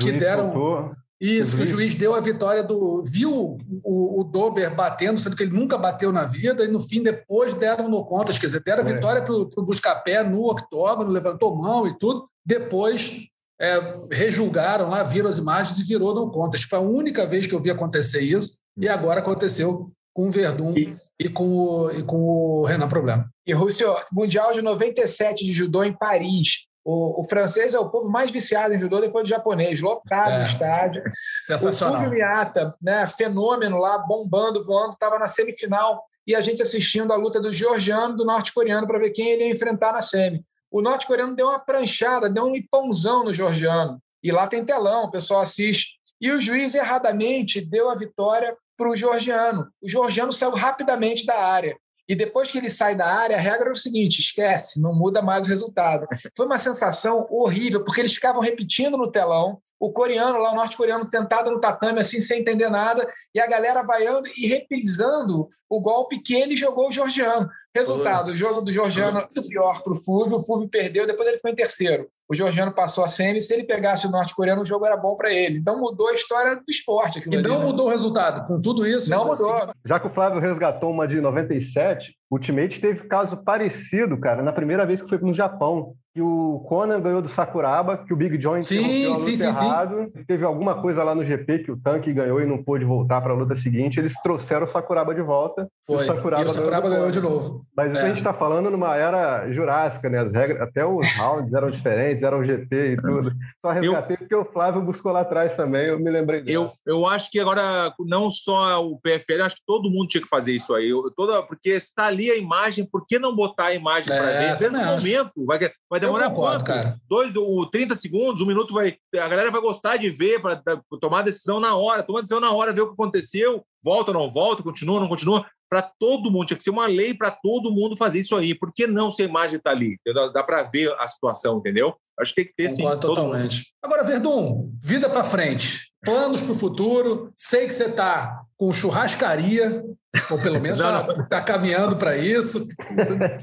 que 0.00 0.12
deram. 0.12 0.94
Isso, 1.20 1.56
que 1.56 1.62
o 1.62 1.66
juiz 1.66 1.94
deu 1.96 2.14
a 2.14 2.20
vitória 2.20 2.62
do. 2.62 3.02
Viu 3.04 3.56
o, 3.82 4.20
o 4.20 4.24
Dober 4.24 4.72
batendo, 4.74 5.18
sendo 5.18 5.34
que 5.34 5.42
ele 5.42 5.52
nunca 5.52 5.76
bateu 5.76 6.12
na 6.12 6.24
vida, 6.24 6.64
e 6.64 6.68
no 6.68 6.80
fim, 6.80 7.02
depois 7.02 7.52
deram 7.54 7.88
no 7.88 8.04
contas, 8.04 8.38
quer 8.38 8.46
dizer, 8.46 8.62
deram 8.62 8.84
a 8.84 8.88
é. 8.88 8.94
vitória 8.94 9.22
para 9.22 9.34
o 9.34 9.64
Buscapé 9.64 10.22
no 10.22 10.48
octógono, 10.48 11.10
levantou 11.10 11.56
mão 11.56 11.88
e 11.88 11.98
tudo. 11.98 12.24
Depois 12.46 13.26
é, 13.60 14.00
rejulgaram 14.12 14.88
lá, 14.88 15.02
viram 15.02 15.28
as 15.28 15.38
imagens 15.38 15.78
e 15.80 15.84
virou 15.84 16.14
no 16.14 16.30
contas. 16.30 16.62
Foi 16.62 16.78
a 16.78 16.82
única 16.82 17.26
vez 17.26 17.48
que 17.48 17.54
eu 17.54 17.60
vi 17.60 17.70
acontecer 17.70 18.20
isso, 18.20 18.56
e 18.76 18.88
agora 18.88 19.18
aconteceu 19.18 19.90
com 20.14 20.28
o 20.28 20.30
Verdun 20.30 20.74
e, 20.76 20.94
e, 21.18 21.28
com, 21.28 21.48
o, 21.48 21.90
e 21.90 22.02
com 22.02 22.16
o 22.16 22.64
Renan 22.64 22.88
Problema. 22.88 23.28
E, 23.46 23.52
Rússio, 23.52 23.92
Mundial 24.12 24.52
de 24.52 24.62
97 24.62 25.44
de 25.44 25.52
judô 25.52 25.82
em 25.82 25.92
Paris. 25.92 26.67
O, 26.90 27.20
o, 27.20 27.24
francês 27.24 27.74
é 27.74 27.78
o 27.78 27.90
povo 27.90 28.10
mais 28.10 28.30
viciado 28.30 28.72
em 28.72 28.78
judô 28.78 28.98
depois 28.98 29.22
do 29.22 29.28
japonês, 29.28 29.82
lotado 29.82 30.32
é. 30.32 30.38
no 30.38 30.44
estádio. 30.44 31.02
Sensacional. 31.44 31.96
O 31.96 32.00
Fulvio 32.00 32.16
Miata, 32.16 32.74
né, 32.80 33.06
fenômeno 33.06 33.76
lá, 33.76 33.98
bombando, 33.98 34.64
voando, 34.64 34.94
estava 34.94 35.18
na 35.18 35.26
semifinal 35.26 36.02
e 36.26 36.34
a 36.34 36.40
gente 36.40 36.62
assistindo 36.62 37.12
a 37.12 37.16
luta 37.16 37.42
do 37.42 37.52
georgiano 37.52 38.16
do 38.16 38.24
norte-coreano 38.24 38.86
para 38.86 38.98
ver 38.98 39.10
quem 39.10 39.28
ele 39.28 39.44
ia 39.44 39.52
enfrentar 39.52 39.92
na 39.92 40.00
semi. 40.00 40.42
O 40.70 40.80
norte-coreano 40.80 41.36
deu 41.36 41.48
uma 41.48 41.58
pranchada, 41.58 42.30
deu 42.30 42.44
um 42.44 42.56
ipãozão 42.56 43.22
no 43.22 43.34
georgiano. 43.34 44.00
E 44.22 44.32
lá 44.32 44.46
tem 44.46 44.64
telão, 44.64 45.04
o 45.04 45.10
pessoal 45.10 45.42
assiste. 45.42 45.98
E 46.18 46.30
o 46.30 46.40
juiz 46.40 46.74
erradamente 46.74 47.60
deu 47.60 47.90
a 47.90 47.94
vitória 47.96 48.56
para 48.78 48.88
o 48.88 48.96
georgiano. 48.96 49.68
O 49.82 49.86
georgiano 49.90 50.32
saiu 50.32 50.52
rapidamente 50.52 51.26
da 51.26 51.36
área. 51.38 51.76
E 52.08 52.14
depois 52.14 52.50
que 52.50 52.56
ele 52.56 52.70
sai 52.70 52.96
da 52.96 53.06
área, 53.06 53.36
a 53.36 53.40
regra 53.40 53.68
é 53.68 53.72
o 53.72 53.74
seguinte: 53.74 54.20
esquece, 54.20 54.80
não 54.80 54.94
muda 54.94 55.20
mais 55.20 55.44
o 55.44 55.48
resultado. 55.48 56.06
Foi 56.34 56.46
uma 56.46 56.58
sensação 56.58 57.26
horrível, 57.28 57.84
porque 57.84 58.00
eles 58.00 58.14
ficavam 58.14 58.40
repetindo 58.40 58.96
no 58.96 59.10
telão, 59.10 59.60
o 59.78 59.92
coreano 59.92 60.38
lá, 60.38 60.52
o 60.52 60.56
norte-coreano, 60.56 61.08
tentado 61.08 61.50
no 61.50 61.60
tatame, 61.60 62.00
assim, 62.00 62.20
sem 62.20 62.40
entender 62.40 62.68
nada, 62.68 63.08
e 63.34 63.40
a 63.40 63.46
galera 63.46 63.82
vaiando 63.82 64.28
e 64.36 64.46
reprisando 64.46 65.48
o 65.68 65.80
golpe 65.80 66.20
que 66.20 66.34
ele 66.34 66.56
jogou 66.56 66.88
o 66.88 66.92
Georgiano. 66.92 67.48
Resultado: 67.74 68.28
o 68.28 68.32
jogo 68.32 68.62
do 68.62 68.72
Georgiano 68.72 69.20
muito 69.20 69.46
pior 69.46 69.82
para 69.82 69.92
o 69.92 69.96
Fúvio, 69.96 70.38
o 70.38 70.44
Fúvio 70.44 70.68
perdeu, 70.68 71.06
depois 71.06 71.28
ele 71.28 71.36
ficou 71.36 71.50
em 71.50 71.54
terceiro 71.54 72.10
o 72.28 72.34
Georgiano 72.34 72.72
passou 72.72 73.02
a 73.02 73.08
semi, 73.08 73.40
se 73.40 73.54
ele 73.54 73.64
pegasse 73.64 74.06
o 74.06 74.10
norte-coreano, 74.10 74.60
o 74.60 74.64
jogo 74.64 74.84
era 74.84 74.96
bom 74.96 75.16
para 75.16 75.32
ele. 75.32 75.58
Então 75.58 75.80
mudou 75.80 76.08
a 76.08 76.12
história 76.12 76.56
do 76.56 76.70
esporte. 76.70 77.20
E 77.26 77.30
não 77.30 77.38
ali, 77.38 77.48
né? 77.48 77.64
mudou 77.64 77.86
o 77.86 77.90
resultado. 77.90 78.46
Com 78.46 78.60
tudo 78.60 78.86
isso. 78.86 79.08
Não 79.08 79.26
mudou. 79.26 79.54
Assim... 79.54 79.72
Já 79.84 79.98
que 79.98 80.06
o 80.06 80.10
Flávio 80.10 80.38
resgatou 80.38 80.90
uma 80.90 81.08
de 81.08 81.20
97, 81.20 82.10
o 82.10 82.14
Ultimate 82.30 82.80
teve 82.80 83.06
caso 83.08 83.36
parecido, 83.38 84.18
cara, 84.18 84.42
na 84.42 84.52
primeira 84.52 84.86
vez 84.86 85.00
que 85.00 85.08
foi 85.08 85.18
no 85.18 85.32
Japão 85.32 85.94
que 86.18 86.22
o 86.22 86.64
Conan 86.66 87.00
ganhou 87.00 87.22
do 87.22 87.28
Sakuraba, 87.28 87.96
que 87.96 88.12
o 88.12 88.16
Big 88.16 88.36
John 88.38 88.60
sim, 88.60 89.14
sim, 89.14 89.36
sim, 89.36 89.46
errado. 89.46 90.10
Sim. 90.12 90.24
Teve 90.26 90.44
alguma 90.44 90.82
coisa 90.82 91.04
lá 91.04 91.14
no 91.14 91.24
GP 91.24 91.60
que 91.60 91.70
o 91.70 91.76
Tanque 91.76 92.12
ganhou 92.12 92.40
e 92.40 92.46
não 92.46 92.60
pôde 92.60 92.84
voltar 92.84 93.20
para 93.20 93.32
a 93.32 93.36
luta 93.36 93.54
seguinte. 93.54 94.00
Eles 94.00 94.14
trouxeram 94.20 94.66
o 94.66 94.68
Sakuraba 94.68 95.14
de 95.14 95.22
volta. 95.22 95.68
Foi. 95.86 95.96
E 95.96 95.98
o 95.98 96.06
Sakuraba, 96.06 96.42
e 96.42 96.46
o 96.46 96.48
Sakuraba 96.48 96.88
ganhou, 96.88 96.96
ganhou 96.96 97.10
de 97.12 97.20
novo. 97.20 97.64
Mas 97.76 97.92
isso 97.92 98.00
é. 98.00 98.04
a 98.04 98.08
gente 98.08 98.18
está 98.18 98.34
falando 98.34 98.68
numa 98.68 98.96
era 98.96 99.48
jurássica, 99.52 100.10
né? 100.10 100.18
As 100.18 100.32
regras, 100.32 100.60
até 100.60 100.84
os 100.84 101.06
rounds 101.18 101.54
eram 101.54 101.70
diferentes, 101.70 102.24
eram 102.24 102.44
GP 102.44 102.74
e 102.74 102.96
tudo. 102.96 103.30
Só 103.64 103.70
resgatei 103.70 104.14
eu, 104.14 104.18
porque 104.18 104.34
o 104.34 104.44
Flávio 104.44 104.82
buscou 104.82 105.12
lá 105.12 105.20
atrás 105.20 105.56
também, 105.56 105.86
eu 105.86 106.00
me 106.00 106.10
lembrei 106.10 106.42
Eu, 106.48 106.72
eu 106.84 107.06
acho 107.06 107.30
que 107.30 107.38
agora, 107.38 107.62
não 108.00 108.28
só 108.28 108.84
o 108.84 108.98
PFL, 108.98 109.42
acho 109.42 109.56
que 109.56 109.62
todo 109.64 109.88
mundo 109.88 110.08
tinha 110.08 110.22
que 110.22 110.28
fazer 110.28 110.52
isso 110.52 110.74
aí. 110.74 110.88
Eu, 110.88 111.12
toda, 111.16 111.44
porque 111.44 111.70
está 111.70 112.06
ali 112.06 112.17
a 112.18 112.36
imagem, 112.36 112.84
por 112.84 113.06
que 113.06 113.18
não 113.18 113.34
botar 113.34 113.66
a 113.66 113.74
imagem 113.74 114.12
é, 114.12 114.16
para 114.16 114.26
ver? 114.26 114.56
Desde 114.58 114.76
o 114.76 114.84
momento, 114.84 115.32
vai, 115.46 115.58
vai 115.90 116.00
demorar 116.00 116.30
concordo, 116.30 116.64
quanto? 116.64 116.66
Cara. 116.66 117.00
Dois 117.08 117.36
ou 117.36 117.68
30 117.68 117.94
segundos, 117.96 118.40
um 118.40 118.46
minuto, 118.46 118.74
vai, 118.74 118.96
a 119.14 119.28
galera 119.28 119.50
vai 119.50 119.60
gostar 119.60 119.96
de 119.96 120.10
ver 120.10 120.40
para 120.40 120.62
tomar 121.00 121.22
decisão 121.22 121.60
na 121.60 121.76
hora, 121.76 122.02
tomar 122.02 122.20
decisão 122.20 122.40
na 122.40 122.52
hora, 122.52 122.72
ver 122.72 122.82
o 122.82 122.88
que 122.88 122.94
aconteceu, 122.94 123.64
volta 123.82 124.10
ou 124.10 124.18
não 124.18 124.30
volta, 124.30 124.62
continua 124.62 124.96
ou 124.96 125.00
não 125.00 125.08
continua. 125.08 125.46
Para 125.70 125.82
todo 125.82 126.30
mundo, 126.30 126.46
tinha 126.46 126.56
que 126.56 126.62
ser 126.62 126.70
uma 126.70 126.86
lei 126.86 127.12
para 127.12 127.30
todo 127.30 127.70
mundo 127.70 127.96
fazer 127.96 128.20
isso 128.20 128.34
aí. 128.34 128.54
Por 128.54 128.72
que 128.72 128.86
não 128.86 129.12
se 129.12 129.22
a 129.22 129.26
imagem 129.26 129.58
está 129.58 129.70
ali? 129.70 129.98
Dá 130.32 130.42
para 130.42 130.62
ver 130.62 130.94
a 130.98 131.06
situação, 131.06 131.58
entendeu? 131.58 131.94
Acho 132.20 132.34
que 132.34 132.42
tem 132.42 132.46
que 132.46 132.54
ter 132.54 132.70
sim. 132.70 132.82
Totalmente. 132.82 133.72
Agora, 133.82 134.02
Verdun, 134.02 134.70
vida 134.80 135.08
para 135.08 135.22
frente, 135.22 135.92
planos 136.04 136.42
para 136.42 136.52
o 136.52 136.58
futuro. 136.58 137.32
Sei 137.36 137.66
que 137.66 137.72
você 137.74 137.84
está 137.84 138.42
com 138.56 138.72
churrascaria, 138.72 139.84
ou 140.30 140.42
pelo 140.42 140.60
menos 140.60 140.80
está 141.22 141.40
caminhando 141.40 141.96
para 141.96 142.16
isso. 142.16 142.66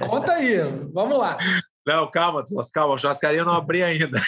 Conta 0.07 0.33
aí, 0.33 0.57
vamos 0.93 1.17
lá. 1.17 1.37
Não, 1.87 2.09
calma, 2.09 2.43
calma, 2.73 2.97
churrascaria 2.97 3.39
eu 3.39 3.45
não 3.45 3.53
abri 3.53 3.83
ainda. 3.83 4.19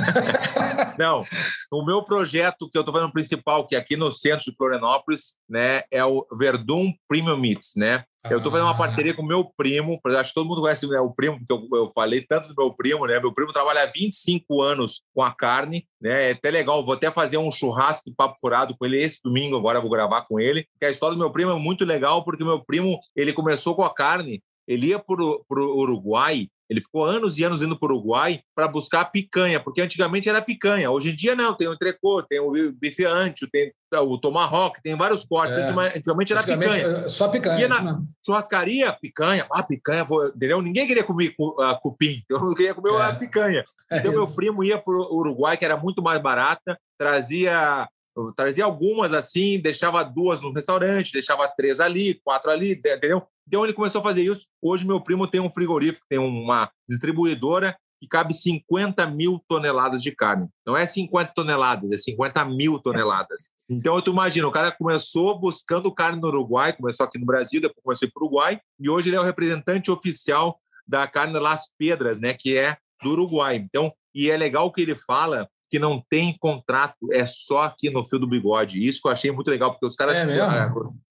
não, 0.96 1.24
o 1.70 1.84
meu 1.84 2.04
projeto 2.04 2.70
que 2.70 2.78
eu 2.78 2.82
estou 2.82 2.94
fazendo 2.94 3.12
principal, 3.12 3.66
que 3.66 3.74
é 3.74 3.78
aqui 3.78 3.96
no 3.96 4.10
centro 4.12 4.44
de 4.44 4.56
Florianópolis, 4.56 5.34
né, 5.48 5.82
é 5.90 6.04
o 6.04 6.24
Verdun 6.38 6.92
Premium 7.08 7.36
Meats, 7.36 7.72
né? 7.76 8.04
Eu 8.28 8.36
estou 8.36 8.52
fazendo 8.52 8.66
uma 8.66 8.74
ah. 8.74 8.78
parceria 8.78 9.14
com 9.14 9.22
o 9.22 9.26
meu 9.26 9.44
primo, 9.56 9.98
acho 10.04 10.28
que 10.28 10.34
todo 10.34 10.46
mundo 10.46 10.60
conhece 10.60 10.86
né, 10.86 11.00
o 11.00 11.10
primo, 11.10 11.38
porque 11.38 11.52
eu, 11.52 11.78
eu, 11.78 11.92
falei 11.94 12.20
tanto 12.20 12.48
do 12.48 12.54
meu 12.54 12.74
primo, 12.74 13.06
né? 13.06 13.18
Meu 13.18 13.32
primo 13.32 13.52
trabalha 13.52 13.82
há 13.82 13.86
25 13.86 14.60
anos 14.60 15.02
com 15.14 15.22
a 15.22 15.34
carne, 15.34 15.86
né? 16.00 16.28
É 16.28 16.32
até 16.32 16.50
legal, 16.50 16.84
vou 16.84 16.94
até 16.94 17.10
fazer 17.10 17.38
um 17.38 17.50
churrasco 17.50 18.12
papo 18.14 18.34
furado 18.38 18.76
com 18.76 18.84
ele 18.84 18.98
esse 18.98 19.20
domingo, 19.24 19.56
agora 19.56 19.80
vou 19.80 19.88
gravar 19.88 20.22
com 20.22 20.38
ele. 20.38 20.66
Porque 20.72 20.84
a 20.84 20.90
história 20.90 21.14
do 21.14 21.20
meu 21.20 21.30
primo 21.30 21.52
é 21.52 21.58
muito 21.58 21.84
legal, 21.84 22.22
porque 22.22 22.44
meu 22.44 22.62
primo, 22.62 23.00
ele 23.16 23.32
começou 23.32 23.74
com 23.74 23.82
a 23.82 23.94
carne, 23.94 24.42
ele 24.68 24.88
ia 24.88 24.98
para 24.98 25.22
o 25.22 25.44
Uruguai 25.50 26.46
ele 26.70 26.80
ficou 26.80 27.04
anos 27.04 27.36
e 27.36 27.42
anos 27.42 27.60
indo 27.60 27.76
para 27.76 27.92
o 27.92 27.96
Uruguai 27.96 28.40
para 28.54 28.68
buscar 28.68 29.04
picanha, 29.06 29.58
porque 29.58 29.80
antigamente 29.80 30.28
era 30.28 30.40
picanha. 30.40 30.88
Hoje 30.88 31.10
em 31.10 31.16
dia 31.16 31.34
não, 31.34 31.52
tem 31.52 31.66
o 31.66 31.72
entrecô, 31.72 32.22
tem 32.22 32.38
o 32.38 32.52
bife 32.72 33.04
ancho, 33.04 33.48
tem 33.50 33.72
o 33.92 34.16
tomahawk, 34.16 34.80
tem 34.80 34.94
vários 34.94 35.24
cortes. 35.24 35.56
É. 35.56 35.96
Antigamente 35.96 36.32
era 36.32 36.40
antigamente, 36.42 36.74
picanha. 36.74 36.98
É, 36.98 37.08
só 37.08 37.26
picanha. 37.26 37.64
E 37.64 37.68
na 37.68 38.00
churrascaria, 38.24 38.92
picanha, 38.92 39.48
ah, 39.52 39.64
picanha, 39.64 40.06
entendeu? 40.36 40.62
Ninguém 40.62 40.86
queria 40.86 41.02
comer 41.02 41.34
uh, 41.40 41.76
cupim, 41.82 42.22
eu 42.30 42.38
não 42.38 42.54
queria 42.54 42.72
comer 42.72 42.94
é. 42.94 43.02
a 43.02 43.14
picanha. 43.14 43.64
É 43.90 43.98
então, 43.98 44.12
meu 44.12 44.28
primo 44.28 44.62
ia 44.62 44.78
para 44.78 44.94
o 44.94 45.16
Uruguai, 45.16 45.56
que 45.56 45.64
era 45.64 45.76
muito 45.76 46.00
mais 46.00 46.22
barata, 46.22 46.78
trazia 46.96 47.88
trazia 48.36 48.64
algumas 48.64 49.14
assim, 49.14 49.58
deixava 49.58 50.02
duas 50.02 50.40
no 50.40 50.52
restaurante, 50.52 51.12
deixava 51.12 51.48
três 51.48 51.80
ali, 51.80 52.20
quatro 52.22 52.50
ali, 52.50 52.72
entendeu? 52.72 53.26
Então 53.50 53.64
ele 53.64 53.72
começou 53.72 53.98
a 53.98 54.04
fazer 54.04 54.22
isso. 54.22 54.46
Hoje 54.62 54.86
meu 54.86 55.00
primo 55.00 55.26
tem 55.26 55.40
um 55.40 55.50
frigorífico, 55.50 56.06
tem 56.08 56.20
uma 56.20 56.70
distribuidora 56.88 57.76
que 58.00 58.06
cabe 58.06 58.32
50 58.32 59.04
mil 59.08 59.44
toneladas 59.48 60.00
de 60.00 60.14
carne. 60.14 60.48
Não 60.64 60.76
é 60.76 60.86
50 60.86 61.32
toneladas, 61.34 61.90
é 61.90 61.96
50 61.96 62.44
mil 62.44 62.78
toneladas. 62.78 63.50
Então, 63.72 64.02
tu 64.02 64.10
imagina, 64.10 64.48
o 64.48 64.50
cara 64.50 64.72
começou 64.72 65.38
buscando 65.38 65.94
carne 65.94 66.20
no 66.20 66.26
Uruguai, 66.26 66.72
começou 66.72 67.06
aqui 67.06 67.20
no 67.20 67.24
Brasil, 67.24 67.60
depois 67.60 67.80
começou 67.84 68.10
para 68.12 68.20
o 68.20 68.26
Uruguai, 68.26 68.60
e 68.80 68.90
hoje 68.90 69.08
ele 69.08 69.14
é 69.14 69.20
o 69.20 69.22
representante 69.22 69.92
oficial 69.92 70.58
da 70.84 71.06
carne 71.06 71.38
Las 71.38 71.68
Pedras, 71.78 72.20
né, 72.20 72.34
que 72.34 72.58
é 72.58 72.76
do 73.00 73.10
Uruguai. 73.10 73.54
Então, 73.54 73.92
e 74.12 74.28
é 74.28 74.36
legal 74.36 74.72
que 74.72 74.82
ele 74.82 74.96
fala 74.96 75.48
que 75.70 75.78
não 75.78 76.04
tem 76.10 76.36
contrato, 76.38 76.96
é 77.12 77.24
só 77.24 77.62
aqui 77.62 77.88
no 77.88 78.04
fio 78.04 78.18
do 78.18 78.26
bigode. 78.26 78.86
Isso 78.86 79.00
que 79.00 79.08
eu 79.08 79.12
achei 79.12 79.30
muito 79.30 79.48
legal, 79.48 79.70
porque 79.70 79.86
os 79.86 79.94
caras 79.94 80.16
é 80.16 80.26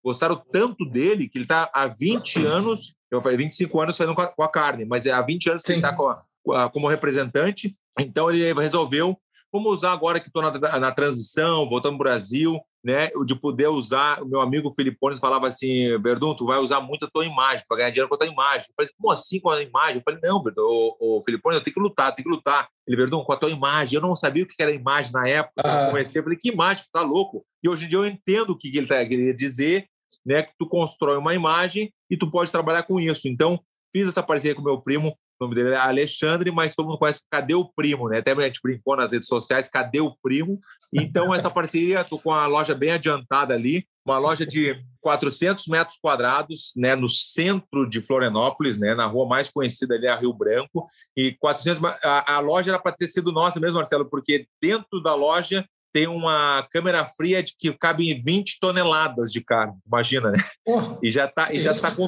gostaram 0.04 0.36
tanto 0.52 0.86
dele 0.86 1.30
que 1.30 1.38
ele 1.38 1.46
está 1.46 1.70
há 1.74 1.88
20 1.88 2.46
anos, 2.46 2.94
eu 3.10 3.22
falei 3.22 3.38
25 3.38 3.80
anos 3.80 3.96
saindo 3.96 4.14
com 4.14 4.44
a, 4.44 4.48
carne, 4.50 4.86
mas 4.86 5.06
é 5.06 5.12
há 5.12 5.22
20 5.22 5.50
anos 5.50 5.62
Sim. 5.62 5.80
que 5.80 5.86
ele 5.86 5.88
está 5.88 6.70
como 6.70 6.90
representante. 6.90 7.76
Então 8.00 8.30
ele 8.30 8.54
resolveu 8.54 9.18
Vamos 9.52 9.74
usar 9.74 9.94
agora 9.94 10.20
que 10.20 10.28
estou 10.28 10.44
na, 10.44 10.80
na, 10.80 10.92
transição, 10.92 11.68
voltando 11.68 11.98
para 11.98 12.08
o 12.08 12.10
Brasil, 12.10 12.60
né, 12.84 13.10
de 13.26 13.36
poder 13.36 13.68
usar. 13.68 14.22
O 14.22 14.28
meu 14.28 14.40
amigo 14.40 14.72
Filipones 14.72 15.20
falava 15.20 15.48
assim: 15.48 15.98
Verdun, 16.02 16.36
tu 16.36 16.46
vai 16.46 16.60
usar 16.60 16.80
muito 16.82 17.06
a 17.06 17.10
tua 17.10 17.26
imagem, 17.26 17.64
para 17.68 17.78
ganhar 17.78 17.90
dinheiro 17.90 18.10
com 18.10 18.16
a 18.16 18.18
tua 18.18 18.28
imagem. 18.28 18.68
Eu 18.70 18.74
falei, 18.76 18.92
como 18.98 19.12
assim 19.12 19.40
com 19.40 19.50
a 19.50 19.62
imagem? 19.62 19.98
Eu 19.98 20.02
falei, 20.04 20.20
não, 20.24 20.42
Verdun, 20.42 20.62
o, 20.62 21.18
o 21.18 21.24
Filipones, 21.24 21.60
eu 21.60 21.64
tenho 21.64 21.74
que 21.74 21.82
lutar, 21.82 22.16
tenho 22.16 22.30
que 22.30 22.36
lutar. 22.36 22.70
Ele, 22.88 22.98
Verdun, 22.98 23.24
com 23.24 23.34
a 23.34 23.38
tua 23.38 23.50
imagem. 23.50 23.96
Eu 23.96 24.02
não 24.02 24.16
sabia 24.16 24.44
o 24.44 24.48
que 24.48 24.62
era 24.62 24.72
imagem 24.72 25.12
na 25.12 25.28
época. 25.28 25.62
Ah. 25.64 25.84
Eu 25.84 25.88
comecei, 25.90 26.20
eu 26.20 26.24
falei, 26.24 26.38
que 26.38 26.50
imagem, 26.50 26.84
tu 26.84 26.92
tá 26.92 27.02
louco? 27.02 27.46
E 27.64 27.70
hoje 27.70 27.86
em 27.86 27.88
dia 27.88 28.00
eu 28.00 28.06
entendo 28.06 28.52
o 28.52 28.58
que 28.58 28.76
ele 28.76 28.88
tá, 28.88 29.06
queria 29.06 29.34
dizer, 29.34 29.88
né, 30.26 30.44
que 30.44 30.54
tu 30.58 30.68
constrói 30.68 31.18
uma 31.18 31.34
imagem 31.34 31.94
e 32.10 32.18
tu 32.18 32.30
pode 32.32 32.52
trabalhar 32.52 32.84
com 32.84 33.00
isso. 33.00 33.28
Então, 33.28 33.60
fiz 33.92 34.08
essa 34.08 34.24
parceria 34.24 34.56
com 34.56 34.62
meu 34.62 34.82
primo 34.82 35.18
o 35.40 35.46
nome 35.46 35.56
dele 35.56 35.74
é 35.74 35.78
Alexandre, 35.78 36.52
mas 36.52 36.76
todo 36.76 36.88
mundo 36.88 37.00
conhece 37.00 37.22
Cadê 37.32 37.54
o 37.54 37.72
Primo, 37.74 38.10
né? 38.10 38.18
Até 38.18 38.34
a 38.34 38.42
gente 38.42 38.60
brincou 38.62 38.96
nas 38.98 39.12
redes 39.12 39.28
sociais, 39.28 39.70
Cadê 39.70 40.02
o 40.02 40.16
Primo? 40.22 40.60
Então, 40.94 41.34
essa 41.34 41.50
parceria, 41.52 42.02
estou 42.02 42.20
com 42.20 42.34
a 42.34 42.46
loja 42.46 42.76
bem 42.76 42.92
adiantada 42.92 43.54
ali, 43.54 43.88
uma 44.06 44.18
loja 44.18 44.46
de 44.46 44.76
400 45.02 45.68
metros 45.68 45.98
quadrados, 46.02 46.74
né, 46.76 46.96
no 46.96 47.08
centro 47.08 47.88
de 47.88 48.02
Florianópolis, 48.02 48.78
né, 48.78 48.96
na 48.96 49.06
rua 49.06 49.28
mais 49.28 49.50
conhecida 49.50 49.96
ali, 49.96 50.08
a 50.08 50.16
Rio 50.16 50.34
Branco, 50.34 50.88
e 51.16 51.34
400, 51.40 51.84
a, 52.04 52.36
a 52.36 52.40
loja 52.40 52.72
era 52.72 52.80
para 52.80 52.92
ter 52.92 53.08
sido 53.08 53.32
nossa 53.32 53.60
mesmo, 53.60 53.78
Marcelo, 53.78 54.10
porque 54.10 54.48
dentro 54.62 55.02
da 55.02 55.14
loja 55.14 55.66
tem 55.94 56.08
uma 56.08 56.68
câmera 56.72 57.06
fria 57.06 57.42
de 57.42 57.54
que 57.58 57.72
cabe 57.74 58.14
20 58.14 58.60
toneladas 58.60 59.32
de 59.32 59.44
carne, 59.44 59.74
imagina, 59.86 60.32
né? 60.32 60.38
Oh, 60.68 61.00
e 61.02 61.10
já 61.10 61.26
está 61.26 61.52
e 61.52 61.60
já 61.60 61.74
tá 61.74 61.92
com 61.92 62.08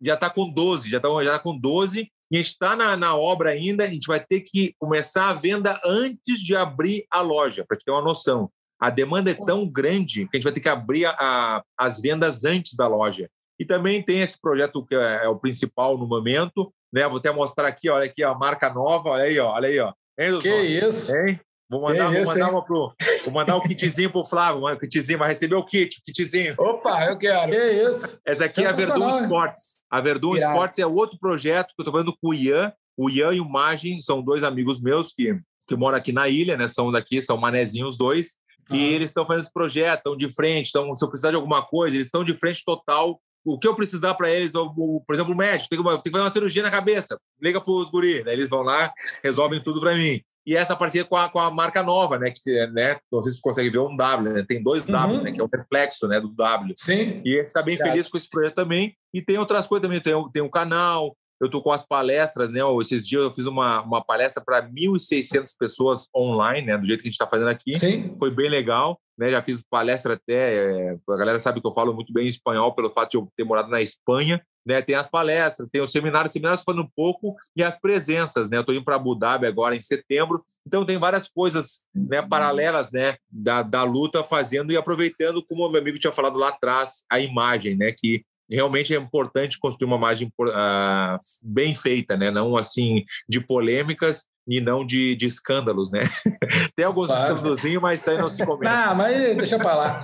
já 0.00 0.16
tá 0.16 0.28
com 0.28 0.52
12, 0.52 0.90
já 0.90 1.00
tá, 1.00 1.08
já 1.22 1.32
tá 1.32 1.38
com 1.38 1.58
12 1.58 2.10
e 2.32 2.38
está 2.38 2.74
na, 2.74 2.96
na 2.96 3.14
obra 3.14 3.50
ainda, 3.50 3.84
a 3.84 3.86
gente 3.86 4.06
vai 4.06 4.18
ter 4.18 4.40
que 4.40 4.74
começar 4.78 5.28
a 5.28 5.34
venda 5.34 5.78
antes 5.84 6.40
de 6.40 6.56
abrir 6.56 7.04
a 7.10 7.20
loja, 7.20 7.62
para 7.68 7.76
ter 7.76 7.90
uma 7.90 8.00
noção. 8.00 8.50
A 8.80 8.88
demanda 8.88 9.30
é 9.30 9.34
tão 9.34 9.68
grande 9.68 10.26
que 10.26 10.30
a 10.32 10.36
gente 10.38 10.44
vai 10.44 10.52
ter 10.52 10.60
que 10.60 10.68
abrir 10.70 11.04
a, 11.04 11.10
a, 11.10 11.62
as 11.78 12.00
vendas 12.00 12.46
antes 12.46 12.74
da 12.74 12.88
loja. 12.88 13.28
E 13.60 13.66
também 13.66 14.02
tem 14.02 14.22
esse 14.22 14.40
projeto 14.40 14.84
que 14.84 14.94
é, 14.94 15.24
é, 15.24 15.28
o 15.28 15.38
principal 15.38 15.98
no 15.98 16.06
momento, 16.06 16.72
né? 16.90 17.06
Vou 17.06 17.18
até 17.18 17.30
mostrar 17.30 17.68
aqui, 17.68 17.90
olha 17.90 18.06
aqui 18.06 18.24
a 18.24 18.34
marca 18.34 18.72
nova, 18.72 19.10
olha 19.10 19.24
aí, 19.24 19.38
ó, 19.38 19.52
olha 19.52 19.68
aí, 19.68 19.78
ó. 19.78 19.92
Hein, 20.18 20.38
que 20.40 20.48
isso? 20.62 21.14
Hein? 21.14 21.38
Vou 21.72 21.80
mandar, 21.80 22.12
vou, 22.12 22.26
mandar 22.26 22.50
uma 22.50 22.62
pro, 22.62 22.92
vou 23.24 23.32
mandar 23.32 23.56
o 23.56 23.62
kitzinho 23.62 24.12
pro 24.12 24.26
Flávio, 24.26 24.62
o 24.62 24.78
kitzinho, 24.78 25.18
vai 25.18 25.28
receber 25.28 25.54
o 25.54 25.64
kit, 25.64 26.00
o 26.00 26.02
kitzinho. 26.04 26.54
Opa, 26.58 27.06
eu 27.06 27.16
quero. 27.16 27.50
Que 27.50 27.88
isso? 27.88 28.20
Essa 28.26 28.44
aqui 28.44 28.62
é 28.62 28.66
a 28.66 28.72
Verdun 28.72 29.22
Sports. 29.22 29.78
A 29.90 29.98
Verdun 29.98 30.36
Irado. 30.36 30.52
Sports 30.52 30.78
é 30.78 30.86
outro 30.86 31.18
projeto 31.18 31.68
que 31.68 31.80
eu 31.80 31.84
estou 31.84 31.94
fazendo 31.94 32.14
com 32.20 32.28
o 32.28 32.34
Ian. 32.34 32.70
O 32.94 33.08
Ian 33.08 33.32
e 33.32 33.40
o 33.40 33.48
Magem 33.48 34.02
são 34.02 34.22
dois 34.22 34.42
amigos 34.42 34.82
meus 34.82 35.14
que, 35.14 35.34
que 35.66 35.74
moram 35.74 35.96
aqui 35.96 36.12
na 36.12 36.28
ilha, 36.28 36.58
né? 36.58 36.68
São 36.68 36.92
daqui, 36.92 37.22
são 37.22 37.38
manezinhos 37.38 37.96
dois. 37.96 38.36
E 38.70 38.76
ah. 38.76 38.92
eles 38.92 39.08
estão 39.08 39.26
fazendo 39.26 39.44
esse 39.44 39.52
projeto, 39.52 39.96
estão 39.96 40.14
de 40.14 40.30
frente. 40.30 40.68
Então, 40.68 40.94
se 40.94 41.02
eu 41.02 41.08
precisar 41.08 41.30
de 41.30 41.36
alguma 41.36 41.64
coisa, 41.64 41.96
eles 41.96 42.08
estão 42.08 42.22
de 42.22 42.34
frente 42.34 42.62
total 42.66 43.18
o 43.44 43.58
que 43.58 43.66
eu 43.66 43.74
precisar 43.74 44.14
para 44.14 44.30
eles, 44.30 44.52
por 44.52 45.04
exemplo, 45.10 45.32
o 45.32 45.36
médico, 45.36 45.68
tem 45.68 45.82
que, 45.82 45.84
tem 45.84 46.02
que 46.02 46.10
fazer 46.10 46.24
uma 46.24 46.30
cirurgia 46.30 46.62
na 46.62 46.70
cabeça, 46.70 47.18
liga 47.40 47.60
para 47.60 47.72
os 47.72 47.90
guris, 47.90 48.24
daí 48.24 48.34
eles 48.34 48.48
vão 48.48 48.62
lá, 48.62 48.92
resolvem 49.20 49.60
tudo 49.60 49.80
para 49.80 49.96
mim 49.96 50.22
e 50.46 50.56
essa 50.56 50.74
parceria 50.74 51.06
com 51.06 51.16
a, 51.16 51.28
com 51.28 51.38
a 51.38 51.50
marca 51.50 51.82
nova, 51.82 52.18
né? 52.18 52.32
Que, 52.34 52.66
né? 52.68 52.96
Não 53.10 53.22
sei 53.22 53.32
se 53.32 53.38
você 53.38 53.42
consegue 53.42 53.70
ver 53.70 53.78
um 53.78 53.96
W, 53.96 54.32
né? 54.32 54.44
Tem 54.46 54.62
dois 54.62 54.84
W, 54.84 55.16
uhum. 55.16 55.22
né? 55.22 55.32
Que 55.32 55.40
é 55.40 55.44
o 55.44 55.50
reflexo 55.52 56.08
né? 56.08 56.20
do 56.20 56.28
W. 56.28 56.74
Sim. 56.76 57.22
E 57.24 57.36
a 57.36 57.38
gente 57.38 57.48
está 57.48 57.62
bem 57.62 57.76
feliz 57.76 58.08
com 58.08 58.16
esse 58.16 58.28
projeto 58.28 58.54
também. 58.54 58.96
E 59.14 59.22
tem 59.22 59.38
outras 59.38 59.66
coisas 59.66 59.82
também. 59.82 60.00
Tem, 60.00 60.30
tem 60.32 60.42
um 60.42 60.50
canal, 60.50 61.16
eu 61.42 61.46
estou 61.46 61.60
com 61.60 61.72
as 61.72 61.84
palestras, 61.84 62.52
né? 62.52 62.60
Esses 62.80 63.06
dias 63.06 63.24
eu 63.24 63.32
fiz 63.32 63.46
uma, 63.46 63.82
uma 63.82 64.00
palestra 64.00 64.40
para 64.40 64.62
1.600 64.62 65.50
pessoas 65.58 66.06
online, 66.14 66.68
né? 66.68 66.78
Do 66.78 66.86
jeito 66.86 67.00
que 67.00 67.08
a 67.08 67.10
gente 67.10 67.14
está 67.14 67.26
fazendo 67.26 67.48
aqui. 67.48 67.76
Sim. 67.76 68.14
Foi 68.16 68.30
bem 68.30 68.48
legal. 68.48 69.00
Né, 69.18 69.30
já 69.30 69.42
fiz 69.42 69.62
palestra 69.68 70.14
até. 70.14 70.54
É, 70.54 70.96
a 71.10 71.16
galera 71.16 71.40
sabe 71.40 71.60
que 71.60 71.66
eu 71.66 71.74
falo 71.74 71.92
muito 71.92 72.12
bem 72.12 72.28
espanhol 72.28 72.74
pelo 72.74 72.90
fato 72.90 73.10
de 73.10 73.16
eu 73.16 73.28
ter 73.36 73.42
morado 73.42 73.68
na 73.70 73.82
Espanha. 73.82 74.40
Né, 74.64 74.80
tem 74.80 74.94
as 74.94 75.08
palestras, 75.08 75.68
tem 75.68 75.80
os 75.80 75.90
seminários, 75.90 76.32
seminários 76.32 76.62
falando 76.62 76.84
um 76.84 76.90
pouco 76.94 77.34
e 77.56 77.64
as 77.64 77.78
presenças, 77.78 78.48
né? 78.48 78.56
Eu 78.56 78.60
estou 78.60 78.74
indo 78.74 78.84
para 78.84 78.94
Abu 78.94 79.14
Dhabi 79.16 79.46
agora 79.46 79.74
em 79.74 79.82
setembro, 79.82 80.44
então 80.64 80.84
tem 80.84 80.98
várias 80.98 81.28
coisas 81.28 81.88
né, 81.92 82.22
paralelas 82.22 82.92
né, 82.92 83.16
da, 83.28 83.62
da 83.62 83.82
luta 83.82 84.22
fazendo 84.22 84.72
e 84.72 84.76
aproveitando, 84.76 85.44
como 85.44 85.66
o 85.66 85.70
meu 85.70 85.80
amigo 85.80 85.98
tinha 85.98 86.12
falado 86.12 86.38
lá 86.38 86.50
atrás, 86.50 87.04
a 87.10 87.18
imagem, 87.18 87.76
né? 87.76 87.92
Que 87.92 88.24
realmente 88.50 88.94
é 88.94 88.98
importante 88.98 89.58
construir 89.58 89.86
uma 89.86 89.96
imagem 89.96 90.28
uh, 90.40 91.18
bem 91.42 91.74
feita, 91.74 92.16
né? 92.16 92.30
Não 92.30 92.56
assim 92.56 93.04
de 93.28 93.40
polêmicas 93.40 94.24
e 94.46 94.60
não 94.60 94.84
de, 94.84 95.14
de 95.14 95.26
escândalos, 95.26 95.90
né? 95.90 96.00
Tem 96.74 96.84
alguns 96.84 97.08
claro. 97.08 97.36
escândalos, 97.36 97.62
mas 97.80 98.00
isso 98.00 98.10
aí 98.10 98.18
não 98.18 98.28
se 98.28 98.44
comenta. 98.46 98.72
Ah, 98.72 98.94
mas 98.94 99.36
deixa 99.36 99.58
para 99.58 99.74
lá. 99.74 100.02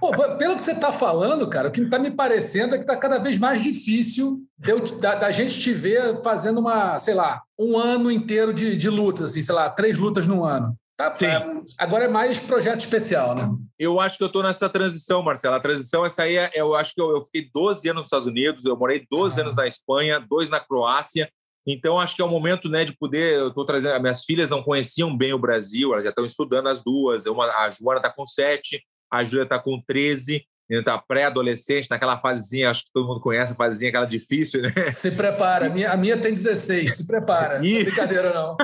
Pô, 0.00 0.12
pelo 0.36 0.56
que 0.56 0.62
você 0.62 0.72
está 0.72 0.92
falando, 0.92 1.48
cara, 1.48 1.68
o 1.68 1.70
que 1.70 1.80
está 1.80 1.98
me 1.98 2.10
parecendo 2.10 2.74
é 2.74 2.78
que 2.78 2.84
está 2.84 2.96
cada 2.96 3.18
vez 3.18 3.38
mais 3.38 3.62
difícil 3.62 4.42
de, 4.58 5.00
da, 5.00 5.14
da, 5.14 5.30
gente 5.30 5.58
te 5.58 5.72
ver 5.72 6.22
fazendo 6.22 6.60
uma, 6.60 6.98
sei 6.98 7.14
lá, 7.14 7.42
um 7.58 7.78
ano 7.78 8.10
inteiro 8.10 8.52
de, 8.52 8.76
de 8.76 8.90
lutas, 8.90 9.30
assim, 9.30 9.42
sei 9.42 9.54
lá, 9.54 9.70
três 9.70 9.98
lutas 9.98 10.26
no 10.26 10.44
ano. 10.44 10.76
Tá, 10.96 11.12
Sim. 11.12 11.26
É, 11.26 11.62
agora 11.78 12.04
é 12.04 12.08
mais 12.08 12.38
projeto 12.38 12.80
especial, 12.80 13.34
né? 13.34 13.48
Eu 13.76 13.98
acho 13.98 14.16
que 14.16 14.22
eu 14.22 14.28
estou 14.28 14.44
nessa 14.44 14.68
transição, 14.68 15.22
Marcelo. 15.22 15.56
A 15.56 15.60
transição, 15.60 16.06
essa 16.06 16.22
aí, 16.22 16.36
é, 16.36 16.50
eu 16.54 16.74
acho 16.74 16.94
que 16.94 17.00
eu, 17.00 17.10
eu, 17.16 17.24
fiquei 17.24 17.50
12 17.52 17.88
anos 17.88 18.02
nos 18.02 18.06
Estados 18.06 18.26
Unidos, 18.28 18.64
eu 18.64 18.76
morei 18.76 19.04
12 19.10 19.38
ah. 19.38 19.42
anos 19.42 19.56
na 19.56 19.66
Espanha, 19.66 20.20
dois 20.20 20.48
na 20.48 20.60
Croácia. 20.60 21.28
Então, 21.66 21.98
acho 21.98 22.14
que 22.14 22.22
é 22.22 22.24
o 22.24 22.28
momento 22.28 22.68
né, 22.68 22.84
de 22.84 22.96
poder. 22.96 23.38
Eu 23.38 23.48
estou 23.48 23.64
trazendo. 23.64 24.00
Minhas 24.00 24.24
filhas 24.24 24.50
não 24.50 24.62
conheciam 24.62 25.16
bem 25.16 25.32
o 25.32 25.38
Brasil, 25.38 25.92
elas 25.92 26.04
já 26.04 26.10
estão 26.10 26.24
estudando 26.24 26.68
as 26.68 26.82
duas. 26.82 27.26
Uma, 27.26 27.46
a 27.46 27.70
Joana 27.70 27.98
está 27.98 28.12
com 28.12 28.24
7, 28.24 28.80
a 29.10 29.24
Júlia 29.24 29.44
está 29.44 29.58
com 29.58 29.82
13 29.84 30.46
está 30.80 30.98
pré-adolescente, 30.98 31.88
naquela 31.90 32.18
fasezinha, 32.18 32.70
acho 32.70 32.84
que 32.84 32.92
todo 32.92 33.06
mundo 33.06 33.20
conhece 33.20 33.52
a 33.52 33.54
fasezinha, 33.54 33.90
aquela 33.90 34.06
difícil, 34.06 34.62
né? 34.62 34.90
Se 34.90 35.10
prepara, 35.10 35.66
a 35.66 35.70
minha, 35.70 35.90
a 35.90 35.96
minha 35.96 36.16
tem 36.16 36.32
16, 36.32 36.96
se 36.96 37.06
prepara. 37.06 37.64
E... 37.64 37.72
Não 37.72 37.80
é 37.80 37.84
brincadeira, 37.84 38.32
não. 38.32 38.56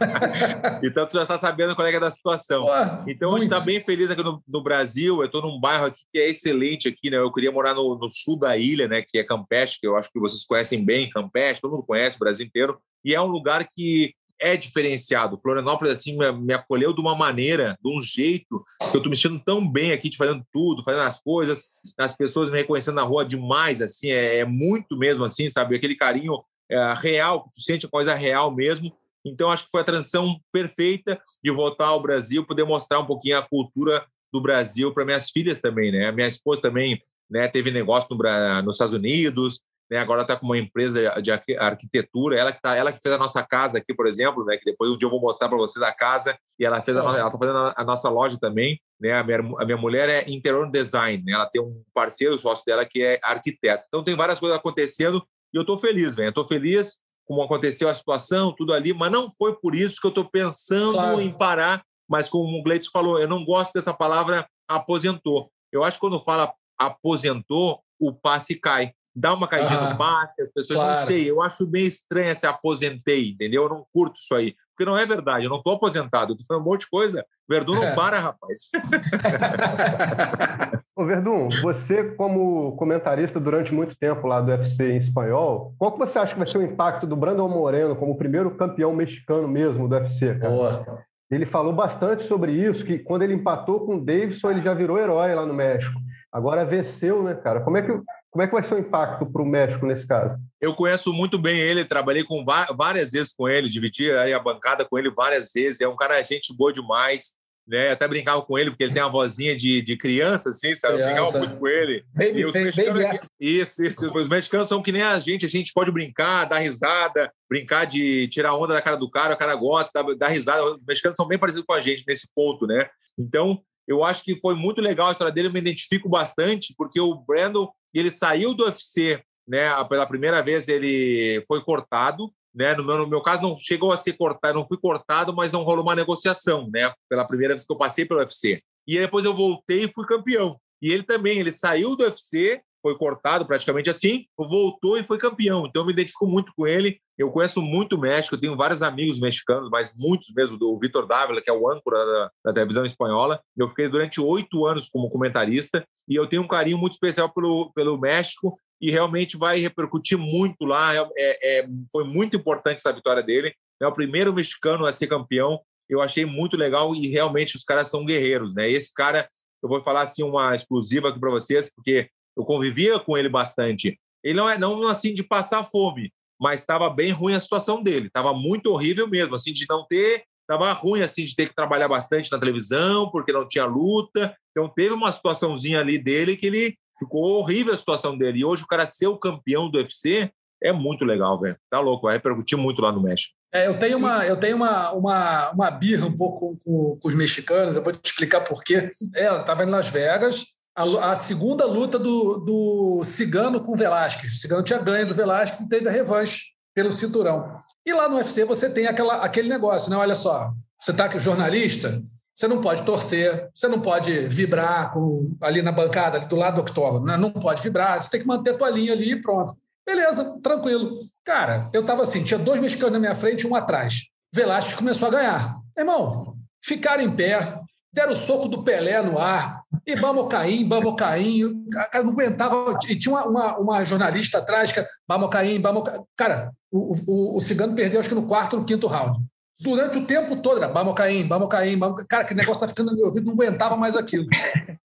então 0.82 1.06
tu 1.06 1.14
já 1.14 1.22
está 1.22 1.38
sabendo 1.38 1.74
qual 1.74 1.86
é, 1.86 1.94
é 1.94 2.00
da 2.00 2.10
situação. 2.10 2.62
Pô, 2.62 2.72
então 3.06 3.30
muito. 3.30 3.42
a 3.42 3.44
gente 3.44 3.52
está 3.52 3.60
bem 3.60 3.80
feliz 3.80 4.10
aqui 4.10 4.22
no, 4.22 4.42
no 4.46 4.62
Brasil. 4.62 5.20
Eu 5.20 5.26
estou 5.26 5.42
num 5.42 5.60
bairro 5.60 5.86
aqui 5.86 6.02
que 6.12 6.18
é 6.18 6.28
excelente 6.28 6.88
aqui, 6.88 7.10
né? 7.10 7.18
Eu 7.18 7.32
queria 7.32 7.52
morar 7.52 7.74
no, 7.74 7.98
no, 7.98 8.08
sul 8.10 8.38
da 8.38 8.56
ilha, 8.56 8.88
né? 8.88 9.02
Que 9.02 9.18
é 9.18 9.24
Campeche, 9.24 9.78
que 9.80 9.86
eu 9.86 9.96
acho 9.96 10.10
que 10.10 10.20
vocês 10.20 10.44
conhecem 10.44 10.84
bem, 10.84 11.10
Campeche, 11.10 11.60
todo 11.60 11.72
mundo 11.72 11.86
conhece, 11.86 12.16
o 12.16 12.20
Brasil 12.20 12.46
inteiro. 12.46 12.78
E 13.04 13.14
é 13.14 13.20
um 13.20 13.26
lugar 13.26 13.66
que 13.76 14.14
é 14.40 14.56
diferenciado. 14.56 15.38
Florianópolis, 15.38 15.92
assim, 15.92 16.16
me, 16.16 16.30
me, 16.32 16.54
acolheu 16.54 16.92
de 16.92 17.00
uma 17.00 17.14
maneira, 17.14 17.78
de 17.82 17.90
um 17.90 18.00
jeito, 18.00 18.64
que 18.90 18.96
eu 18.96 19.02
tô 19.02 19.08
me 19.08 19.16
sentindo 19.16 19.42
tão 19.44 19.70
bem 19.70 19.92
aqui, 19.92 20.08
de 20.08 20.16
fazendo 20.16 20.44
tudo, 20.52 20.82
fazendo 20.82 21.02
as 21.02 21.20
coisas, 21.20 21.66
as 21.98 22.16
pessoas 22.16 22.50
me 22.50 22.58
reconhecendo 22.58 22.96
na 22.96 23.02
rua 23.02 23.24
demais, 23.24 23.82
assim, 23.82 24.10
é, 24.10 24.38
é 24.38 24.44
muito 24.44 24.96
mesmo, 24.96 25.24
assim, 25.24 25.48
sabe? 25.48 25.76
Aquele 25.76 25.96
carinho 25.96 26.42
é, 26.70 26.94
real, 26.96 27.44
que 27.44 27.52
tu 27.52 27.60
sente 27.60 27.86
a 27.86 27.90
coisa 27.90 28.14
real 28.14 28.54
mesmo. 28.54 28.92
Então, 29.24 29.50
acho 29.50 29.64
que 29.64 29.70
foi 29.70 29.80
a 29.80 29.84
transição 29.84 30.40
perfeita 30.52 31.20
de 31.42 31.50
voltar 31.50 31.86
ao 31.86 32.00
Brasil, 32.00 32.46
poder 32.46 32.64
mostrar 32.64 33.00
um 33.00 33.06
pouquinho 33.06 33.38
a 33.38 33.42
cultura 33.42 34.06
do 34.32 34.40
Brasil 34.40 34.92
para 34.92 35.04
minhas 35.04 35.30
filhas 35.30 35.60
também, 35.60 35.90
né? 35.90 36.06
A 36.06 36.12
minha 36.12 36.28
esposa 36.28 36.62
também 36.62 37.02
né, 37.30 37.48
teve 37.48 37.70
negócio 37.70 38.08
no, 38.10 38.62
nos 38.62 38.76
Estados 38.76 38.94
Unidos, 38.94 39.60
né? 39.90 39.98
Agora 39.98 40.22
está 40.22 40.36
com 40.36 40.46
uma 40.46 40.58
empresa 40.58 41.20
de 41.20 41.30
arquitetura, 41.58 42.36
ela 42.36 42.52
que 42.52 42.60
tá, 42.60 42.76
ela 42.76 42.92
que 42.92 43.00
fez 43.00 43.14
a 43.14 43.18
nossa 43.18 43.42
casa 43.42 43.78
aqui, 43.78 43.94
por 43.94 44.06
exemplo, 44.06 44.44
né? 44.44 44.56
Que 44.56 44.64
depois 44.64 44.90
um 44.90 44.98
dia 44.98 45.06
eu 45.06 45.10
vou 45.10 45.20
mostrar 45.20 45.48
para 45.48 45.58
vocês 45.58 45.82
a 45.82 45.92
casa 45.92 46.38
e 46.58 46.64
ela 46.64 46.82
fez, 46.82 46.96
a 46.96 47.00
ela 47.02 47.26
está 47.26 47.38
fazendo 47.38 47.72
a, 47.74 47.84
nossa 47.84 48.08
loja 48.10 48.36
também, 48.40 48.80
né? 49.00 49.12
A 49.12 49.24
minha, 49.24 49.38
a 49.38 49.64
minha 49.64 49.76
mulher 49.76 50.08
é 50.08 50.30
interior 50.30 50.70
design, 50.70 51.22
né? 51.24 51.32
Ela 51.32 51.46
tem 51.46 51.62
um 51.62 51.82
parceiro, 51.94 52.38
sócio 52.38 52.64
dela 52.66 52.84
que 52.84 53.02
é 53.02 53.18
arquiteto. 53.22 53.84
Então 53.88 54.04
tem 54.04 54.14
várias 54.14 54.38
coisas 54.38 54.58
acontecendo 54.58 55.22
e 55.52 55.56
eu 55.56 55.62
estou 55.62 55.78
feliz, 55.78 56.14
velho. 56.14 56.26
Eu 56.26 56.30
estou 56.30 56.46
feliz 56.46 56.98
como 57.26 57.42
aconteceu 57.42 57.88
a 57.88 57.94
situação, 57.94 58.54
tudo 58.54 58.72
ali, 58.72 58.94
mas 58.94 59.12
não 59.12 59.30
foi 59.30 59.54
por 59.54 59.74
isso 59.74 60.00
que 60.00 60.06
eu 60.06 60.10
estou 60.10 60.28
pensando 60.28 60.94
claro. 60.94 61.20
em 61.20 61.30
parar. 61.30 61.82
Mas 62.08 62.26
como 62.26 62.58
o 62.58 62.62
Gleitson 62.62 62.90
falou, 62.90 63.18
eu 63.18 63.28
não 63.28 63.44
gosto 63.44 63.74
dessa 63.74 63.92
palavra 63.92 64.48
aposentou. 64.66 65.50
Eu 65.70 65.84
acho 65.84 65.96
que 65.96 66.00
quando 66.00 66.20
fala 66.20 66.52
aposentou, 66.78 67.82
o 68.00 68.14
passe 68.14 68.54
cai 68.54 68.92
dá 69.18 69.34
uma 69.34 69.48
caidinha 69.48 69.78
ah, 69.78 69.90
no 69.90 69.98
passe, 69.98 70.40
as 70.40 70.50
pessoas 70.50 70.78
claro. 70.78 71.00
não 71.00 71.06
sei, 71.06 71.30
eu 71.30 71.42
acho 71.42 71.68
meio 71.68 71.86
estranho 71.86 72.34
se 72.36 72.46
aposentei, 72.46 73.30
entendeu? 73.30 73.64
Eu 73.64 73.68
não 73.68 73.86
curto 73.92 74.18
isso 74.18 74.34
aí. 74.34 74.54
Porque 74.70 74.88
não 74.88 74.96
é 74.96 75.04
verdade, 75.04 75.44
eu 75.44 75.50
não 75.50 75.58
estou 75.58 75.74
aposentado, 75.74 76.30
eu 76.30 76.36
estou 76.36 76.46
fazendo 76.46 76.62
um 76.62 76.70
monte 76.70 76.82
de 76.82 76.90
coisa. 76.90 77.26
Verdun 77.48 77.74
não 77.74 77.94
para, 77.96 78.20
rapaz. 78.20 78.70
Ô, 80.94 81.04
Verdun, 81.04 81.48
você 81.62 82.04
como 82.12 82.76
comentarista 82.76 83.40
durante 83.40 83.74
muito 83.74 83.96
tempo 83.96 84.26
lá 84.26 84.40
do 84.40 84.52
UFC 84.52 84.92
em 84.92 84.98
espanhol, 84.98 85.74
qual 85.78 85.92
que 85.92 85.98
você 85.98 86.18
acha 86.18 86.32
que 86.32 86.38
vai 86.38 86.46
ser 86.46 86.58
o 86.58 86.62
impacto 86.62 87.06
do 87.06 87.16
Brandon 87.16 87.48
Moreno 87.48 87.96
como 87.96 88.12
o 88.12 88.18
primeiro 88.18 88.52
campeão 88.52 88.94
mexicano 88.94 89.48
mesmo 89.48 89.88
do 89.88 89.96
UFC? 89.96 90.38
Cara? 90.38 90.54
Boa. 90.54 91.08
Ele 91.30 91.44
falou 91.44 91.72
bastante 91.72 92.22
sobre 92.22 92.52
isso, 92.52 92.84
que 92.84 92.98
quando 92.98 93.22
ele 93.22 93.34
empatou 93.34 93.84
com 93.84 93.96
o 93.96 94.04
Davidson, 94.04 94.50
ele 94.50 94.62
já 94.62 94.72
virou 94.72 94.98
herói 94.98 95.34
lá 95.34 95.44
no 95.44 95.52
México. 95.52 96.00
Agora 96.32 96.64
venceu, 96.64 97.22
né, 97.22 97.34
cara? 97.34 97.60
Como 97.60 97.76
é 97.76 97.82
que, 97.82 97.92
como 98.30 98.42
é 98.42 98.46
que 98.46 98.52
vai 98.52 98.62
ser 98.62 98.74
o 98.74 98.78
impacto 98.78 99.26
para 99.26 99.42
o 99.42 99.46
México 99.46 99.86
nesse 99.86 100.06
caso? 100.06 100.38
Eu 100.60 100.74
conheço 100.74 101.12
muito 101.12 101.38
bem 101.38 101.58
ele, 101.58 101.84
trabalhei 101.84 102.24
com 102.24 102.44
várias 102.76 103.12
vezes 103.12 103.32
com 103.32 103.48
ele, 103.48 103.68
dividi 103.68 104.10
a 104.10 104.38
bancada 104.38 104.84
com 104.84 104.98
ele 104.98 105.10
várias 105.10 105.52
vezes. 105.52 105.80
É 105.80 105.88
um 105.88 105.96
cara 105.96 106.22
gente 106.22 106.54
boa 106.54 106.72
demais 106.72 107.32
né? 107.68 107.90
até 107.90 108.08
brincava 108.08 108.40
com 108.40 108.58
ele, 108.58 108.70
porque 108.70 108.82
ele 108.82 108.94
tem 108.94 109.02
uma 109.02 109.12
vozinha 109.12 109.54
de, 109.54 109.82
de 109.82 109.96
criança, 109.96 110.48
assim, 110.48 110.74
sabe? 110.74 110.94
Criança. 110.94 111.10
Eu 111.10 111.22
brincava 111.22 111.38
muito 111.38 111.60
com 111.60 111.68
ele. 111.68 112.04
Baby, 112.14 112.44
os 112.46 112.52
mexicanos, 112.54 113.20
isso, 113.38 113.84
isso, 113.84 114.06
isso. 114.06 114.16
Os 114.16 114.28
mexicanos 114.28 114.68
são 114.68 114.82
que 114.82 114.90
nem 114.90 115.02
a 115.02 115.18
gente, 115.18 115.44
a 115.44 115.48
gente 115.48 115.72
pode 115.74 115.92
brincar, 115.92 116.46
dar 116.46 116.58
risada, 116.58 117.30
brincar 117.48 117.84
de 117.84 118.26
tirar 118.28 118.54
onda 118.54 118.72
da 118.72 118.80
cara 118.80 118.96
do 118.96 119.10
cara, 119.10 119.34
o 119.34 119.36
cara 119.36 119.54
gosta, 119.54 120.02
dar 120.16 120.28
risada. 120.28 120.64
Os 120.64 120.84
mexicanos 120.86 121.16
são 121.16 121.28
bem 121.28 121.38
parecidos 121.38 121.66
com 121.66 121.74
a 121.74 121.80
gente 121.82 122.04
nesse 122.08 122.28
ponto, 122.34 122.66
né? 122.66 122.88
Então, 123.18 123.60
eu 123.86 124.02
acho 124.02 124.24
que 124.24 124.40
foi 124.40 124.54
muito 124.54 124.80
legal 124.80 125.08
a 125.08 125.12
história 125.12 125.32
dele, 125.32 125.48
eu 125.48 125.52
me 125.52 125.60
identifico 125.60 126.08
bastante, 126.08 126.74
porque 126.76 127.00
o 127.00 127.14
Brandon, 127.14 127.68
ele 127.94 128.10
saiu 128.10 128.54
do 128.54 128.64
UFC, 128.64 129.22
né? 129.46 129.72
Pela 129.84 130.06
primeira 130.06 130.42
vez 130.42 130.68
ele 130.68 131.42
foi 131.46 131.62
cortado, 131.62 132.32
né? 132.54 132.74
No 132.74 132.84
meu, 132.84 132.98
no 132.98 133.06
meu 133.06 133.22
caso, 133.22 133.42
não 133.42 133.56
chegou 133.56 133.92
a 133.92 133.96
ser 133.96 134.14
cortado, 134.14 134.58
não 134.58 134.66
fui 134.66 134.78
cortado, 134.78 135.34
mas 135.34 135.52
não 135.52 135.62
rolou 135.62 135.82
uma 135.82 135.94
negociação, 135.94 136.68
né? 136.72 136.92
Pela 137.08 137.26
primeira 137.26 137.54
vez 137.54 137.66
que 137.66 137.72
eu 137.72 137.78
passei 137.78 138.04
pelo 138.04 138.20
UFC. 138.20 138.60
E 138.86 138.98
depois 138.98 139.24
eu 139.24 139.34
voltei 139.34 139.84
e 139.84 139.92
fui 139.92 140.06
campeão. 140.06 140.58
E 140.80 140.92
ele 140.92 141.02
também, 141.02 141.38
ele 141.38 141.52
saiu 141.52 141.96
do 141.96 142.04
UFC, 142.04 142.60
foi 142.80 142.96
cortado 142.96 143.46
praticamente 143.46 143.90
assim, 143.90 144.26
voltou 144.36 144.96
e 144.96 145.04
foi 145.04 145.18
campeão. 145.18 145.66
Então 145.66 145.82
eu 145.82 145.86
me 145.86 145.92
identifico 145.92 146.26
muito 146.26 146.52
com 146.56 146.66
ele. 146.66 147.00
Eu 147.18 147.32
conheço 147.32 147.60
muito 147.60 147.96
o 147.96 148.00
México, 148.00 148.38
tenho 148.38 148.56
vários 148.56 148.80
amigos 148.80 149.18
mexicanos, 149.18 149.68
mas 149.70 149.92
muitos 149.96 150.32
mesmo, 150.32 150.56
do 150.56 150.78
Vitor 150.78 151.04
Dávila, 151.04 151.40
que 151.42 151.50
é 151.50 151.52
o 151.52 151.68
âncora 151.68 151.98
da, 152.06 152.30
da 152.44 152.52
televisão 152.52 152.84
espanhola. 152.84 153.40
Eu 153.56 153.68
fiquei 153.68 153.88
durante 153.88 154.20
oito 154.20 154.64
anos 154.64 154.88
como 154.88 155.10
comentarista 155.10 155.84
e 156.08 156.14
eu 156.14 156.28
tenho 156.28 156.42
um 156.42 156.48
carinho 156.48 156.78
muito 156.78 156.92
especial 156.92 157.28
pelo, 157.28 157.72
pelo 157.72 157.98
México 157.98 158.56
e 158.80 158.90
realmente 158.92 159.36
vai 159.36 159.58
repercutir 159.58 160.16
muito 160.16 160.64
lá. 160.64 160.94
É, 160.94 161.08
é, 161.16 161.58
é, 161.58 161.68
foi 161.90 162.04
muito 162.04 162.36
importante 162.36 162.76
essa 162.76 162.92
vitória 162.92 163.22
dele. 163.22 163.52
É 163.82 163.86
o 163.86 163.94
primeiro 163.94 164.32
mexicano 164.32 164.86
a 164.86 164.92
ser 164.92 165.08
campeão. 165.08 165.60
Eu 165.88 166.00
achei 166.00 166.24
muito 166.24 166.56
legal 166.56 166.94
e 166.94 167.08
realmente 167.08 167.56
os 167.56 167.64
caras 167.64 167.88
são 167.88 168.04
guerreiros, 168.04 168.54
né? 168.54 168.70
Esse 168.70 168.94
cara, 168.94 169.28
eu 169.60 169.68
vou 169.68 169.82
falar 169.82 170.02
assim 170.02 170.22
uma 170.22 170.54
exclusiva 170.54 171.08
aqui 171.08 171.18
para 171.18 171.30
vocês, 171.30 171.68
porque 171.74 172.08
eu 172.36 172.44
convivia 172.44 173.00
com 173.00 173.18
ele 173.18 173.28
bastante. 173.28 173.98
Ele 174.22 174.34
não 174.34 174.48
é 174.48 174.56
não 174.56 174.82
assim 174.84 175.12
de 175.14 175.24
passar 175.24 175.64
fome, 175.64 176.12
mas 176.40 176.60
estava 176.60 176.88
bem 176.90 177.10
ruim 177.10 177.34
a 177.34 177.40
situação 177.40 177.82
dele. 177.82 178.06
Estava 178.06 178.32
muito 178.32 178.72
horrível 178.72 179.08
mesmo, 179.08 179.34
assim 179.34 179.52
de 179.52 179.66
não 179.68 179.86
ter, 179.86 180.24
estava 180.42 180.72
ruim 180.72 181.02
assim 181.02 181.24
de 181.24 181.34
ter 181.34 181.48
que 181.48 181.54
trabalhar 181.54 181.88
bastante 181.88 182.32
na 182.32 182.38
televisão 182.38 183.10
porque 183.10 183.32
não 183.32 183.46
tinha 183.46 183.66
luta. 183.66 184.34
Então 184.50 184.68
teve 184.68 184.94
uma 184.94 185.12
situaçãozinha 185.12 185.80
ali 185.80 185.98
dele 185.98 186.36
que 186.36 186.46
ele 186.46 186.76
ficou 186.98 187.38
horrível 187.38 187.74
a 187.74 187.76
situação 187.76 188.16
dele. 188.16 188.40
E 188.40 188.44
hoje 188.44 188.64
o 188.64 188.66
cara 188.66 188.86
ser 188.86 189.06
o 189.06 189.18
campeão 189.18 189.70
do 189.70 189.78
UFC 189.78 190.30
é 190.62 190.72
muito 190.72 191.04
legal, 191.04 191.40
velho. 191.40 191.56
Tá 191.70 191.80
louco, 191.80 192.06
vai 192.06 192.16
repercutir 192.16 192.58
muito 192.58 192.82
lá 192.82 192.90
no 192.90 193.02
México. 193.02 193.34
É, 193.52 193.66
eu 193.66 193.78
tenho 193.78 193.96
uma, 193.96 194.26
eu 194.26 194.36
tenho 194.36 194.56
uma, 194.56 194.92
uma, 194.92 195.50
uma 195.52 195.70
birra 195.70 196.06
um 196.06 196.14
pouco 196.14 196.58
com, 196.64 196.98
com 197.00 197.08
os 197.08 197.14
mexicanos, 197.14 197.76
eu 197.76 197.82
vou 197.82 197.92
te 197.92 198.04
explicar 198.04 198.42
por 198.42 198.62
quê. 198.62 198.90
É, 199.14 199.24
ela 199.24 199.40
estava 199.40 199.64
em 199.64 199.70
Las 199.70 199.90
Vegas, 199.90 200.44
a, 200.78 201.10
a, 201.10 201.16
segunda 201.16 201.66
luta 201.66 201.98
do, 201.98 202.38
do 202.38 203.02
Cigano 203.02 203.60
com 203.60 203.74
Velasquez. 203.74 204.32
O 204.32 204.36
Cigano 204.36 204.62
tinha 204.62 204.78
ganho 204.78 205.06
do 205.06 205.14
Velasquez 205.14 205.60
e 205.60 205.68
teve 205.68 205.88
a 205.88 205.92
revanche 205.92 206.52
pelo 206.72 206.92
cinturão. 206.92 207.60
E 207.84 207.92
lá 207.92 208.08
no 208.08 208.16
UFC 208.16 208.44
você 208.44 208.70
tem 208.70 208.86
aquela, 208.86 209.16
aquele 209.16 209.48
negócio, 209.48 209.90
né? 209.90 209.96
Olha 209.96 210.14
só, 210.14 210.52
você 210.80 210.92
está 210.92 211.06
aqui 211.06 211.18
jornalista, 211.18 212.00
você 212.32 212.46
não 212.46 212.60
pode 212.60 212.84
torcer, 212.84 213.50
você 213.52 213.66
não 213.66 213.80
pode 213.80 214.28
vibrar 214.28 214.92
com, 214.92 215.36
ali 215.40 215.62
na 215.62 215.72
bancada, 215.72 216.18
ali 216.18 216.26
do 216.26 216.36
lado 216.36 216.54
do 216.54 216.60
octógono, 216.60 217.04
né? 217.04 217.16
não 217.16 217.32
pode 217.32 217.60
vibrar, 217.60 218.00
você 218.00 218.08
tem 218.08 218.20
que 218.20 218.26
manter 218.28 218.50
a 218.50 218.58
tua 218.58 218.70
linha 218.70 218.92
ali 218.92 219.12
e 219.12 219.20
pronto. 219.20 219.54
Beleza, 219.84 220.38
tranquilo. 220.40 221.00
Cara, 221.24 221.68
eu 221.72 221.84
tava 221.84 222.04
assim, 222.04 222.22
tinha 222.22 222.38
dois 222.38 222.60
mexicanos 222.60 222.92
na 222.92 223.00
minha 223.00 223.14
frente 223.16 223.40
e 223.40 223.46
um 223.48 223.56
atrás. 223.56 224.08
Velasquez 224.32 224.76
começou 224.76 225.08
a 225.08 225.10
ganhar. 225.10 225.56
Irmão, 225.76 226.36
ficaram 226.62 227.02
em 227.02 227.10
pé, 227.10 227.60
deram 227.92 228.12
o 228.12 228.16
soco 228.16 228.46
do 228.46 228.62
Pelé 228.62 229.02
no 229.02 229.18
ar, 229.18 229.57
e 229.86 229.94
vamos 229.96 230.28
cair, 230.28 230.64
vamos 230.68 230.94
cair. 230.96 231.50
Cara, 231.90 232.04
não 232.04 232.12
aguentava. 232.12 232.78
E 232.88 232.96
tinha 232.96 233.14
uma, 233.14 233.26
uma, 233.26 233.58
uma 233.58 233.84
jornalista 233.84 234.38
atrás 234.38 234.72
que, 234.72 234.84
vamos 235.06 235.28
cair, 235.30 235.60
vamos 235.60 235.82
cair. 235.82 236.00
Cara, 236.16 236.52
o, 236.70 236.94
o, 237.06 237.36
o 237.36 237.40
Cigano 237.40 237.74
perdeu 237.74 238.00
acho 238.00 238.08
que 238.08 238.14
no 238.14 238.26
quarto, 238.26 238.56
no 238.56 238.64
quinto 238.64 238.86
round 238.86 239.18
durante 239.60 239.98
o 239.98 240.06
tempo 240.06 240.36
todo, 240.36 240.58
era 240.58 240.72
vamos 240.72 240.94
cair, 240.94 241.26
vamos 241.26 241.48
cair, 241.48 241.78
cara, 242.08 242.24
que 242.24 242.34
negócio 242.34 242.60
tá 242.60 242.68
ficando 242.68 242.92
no 242.92 242.96
meu 242.96 243.06
ouvido, 243.06 243.26
não 243.26 243.32
aguentava 243.32 243.76
mais 243.76 243.96
aquilo. 243.96 244.26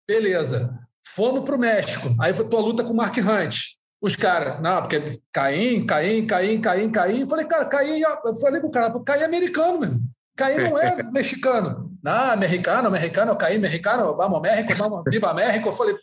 Beleza. 0.08 0.78
Fomos 1.04 1.44
para 1.44 1.56
o 1.56 1.58
México. 1.58 2.14
Aí 2.18 2.32
foi 2.32 2.48
tua 2.48 2.60
luta 2.60 2.82
com 2.82 2.92
o 2.92 2.96
Mark 2.96 3.16
Hunt. 3.18 3.56
Os 4.00 4.16
caras, 4.16 4.60
não, 4.60 4.80
porque 4.80 5.20
Caim, 5.32 5.86
Caim, 5.86 6.26
Caim, 6.26 6.60
Caim, 6.60 6.90
Caim. 6.90 7.28
Falei, 7.28 7.44
cara, 7.44 7.64
Caim, 7.66 8.00
eu 8.00 8.36
falei 8.36 8.60
pro 8.60 8.70
cara, 8.70 8.92
Caim 9.04 9.20
é 9.20 9.24
americano, 9.24 9.80
mesmo. 9.80 10.00
Caim 10.42 10.56
não 10.56 10.78
é 10.78 10.96
mexicano. 11.12 11.92
Não, 12.02 12.32
americano, 12.32 12.88
americano, 12.88 13.30
eu 13.30 13.36
caí, 13.36 13.58
mexicano, 13.58 14.16
vamos 14.16 14.40
México, 14.40 14.74
vamos, 14.76 15.02
viva 15.08 15.32
México. 15.32 15.68
Eu 15.68 15.72
falei, 15.72 15.94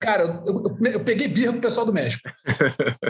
cara, 0.00 0.24
eu, 0.44 0.64
eu, 0.64 0.92
eu 0.92 1.00
peguei 1.04 1.28
birra 1.28 1.52
pro 1.52 1.60
pessoal 1.60 1.86
do 1.86 1.92
México. 1.92 2.28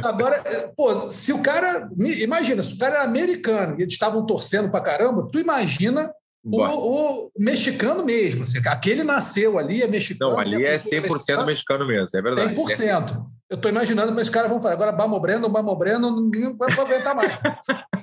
Agora, 0.05 0.45
pô, 0.77 0.95
se 1.11 1.33
o 1.33 1.43
cara, 1.43 1.89
imagina, 1.99 2.63
se 2.63 2.75
o 2.75 2.79
cara 2.79 2.97
era 2.97 3.05
americano 3.05 3.77
e 3.79 3.83
eles 3.83 3.95
estavam 3.95 4.27
torcendo 4.27 4.71
pra 4.71 4.83
caramba, 4.83 5.27
tu 5.33 5.41
imagina 5.41 6.13
o, 6.45 6.63
o, 6.63 7.31
mexicano 7.39 8.05
mesmo. 8.05 8.43
Assim, 8.43 8.59
aquele 8.67 9.03
nasceu 9.03 9.59
ali, 9.59 9.83
é 9.83 9.89
mexicano. 9.89 10.33
Não, 10.33 10.39
ali 10.39 10.63
é 10.63 10.77
100% 10.77 11.09
mexicano, 11.09 11.47
mexicano 11.47 11.87
mesmo, 11.87 12.09
é 12.15 12.23
verdade. 12.23 12.55
100%. 12.55 13.27
É 13.49 13.55
eu 13.55 13.57
estou 13.57 13.71
imaginando, 13.71 14.13
mas 14.13 14.27
os 14.27 14.35
caras 14.35 14.51
vão 14.51 14.61
falar, 14.61 14.75
agora 14.75 14.91
Bamo 14.91 15.21
Breno, 15.21 15.49
Bamo 15.49 15.77
Breno, 15.77 16.11
ninguém 16.11 16.57
vai 16.57 16.69
aguentar 16.73 17.15
mais. 17.15 17.39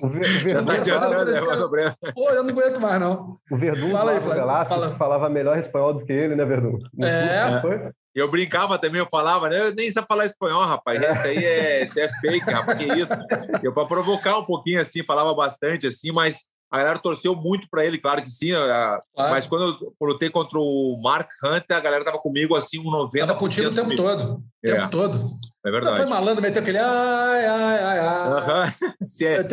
o 0.01 0.07
Verdun, 0.07 0.61
né, 0.61 1.95
Pô, 2.13 2.29
eu 2.29 2.43
não 2.43 2.49
aguento 2.49 2.79
mais, 2.79 2.99
não. 2.99 3.37
O 3.51 3.57
Verdun 3.57 3.91
fala 3.91 4.11
aí, 4.13 4.19
Velasco, 4.19 4.73
fala. 4.73 4.95
falava 4.95 5.29
melhor 5.29 5.57
espanhol 5.59 5.93
do 5.93 6.05
que 6.05 6.13
ele, 6.13 6.35
né, 6.35 6.45
Verdun? 6.45 6.77
é. 7.01 7.91
Eu 8.15 8.29
brincava 8.29 8.77
também, 8.77 9.01
eu 9.01 9.07
falava, 9.09 9.49
né? 9.49 9.59
Eu 9.59 9.73
nem 9.73 9.91
sei 9.91 10.03
falar 10.07 10.25
espanhol, 10.25 10.63
rapaz. 10.65 11.01
Isso 11.01 11.27
aí 11.27 11.43
é, 11.43 11.83
isso 11.83 11.99
é 11.99 12.07
fake, 12.21 12.51
rapaz. 12.51 12.77
Que 12.77 12.85
isso? 12.93 13.13
Eu, 13.63 13.73
para 13.73 13.87
provocar 13.87 14.37
um 14.37 14.45
pouquinho 14.45 14.79
assim, 14.79 15.03
falava 15.03 15.33
bastante 15.33 15.87
assim, 15.87 16.11
mas 16.11 16.43
a 16.73 16.77
galera 16.79 16.97
torceu 16.97 17.35
muito 17.35 17.67
para 17.69 17.85
ele, 17.85 17.99
claro 17.99 18.23
que 18.23 18.31
sim. 18.31 18.49
Claro. 18.49 19.03
Mas 19.15 19.45
quando 19.45 19.77
eu 19.79 20.07
lutei 20.07 20.27
contra 20.31 20.57
o 20.57 20.99
Mark 21.03 21.29
Hunter, 21.43 21.77
a 21.77 21.79
galera 21.79 22.03
tava 22.03 22.17
comigo 22.17 22.55
assim, 22.55 22.79
um 22.79 22.85
90%. 22.85 23.19
Tava 23.19 23.35
contigo 23.35 23.67
o 23.67 23.75
tempo 23.75 23.89
comigo. 23.89 24.03
todo. 24.03 24.33
O 24.37 24.43
é. 24.65 24.73
tempo 24.73 24.89
todo. 24.89 25.37
É 25.63 25.69
verdade. 25.69 25.97
Foi 25.97 26.05
malandro, 26.07 26.41
meteu 26.41 26.63
aquele 26.63 26.79
ai, 26.79 27.45
ai, 27.45 27.79
ai, 27.79 27.99
ai. 27.99 28.27
Uh 28.27 28.73
-huh. 29.05 29.05
Se 29.05 29.27
é, 29.27 29.43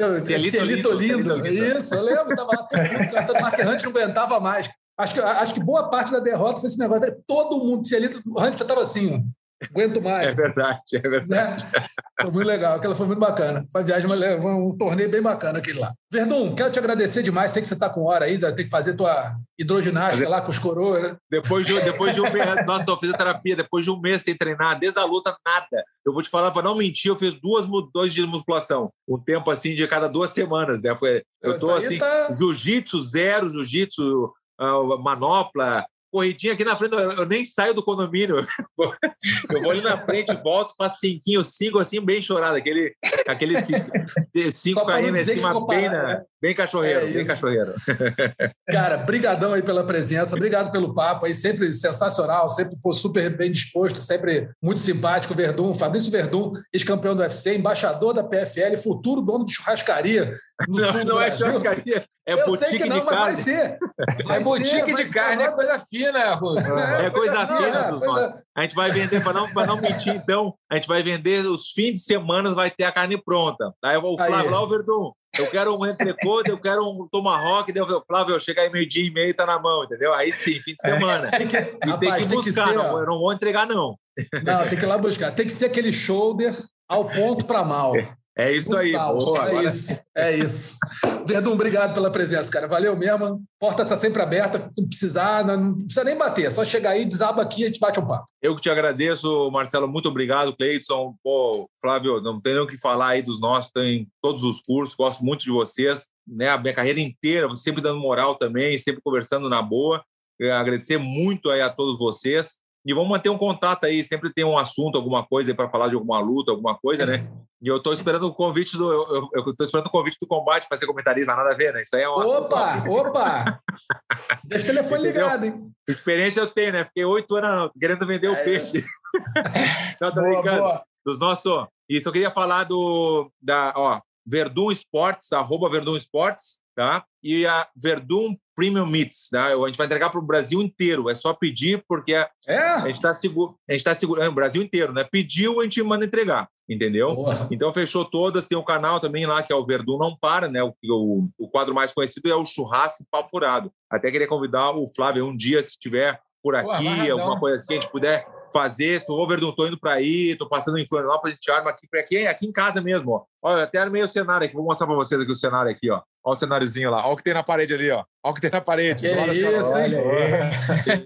lindo. 0.64 0.92
lindo. 0.94 1.46
Isso, 1.46 1.94
eu 1.94 2.02
lembro, 2.02 2.34
tava 2.34 2.52
lá 2.56 2.62
todo 2.62 3.36
o 3.36 3.42
Mark 3.42 3.58
Hunter 3.58 3.82
não 3.84 3.90
aguentava 3.90 4.40
mais. 4.40 4.70
Acho 4.96 5.14
que, 5.14 5.20
acho 5.20 5.54
que 5.54 5.60
boa 5.60 5.90
parte 5.90 6.12
da 6.12 6.20
derrota 6.20 6.60
foi 6.60 6.68
esse 6.68 6.78
negócio. 6.78 7.22
Todo 7.26 7.62
mundo, 7.62 7.86
Cielito, 7.86 8.22
o 8.26 8.42
Hunter 8.42 8.58
já 8.58 8.64
tava 8.64 8.80
assim, 8.80 9.14
ó. 9.14 9.20
Aguento 9.68 10.00
mais. 10.00 10.28
É 10.28 10.34
verdade, 10.34 10.80
é 10.94 11.00
verdade. 11.00 11.64
Né? 11.64 11.86
Foi 12.22 12.30
muito 12.30 12.46
legal, 12.46 12.76
aquela 12.76 12.94
foi 12.94 13.06
muito 13.06 13.18
bacana. 13.18 13.66
Foi 13.70 13.82
uma 13.82 13.86
viagem, 13.86 14.08
foi 14.40 14.52
um 14.52 14.76
torneio 14.76 15.10
bem 15.10 15.20
bacana 15.20 15.58
aquele 15.58 15.78
lá. 15.78 15.92
Verdun, 16.10 16.54
quero 16.54 16.70
te 16.70 16.78
agradecer 16.78 17.22
demais. 17.22 17.50
Sei 17.50 17.60
que 17.60 17.68
você 17.68 17.74
está 17.74 17.90
com 17.90 18.04
hora 18.04 18.24
aí, 18.24 18.38
tem 18.38 18.64
que 18.64 18.70
fazer 18.70 18.94
tua 18.94 19.36
hidroginástica 19.58 20.28
lá 20.28 20.40
com 20.40 20.50
os 20.50 20.58
coroas, 20.58 21.02
né? 21.02 21.16
Depois 21.30 21.66
de, 21.66 21.78
depois 21.82 22.14
de 22.14 22.20
um 22.20 22.32
mês, 22.32 22.46
nossa, 22.66 22.90
eu 22.90 22.98
fiz 22.98 23.12
a 23.12 23.16
terapia, 23.16 23.54
depois 23.54 23.84
de 23.84 23.90
um 23.90 24.00
mês 24.00 24.22
sem 24.22 24.34
treinar, 24.34 24.78
desde 24.78 24.98
a 24.98 25.04
luta, 25.04 25.36
nada. 25.44 25.84
Eu 26.04 26.12
vou 26.12 26.22
te 26.22 26.30
falar, 26.30 26.50
para 26.50 26.62
não 26.62 26.76
mentir, 26.76 27.10
eu 27.10 27.18
fiz 27.18 27.32
duas, 27.40 27.66
dois 27.92 28.14
dias 28.14 28.26
de 28.26 28.32
musculação. 28.32 28.90
Um 29.06 29.18
tempo 29.18 29.50
assim 29.50 29.74
de 29.74 29.86
cada 29.86 30.08
duas 30.08 30.30
semanas, 30.30 30.82
né? 30.82 30.96
Foi, 30.98 31.22
eu 31.42 31.58
tô 31.58 31.70
assim, 31.70 31.98
tá... 31.98 32.32
jiu-jitsu 32.32 33.02
zero, 33.02 33.50
jiu-jitsu, 33.50 34.32
uh, 34.60 34.98
manopla, 35.02 35.84
corridinha 36.10 36.52
aqui 36.52 36.64
na 36.64 36.76
frente, 36.76 36.94
eu 36.94 37.26
nem 37.26 37.44
saio 37.44 37.74
do 37.74 37.84
condomínio. 37.84 38.36
Eu 39.50 39.62
vou 39.62 39.70
ali 39.70 39.82
na 39.82 40.04
frente, 40.04 40.32
volto, 40.42 40.74
faço 40.76 41.00
cinquinho, 41.00 41.42
cinco 41.44 41.78
assim, 41.78 42.00
bem 42.00 42.22
chorado. 42.22 42.56
Aquele, 42.56 42.94
aquele 43.28 43.54
cinco 44.52 44.84
km 44.86 45.14
assim, 45.14 45.40
uma 45.40 45.66
pena. 45.66 46.02
Né? 46.02 46.24
Bem 46.42 46.54
cachorreiro, 46.54 47.06
é 47.06 47.12
bem 47.12 47.24
cachorreiro. 47.24 47.74
Cara, 48.70 48.96
brigadão 48.96 49.52
aí 49.52 49.62
pela 49.62 49.84
presença, 49.84 50.34
obrigado 50.34 50.70
pelo 50.70 50.94
papo 50.94 51.26
aí, 51.26 51.34
sempre 51.34 51.72
sensacional, 51.74 52.48
sempre 52.48 52.76
pô, 52.80 52.92
super 52.92 53.36
bem 53.36 53.52
disposto, 53.52 53.98
sempre 53.98 54.48
muito 54.62 54.80
simpático, 54.80 55.34
Verdun, 55.34 55.74
Fabrício 55.74 56.10
Verdun, 56.10 56.52
ex-campeão 56.72 57.14
do 57.14 57.20
UFC, 57.20 57.56
embaixador 57.56 58.14
da 58.14 58.24
PFL, 58.24 58.76
futuro 58.82 59.20
dono 59.20 59.44
de 59.44 59.52
churrascaria 59.52 60.34
no 60.66 60.80
não, 60.80 60.92
sul 60.92 61.04
não 61.04 61.20
é 61.20 61.30
churrascaria, 61.30 62.06
é 62.26 62.34
eu 62.34 62.56
sei 62.56 62.78
que 62.78 62.84
não, 62.84 63.00
de 63.00 63.06
carne. 63.06 63.24
Vai 63.24 63.34
ser. 63.34 63.78
Vai 64.24 64.36
é 64.38 64.40
boutique 64.40 64.94
de 64.94 65.10
carne, 65.10 65.42
é 65.42 65.50
coisa 65.50 65.78
fina, 65.78 66.34
Russo. 66.34 66.78
É, 66.78 67.06
é 67.06 67.10
coisa 67.10 67.46
fina 67.46 67.90
dos 67.90 68.02
nossos. 68.02 68.40
A 68.56 68.62
gente 68.62 68.74
vai 68.74 68.90
vender, 68.90 69.22
para 69.22 69.32
não, 69.32 69.48
não 69.52 69.80
mentir, 69.80 70.14
então, 70.14 70.54
a 70.70 70.76
gente 70.76 70.86
vai 70.86 71.02
vender 71.02 71.44
os 71.46 71.70
fins 71.70 71.94
de 71.94 72.00
semana, 72.00 72.54
vai 72.54 72.70
ter 72.70 72.84
a 72.84 72.92
carne 72.92 73.20
pronta. 73.22 73.72
Aí 73.82 73.96
o 73.96 74.16
Flávio 74.16 74.50
lá, 74.50 74.62
o 74.62 74.68
Verdun, 74.68 75.12
eu 75.38 75.46
quero 75.48 75.78
um 75.78 75.86
entrecô, 75.86 76.42
eu 76.46 76.58
quero 76.58 76.82
um 76.82 77.08
tomahawk, 77.08 77.72
daí 77.72 77.82
eu 77.82 78.04
Flávio, 78.06 78.40
chegar 78.40 78.62
aí 78.62 78.70
meio-dia 78.70 79.06
e 79.06 79.10
meio, 79.10 79.34
tá 79.34 79.46
na 79.46 79.58
mão, 79.60 79.84
entendeu? 79.84 80.12
Aí 80.12 80.32
sim, 80.32 80.60
fim 80.60 80.74
de 80.74 80.86
é. 80.86 80.98
semana. 80.98 81.30
É. 81.32 81.46
Que, 81.46 81.56
e 81.56 81.90
rapaz, 81.90 82.00
tem 82.00 82.10
que 82.10 82.18
buscar, 82.18 82.28
tem 82.28 82.42
que 82.42 82.52
ser, 82.52 82.74
não, 82.74 82.98
eu 82.98 83.06
não 83.06 83.18
vou 83.18 83.32
entregar, 83.32 83.66
não. 83.66 83.98
Não, 84.42 84.68
tem 84.68 84.78
que 84.78 84.84
ir 84.84 84.88
lá 84.88 84.98
buscar. 84.98 85.30
Tem 85.30 85.46
que 85.46 85.52
ser 85.52 85.66
aquele 85.66 85.92
shoulder 85.92 86.54
ao 86.88 87.04
ponto 87.06 87.44
para 87.44 87.64
mal. 87.64 87.92
É 88.36 88.52
isso 88.52 88.74
aí, 88.76 88.92
boa. 88.92 89.38
É 89.38 89.48
agora... 89.48 89.68
isso, 89.68 90.00
é 90.16 90.36
isso. 90.36 90.78
Verdun, 91.26 91.52
obrigado 91.52 91.92
pela 91.92 92.10
presença, 92.10 92.50
cara. 92.50 92.66
Valeu 92.68 92.96
mesmo. 92.96 93.42
Porta 93.58 93.82
está 93.82 93.96
sempre 93.96 94.22
aberta. 94.22 94.70
Se 94.74 94.86
precisar, 94.86 95.44
não 95.44 95.74
precisa 95.74 96.04
nem 96.04 96.16
bater. 96.16 96.46
É 96.46 96.50
só 96.50 96.64
chegar 96.64 96.90
aí, 96.90 97.04
desaba 97.04 97.42
aqui 97.42 97.62
e 97.62 97.64
a 97.64 97.66
gente 97.66 97.80
bate 97.80 98.00
um 98.00 98.06
papo. 98.06 98.26
Eu 98.40 98.54
que 98.54 98.62
te 98.62 98.70
agradeço, 98.70 99.50
Marcelo. 99.50 99.88
Muito 99.88 100.08
obrigado, 100.08 100.56
Cleidson. 100.56 101.14
Pô, 101.22 101.68
Flávio, 101.80 102.20
não 102.20 102.40
tem 102.40 102.54
nem 102.54 102.62
o 102.62 102.66
que 102.66 102.78
falar 102.78 103.08
aí 103.08 103.22
dos 103.22 103.40
nossos. 103.40 103.70
Tem 103.70 104.08
todos 104.22 104.42
os 104.42 104.62
cursos. 104.62 104.94
Gosto 104.94 105.24
muito 105.24 105.42
de 105.42 105.50
vocês. 105.50 106.06
Né? 106.26 106.48
A 106.48 106.58
minha 106.58 106.74
carreira 106.74 107.00
inteira, 107.00 107.54
sempre 107.56 107.82
dando 107.82 108.00
moral 108.00 108.36
também, 108.36 108.78
sempre 108.78 109.02
conversando 109.02 109.48
na 109.48 109.60
boa. 109.60 110.02
Eu 110.38 110.54
agradecer 110.54 110.96
muito 110.96 111.50
aí 111.50 111.60
a 111.60 111.68
todos 111.68 111.98
vocês. 111.98 112.56
E 112.84 112.94
vamos 112.94 113.10
manter 113.10 113.28
um 113.28 113.36
contato 113.36 113.84
aí, 113.84 114.02
sempre 114.02 114.32
tem 114.32 114.44
um 114.44 114.56
assunto, 114.56 114.96
alguma 114.96 115.24
coisa 115.26 115.54
para 115.54 115.68
falar 115.68 115.88
de 115.88 115.94
alguma 115.94 116.18
luta, 116.18 116.50
alguma 116.50 116.76
coisa, 116.78 117.04
né? 117.04 117.30
E 117.62 117.68
eu 117.68 117.76
estou 117.76 117.92
esperando 117.92 118.26
o 118.26 118.34
convite 118.34 118.74
do 118.76 118.90
eu, 118.90 119.28
eu 119.34 119.54
esperando 119.60 119.86
o 119.86 119.90
convite 119.90 120.16
do 120.18 120.26
combate 120.26 120.66
para 120.66 120.78
ser 120.78 120.86
comentarista, 120.86 121.36
nada 121.36 121.50
a 121.50 121.54
ver, 121.54 121.74
né? 121.74 121.82
Isso 121.82 121.94
aí 121.94 122.02
é 122.02 122.08
um 122.08 122.12
Opa, 122.12 122.72
assunto. 122.72 122.90
opa. 122.90 123.60
Deixa 124.44 124.64
o 124.64 124.68
telefone 124.68 125.02
ligado, 125.02 125.44
hein? 125.44 125.70
Experiência 125.86 126.40
eu 126.40 126.46
tenho, 126.46 126.72
né? 126.72 126.84
Fiquei 126.86 127.04
oito 127.04 127.36
anos 127.36 127.70
querendo 127.78 128.06
vender 128.06 128.28
o 128.28 128.44
peixe. 128.44 128.82
Não, 130.00 130.10
tô 130.10 130.20
boa, 130.22 130.42
boa. 130.42 130.84
Dos 131.04 131.20
nossos. 131.20 131.66
Isso 131.86 132.08
eu 132.08 132.12
queria 132.12 132.30
falar 132.30 132.64
do 132.64 133.30
da, 133.42 133.74
ó, 133.76 134.00
Verdun 134.26 134.70
Esportes, 134.70 135.30
arroba 135.32 135.68
Verdun 135.68 135.96
Esportes, 135.96 136.60
tá? 136.80 137.04
E 137.22 137.46
a 137.46 137.68
Verdun 137.76 138.34
Premium 138.56 138.86
Meats, 138.86 139.28
tá? 139.30 139.48
A 139.48 139.66
gente 139.66 139.76
vai 139.76 139.86
entregar 139.86 140.08
para 140.08 140.18
o 140.18 140.26
Brasil 140.26 140.62
inteiro, 140.62 141.10
é 141.10 141.14
só 141.14 141.34
pedir, 141.34 141.84
porque 141.86 142.14
a, 142.14 142.30
é? 142.48 142.58
a 142.58 142.86
gente 142.86 142.94
está 142.94 143.12
seguro, 143.12 143.54
a 143.68 143.72
gente 143.72 143.80
está 143.80 143.94
segurando 143.94 144.24
é, 144.24 144.28
o 144.30 144.34
Brasil 144.34 144.62
inteiro, 144.62 144.90
né? 144.94 145.04
Pediu, 145.04 145.60
a 145.60 145.64
gente 145.64 145.82
manda 145.82 146.06
entregar, 146.06 146.48
entendeu? 146.66 147.14
Boa. 147.14 147.46
Então 147.50 147.70
fechou 147.74 148.02
todas, 148.02 148.48
tem 148.48 148.56
um 148.56 148.64
canal 148.64 148.98
também 148.98 149.26
lá 149.26 149.42
que 149.42 149.52
é 149.52 149.56
o 149.56 149.66
Verdun 149.66 149.98
Não 149.98 150.16
Para, 150.18 150.48
né? 150.48 150.62
O, 150.62 150.74
o, 150.82 151.28
o 151.38 151.48
quadro 151.50 151.74
mais 151.74 151.92
conhecido 151.92 152.30
é 152.30 152.34
o 152.34 152.46
Churrasco 152.46 153.04
Papo 153.10 153.28
Furado. 153.28 153.70
Até 153.90 154.10
queria 154.10 154.26
convidar 154.26 154.70
o 154.70 154.90
Flávio 154.96 155.26
um 155.26 155.36
dia, 155.36 155.62
se 155.62 155.72
estiver 155.72 156.18
por 156.42 156.56
aqui, 156.56 156.88
Boa, 156.88 157.12
alguma 157.12 157.38
coisa 157.38 157.56
assim, 157.56 157.74
a 157.74 157.76
gente 157.76 157.90
puder 157.90 158.26
fazer. 158.52 159.04
Tô, 159.04 159.26
Verdun, 159.26 159.52
tô 159.52 159.66
indo 159.66 159.78
para 159.78 159.94
aí, 159.94 160.36
tô 160.36 160.48
passando 160.48 160.78
em 160.78 160.86
Florianópolis, 160.86 161.34
a 161.34 161.36
gente 161.36 161.50
arma 161.50 161.70
aqui, 161.70 161.86
aqui, 161.98 162.26
aqui 162.26 162.46
em 162.46 162.52
casa 162.52 162.80
mesmo, 162.80 163.12
ó. 163.12 163.24
Olha, 163.42 163.62
até 163.62 163.78
armei 163.78 164.02
o 164.02 164.08
cenário 164.08 164.44
aqui, 164.44 164.54
vou 164.54 164.64
mostrar 164.64 164.86
para 164.86 164.96
vocês 164.96 165.20
aqui 165.20 165.32
o 165.32 165.36
cenário 165.36 165.70
aqui, 165.70 165.90
ó. 165.90 166.02
Olha 166.22 166.34
o 166.34 166.36
cenáriozinho 166.36 166.90
lá, 166.90 167.02
olha 167.04 167.14
o 167.14 167.16
que 167.16 167.22
tem 167.22 167.32
na 167.32 167.42
parede 167.42 167.72
ali, 167.72 167.90
ó. 167.90 168.04
Olha 168.22 168.32
o 168.32 168.34
que 168.34 168.40
tem 168.42 168.50
na 168.50 168.60
parede. 168.60 169.00
Que 169.00 169.06
é 169.06 169.32
isso, 169.32 169.78
hein? 169.78 169.92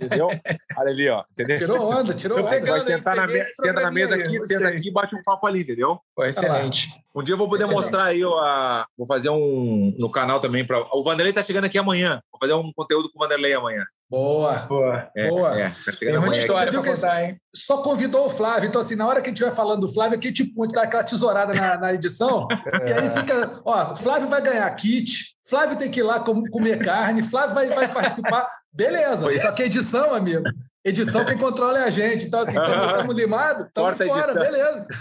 Entendeu? 0.02 0.26
Olha 0.76 0.90
ali, 0.90 1.08
ó. 1.08 1.22
Entendeu? 1.30 1.58
Tirou 1.58 1.88
onda, 1.88 2.14
tirou 2.14 2.38
onda. 2.40 2.60
Vai 2.60 2.80
sentar 2.80 3.14
na, 3.14 3.26
me... 3.28 3.38
senta 3.38 3.80
na 3.80 3.90
mesa 3.92 4.16
aqui, 4.16 4.40
senta 4.40 4.68
aqui 4.68 4.88
e 4.88 4.92
bate 4.92 5.14
um 5.14 5.22
papo 5.22 5.46
ali, 5.46 5.60
entendeu? 5.60 6.00
Pô, 6.16 6.24
excelente. 6.24 6.88
Um 7.14 7.22
dia 7.22 7.34
eu 7.34 7.38
vou 7.38 7.48
poder 7.48 7.66
mostrar 7.66 8.06
aí, 8.06 8.24
ó, 8.24 8.84
vou 8.98 9.06
fazer 9.06 9.28
um 9.28 9.94
no 9.96 10.10
canal 10.10 10.40
também. 10.40 10.66
Pra... 10.66 10.80
O 10.92 11.04
Vanderlei 11.04 11.32
tá 11.32 11.44
chegando 11.44 11.66
aqui 11.66 11.78
amanhã. 11.78 12.20
Vou 12.32 12.40
fazer 12.40 12.54
um 12.54 12.72
conteúdo 12.74 13.08
com 13.12 13.16
o 13.16 13.22
Vanderlei 13.22 13.54
amanhã. 13.54 13.84
Boa. 14.10 14.52
Boa. 14.68 15.10
É, 15.16 15.28
Boa. 15.28 15.60
É, 15.60 15.68
tá 15.68 15.92
Tem 15.98 16.18
muita 16.18 16.40
história 16.40 16.72
para 16.72 16.82
contar, 16.82 17.24
hein? 17.24 17.36
Só 17.54 17.78
convidou 17.78 18.26
o 18.26 18.30
Flávio. 18.30 18.68
Então, 18.68 18.80
assim, 18.80 18.96
na 18.96 19.06
hora 19.06 19.20
que 19.20 19.28
a 19.28 19.30
gente 19.30 19.38
estiver 19.38 19.54
falando 19.54 19.82
do 19.82 19.92
Flávio, 19.92 20.18
aqui, 20.18 20.32
tipo, 20.32 20.62
a 20.62 20.66
gente 20.66 20.74
dá 20.74 20.82
aquela 20.82 21.04
tesourada 21.04 21.54
na, 21.54 21.76
na 21.76 21.94
edição. 21.94 22.48
É. 22.50 22.90
E 22.90 22.92
aí 22.92 23.10
fica, 23.10 23.60
ó, 23.64 23.92
o 23.92 23.96
Flávio 23.96 24.28
vai 24.28 24.40
ganhar 24.40 24.70
kit, 24.72 25.34
Flávio 25.48 25.76
tem 25.76 25.90
que 25.90 26.00
ir 26.00 26.04
lá 26.04 26.20
comer 26.20 26.84
carne, 26.84 27.22
Flávio 27.22 27.54
vai, 27.54 27.68
vai 27.68 27.92
participar. 27.92 28.48
Beleza. 28.72 29.26
Só 29.40 29.52
que 29.52 29.62
edição, 29.62 30.14
amigo, 30.14 30.44
Edição 30.84 31.24
quem 31.24 31.38
controla 31.38 31.78
é 31.78 31.84
a 31.84 31.90
gente. 31.90 32.26
Então, 32.26 32.40
assim, 32.40 32.58
estamos 32.58 33.14
limados, 33.14 33.66
estamos 33.66 34.02
fora, 34.02 34.34
beleza. 34.34 34.86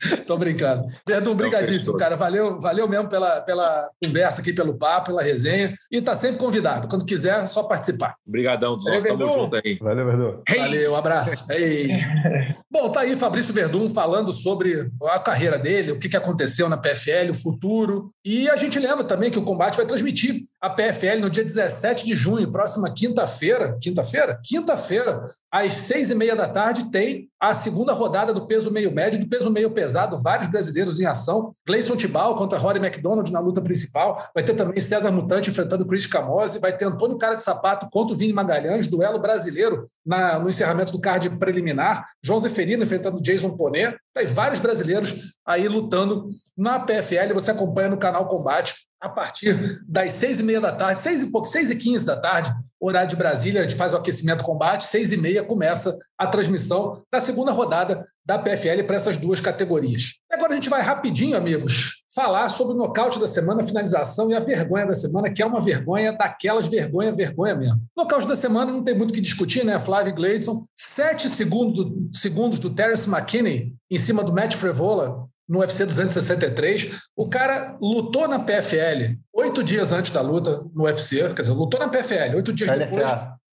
Tô 0.26 0.36
brincando. 0.36 0.86
Perdão, 1.04 1.34
brigadíssimo, 1.34 1.96
cara. 1.96 2.16
Valeu, 2.16 2.60
valeu 2.60 2.88
mesmo 2.88 3.08
pela, 3.08 3.40
pela 3.40 3.88
conversa 4.02 4.40
aqui, 4.40 4.52
pelo 4.52 4.74
papo, 4.74 5.06
pela 5.06 5.22
resenha. 5.22 5.74
E 5.90 6.00
tá 6.00 6.14
sempre 6.14 6.38
convidado. 6.38 6.88
Quando 6.88 7.04
quiser, 7.04 7.42
é 7.42 7.46
só 7.46 7.62
participar. 7.62 8.14
Obrigadão, 8.26 8.76
nossos. 8.76 9.04
Tamo 9.04 9.32
junto 9.32 9.56
aí. 9.56 9.78
Valeu, 9.80 10.06
Verdun. 10.06 10.42
Hey. 10.48 10.58
Valeu, 10.58 10.92
um 10.92 10.96
abraço. 10.96 11.52
Hey. 11.52 11.88
Bom, 12.70 12.90
tá 12.90 13.00
aí 13.00 13.16
Fabrício 13.16 13.54
Verdun 13.54 13.88
falando 13.88 14.32
sobre 14.32 14.90
a 15.04 15.18
carreira 15.18 15.58
dele, 15.58 15.92
o 15.92 15.98
que, 15.98 16.10
que 16.10 16.16
aconteceu 16.16 16.68
na 16.68 16.76
PFL, 16.76 17.30
o 17.30 17.34
futuro. 17.34 18.10
E 18.22 18.50
a 18.50 18.56
gente 18.56 18.78
lembra 18.78 19.02
também 19.02 19.30
que 19.30 19.38
o 19.38 19.44
combate 19.44 19.78
vai 19.78 19.86
transmitir 19.86 20.42
a 20.60 20.68
PFL 20.68 21.20
no 21.20 21.30
dia 21.30 21.42
17 21.42 22.04
de 22.04 22.14
junho, 22.14 22.50
próxima 22.50 22.92
quinta-feira. 22.92 23.78
Quinta-feira? 23.80 24.38
Quinta-feira, 24.44 25.22
às 25.50 25.72
seis 25.72 26.10
e 26.10 26.14
meia 26.14 26.36
da 26.36 26.48
tarde, 26.48 26.90
tem 26.90 27.30
a 27.40 27.54
segunda 27.54 27.94
rodada 27.94 28.34
do 28.34 28.46
peso 28.46 28.70
meio 28.70 28.92
médio, 28.92 29.20
do 29.20 29.28
peso 29.28 29.50
meio 29.50 29.70
pesado, 29.70 29.85
vários 30.22 30.48
brasileiros 30.48 31.00
em 31.00 31.06
ação. 31.06 31.52
Gleison 31.66 31.96
Tibal 31.96 32.34
contra 32.34 32.58
Rory 32.58 32.78
McDonald 32.78 33.30
na 33.32 33.40
luta 33.40 33.60
principal. 33.60 34.22
Vai 34.34 34.44
ter 34.44 34.54
também 34.54 34.80
César 34.80 35.10
Mutante 35.10 35.50
enfrentando 35.50 35.86
Chris 35.86 36.06
Camose. 36.06 36.58
Vai 36.58 36.76
ter 36.76 36.84
Antônio 36.84 37.18
Cara 37.18 37.34
de 37.34 37.42
Sapato 37.42 37.88
contra 37.90 38.14
o 38.14 38.16
Vini 38.16 38.32
Magalhães, 38.32 38.86
duelo 38.86 39.18
brasileiro 39.18 39.86
na, 40.04 40.38
no 40.38 40.48
encerramento 40.48 40.92
do 40.92 41.00
card 41.00 41.28
preliminar. 41.38 42.06
João 42.22 42.40
Zeferino 42.40 42.82
enfrentando 42.82 43.22
Jason 43.22 43.50
Ponet. 43.56 43.96
Tem 44.14 44.26
vários 44.26 44.58
brasileiros 44.58 45.38
aí 45.44 45.68
lutando 45.68 46.26
na 46.56 46.80
PFL. 46.80 47.34
Você 47.34 47.50
acompanha 47.50 47.90
no 47.90 47.98
canal 47.98 48.28
Combate 48.28 48.86
a 49.00 49.08
partir 49.08 49.82
das 49.86 50.14
seis 50.14 50.40
e 50.40 50.42
meia 50.42 50.60
da 50.60 50.72
tarde, 50.72 51.00
seis 51.00 51.22
e 51.22 51.30
pouco, 51.30 51.46
seis 51.46 51.70
e 51.70 51.76
quinze 51.76 52.04
da 52.04 52.16
tarde, 52.16 52.52
horário 52.80 53.08
de 53.08 53.16
Brasília, 53.16 53.60
a 53.60 53.64
gente 53.64 53.76
faz 53.76 53.92
o 53.92 53.96
aquecimento 53.96 54.44
combate, 54.44 54.84
seis 54.84 55.12
e 55.12 55.16
meia 55.16 55.42
começa 55.42 55.96
a 56.18 56.26
transmissão 56.26 57.02
da 57.10 57.20
segunda 57.20 57.52
rodada 57.52 58.06
da 58.24 58.38
PFL 58.38 58.82
para 58.86 58.96
essas 58.96 59.16
duas 59.16 59.40
categorias. 59.40 60.14
Agora 60.30 60.52
a 60.52 60.56
gente 60.56 60.68
vai 60.68 60.82
rapidinho, 60.82 61.36
amigos, 61.36 62.02
falar 62.12 62.48
sobre 62.48 62.74
o 62.74 62.76
nocaute 62.76 63.20
da 63.20 63.28
semana, 63.28 63.62
a 63.62 63.66
finalização 63.66 64.30
e 64.30 64.34
a 64.34 64.40
vergonha 64.40 64.86
da 64.86 64.94
semana, 64.94 65.30
que 65.30 65.42
é 65.42 65.46
uma 65.46 65.60
vergonha 65.60 66.12
daquelas 66.12 66.66
vergonha, 66.66 67.14
vergonha 67.14 67.54
mesmo. 67.54 67.80
Nocaute 67.96 68.26
da 68.26 68.34
semana 68.34 68.72
não 68.72 68.82
tem 68.82 68.96
muito 68.96 69.10
o 69.10 69.14
que 69.14 69.20
discutir, 69.20 69.64
né? 69.64 69.78
Flávio 69.78 70.14
Gleidson, 70.14 70.64
sete 70.76 71.28
segundos, 71.28 71.86
segundos 72.12 72.58
do 72.58 72.70
Terence 72.70 73.08
McKinney 73.08 73.74
em 73.90 73.98
cima 73.98 74.24
do 74.24 74.32
Matt 74.32 74.54
Frevola, 74.56 75.28
no 75.48 75.60
UFC 75.60 75.84
263. 75.84 76.98
O 77.16 77.28
cara 77.28 77.76
lutou 77.80 78.26
na 78.26 78.38
PFL 78.38 79.16
oito 79.32 79.62
dias 79.62 79.92
antes 79.92 80.10
da 80.10 80.20
luta 80.20 80.64
no 80.74 80.84
UFC, 80.84 81.32
quer 81.34 81.42
dizer, 81.42 81.52
lutou 81.52 81.78
na 81.78 81.88
PFL 81.88 82.36
oito 82.36 82.52
dias 82.52 82.70
LFA, 82.70 82.78
depois. 82.78 83.02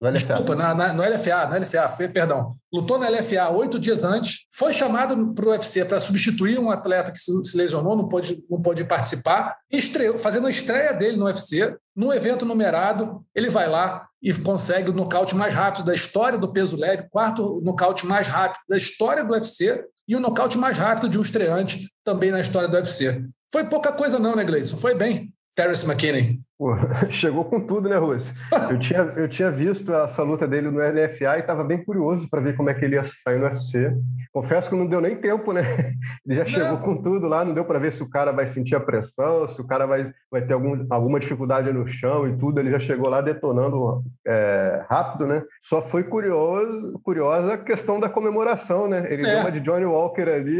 No 0.01 0.09
LFA. 0.09 0.11
Desculpa, 0.11 0.55
na, 0.55 0.73
na, 0.73 0.93
no 0.93 1.01
LFA, 1.01 1.47
no 1.47 1.57
LFA, 1.57 1.87
foi, 1.89 2.09
perdão. 2.09 2.53
Lutou 2.71 2.97
na 2.97 3.07
LFA 3.09 3.49
oito 3.49 3.79
dias 3.79 4.03
antes, 4.03 4.45
foi 4.53 4.73
chamado 4.73 5.33
para 5.33 5.45
o 5.45 5.49
UFC 5.49 5.85
para 5.85 5.99
substituir 5.99 6.59
um 6.59 6.69
atleta 6.69 7.11
que 7.11 7.19
se, 7.19 7.31
se, 7.43 7.55
lesionou, 7.55 7.95
não 7.95 8.07
pôde, 8.07 8.43
não 8.49 8.61
pôde 8.61 8.83
participar, 8.83 9.55
estreou, 9.71 10.19
fazendo 10.19 10.47
a 10.47 10.49
estreia 10.49 10.93
dele 10.93 11.17
no 11.17 11.25
UFC, 11.25 11.75
num 11.95 12.11
evento 12.11 12.45
numerado, 12.45 13.23
ele 13.35 13.49
vai 13.49 13.69
lá 13.69 14.07
e 14.21 14.33
consegue 14.33 14.89
o 14.89 14.93
nocaute 14.93 15.35
mais 15.35 15.53
rápido 15.53 15.85
da 15.85 15.93
história 15.93 16.37
do 16.37 16.51
peso 16.51 16.75
leve, 16.75 17.07
quarto 17.09 17.61
nocaute 17.61 18.05
mais 18.05 18.27
rápido 18.27 18.61
da 18.67 18.77
história 18.77 19.23
do 19.23 19.33
UFC, 19.33 19.83
e 20.07 20.15
o 20.15 20.19
nocaute 20.19 20.57
mais 20.57 20.77
rápido 20.77 21.09
de 21.09 21.17
um 21.17 21.21
estreante 21.21 21.87
também 22.03 22.31
na 22.31 22.39
história 22.41 22.67
do 22.67 22.75
UFC. 22.75 23.25
Foi 23.51 23.65
pouca 23.65 23.91
coisa 23.91 24.19
não, 24.19 24.35
né, 24.35 24.43
Gleison? 24.43 24.77
Foi 24.77 24.95
bem. 24.95 25.33
Terence 25.55 25.85
McKinney. 25.85 26.41
Pô, 26.63 26.77
chegou 27.11 27.43
com 27.43 27.59
tudo, 27.59 27.89
né, 27.89 27.97
Russo? 27.97 28.33
Eu 28.69 28.79
tinha, 28.79 28.99
eu 29.17 29.27
tinha 29.27 29.51
visto 29.51 29.93
essa 29.93 30.23
luta 30.23 30.47
dele 30.47 30.71
no 30.71 30.79
LFA 30.79 31.35
e 31.35 31.39
estava 31.41 31.61
bem 31.61 31.83
curioso 31.83 32.29
para 32.29 32.39
ver 32.39 32.55
como 32.55 32.69
é 32.69 32.73
que 32.73 32.85
ele 32.85 32.95
ia 32.95 33.03
sair 33.03 33.37
no 33.37 33.47
UFC. 33.47 33.93
Confesso 34.31 34.69
que 34.69 34.75
não 34.77 34.87
deu 34.87 35.01
nem 35.01 35.17
tempo, 35.17 35.51
né? 35.51 35.61
Ele 36.25 36.39
já 36.39 36.45
chegou 36.45 36.77
com 36.77 36.99
tudo 37.01 37.27
lá, 37.27 37.45
não 37.45 37.53
deu 37.53 37.65
para 37.65 37.77
ver 37.77 37.91
se 37.91 38.01
o 38.01 38.09
cara 38.09 38.31
vai 38.31 38.47
sentir 38.47 38.75
a 38.75 38.79
pressão, 38.79 39.47
se 39.47 39.61
o 39.61 39.67
cara 39.67 39.85
vai, 39.85 40.11
vai 40.31 40.41
ter 40.41 40.53
algum, 40.53 40.87
alguma 40.89 41.19
dificuldade 41.19 41.71
no 41.71 41.87
chão 41.87 42.27
e 42.27 42.35
tudo. 42.35 42.59
Ele 42.59 42.71
já 42.71 42.79
chegou 42.79 43.09
lá 43.09 43.21
detonando 43.21 44.01
é, 44.25 44.83
rápido, 44.89 45.27
né? 45.27 45.43
Só 45.61 45.83
foi 45.83 46.03
curioso, 46.03 46.99
curiosa 47.03 47.53
a 47.53 47.57
questão 47.57 47.99
da 47.99 48.09
comemoração, 48.09 48.87
né? 48.87 49.05
Ele 49.07 49.23
é. 49.23 49.31
deu 49.31 49.39
uma 49.41 49.51
de 49.51 49.59
Johnny 49.59 49.85
Walker 49.85 50.27
ali 50.27 50.59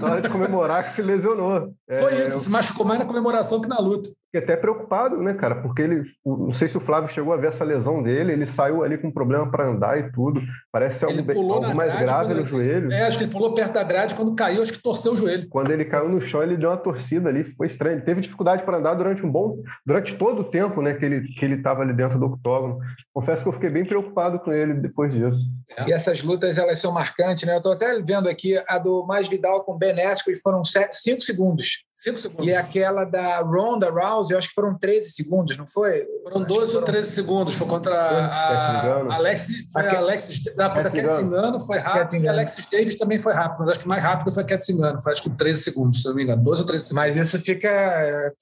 na 0.00 0.12
hora 0.12 0.22
de 0.22 0.30
comemorar 0.30 0.84
que 0.84 0.92
se 0.92 1.02
lesionou. 1.02 1.74
Foi 1.90 2.14
é, 2.14 2.24
isso, 2.24 2.36
eu... 2.36 2.40
se 2.40 2.50
machucou 2.50 2.86
mais 2.86 3.00
na 3.00 3.04
comemoração 3.04 3.60
que 3.60 3.68
na 3.68 3.78
luta. 3.78 4.08
Fiquei 4.32 4.40
até 4.44 4.56
preocupado, 4.56 5.20
né, 5.20 5.34
cara, 5.40 5.54
porque 5.56 5.80
ele, 5.80 6.02
não 6.24 6.52
sei 6.52 6.68
se 6.68 6.76
o 6.76 6.80
Flávio 6.80 7.08
chegou 7.08 7.32
a 7.32 7.36
ver 7.38 7.48
essa 7.48 7.64
lesão 7.64 8.02
dele, 8.02 8.32
ele 8.32 8.44
saiu 8.44 8.84
ali 8.84 8.98
com 8.98 9.10
problema 9.10 9.50
para 9.50 9.66
andar 9.66 9.98
e 9.98 10.12
tudo. 10.12 10.42
Parece 10.70 10.98
ser 10.98 11.06
algo, 11.06 11.52
algo 11.52 11.74
mais 11.74 11.98
grave 11.98 12.34
no 12.34 12.46
joelho. 12.46 12.92
É, 12.92 13.02
acho 13.02 13.16
que 13.16 13.24
ele 13.24 13.32
pulou 13.32 13.54
perto 13.54 13.72
da 13.72 13.82
grade, 13.82 14.14
quando 14.14 14.34
caiu, 14.34 14.62
acho 14.62 14.74
que 14.74 14.82
torceu 14.82 15.14
o 15.14 15.16
joelho. 15.16 15.48
Quando 15.48 15.70
ele 15.70 15.86
caiu 15.86 16.08
no 16.08 16.20
chão, 16.20 16.42
ele 16.42 16.56
deu 16.56 16.68
uma 16.68 16.76
torcida 16.76 17.30
ali, 17.30 17.44
foi 17.56 17.66
estranho. 17.66 17.96
Ele 17.96 18.04
teve 18.04 18.20
dificuldade 18.20 18.62
para 18.62 18.76
andar 18.76 18.94
durante 18.94 19.24
um 19.24 19.30
bom, 19.30 19.62
durante 19.86 20.14
todo 20.16 20.42
o 20.42 20.44
tempo, 20.44 20.82
né, 20.82 20.94
que 20.94 21.04
ele 21.04 21.20
que 21.30 21.44
ele 21.44 21.54
estava 21.54 21.82
ali 21.82 21.94
dentro 21.94 22.18
do 22.18 22.26
octógono. 22.26 22.78
Confesso 23.14 23.42
que 23.42 23.48
eu 23.48 23.52
fiquei 23.52 23.70
bem 23.70 23.84
preocupado 23.84 24.38
com 24.40 24.52
ele 24.52 24.74
depois 24.74 25.12
disso. 25.12 25.38
É. 25.76 25.88
E 25.88 25.92
essas 25.92 26.22
lutas, 26.22 26.58
elas 26.58 26.78
são 26.78 26.92
marcantes, 26.92 27.46
né? 27.46 27.54
Eu 27.54 27.58
estou 27.58 27.72
até 27.72 28.00
vendo 28.02 28.28
aqui 28.28 28.60
a 28.68 28.78
do 28.78 29.06
Mais 29.06 29.28
Vidal 29.28 29.64
com 29.64 29.78
Ben 29.78 29.98
Askren, 30.00 30.34
foram 30.36 30.62
cinco 30.64 31.22
segundos. 31.22 31.84
Cinco 31.94 32.18
segundos. 32.18 32.46
E 32.46 32.54
aquela 32.54 33.04
da 33.04 33.40
Ronda 33.40 33.90
Rousey, 33.90 34.34
eu 34.34 34.38
acho 34.38 34.48
que 34.48 34.54
foram 34.54 34.78
13 34.78 35.10
segundos, 35.10 35.19
não 35.56 35.66
foi? 35.66 36.06
Foram 36.22 36.42
12 36.42 36.76
ou 36.76 36.82
13 36.82 37.10
segundos. 37.10 37.54
Foi 37.54 37.66
contra 37.66 37.94
a 37.94 39.14
Alex. 39.14 39.70
Foi 39.72 39.86
a 39.86 39.98
Alex. 39.98 40.42
Não, 40.56 40.70
contra 40.70 41.60
foi 41.60 41.78
rápido. 41.78 42.24
E 42.24 42.28
a 42.28 42.32
Alex 42.32 42.68
Davis 42.70 42.96
também 42.96 43.18
foi 43.18 43.32
rápido. 43.32 43.60
Mas 43.60 43.68
acho 43.70 43.80
que 43.80 43.88
mais 43.88 44.02
rápido 44.02 44.32
foi 44.32 44.42
a 44.42 44.46
Cat 44.46 44.64
Singano. 44.64 45.00
Foi 45.00 45.12
acho 45.12 45.22
que 45.22 45.30
13 45.30 45.62
segundos, 45.62 46.02
se 46.02 46.08
não 46.08 46.14
me 46.14 46.24
engano. 46.24 46.42
12 46.42 46.62
ou 46.62 46.66
13 46.66 46.84
segundos. 46.84 47.04
Mas 47.04 47.16
isso 47.16 47.40
fica. 47.40 48.32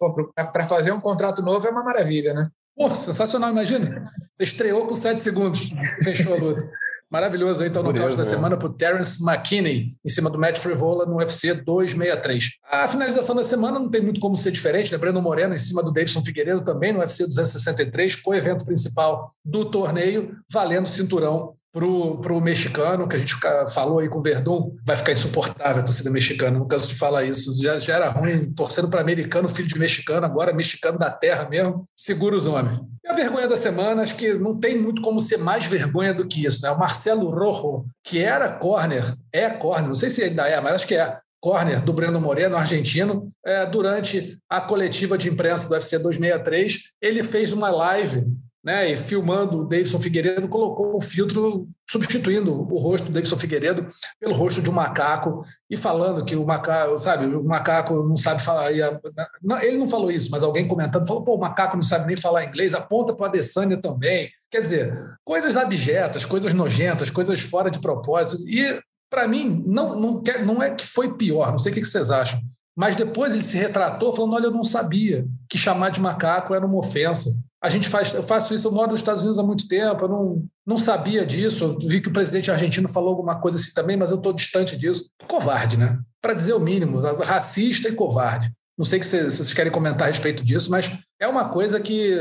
Para 0.52 0.66
fazer 0.66 0.92
um 0.92 1.00
contrato 1.00 1.42
novo 1.42 1.66
é 1.66 1.70
uma 1.70 1.82
maravilha, 1.82 2.34
né? 2.34 2.48
Pô, 2.76 2.94
sensacional, 2.94 3.50
imagina. 3.50 4.08
Você 4.36 4.44
estreou 4.44 4.86
com 4.86 4.94
7 4.94 5.20
segundos, 5.20 5.70
fechou 6.04 6.34
a 6.34 6.36
luta. 6.36 6.64
Maravilhoso, 7.10 7.64
então, 7.64 7.82
no 7.82 7.94
caos 7.94 8.14
da 8.14 8.22
semana 8.22 8.54
para 8.54 8.68
o 8.68 8.72
Terence 8.72 9.22
McKinney, 9.24 9.96
em 10.04 10.08
cima 10.10 10.28
do 10.28 10.38
Matt 10.38 10.58
Frivola 10.58 11.06
no 11.06 11.16
UFC 11.16 11.54
263. 11.54 12.50
A 12.70 12.86
finalização 12.86 13.34
da 13.34 13.42
semana 13.42 13.78
não 13.78 13.88
tem 13.88 14.02
muito 14.02 14.20
como 14.20 14.36
ser 14.36 14.50
diferente, 14.50 14.92
né? 14.92 14.98
Breno 14.98 15.22
Moreno 15.22 15.54
em 15.54 15.58
cima 15.58 15.82
do 15.82 15.90
Davidson 15.90 16.22
Figueiredo 16.22 16.62
também 16.62 16.92
no 16.92 16.98
UFC 16.98 17.24
263, 17.24 18.16
co-evento 18.16 18.66
principal 18.66 19.32
do 19.42 19.70
torneio, 19.70 20.36
valendo 20.52 20.86
cinturão 20.86 21.54
para 21.72 21.84
o 21.84 22.40
mexicano, 22.40 23.06
que 23.06 23.16
a 23.16 23.18
gente 23.18 23.34
falou 23.72 23.98
aí 23.98 24.08
com 24.08 24.18
o 24.18 24.22
Verdun, 24.22 24.74
vai 24.84 24.96
ficar 24.96 25.12
insuportável 25.12 25.82
a 25.82 25.84
torcida 25.84 26.10
mexicana, 26.10 26.58
não 26.58 26.66
canso 26.66 26.88
de 26.88 26.94
falar 26.94 27.24
isso. 27.24 27.54
Já, 27.62 27.78
já 27.78 27.96
era 27.96 28.08
ruim, 28.08 28.52
torcendo 28.52 28.88
para 28.88 29.00
americano, 29.00 29.48
filho 29.48 29.68
de 29.68 29.78
mexicano, 29.78 30.24
agora 30.24 30.52
mexicano 30.52 30.98
da 30.98 31.10
terra 31.10 31.48
mesmo, 31.48 31.86
segura 31.94 32.34
os 32.34 32.46
homens. 32.46 32.80
E 33.04 33.10
a 33.10 33.14
vergonha 33.14 33.46
da 33.46 33.56
semana, 33.56 34.02
acho 34.02 34.16
que 34.16 34.34
não 34.34 34.58
tem 34.58 34.78
muito 34.78 35.02
como 35.02 35.20
ser 35.20 35.38
mais 35.38 35.66
vergonha 35.66 36.14
do 36.14 36.26
que 36.26 36.44
isso. 36.44 36.62
Né? 36.62 36.70
O 36.70 36.78
Marcelo 36.78 37.30
Rojo, 37.30 37.84
que 38.02 38.18
era 38.18 38.50
corner, 38.50 39.14
é 39.32 39.50
corner, 39.50 39.88
não 39.88 39.94
sei 39.94 40.10
se 40.10 40.22
ainda 40.22 40.48
é, 40.48 40.60
mas 40.60 40.74
acho 40.74 40.86
que 40.86 40.94
é, 40.94 41.18
corner 41.40 41.82
do 41.82 41.92
Breno 41.92 42.20
Moreno, 42.20 42.56
argentino, 42.56 43.30
é, 43.44 43.66
durante 43.66 44.38
a 44.48 44.60
coletiva 44.60 45.16
de 45.16 45.28
imprensa 45.28 45.68
do 45.68 45.74
UFC 45.74 45.98
263, 45.98 46.94
ele 47.00 47.22
fez 47.22 47.52
uma 47.52 47.70
live 47.70 48.26
né, 48.68 48.92
e 48.92 48.98
filmando 48.98 49.60
o 49.60 49.64
Davidson 49.64 49.98
Figueiredo, 49.98 50.46
colocou 50.46 50.94
um 50.94 51.00
filtro 51.00 51.66
substituindo 51.88 52.52
o 52.52 52.76
rosto 52.76 53.06
do 53.06 53.12
Davidson 53.12 53.38
Figueiredo 53.38 53.86
pelo 54.20 54.34
rosto 54.34 54.60
de 54.60 54.68
um 54.68 54.74
macaco 54.74 55.42
e 55.70 55.74
falando 55.74 56.22
que 56.22 56.36
o 56.36 56.44
macaco, 56.44 56.98
sabe, 56.98 57.24
o 57.24 57.42
macaco 57.42 58.02
não 58.02 58.14
sabe 58.14 58.42
falar. 58.42 58.70
Ele 58.70 59.78
não 59.78 59.88
falou 59.88 60.10
isso, 60.10 60.30
mas 60.30 60.42
alguém 60.42 60.68
comentando 60.68 61.06
falou: 61.06 61.24
pô, 61.24 61.36
o 61.36 61.40
macaco 61.40 61.76
não 61.76 61.82
sabe 61.82 62.08
nem 62.08 62.16
falar 62.16 62.44
inglês, 62.44 62.74
aponta 62.74 63.14
para 63.14 63.24
a 63.24 63.28
Adesanya 63.30 63.80
também. 63.80 64.30
Quer 64.50 64.60
dizer, 64.60 65.16
coisas 65.24 65.56
abjetas, 65.56 66.26
coisas 66.26 66.52
nojentas, 66.52 67.08
coisas 67.08 67.40
fora 67.40 67.70
de 67.70 67.80
propósito. 67.80 68.46
E, 68.46 68.78
para 69.08 69.26
mim, 69.26 69.64
não, 69.66 69.98
não, 69.98 70.22
quer, 70.22 70.44
não 70.44 70.62
é 70.62 70.74
que 70.74 70.86
foi 70.86 71.16
pior, 71.16 71.52
não 71.52 71.58
sei 71.58 71.72
o 71.72 71.74
que 71.74 71.82
vocês 71.82 72.10
acham. 72.10 72.38
Mas 72.76 72.94
depois 72.94 73.32
ele 73.32 73.42
se 73.42 73.56
retratou 73.56 74.12
falando: 74.12 74.34
olha, 74.34 74.44
eu 74.44 74.50
não 74.50 74.62
sabia 74.62 75.26
que 75.48 75.56
chamar 75.56 75.88
de 75.88 76.02
macaco 76.02 76.54
era 76.54 76.66
uma 76.66 76.76
ofensa. 76.76 77.30
A 77.60 77.68
gente 77.68 77.88
faz, 77.88 78.14
eu 78.14 78.22
faço 78.22 78.54
isso, 78.54 78.68
eu 78.68 78.72
moro 78.72 78.92
nos 78.92 79.00
Estados 79.00 79.22
Unidos 79.22 79.38
há 79.38 79.42
muito 79.42 79.66
tempo, 79.66 80.04
eu 80.04 80.08
não, 80.08 80.46
não 80.64 80.78
sabia 80.78 81.26
disso. 81.26 81.64
Eu 81.64 81.88
vi 81.88 82.00
que 82.00 82.08
o 82.08 82.12
presidente 82.12 82.50
argentino 82.50 82.88
falou 82.88 83.10
alguma 83.10 83.40
coisa 83.40 83.58
assim 83.58 83.72
também, 83.74 83.96
mas 83.96 84.10
eu 84.10 84.16
estou 84.16 84.32
distante 84.32 84.76
disso. 84.76 85.10
Covarde, 85.26 85.76
né? 85.76 85.98
Para 86.22 86.34
dizer 86.34 86.52
o 86.52 86.60
mínimo, 86.60 87.00
racista 87.00 87.88
e 87.88 87.94
covarde. 87.94 88.52
Não 88.78 88.84
sei 88.84 89.02
se 89.02 89.24
vocês 89.24 89.52
querem 89.52 89.72
comentar 89.72 90.02
a 90.02 90.06
respeito 90.06 90.44
disso, 90.44 90.70
mas 90.70 90.96
é 91.20 91.26
uma 91.26 91.48
coisa 91.48 91.80
que 91.80 92.16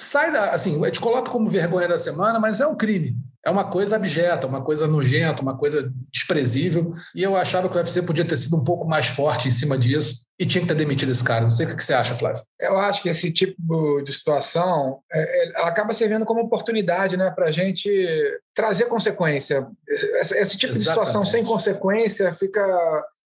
sai 0.00 0.32
da. 0.32 0.50
Assim, 0.50 0.82
a 0.82 0.86
gente 0.86 1.00
coloca 1.00 1.30
como 1.30 1.48
vergonha 1.48 1.86
da 1.86 1.98
semana, 1.98 2.40
mas 2.40 2.58
é 2.58 2.66
um 2.66 2.74
crime. 2.74 3.14
É 3.44 3.50
uma 3.50 3.64
coisa 3.64 3.96
abjeta, 3.96 4.46
uma 4.46 4.62
coisa 4.62 4.86
nojenta, 4.86 5.42
uma 5.42 5.56
coisa 5.56 5.90
desprezível. 6.12 6.92
E 7.14 7.22
eu 7.22 7.36
achava 7.36 7.68
que 7.68 7.74
o 7.74 7.78
UFC 7.78 8.02
podia 8.02 8.24
ter 8.24 8.36
sido 8.36 8.56
um 8.56 8.64
pouco 8.64 8.86
mais 8.86 9.06
forte 9.06 9.48
em 9.48 9.50
cima 9.50 9.78
disso 9.78 10.26
e 10.38 10.44
tinha 10.44 10.60
que 10.60 10.68
ter 10.68 10.74
demitido 10.74 11.10
esse 11.10 11.24
cara. 11.24 11.42
Não 11.42 11.50
sei 11.50 11.66
o 11.66 11.74
que 11.74 11.82
você 11.82 11.94
acha, 11.94 12.14
Flávio. 12.14 12.42
Eu 12.58 12.78
acho 12.78 13.02
que 13.02 13.08
esse 13.08 13.32
tipo 13.32 14.02
de 14.02 14.12
situação 14.12 15.00
é, 15.10 15.22
é, 15.22 15.52
ela 15.56 15.68
acaba 15.68 15.94
servindo 15.94 16.26
como 16.26 16.42
oportunidade 16.42 17.16
né, 17.16 17.30
para 17.30 17.46
a 17.46 17.50
gente 17.50 17.90
trazer 18.54 18.86
consequência. 18.86 19.66
Esse, 19.88 20.36
esse 20.36 20.58
tipo 20.58 20.72
Exatamente. 20.72 20.78
de 20.78 20.84
situação 20.84 21.24
sem 21.24 21.42
consequência 21.42 22.34
fica 22.34 22.62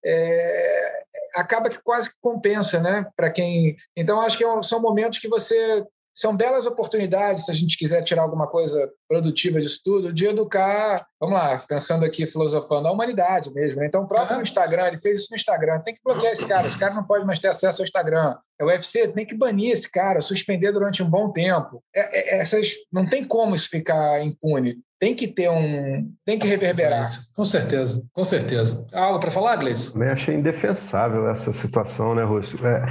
é, 0.04 0.92
acaba 1.34 1.70
que 1.70 1.78
quase 1.82 2.10
compensa, 2.20 2.80
né? 2.80 3.06
Para 3.16 3.30
quem. 3.30 3.76
Então, 3.96 4.20
acho 4.20 4.38
que 4.38 4.44
são 4.62 4.80
momentos 4.80 5.18
que 5.18 5.28
você 5.28 5.84
são 6.14 6.36
belas 6.36 6.64
oportunidades, 6.64 7.46
se 7.46 7.50
a 7.50 7.54
gente 7.54 7.76
quiser 7.76 8.02
tirar 8.02 8.22
alguma 8.22 8.46
coisa 8.46 8.88
produtiva 9.08 9.60
disso 9.60 9.80
tudo, 9.84 10.12
de 10.12 10.26
educar, 10.26 11.04
vamos 11.20 11.34
lá, 11.34 11.58
pensando 11.66 12.04
aqui, 12.04 12.24
filosofando, 12.24 12.86
a 12.86 12.92
humanidade 12.92 13.52
mesmo. 13.52 13.80
Né? 13.80 13.86
Então, 13.86 14.04
o 14.04 14.08
próprio 14.08 14.40
Instagram, 14.40 14.86
ele 14.86 14.98
fez 14.98 15.20
isso 15.20 15.28
no 15.32 15.36
Instagram, 15.36 15.80
tem 15.80 15.94
que 15.94 16.00
bloquear 16.04 16.32
esse 16.32 16.46
cara, 16.46 16.66
esse 16.66 16.78
cara 16.78 16.94
não 16.94 17.04
pode 17.04 17.26
mais 17.26 17.40
ter 17.40 17.48
acesso 17.48 17.82
ao 17.82 17.84
Instagram. 17.84 18.36
O 18.60 18.66
UFC 18.66 19.08
tem 19.08 19.26
que 19.26 19.36
banir 19.36 19.72
esse 19.72 19.90
cara, 19.90 20.20
suspender 20.20 20.72
durante 20.72 21.02
um 21.02 21.10
bom 21.10 21.30
tempo. 21.32 21.82
É, 21.94 22.36
é, 22.36 22.40
essas, 22.40 22.72
não 22.92 23.06
tem 23.06 23.24
como 23.24 23.54
isso 23.54 23.68
ficar 23.68 24.24
impune. 24.24 24.76
Tem 24.98 25.14
que 25.14 25.26
ter 25.26 25.50
um. 25.50 26.10
Tem 26.24 26.38
que 26.38 26.46
reverberar. 26.46 27.04
Com 27.36 27.44
certeza, 27.44 28.02
com 28.12 28.24
certeza. 28.24 28.86
Algo 28.92 29.18
para 29.18 29.30
falar, 29.30 29.56
Gleison? 29.56 29.92
Também 29.92 30.08
achei 30.08 30.34
indefensável 30.34 31.28
essa 31.28 31.52
situação, 31.52 32.14
né, 32.14 32.22
Rússio? 32.22 32.64
É, 32.66 32.86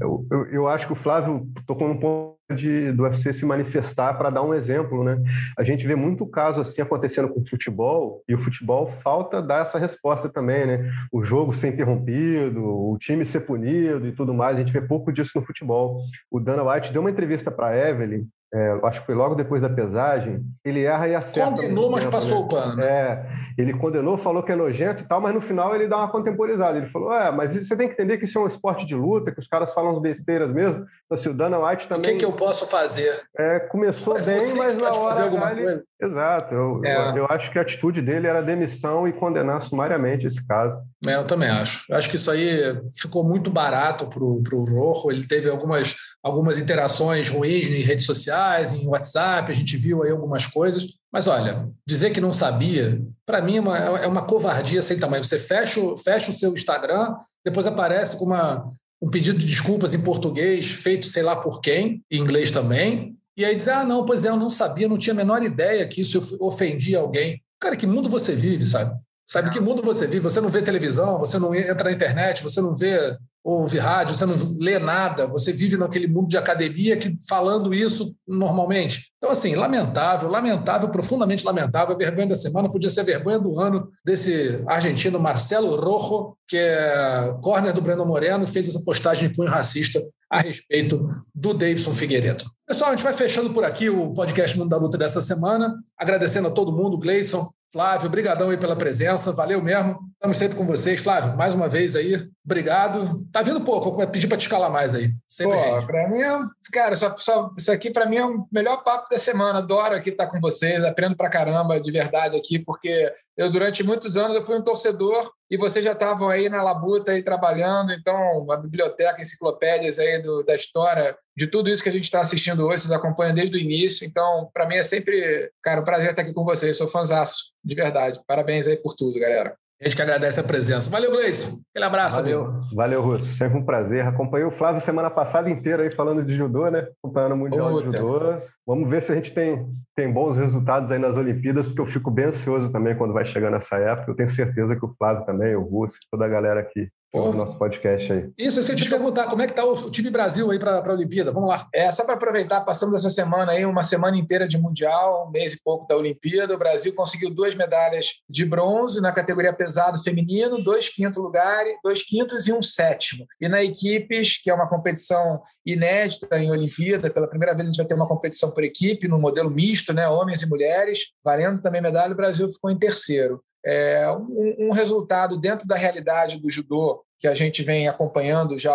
eu, 0.00 0.26
eu, 0.30 0.46
eu 0.46 0.68
acho 0.68 0.86
que 0.86 0.92
o 0.92 0.96
Flávio 0.96 1.46
tocou 1.66 1.88
num 1.88 1.98
ponto 1.98 2.38
de, 2.54 2.92
do 2.92 3.02
UFC 3.02 3.32
se 3.32 3.44
manifestar 3.44 4.14
para 4.14 4.30
dar 4.30 4.42
um 4.42 4.54
exemplo, 4.54 5.04
né? 5.04 5.18
A 5.58 5.62
gente 5.62 5.86
vê 5.86 5.94
muito 5.94 6.26
caso 6.26 6.60
assim 6.60 6.80
acontecendo 6.80 7.28
com 7.28 7.40
o 7.40 7.48
futebol 7.48 8.22
e 8.28 8.34
o 8.34 8.38
futebol 8.38 8.86
falta 8.86 9.42
dar 9.42 9.62
essa 9.62 9.78
resposta 9.78 10.28
também, 10.28 10.66
né? 10.66 10.90
O 11.12 11.22
jogo 11.22 11.52
ser 11.52 11.68
interrompido, 11.68 12.64
o 12.64 12.96
time 12.98 13.24
ser 13.24 13.40
punido 13.40 14.06
e 14.06 14.12
tudo 14.12 14.32
mais. 14.32 14.56
A 14.56 14.60
gente 14.60 14.72
vê 14.72 14.80
pouco 14.80 15.07
disso 15.12 15.32
no 15.34 15.44
futebol. 15.44 16.02
O 16.30 16.40
Dana 16.40 16.62
White 16.62 16.92
deu 16.92 17.00
uma 17.00 17.10
entrevista 17.10 17.50
para 17.50 17.76
Evelyn 17.76 18.26
é, 18.52 18.80
acho 18.84 19.00
que 19.00 19.06
foi 19.06 19.14
logo 19.14 19.34
depois 19.34 19.60
da 19.60 19.68
pesagem, 19.68 20.42
ele 20.64 20.82
erra 20.82 21.06
e 21.06 21.14
acerta. 21.14 21.50
Condenou, 21.50 21.90
mas 21.90 22.06
passou 22.06 22.40
né? 22.40 22.44
o 22.44 22.48
pano. 22.48 22.76
Né? 22.76 22.86
É, 22.86 23.26
ele 23.58 23.74
condenou, 23.74 24.16
falou 24.16 24.42
que 24.42 24.52
é 24.52 24.56
nojento 24.56 25.02
e 25.02 25.06
tal, 25.06 25.20
mas 25.20 25.34
no 25.34 25.40
final 25.40 25.74
ele 25.74 25.86
dá 25.86 25.98
uma 25.98 26.10
contemporizada. 26.10 26.78
Ele 26.78 26.88
falou: 26.88 27.12
é, 27.12 27.30
mas 27.30 27.52
você 27.52 27.76
tem 27.76 27.88
que 27.88 27.94
entender 27.94 28.16
que 28.16 28.24
isso 28.24 28.38
é 28.38 28.42
um 28.42 28.46
esporte 28.46 28.86
de 28.86 28.94
luta, 28.94 29.32
que 29.32 29.40
os 29.40 29.48
caras 29.48 29.74
falam 29.74 30.00
besteiras 30.00 30.50
mesmo. 30.50 30.86
Então, 31.04 31.18
assim, 31.18 31.28
o 31.28 31.34
Dana 31.34 31.58
White 31.58 31.88
também. 31.88 32.10
O 32.10 32.14
que, 32.14 32.20
que 32.20 32.24
eu 32.24 32.32
posso 32.32 32.66
fazer? 32.66 33.22
É, 33.36 33.60
começou 33.60 34.14
mas 34.14 34.26
bem, 34.26 34.56
mas 34.56 34.74
na 34.74 34.88
hora. 34.88 34.94
Fazer 34.94 35.22
alguma 35.24 35.50
ele... 35.50 35.62
coisa. 35.62 35.84
Exato. 36.00 36.54
Eu, 36.54 36.80
é. 36.84 37.10
eu, 37.10 37.16
eu, 37.16 37.26
acho 37.28 37.50
que 37.50 37.58
a 37.58 37.62
atitude 37.62 38.00
dele 38.00 38.28
era 38.28 38.40
demissão 38.40 39.08
e 39.08 39.12
condenar 39.12 39.62
sumariamente 39.64 40.26
esse 40.26 40.46
caso. 40.46 40.80
É, 41.06 41.16
eu 41.16 41.26
também 41.26 41.48
acho. 41.48 41.92
Acho 41.92 42.08
que 42.08 42.16
isso 42.16 42.30
aí 42.30 42.80
ficou 42.94 43.24
muito 43.24 43.50
barato 43.50 44.06
para 44.06 44.24
o 44.24 44.64
Rojo. 44.64 45.10
Ele 45.10 45.26
teve 45.26 45.50
algumas, 45.50 45.96
algumas 46.22 46.56
interações 46.56 47.28
ruins 47.28 47.68
em 47.68 47.82
redes 47.82 48.06
sociais, 48.06 48.37
em 48.72 48.86
WhatsApp, 48.86 49.50
a 49.50 49.54
gente 49.54 49.76
viu 49.76 50.02
aí 50.02 50.10
algumas 50.10 50.46
coisas. 50.46 50.86
Mas 51.12 51.26
olha, 51.26 51.68
dizer 51.86 52.10
que 52.10 52.20
não 52.20 52.32
sabia, 52.32 53.00
para 53.24 53.40
mim 53.40 53.56
é 53.56 53.60
uma, 53.60 53.78
é 53.78 54.06
uma 54.06 54.22
covardia 54.22 54.82
sem 54.82 54.98
tamanho. 54.98 55.24
Você 55.24 55.38
fecha, 55.38 55.80
fecha 56.02 56.30
o 56.30 56.34
seu 56.34 56.52
Instagram, 56.52 57.16
depois 57.44 57.66
aparece 57.66 58.16
com 58.16 58.26
uma, 58.26 58.68
um 59.00 59.08
pedido 59.10 59.38
de 59.38 59.46
desculpas 59.46 59.94
em 59.94 60.00
português, 60.00 60.70
feito 60.70 61.06
sei 61.06 61.22
lá 61.22 61.36
por 61.36 61.60
quem, 61.60 62.02
em 62.10 62.20
inglês 62.20 62.50
também, 62.50 63.16
e 63.38 63.44
aí 63.44 63.54
diz: 63.54 63.68
ah, 63.68 63.84
não, 63.84 64.04
pois 64.04 64.24
é, 64.24 64.28
eu 64.28 64.36
não 64.36 64.50
sabia, 64.50 64.88
não 64.88 64.98
tinha 64.98 65.14
a 65.14 65.16
menor 65.16 65.44
ideia 65.44 65.86
que 65.86 66.00
isso 66.00 66.36
ofendia 66.40 66.98
alguém. 66.98 67.40
Cara, 67.60 67.76
que 67.76 67.86
mundo 67.86 68.08
você 68.08 68.34
vive, 68.34 68.66
sabe? 68.66 68.98
Sabe 69.24 69.50
que 69.50 69.60
mundo 69.60 69.82
você 69.82 70.06
vive? 70.06 70.20
Você 70.20 70.40
não 70.40 70.48
vê 70.48 70.62
televisão, 70.62 71.18
você 71.18 71.38
não 71.38 71.54
entra 71.54 71.84
na 71.84 71.92
internet, 71.92 72.42
você 72.42 72.60
não 72.60 72.74
vê 72.74 73.16
ouve 73.48 73.78
rádio, 73.78 74.14
você 74.14 74.26
não 74.26 74.36
lê 74.58 74.78
nada, 74.78 75.26
você 75.26 75.52
vive 75.52 75.78
naquele 75.78 76.06
mundo 76.06 76.28
de 76.28 76.36
academia 76.36 76.98
que 76.98 77.16
falando 77.26 77.72
isso 77.72 78.14
normalmente. 78.26 79.10
Então, 79.16 79.30
assim, 79.30 79.54
lamentável, 79.54 80.28
lamentável, 80.28 80.90
profundamente 80.90 81.46
lamentável. 81.46 81.94
A 81.94 81.98
vergonha 81.98 82.28
da 82.28 82.34
semana 82.34 82.68
podia 82.68 82.90
ser 82.90 83.00
a 83.00 83.04
vergonha 83.04 83.38
do 83.38 83.58
ano 83.58 83.88
desse 84.04 84.62
argentino 84.66 85.18
Marcelo 85.18 85.76
Rojo, 85.76 86.36
que 86.46 86.58
é 86.58 87.34
corner 87.40 87.72
do 87.72 87.80
Breno 87.80 88.04
Moreno, 88.04 88.46
fez 88.46 88.68
essa 88.68 88.84
postagem 88.84 89.28
de 89.28 89.34
cunho 89.34 89.50
racista 89.50 89.98
a 90.30 90.40
respeito 90.40 91.08
do 91.34 91.54
Davidson 91.54 91.94
Figueiredo. 91.94 92.44
Pessoal, 92.66 92.90
a 92.90 92.94
gente 92.94 93.04
vai 93.04 93.14
fechando 93.14 93.50
por 93.54 93.64
aqui 93.64 93.88
o 93.88 94.12
podcast 94.12 94.58
Mundo 94.58 94.68
da 94.68 94.76
Luta 94.76 94.98
dessa 94.98 95.22
semana, 95.22 95.74
agradecendo 95.98 96.48
a 96.48 96.50
todo 96.50 96.70
mundo, 96.70 96.98
Gleison, 96.98 97.48
Flávio, 97.70 98.08
brigadão 98.08 98.48
aí 98.48 98.56
pela 98.56 98.74
presença, 98.74 99.30
valeu 99.30 99.60
mesmo. 99.60 99.98
Estamos 100.14 100.38
sempre 100.38 100.56
com 100.56 100.66
vocês. 100.66 101.02
Flávio, 101.02 101.36
mais 101.36 101.54
uma 101.54 101.68
vez 101.68 101.94
aí, 101.94 102.14
obrigado. 102.42 103.06
Tá 103.30 103.42
vindo 103.42 103.60
pouco, 103.60 103.92
vou 103.92 104.06
pedir 104.08 104.26
para 104.26 104.38
te 104.38 104.42
escalar 104.42 104.70
mais 104.70 104.94
aí. 104.94 105.10
Sempre 105.28 105.58
Pô, 105.58 105.86
para 105.86 106.08
mim, 106.08 106.22
é, 106.22 106.38
cara, 106.72 106.96
só, 106.96 107.14
só, 107.18 107.52
isso 107.58 107.70
aqui 107.70 107.90
para 107.90 108.06
mim 108.06 108.16
é 108.16 108.24
o 108.24 108.46
melhor 108.50 108.82
papo 108.82 109.10
da 109.10 109.18
semana. 109.18 109.58
Adoro 109.58 109.94
aqui 109.94 110.08
estar 110.08 110.26
com 110.28 110.40
vocês, 110.40 110.82
aprendo 110.82 111.14
para 111.14 111.28
caramba 111.28 111.78
de 111.78 111.92
verdade 111.92 112.36
aqui, 112.36 112.58
porque 112.58 113.12
eu 113.36 113.50
durante 113.50 113.84
muitos 113.84 114.16
anos 114.16 114.36
eu 114.36 114.42
fui 114.42 114.56
um 114.56 114.62
torcedor 114.62 115.30
e 115.50 115.56
vocês 115.56 115.84
já 115.84 115.92
estavam 115.92 116.28
aí 116.28 116.48
na 116.48 116.62
labuta 116.62 117.12
aí 117.12 117.22
trabalhando, 117.22 117.92
então 117.92 118.50
a 118.50 118.56
biblioteca, 118.56 119.20
enciclopédias 119.20 119.98
aí 119.98 120.20
do, 120.20 120.42
da 120.42 120.54
história 120.54 121.16
de 121.36 121.46
tudo 121.46 121.70
isso 121.70 121.82
que 121.82 121.88
a 121.88 121.92
gente 121.92 122.04
está 122.04 122.20
assistindo 122.20 122.66
hoje, 122.66 122.82
vocês 122.82 122.92
acompanham 122.92 123.34
desde 123.34 123.56
o 123.56 123.60
início, 123.60 124.06
então 124.06 124.50
para 124.52 124.66
mim 124.66 124.76
é 124.76 124.82
sempre, 124.82 125.50
cara, 125.62 125.80
um 125.80 125.84
prazer 125.84 126.10
estar 126.10 126.22
aqui 126.22 126.32
com 126.32 126.44
vocês, 126.44 126.76
sou 126.76 126.88
fãzaço, 126.88 127.52
de 127.64 127.74
verdade. 127.74 128.20
Parabéns 128.26 128.66
aí 128.66 128.76
por 128.76 128.94
tudo, 128.94 129.18
galera. 129.18 129.56
A 129.80 129.84
gente 129.84 129.94
que 129.94 130.02
agradece 130.02 130.40
a 130.40 130.42
presença. 130.42 130.90
Valeu, 130.90 131.12
Gleison. 131.12 131.60
Aquele 131.70 131.84
abraço. 131.84 132.16
Valeu, 132.16 132.44
amigo. 132.46 132.74
valeu, 132.74 133.00
Russo. 133.00 133.32
Sempre 133.34 133.58
um 133.58 133.64
prazer. 133.64 134.04
Acompanhei 134.04 134.44
o 134.44 134.50
Flávio 134.50 134.80
semana 134.80 135.08
passada 135.08 135.48
inteira 135.48 135.84
aí 135.84 135.94
falando 135.94 136.24
de 136.24 136.34
judô, 136.34 136.68
né? 136.68 136.88
Acompanhando 137.00 137.34
o 137.34 137.36
Mundial 137.36 137.70
Puta. 137.70 137.88
de 137.90 137.96
Judô. 137.96 138.38
Vamos 138.66 138.90
ver 138.90 139.02
se 139.02 139.12
a 139.12 139.14
gente 139.14 139.32
tem, 139.32 139.68
tem 139.94 140.12
bons 140.12 140.36
resultados 140.36 140.90
aí 140.90 140.98
nas 140.98 141.16
Olimpíadas, 141.16 141.66
porque 141.66 141.80
eu 141.80 141.86
fico 141.86 142.10
bem 142.10 142.26
ansioso 142.26 142.72
também 142.72 142.96
quando 142.96 143.14
vai 143.14 143.24
chegando 143.24 143.56
essa 143.56 143.76
época. 143.76 144.10
Eu 144.10 144.16
tenho 144.16 144.28
certeza 144.28 144.74
que 144.74 144.84
o 144.84 144.92
Flávio 144.98 145.24
também, 145.24 145.54
o 145.54 145.62
Russo, 145.62 145.98
toda 146.10 146.24
a 146.24 146.28
galera 146.28 146.58
aqui 146.58 146.90
o 147.12 147.32
nosso 147.32 147.58
podcast 147.58 148.12
aí. 148.12 148.30
Isso, 148.36 148.60
eu 148.60 148.76
te 148.76 148.88
perguntar, 148.88 149.26
como 149.26 149.40
é 149.40 149.46
que 149.46 149.52
está 149.52 149.64
o, 149.64 149.72
o, 149.72 149.90
time 149.90 150.10
Brasil 150.10 150.50
aí 150.50 150.58
para 150.58 150.78
a 150.78 150.92
Olimpíada? 150.92 151.32
Vamos 151.32 151.48
lá. 151.48 151.66
É, 151.74 151.90
só 151.90 152.04
para 152.04 152.14
aproveitar, 152.14 152.60
passamos 152.62 152.94
essa 152.94 153.08
semana 153.08 153.52
aí, 153.52 153.64
uma 153.64 153.82
semana 153.82 154.16
inteira 154.16 154.46
de 154.46 154.58
Mundial, 154.58 155.26
um 155.26 155.30
mês 155.30 155.54
e 155.54 155.62
pouco 155.62 155.86
da 155.86 155.96
Olimpíada. 155.96 156.54
O 156.54 156.58
Brasil 156.58 156.94
conseguiu 156.94 157.34
duas 157.34 157.54
medalhas 157.54 158.20
de 158.28 158.44
bronze 158.44 159.00
na 159.00 159.12
categoria 159.12 159.52
pesado 159.52 160.02
feminino, 160.02 160.62
dois 160.62 160.88
quintos 160.88 161.18
lugares, 161.18 161.76
dois 161.82 162.02
quintos 162.02 162.46
e 162.46 162.52
um 162.52 162.60
sétimo. 162.60 163.26
E 163.40 163.48
na 163.48 163.62
equipes, 163.62 164.40
que 164.42 164.50
é 164.50 164.54
uma 164.54 164.68
competição 164.68 165.40
inédita 165.64 166.38
em 166.38 166.50
Olimpíada, 166.50 167.10
pela 167.10 167.28
primeira 167.28 167.54
vez 167.54 167.64
a 167.64 167.68
gente 167.68 167.78
vai 167.78 167.86
ter 167.86 167.94
uma 167.94 168.08
competição 168.08 168.50
por 168.50 168.62
equipe, 168.62 169.08
no 169.08 169.18
modelo 169.18 169.50
misto, 169.50 169.92
né, 169.92 170.08
homens 170.08 170.42
e 170.42 170.48
mulheres, 170.48 171.12
valendo 171.24 171.62
também 171.62 171.80
medalha, 171.80 172.12
o 172.12 172.16
Brasil 172.16 172.48
ficou 172.48 172.70
em 172.70 172.78
terceiro 172.78 173.42
é, 173.68 174.10
um, 174.10 174.68
um, 174.68 174.70
resultado 174.72 175.36
dentro 175.36 175.68
da 175.68 175.76
realidade 175.76 176.38
do 176.38 176.50
judô 176.50 177.04
que 177.20 177.28
a 177.28 177.34
gente 177.34 177.62
vem 177.62 177.86
acompanhando 177.86 178.56
já 178.56 178.72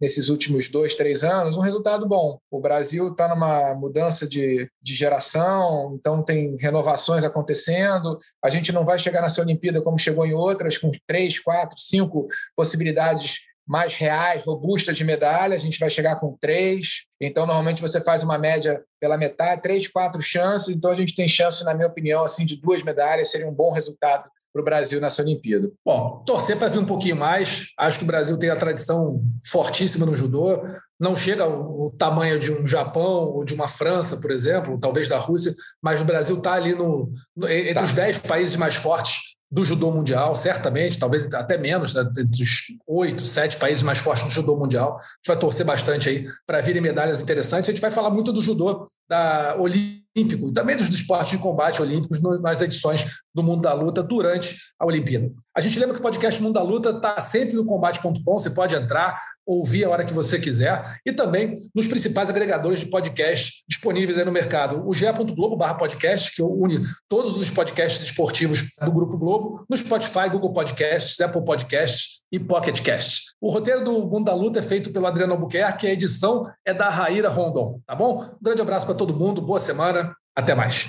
nesses 0.00 0.28
últimos 0.28 0.68
dois, 0.68 0.94
três 0.94 1.24
anos, 1.24 1.56
um 1.56 1.60
resultado 1.60 2.06
bom. 2.06 2.38
O 2.48 2.60
Brasil 2.60 3.08
está 3.08 3.26
numa 3.26 3.74
mudança 3.74 4.28
de, 4.28 4.70
de 4.80 4.94
geração, 4.94 5.96
então 5.98 6.22
tem 6.22 6.56
renovações 6.60 7.24
acontecendo. 7.24 8.16
A 8.44 8.48
gente 8.48 8.70
não 8.70 8.84
vai 8.84 8.96
chegar 8.96 9.22
nessa 9.22 9.42
Olimpíada 9.42 9.82
como 9.82 9.98
chegou 9.98 10.24
em 10.24 10.34
outras, 10.34 10.78
com 10.78 10.90
três, 11.04 11.40
quatro, 11.40 11.76
cinco 11.76 12.28
possibilidades 12.54 13.40
mais 13.68 13.94
reais, 13.94 14.44
robustas 14.44 14.96
de 14.96 15.04
medalha, 15.04 15.54
a 15.54 15.58
gente 15.58 15.78
vai 15.78 15.90
chegar 15.90 16.16
com 16.16 16.36
três. 16.40 17.02
Então, 17.20 17.46
normalmente 17.46 17.82
você 17.82 18.00
faz 18.00 18.24
uma 18.24 18.38
média 18.38 18.82
pela 18.98 19.18
metade, 19.18 19.60
três, 19.60 19.86
quatro 19.86 20.22
chances. 20.22 20.70
Então, 20.70 20.90
a 20.90 20.96
gente 20.96 21.14
tem 21.14 21.28
chance, 21.28 21.62
na 21.62 21.74
minha 21.74 21.86
opinião, 21.86 22.24
assim, 22.24 22.46
de 22.46 22.58
duas 22.58 22.82
medalhas, 22.82 23.30
seria 23.30 23.46
um 23.46 23.52
bom 23.52 23.70
resultado 23.70 24.24
para 24.50 24.62
o 24.62 24.64
Brasil 24.64 24.98
nessa 25.00 25.20
Olimpíada. 25.20 25.70
Bom, 25.84 26.22
torcer 26.24 26.56
para 26.56 26.68
vir 26.68 26.78
um 26.78 26.86
pouquinho 26.86 27.16
mais. 27.16 27.66
Acho 27.78 27.98
que 27.98 28.04
o 28.04 28.06
Brasil 28.06 28.38
tem 28.38 28.48
a 28.48 28.56
tradição 28.56 29.22
fortíssima 29.44 30.06
no 30.06 30.16
judô. 30.16 30.62
Não 30.98 31.14
chega 31.14 31.44
ao 31.44 31.90
tamanho 31.98 32.40
de 32.40 32.50
um 32.50 32.66
Japão 32.66 33.26
ou 33.26 33.44
de 33.44 33.52
uma 33.52 33.68
França, 33.68 34.16
por 34.16 34.30
exemplo, 34.30 34.78
talvez 34.80 35.06
da 35.06 35.18
Rússia, 35.18 35.52
mas 35.82 36.00
o 36.00 36.04
Brasil 36.04 36.38
está 36.38 36.54
ali 36.54 36.74
no, 36.74 37.12
no 37.36 37.48
entre 37.48 37.74
tá. 37.74 37.84
os 37.84 37.92
dez 37.92 38.18
países 38.18 38.56
mais 38.56 38.74
fortes 38.74 39.27
do 39.50 39.64
judô 39.64 39.90
mundial, 39.90 40.34
certamente, 40.34 40.98
talvez 40.98 41.26
até 41.32 41.56
menos, 41.56 41.94
né, 41.94 42.02
entre 42.18 42.42
os 42.42 42.66
oito, 42.86 43.24
sete 43.24 43.56
países 43.56 43.82
mais 43.82 43.98
fortes 43.98 44.24
do 44.24 44.30
judô 44.30 44.56
mundial. 44.56 44.98
A 44.98 45.02
gente 45.02 45.26
vai 45.26 45.38
torcer 45.38 45.64
bastante 45.64 46.08
aí 46.08 46.28
para 46.46 46.60
virem 46.60 46.82
medalhas 46.82 47.22
interessantes. 47.22 47.68
A 47.68 47.72
gente 47.72 47.80
vai 47.80 47.90
falar 47.90 48.10
muito 48.10 48.32
do 48.32 48.42
judô 48.42 48.86
da 49.08 49.56
olímpico, 49.58 50.52
também 50.52 50.76
dos 50.76 50.88
esportes 50.88 51.30
de 51.30 51.38
combate 51.38 51.80
olímpicos 51.80 52.20
nas 52.42 52.60
edições 52.60 53.06
do 53.34 53.42
Mundo 53.42 53.62
da 53.62 53.72
Luta 53.72 54.02
durante 54.02 54.54
a 54.78 54.84
Olimpíada. 54.84 55.32
A 55.58 55.60
gente 55.60 55.76
lembra 55.76 55.92
que 55.92 55.98
o 55.98 56.02
podcast 56.04 56.40
Mundo 56.40 56.54
da 56.54 56.62
Luta 56.62 56.90
está 56.90 57.20
sempre 57.20 57.56
no 57.56 57.64
combate.com, 57.64 58.38
você 58.38 58.50
pode 58.50 58.76
entrar, 58.76 59.20
ouvir 59.44 59.84
a 59.84 59.90
hora 59.90 60.04
que 60.04 60.14
você 60.14 60.38
quiser, 60.38 61.00
e 61.04 61.12
também 61.12 61.56
nos 61.74 61.88
principais 61.88 62.30
agregadores 62.30 62.78
de 62.78 62.86
podcast 62.86 63.64
disponíveis 63.68 64.16
aí 64.16 64.24
no 64.24 64.30
mercado. 64.30 64.88
O 64.88 64.94
ge.globo 64.94 65.58
podcast, 65.76 66.32
que 66.32 66.40
une 66.40 66.80
todos 67.08 67.36
os 67.36 67.50
podcasts 67.50 68.06
esportivos 68.06 68.68
do 68.80 68.92
Grupo 68.92 69.18
Globo, 69.18 69.64
no 69.68 69.76
Spotify, 69.76 70.28
Google 70.30 70.52
Podcasts, 70.52 71.20
Apple 71.20 71.44
Podcasts 71.44 72.22
e 72.30 72.38
Pocket 72.38 72.80
Casts. 72.80 73.34
O 73.40 73.50
roteiro 73.50 73.82
do 73.82 74.06
Mundo 74.06 74.26
da 74.26 74.34
Luta 74.34 74.60
é 74.60 74.62
feito 74.62 74.92
pelo 74.92 75.08
Adriano 75.08 75.32
Albuquerque, 75.32 75.88
a 75.88 75.92
edição 75.92 76.48
é 76.64 76.72
da 76.72 76.88
Raíra 76.88 77.30
Rondon, 77.30 77.80
tá 77.84 77.96
bom? 77.96 78.22
Um 78.22 78.38
grande 78.40 78.62
abraço 78.62 78.86
para 78.86 78.94
todo 78.94 79.12
mundo, 79.12 79.42
boa 79.42 79.58
semana, 79.58 80.14
até 80.36 80.54
mais 80.54 80.88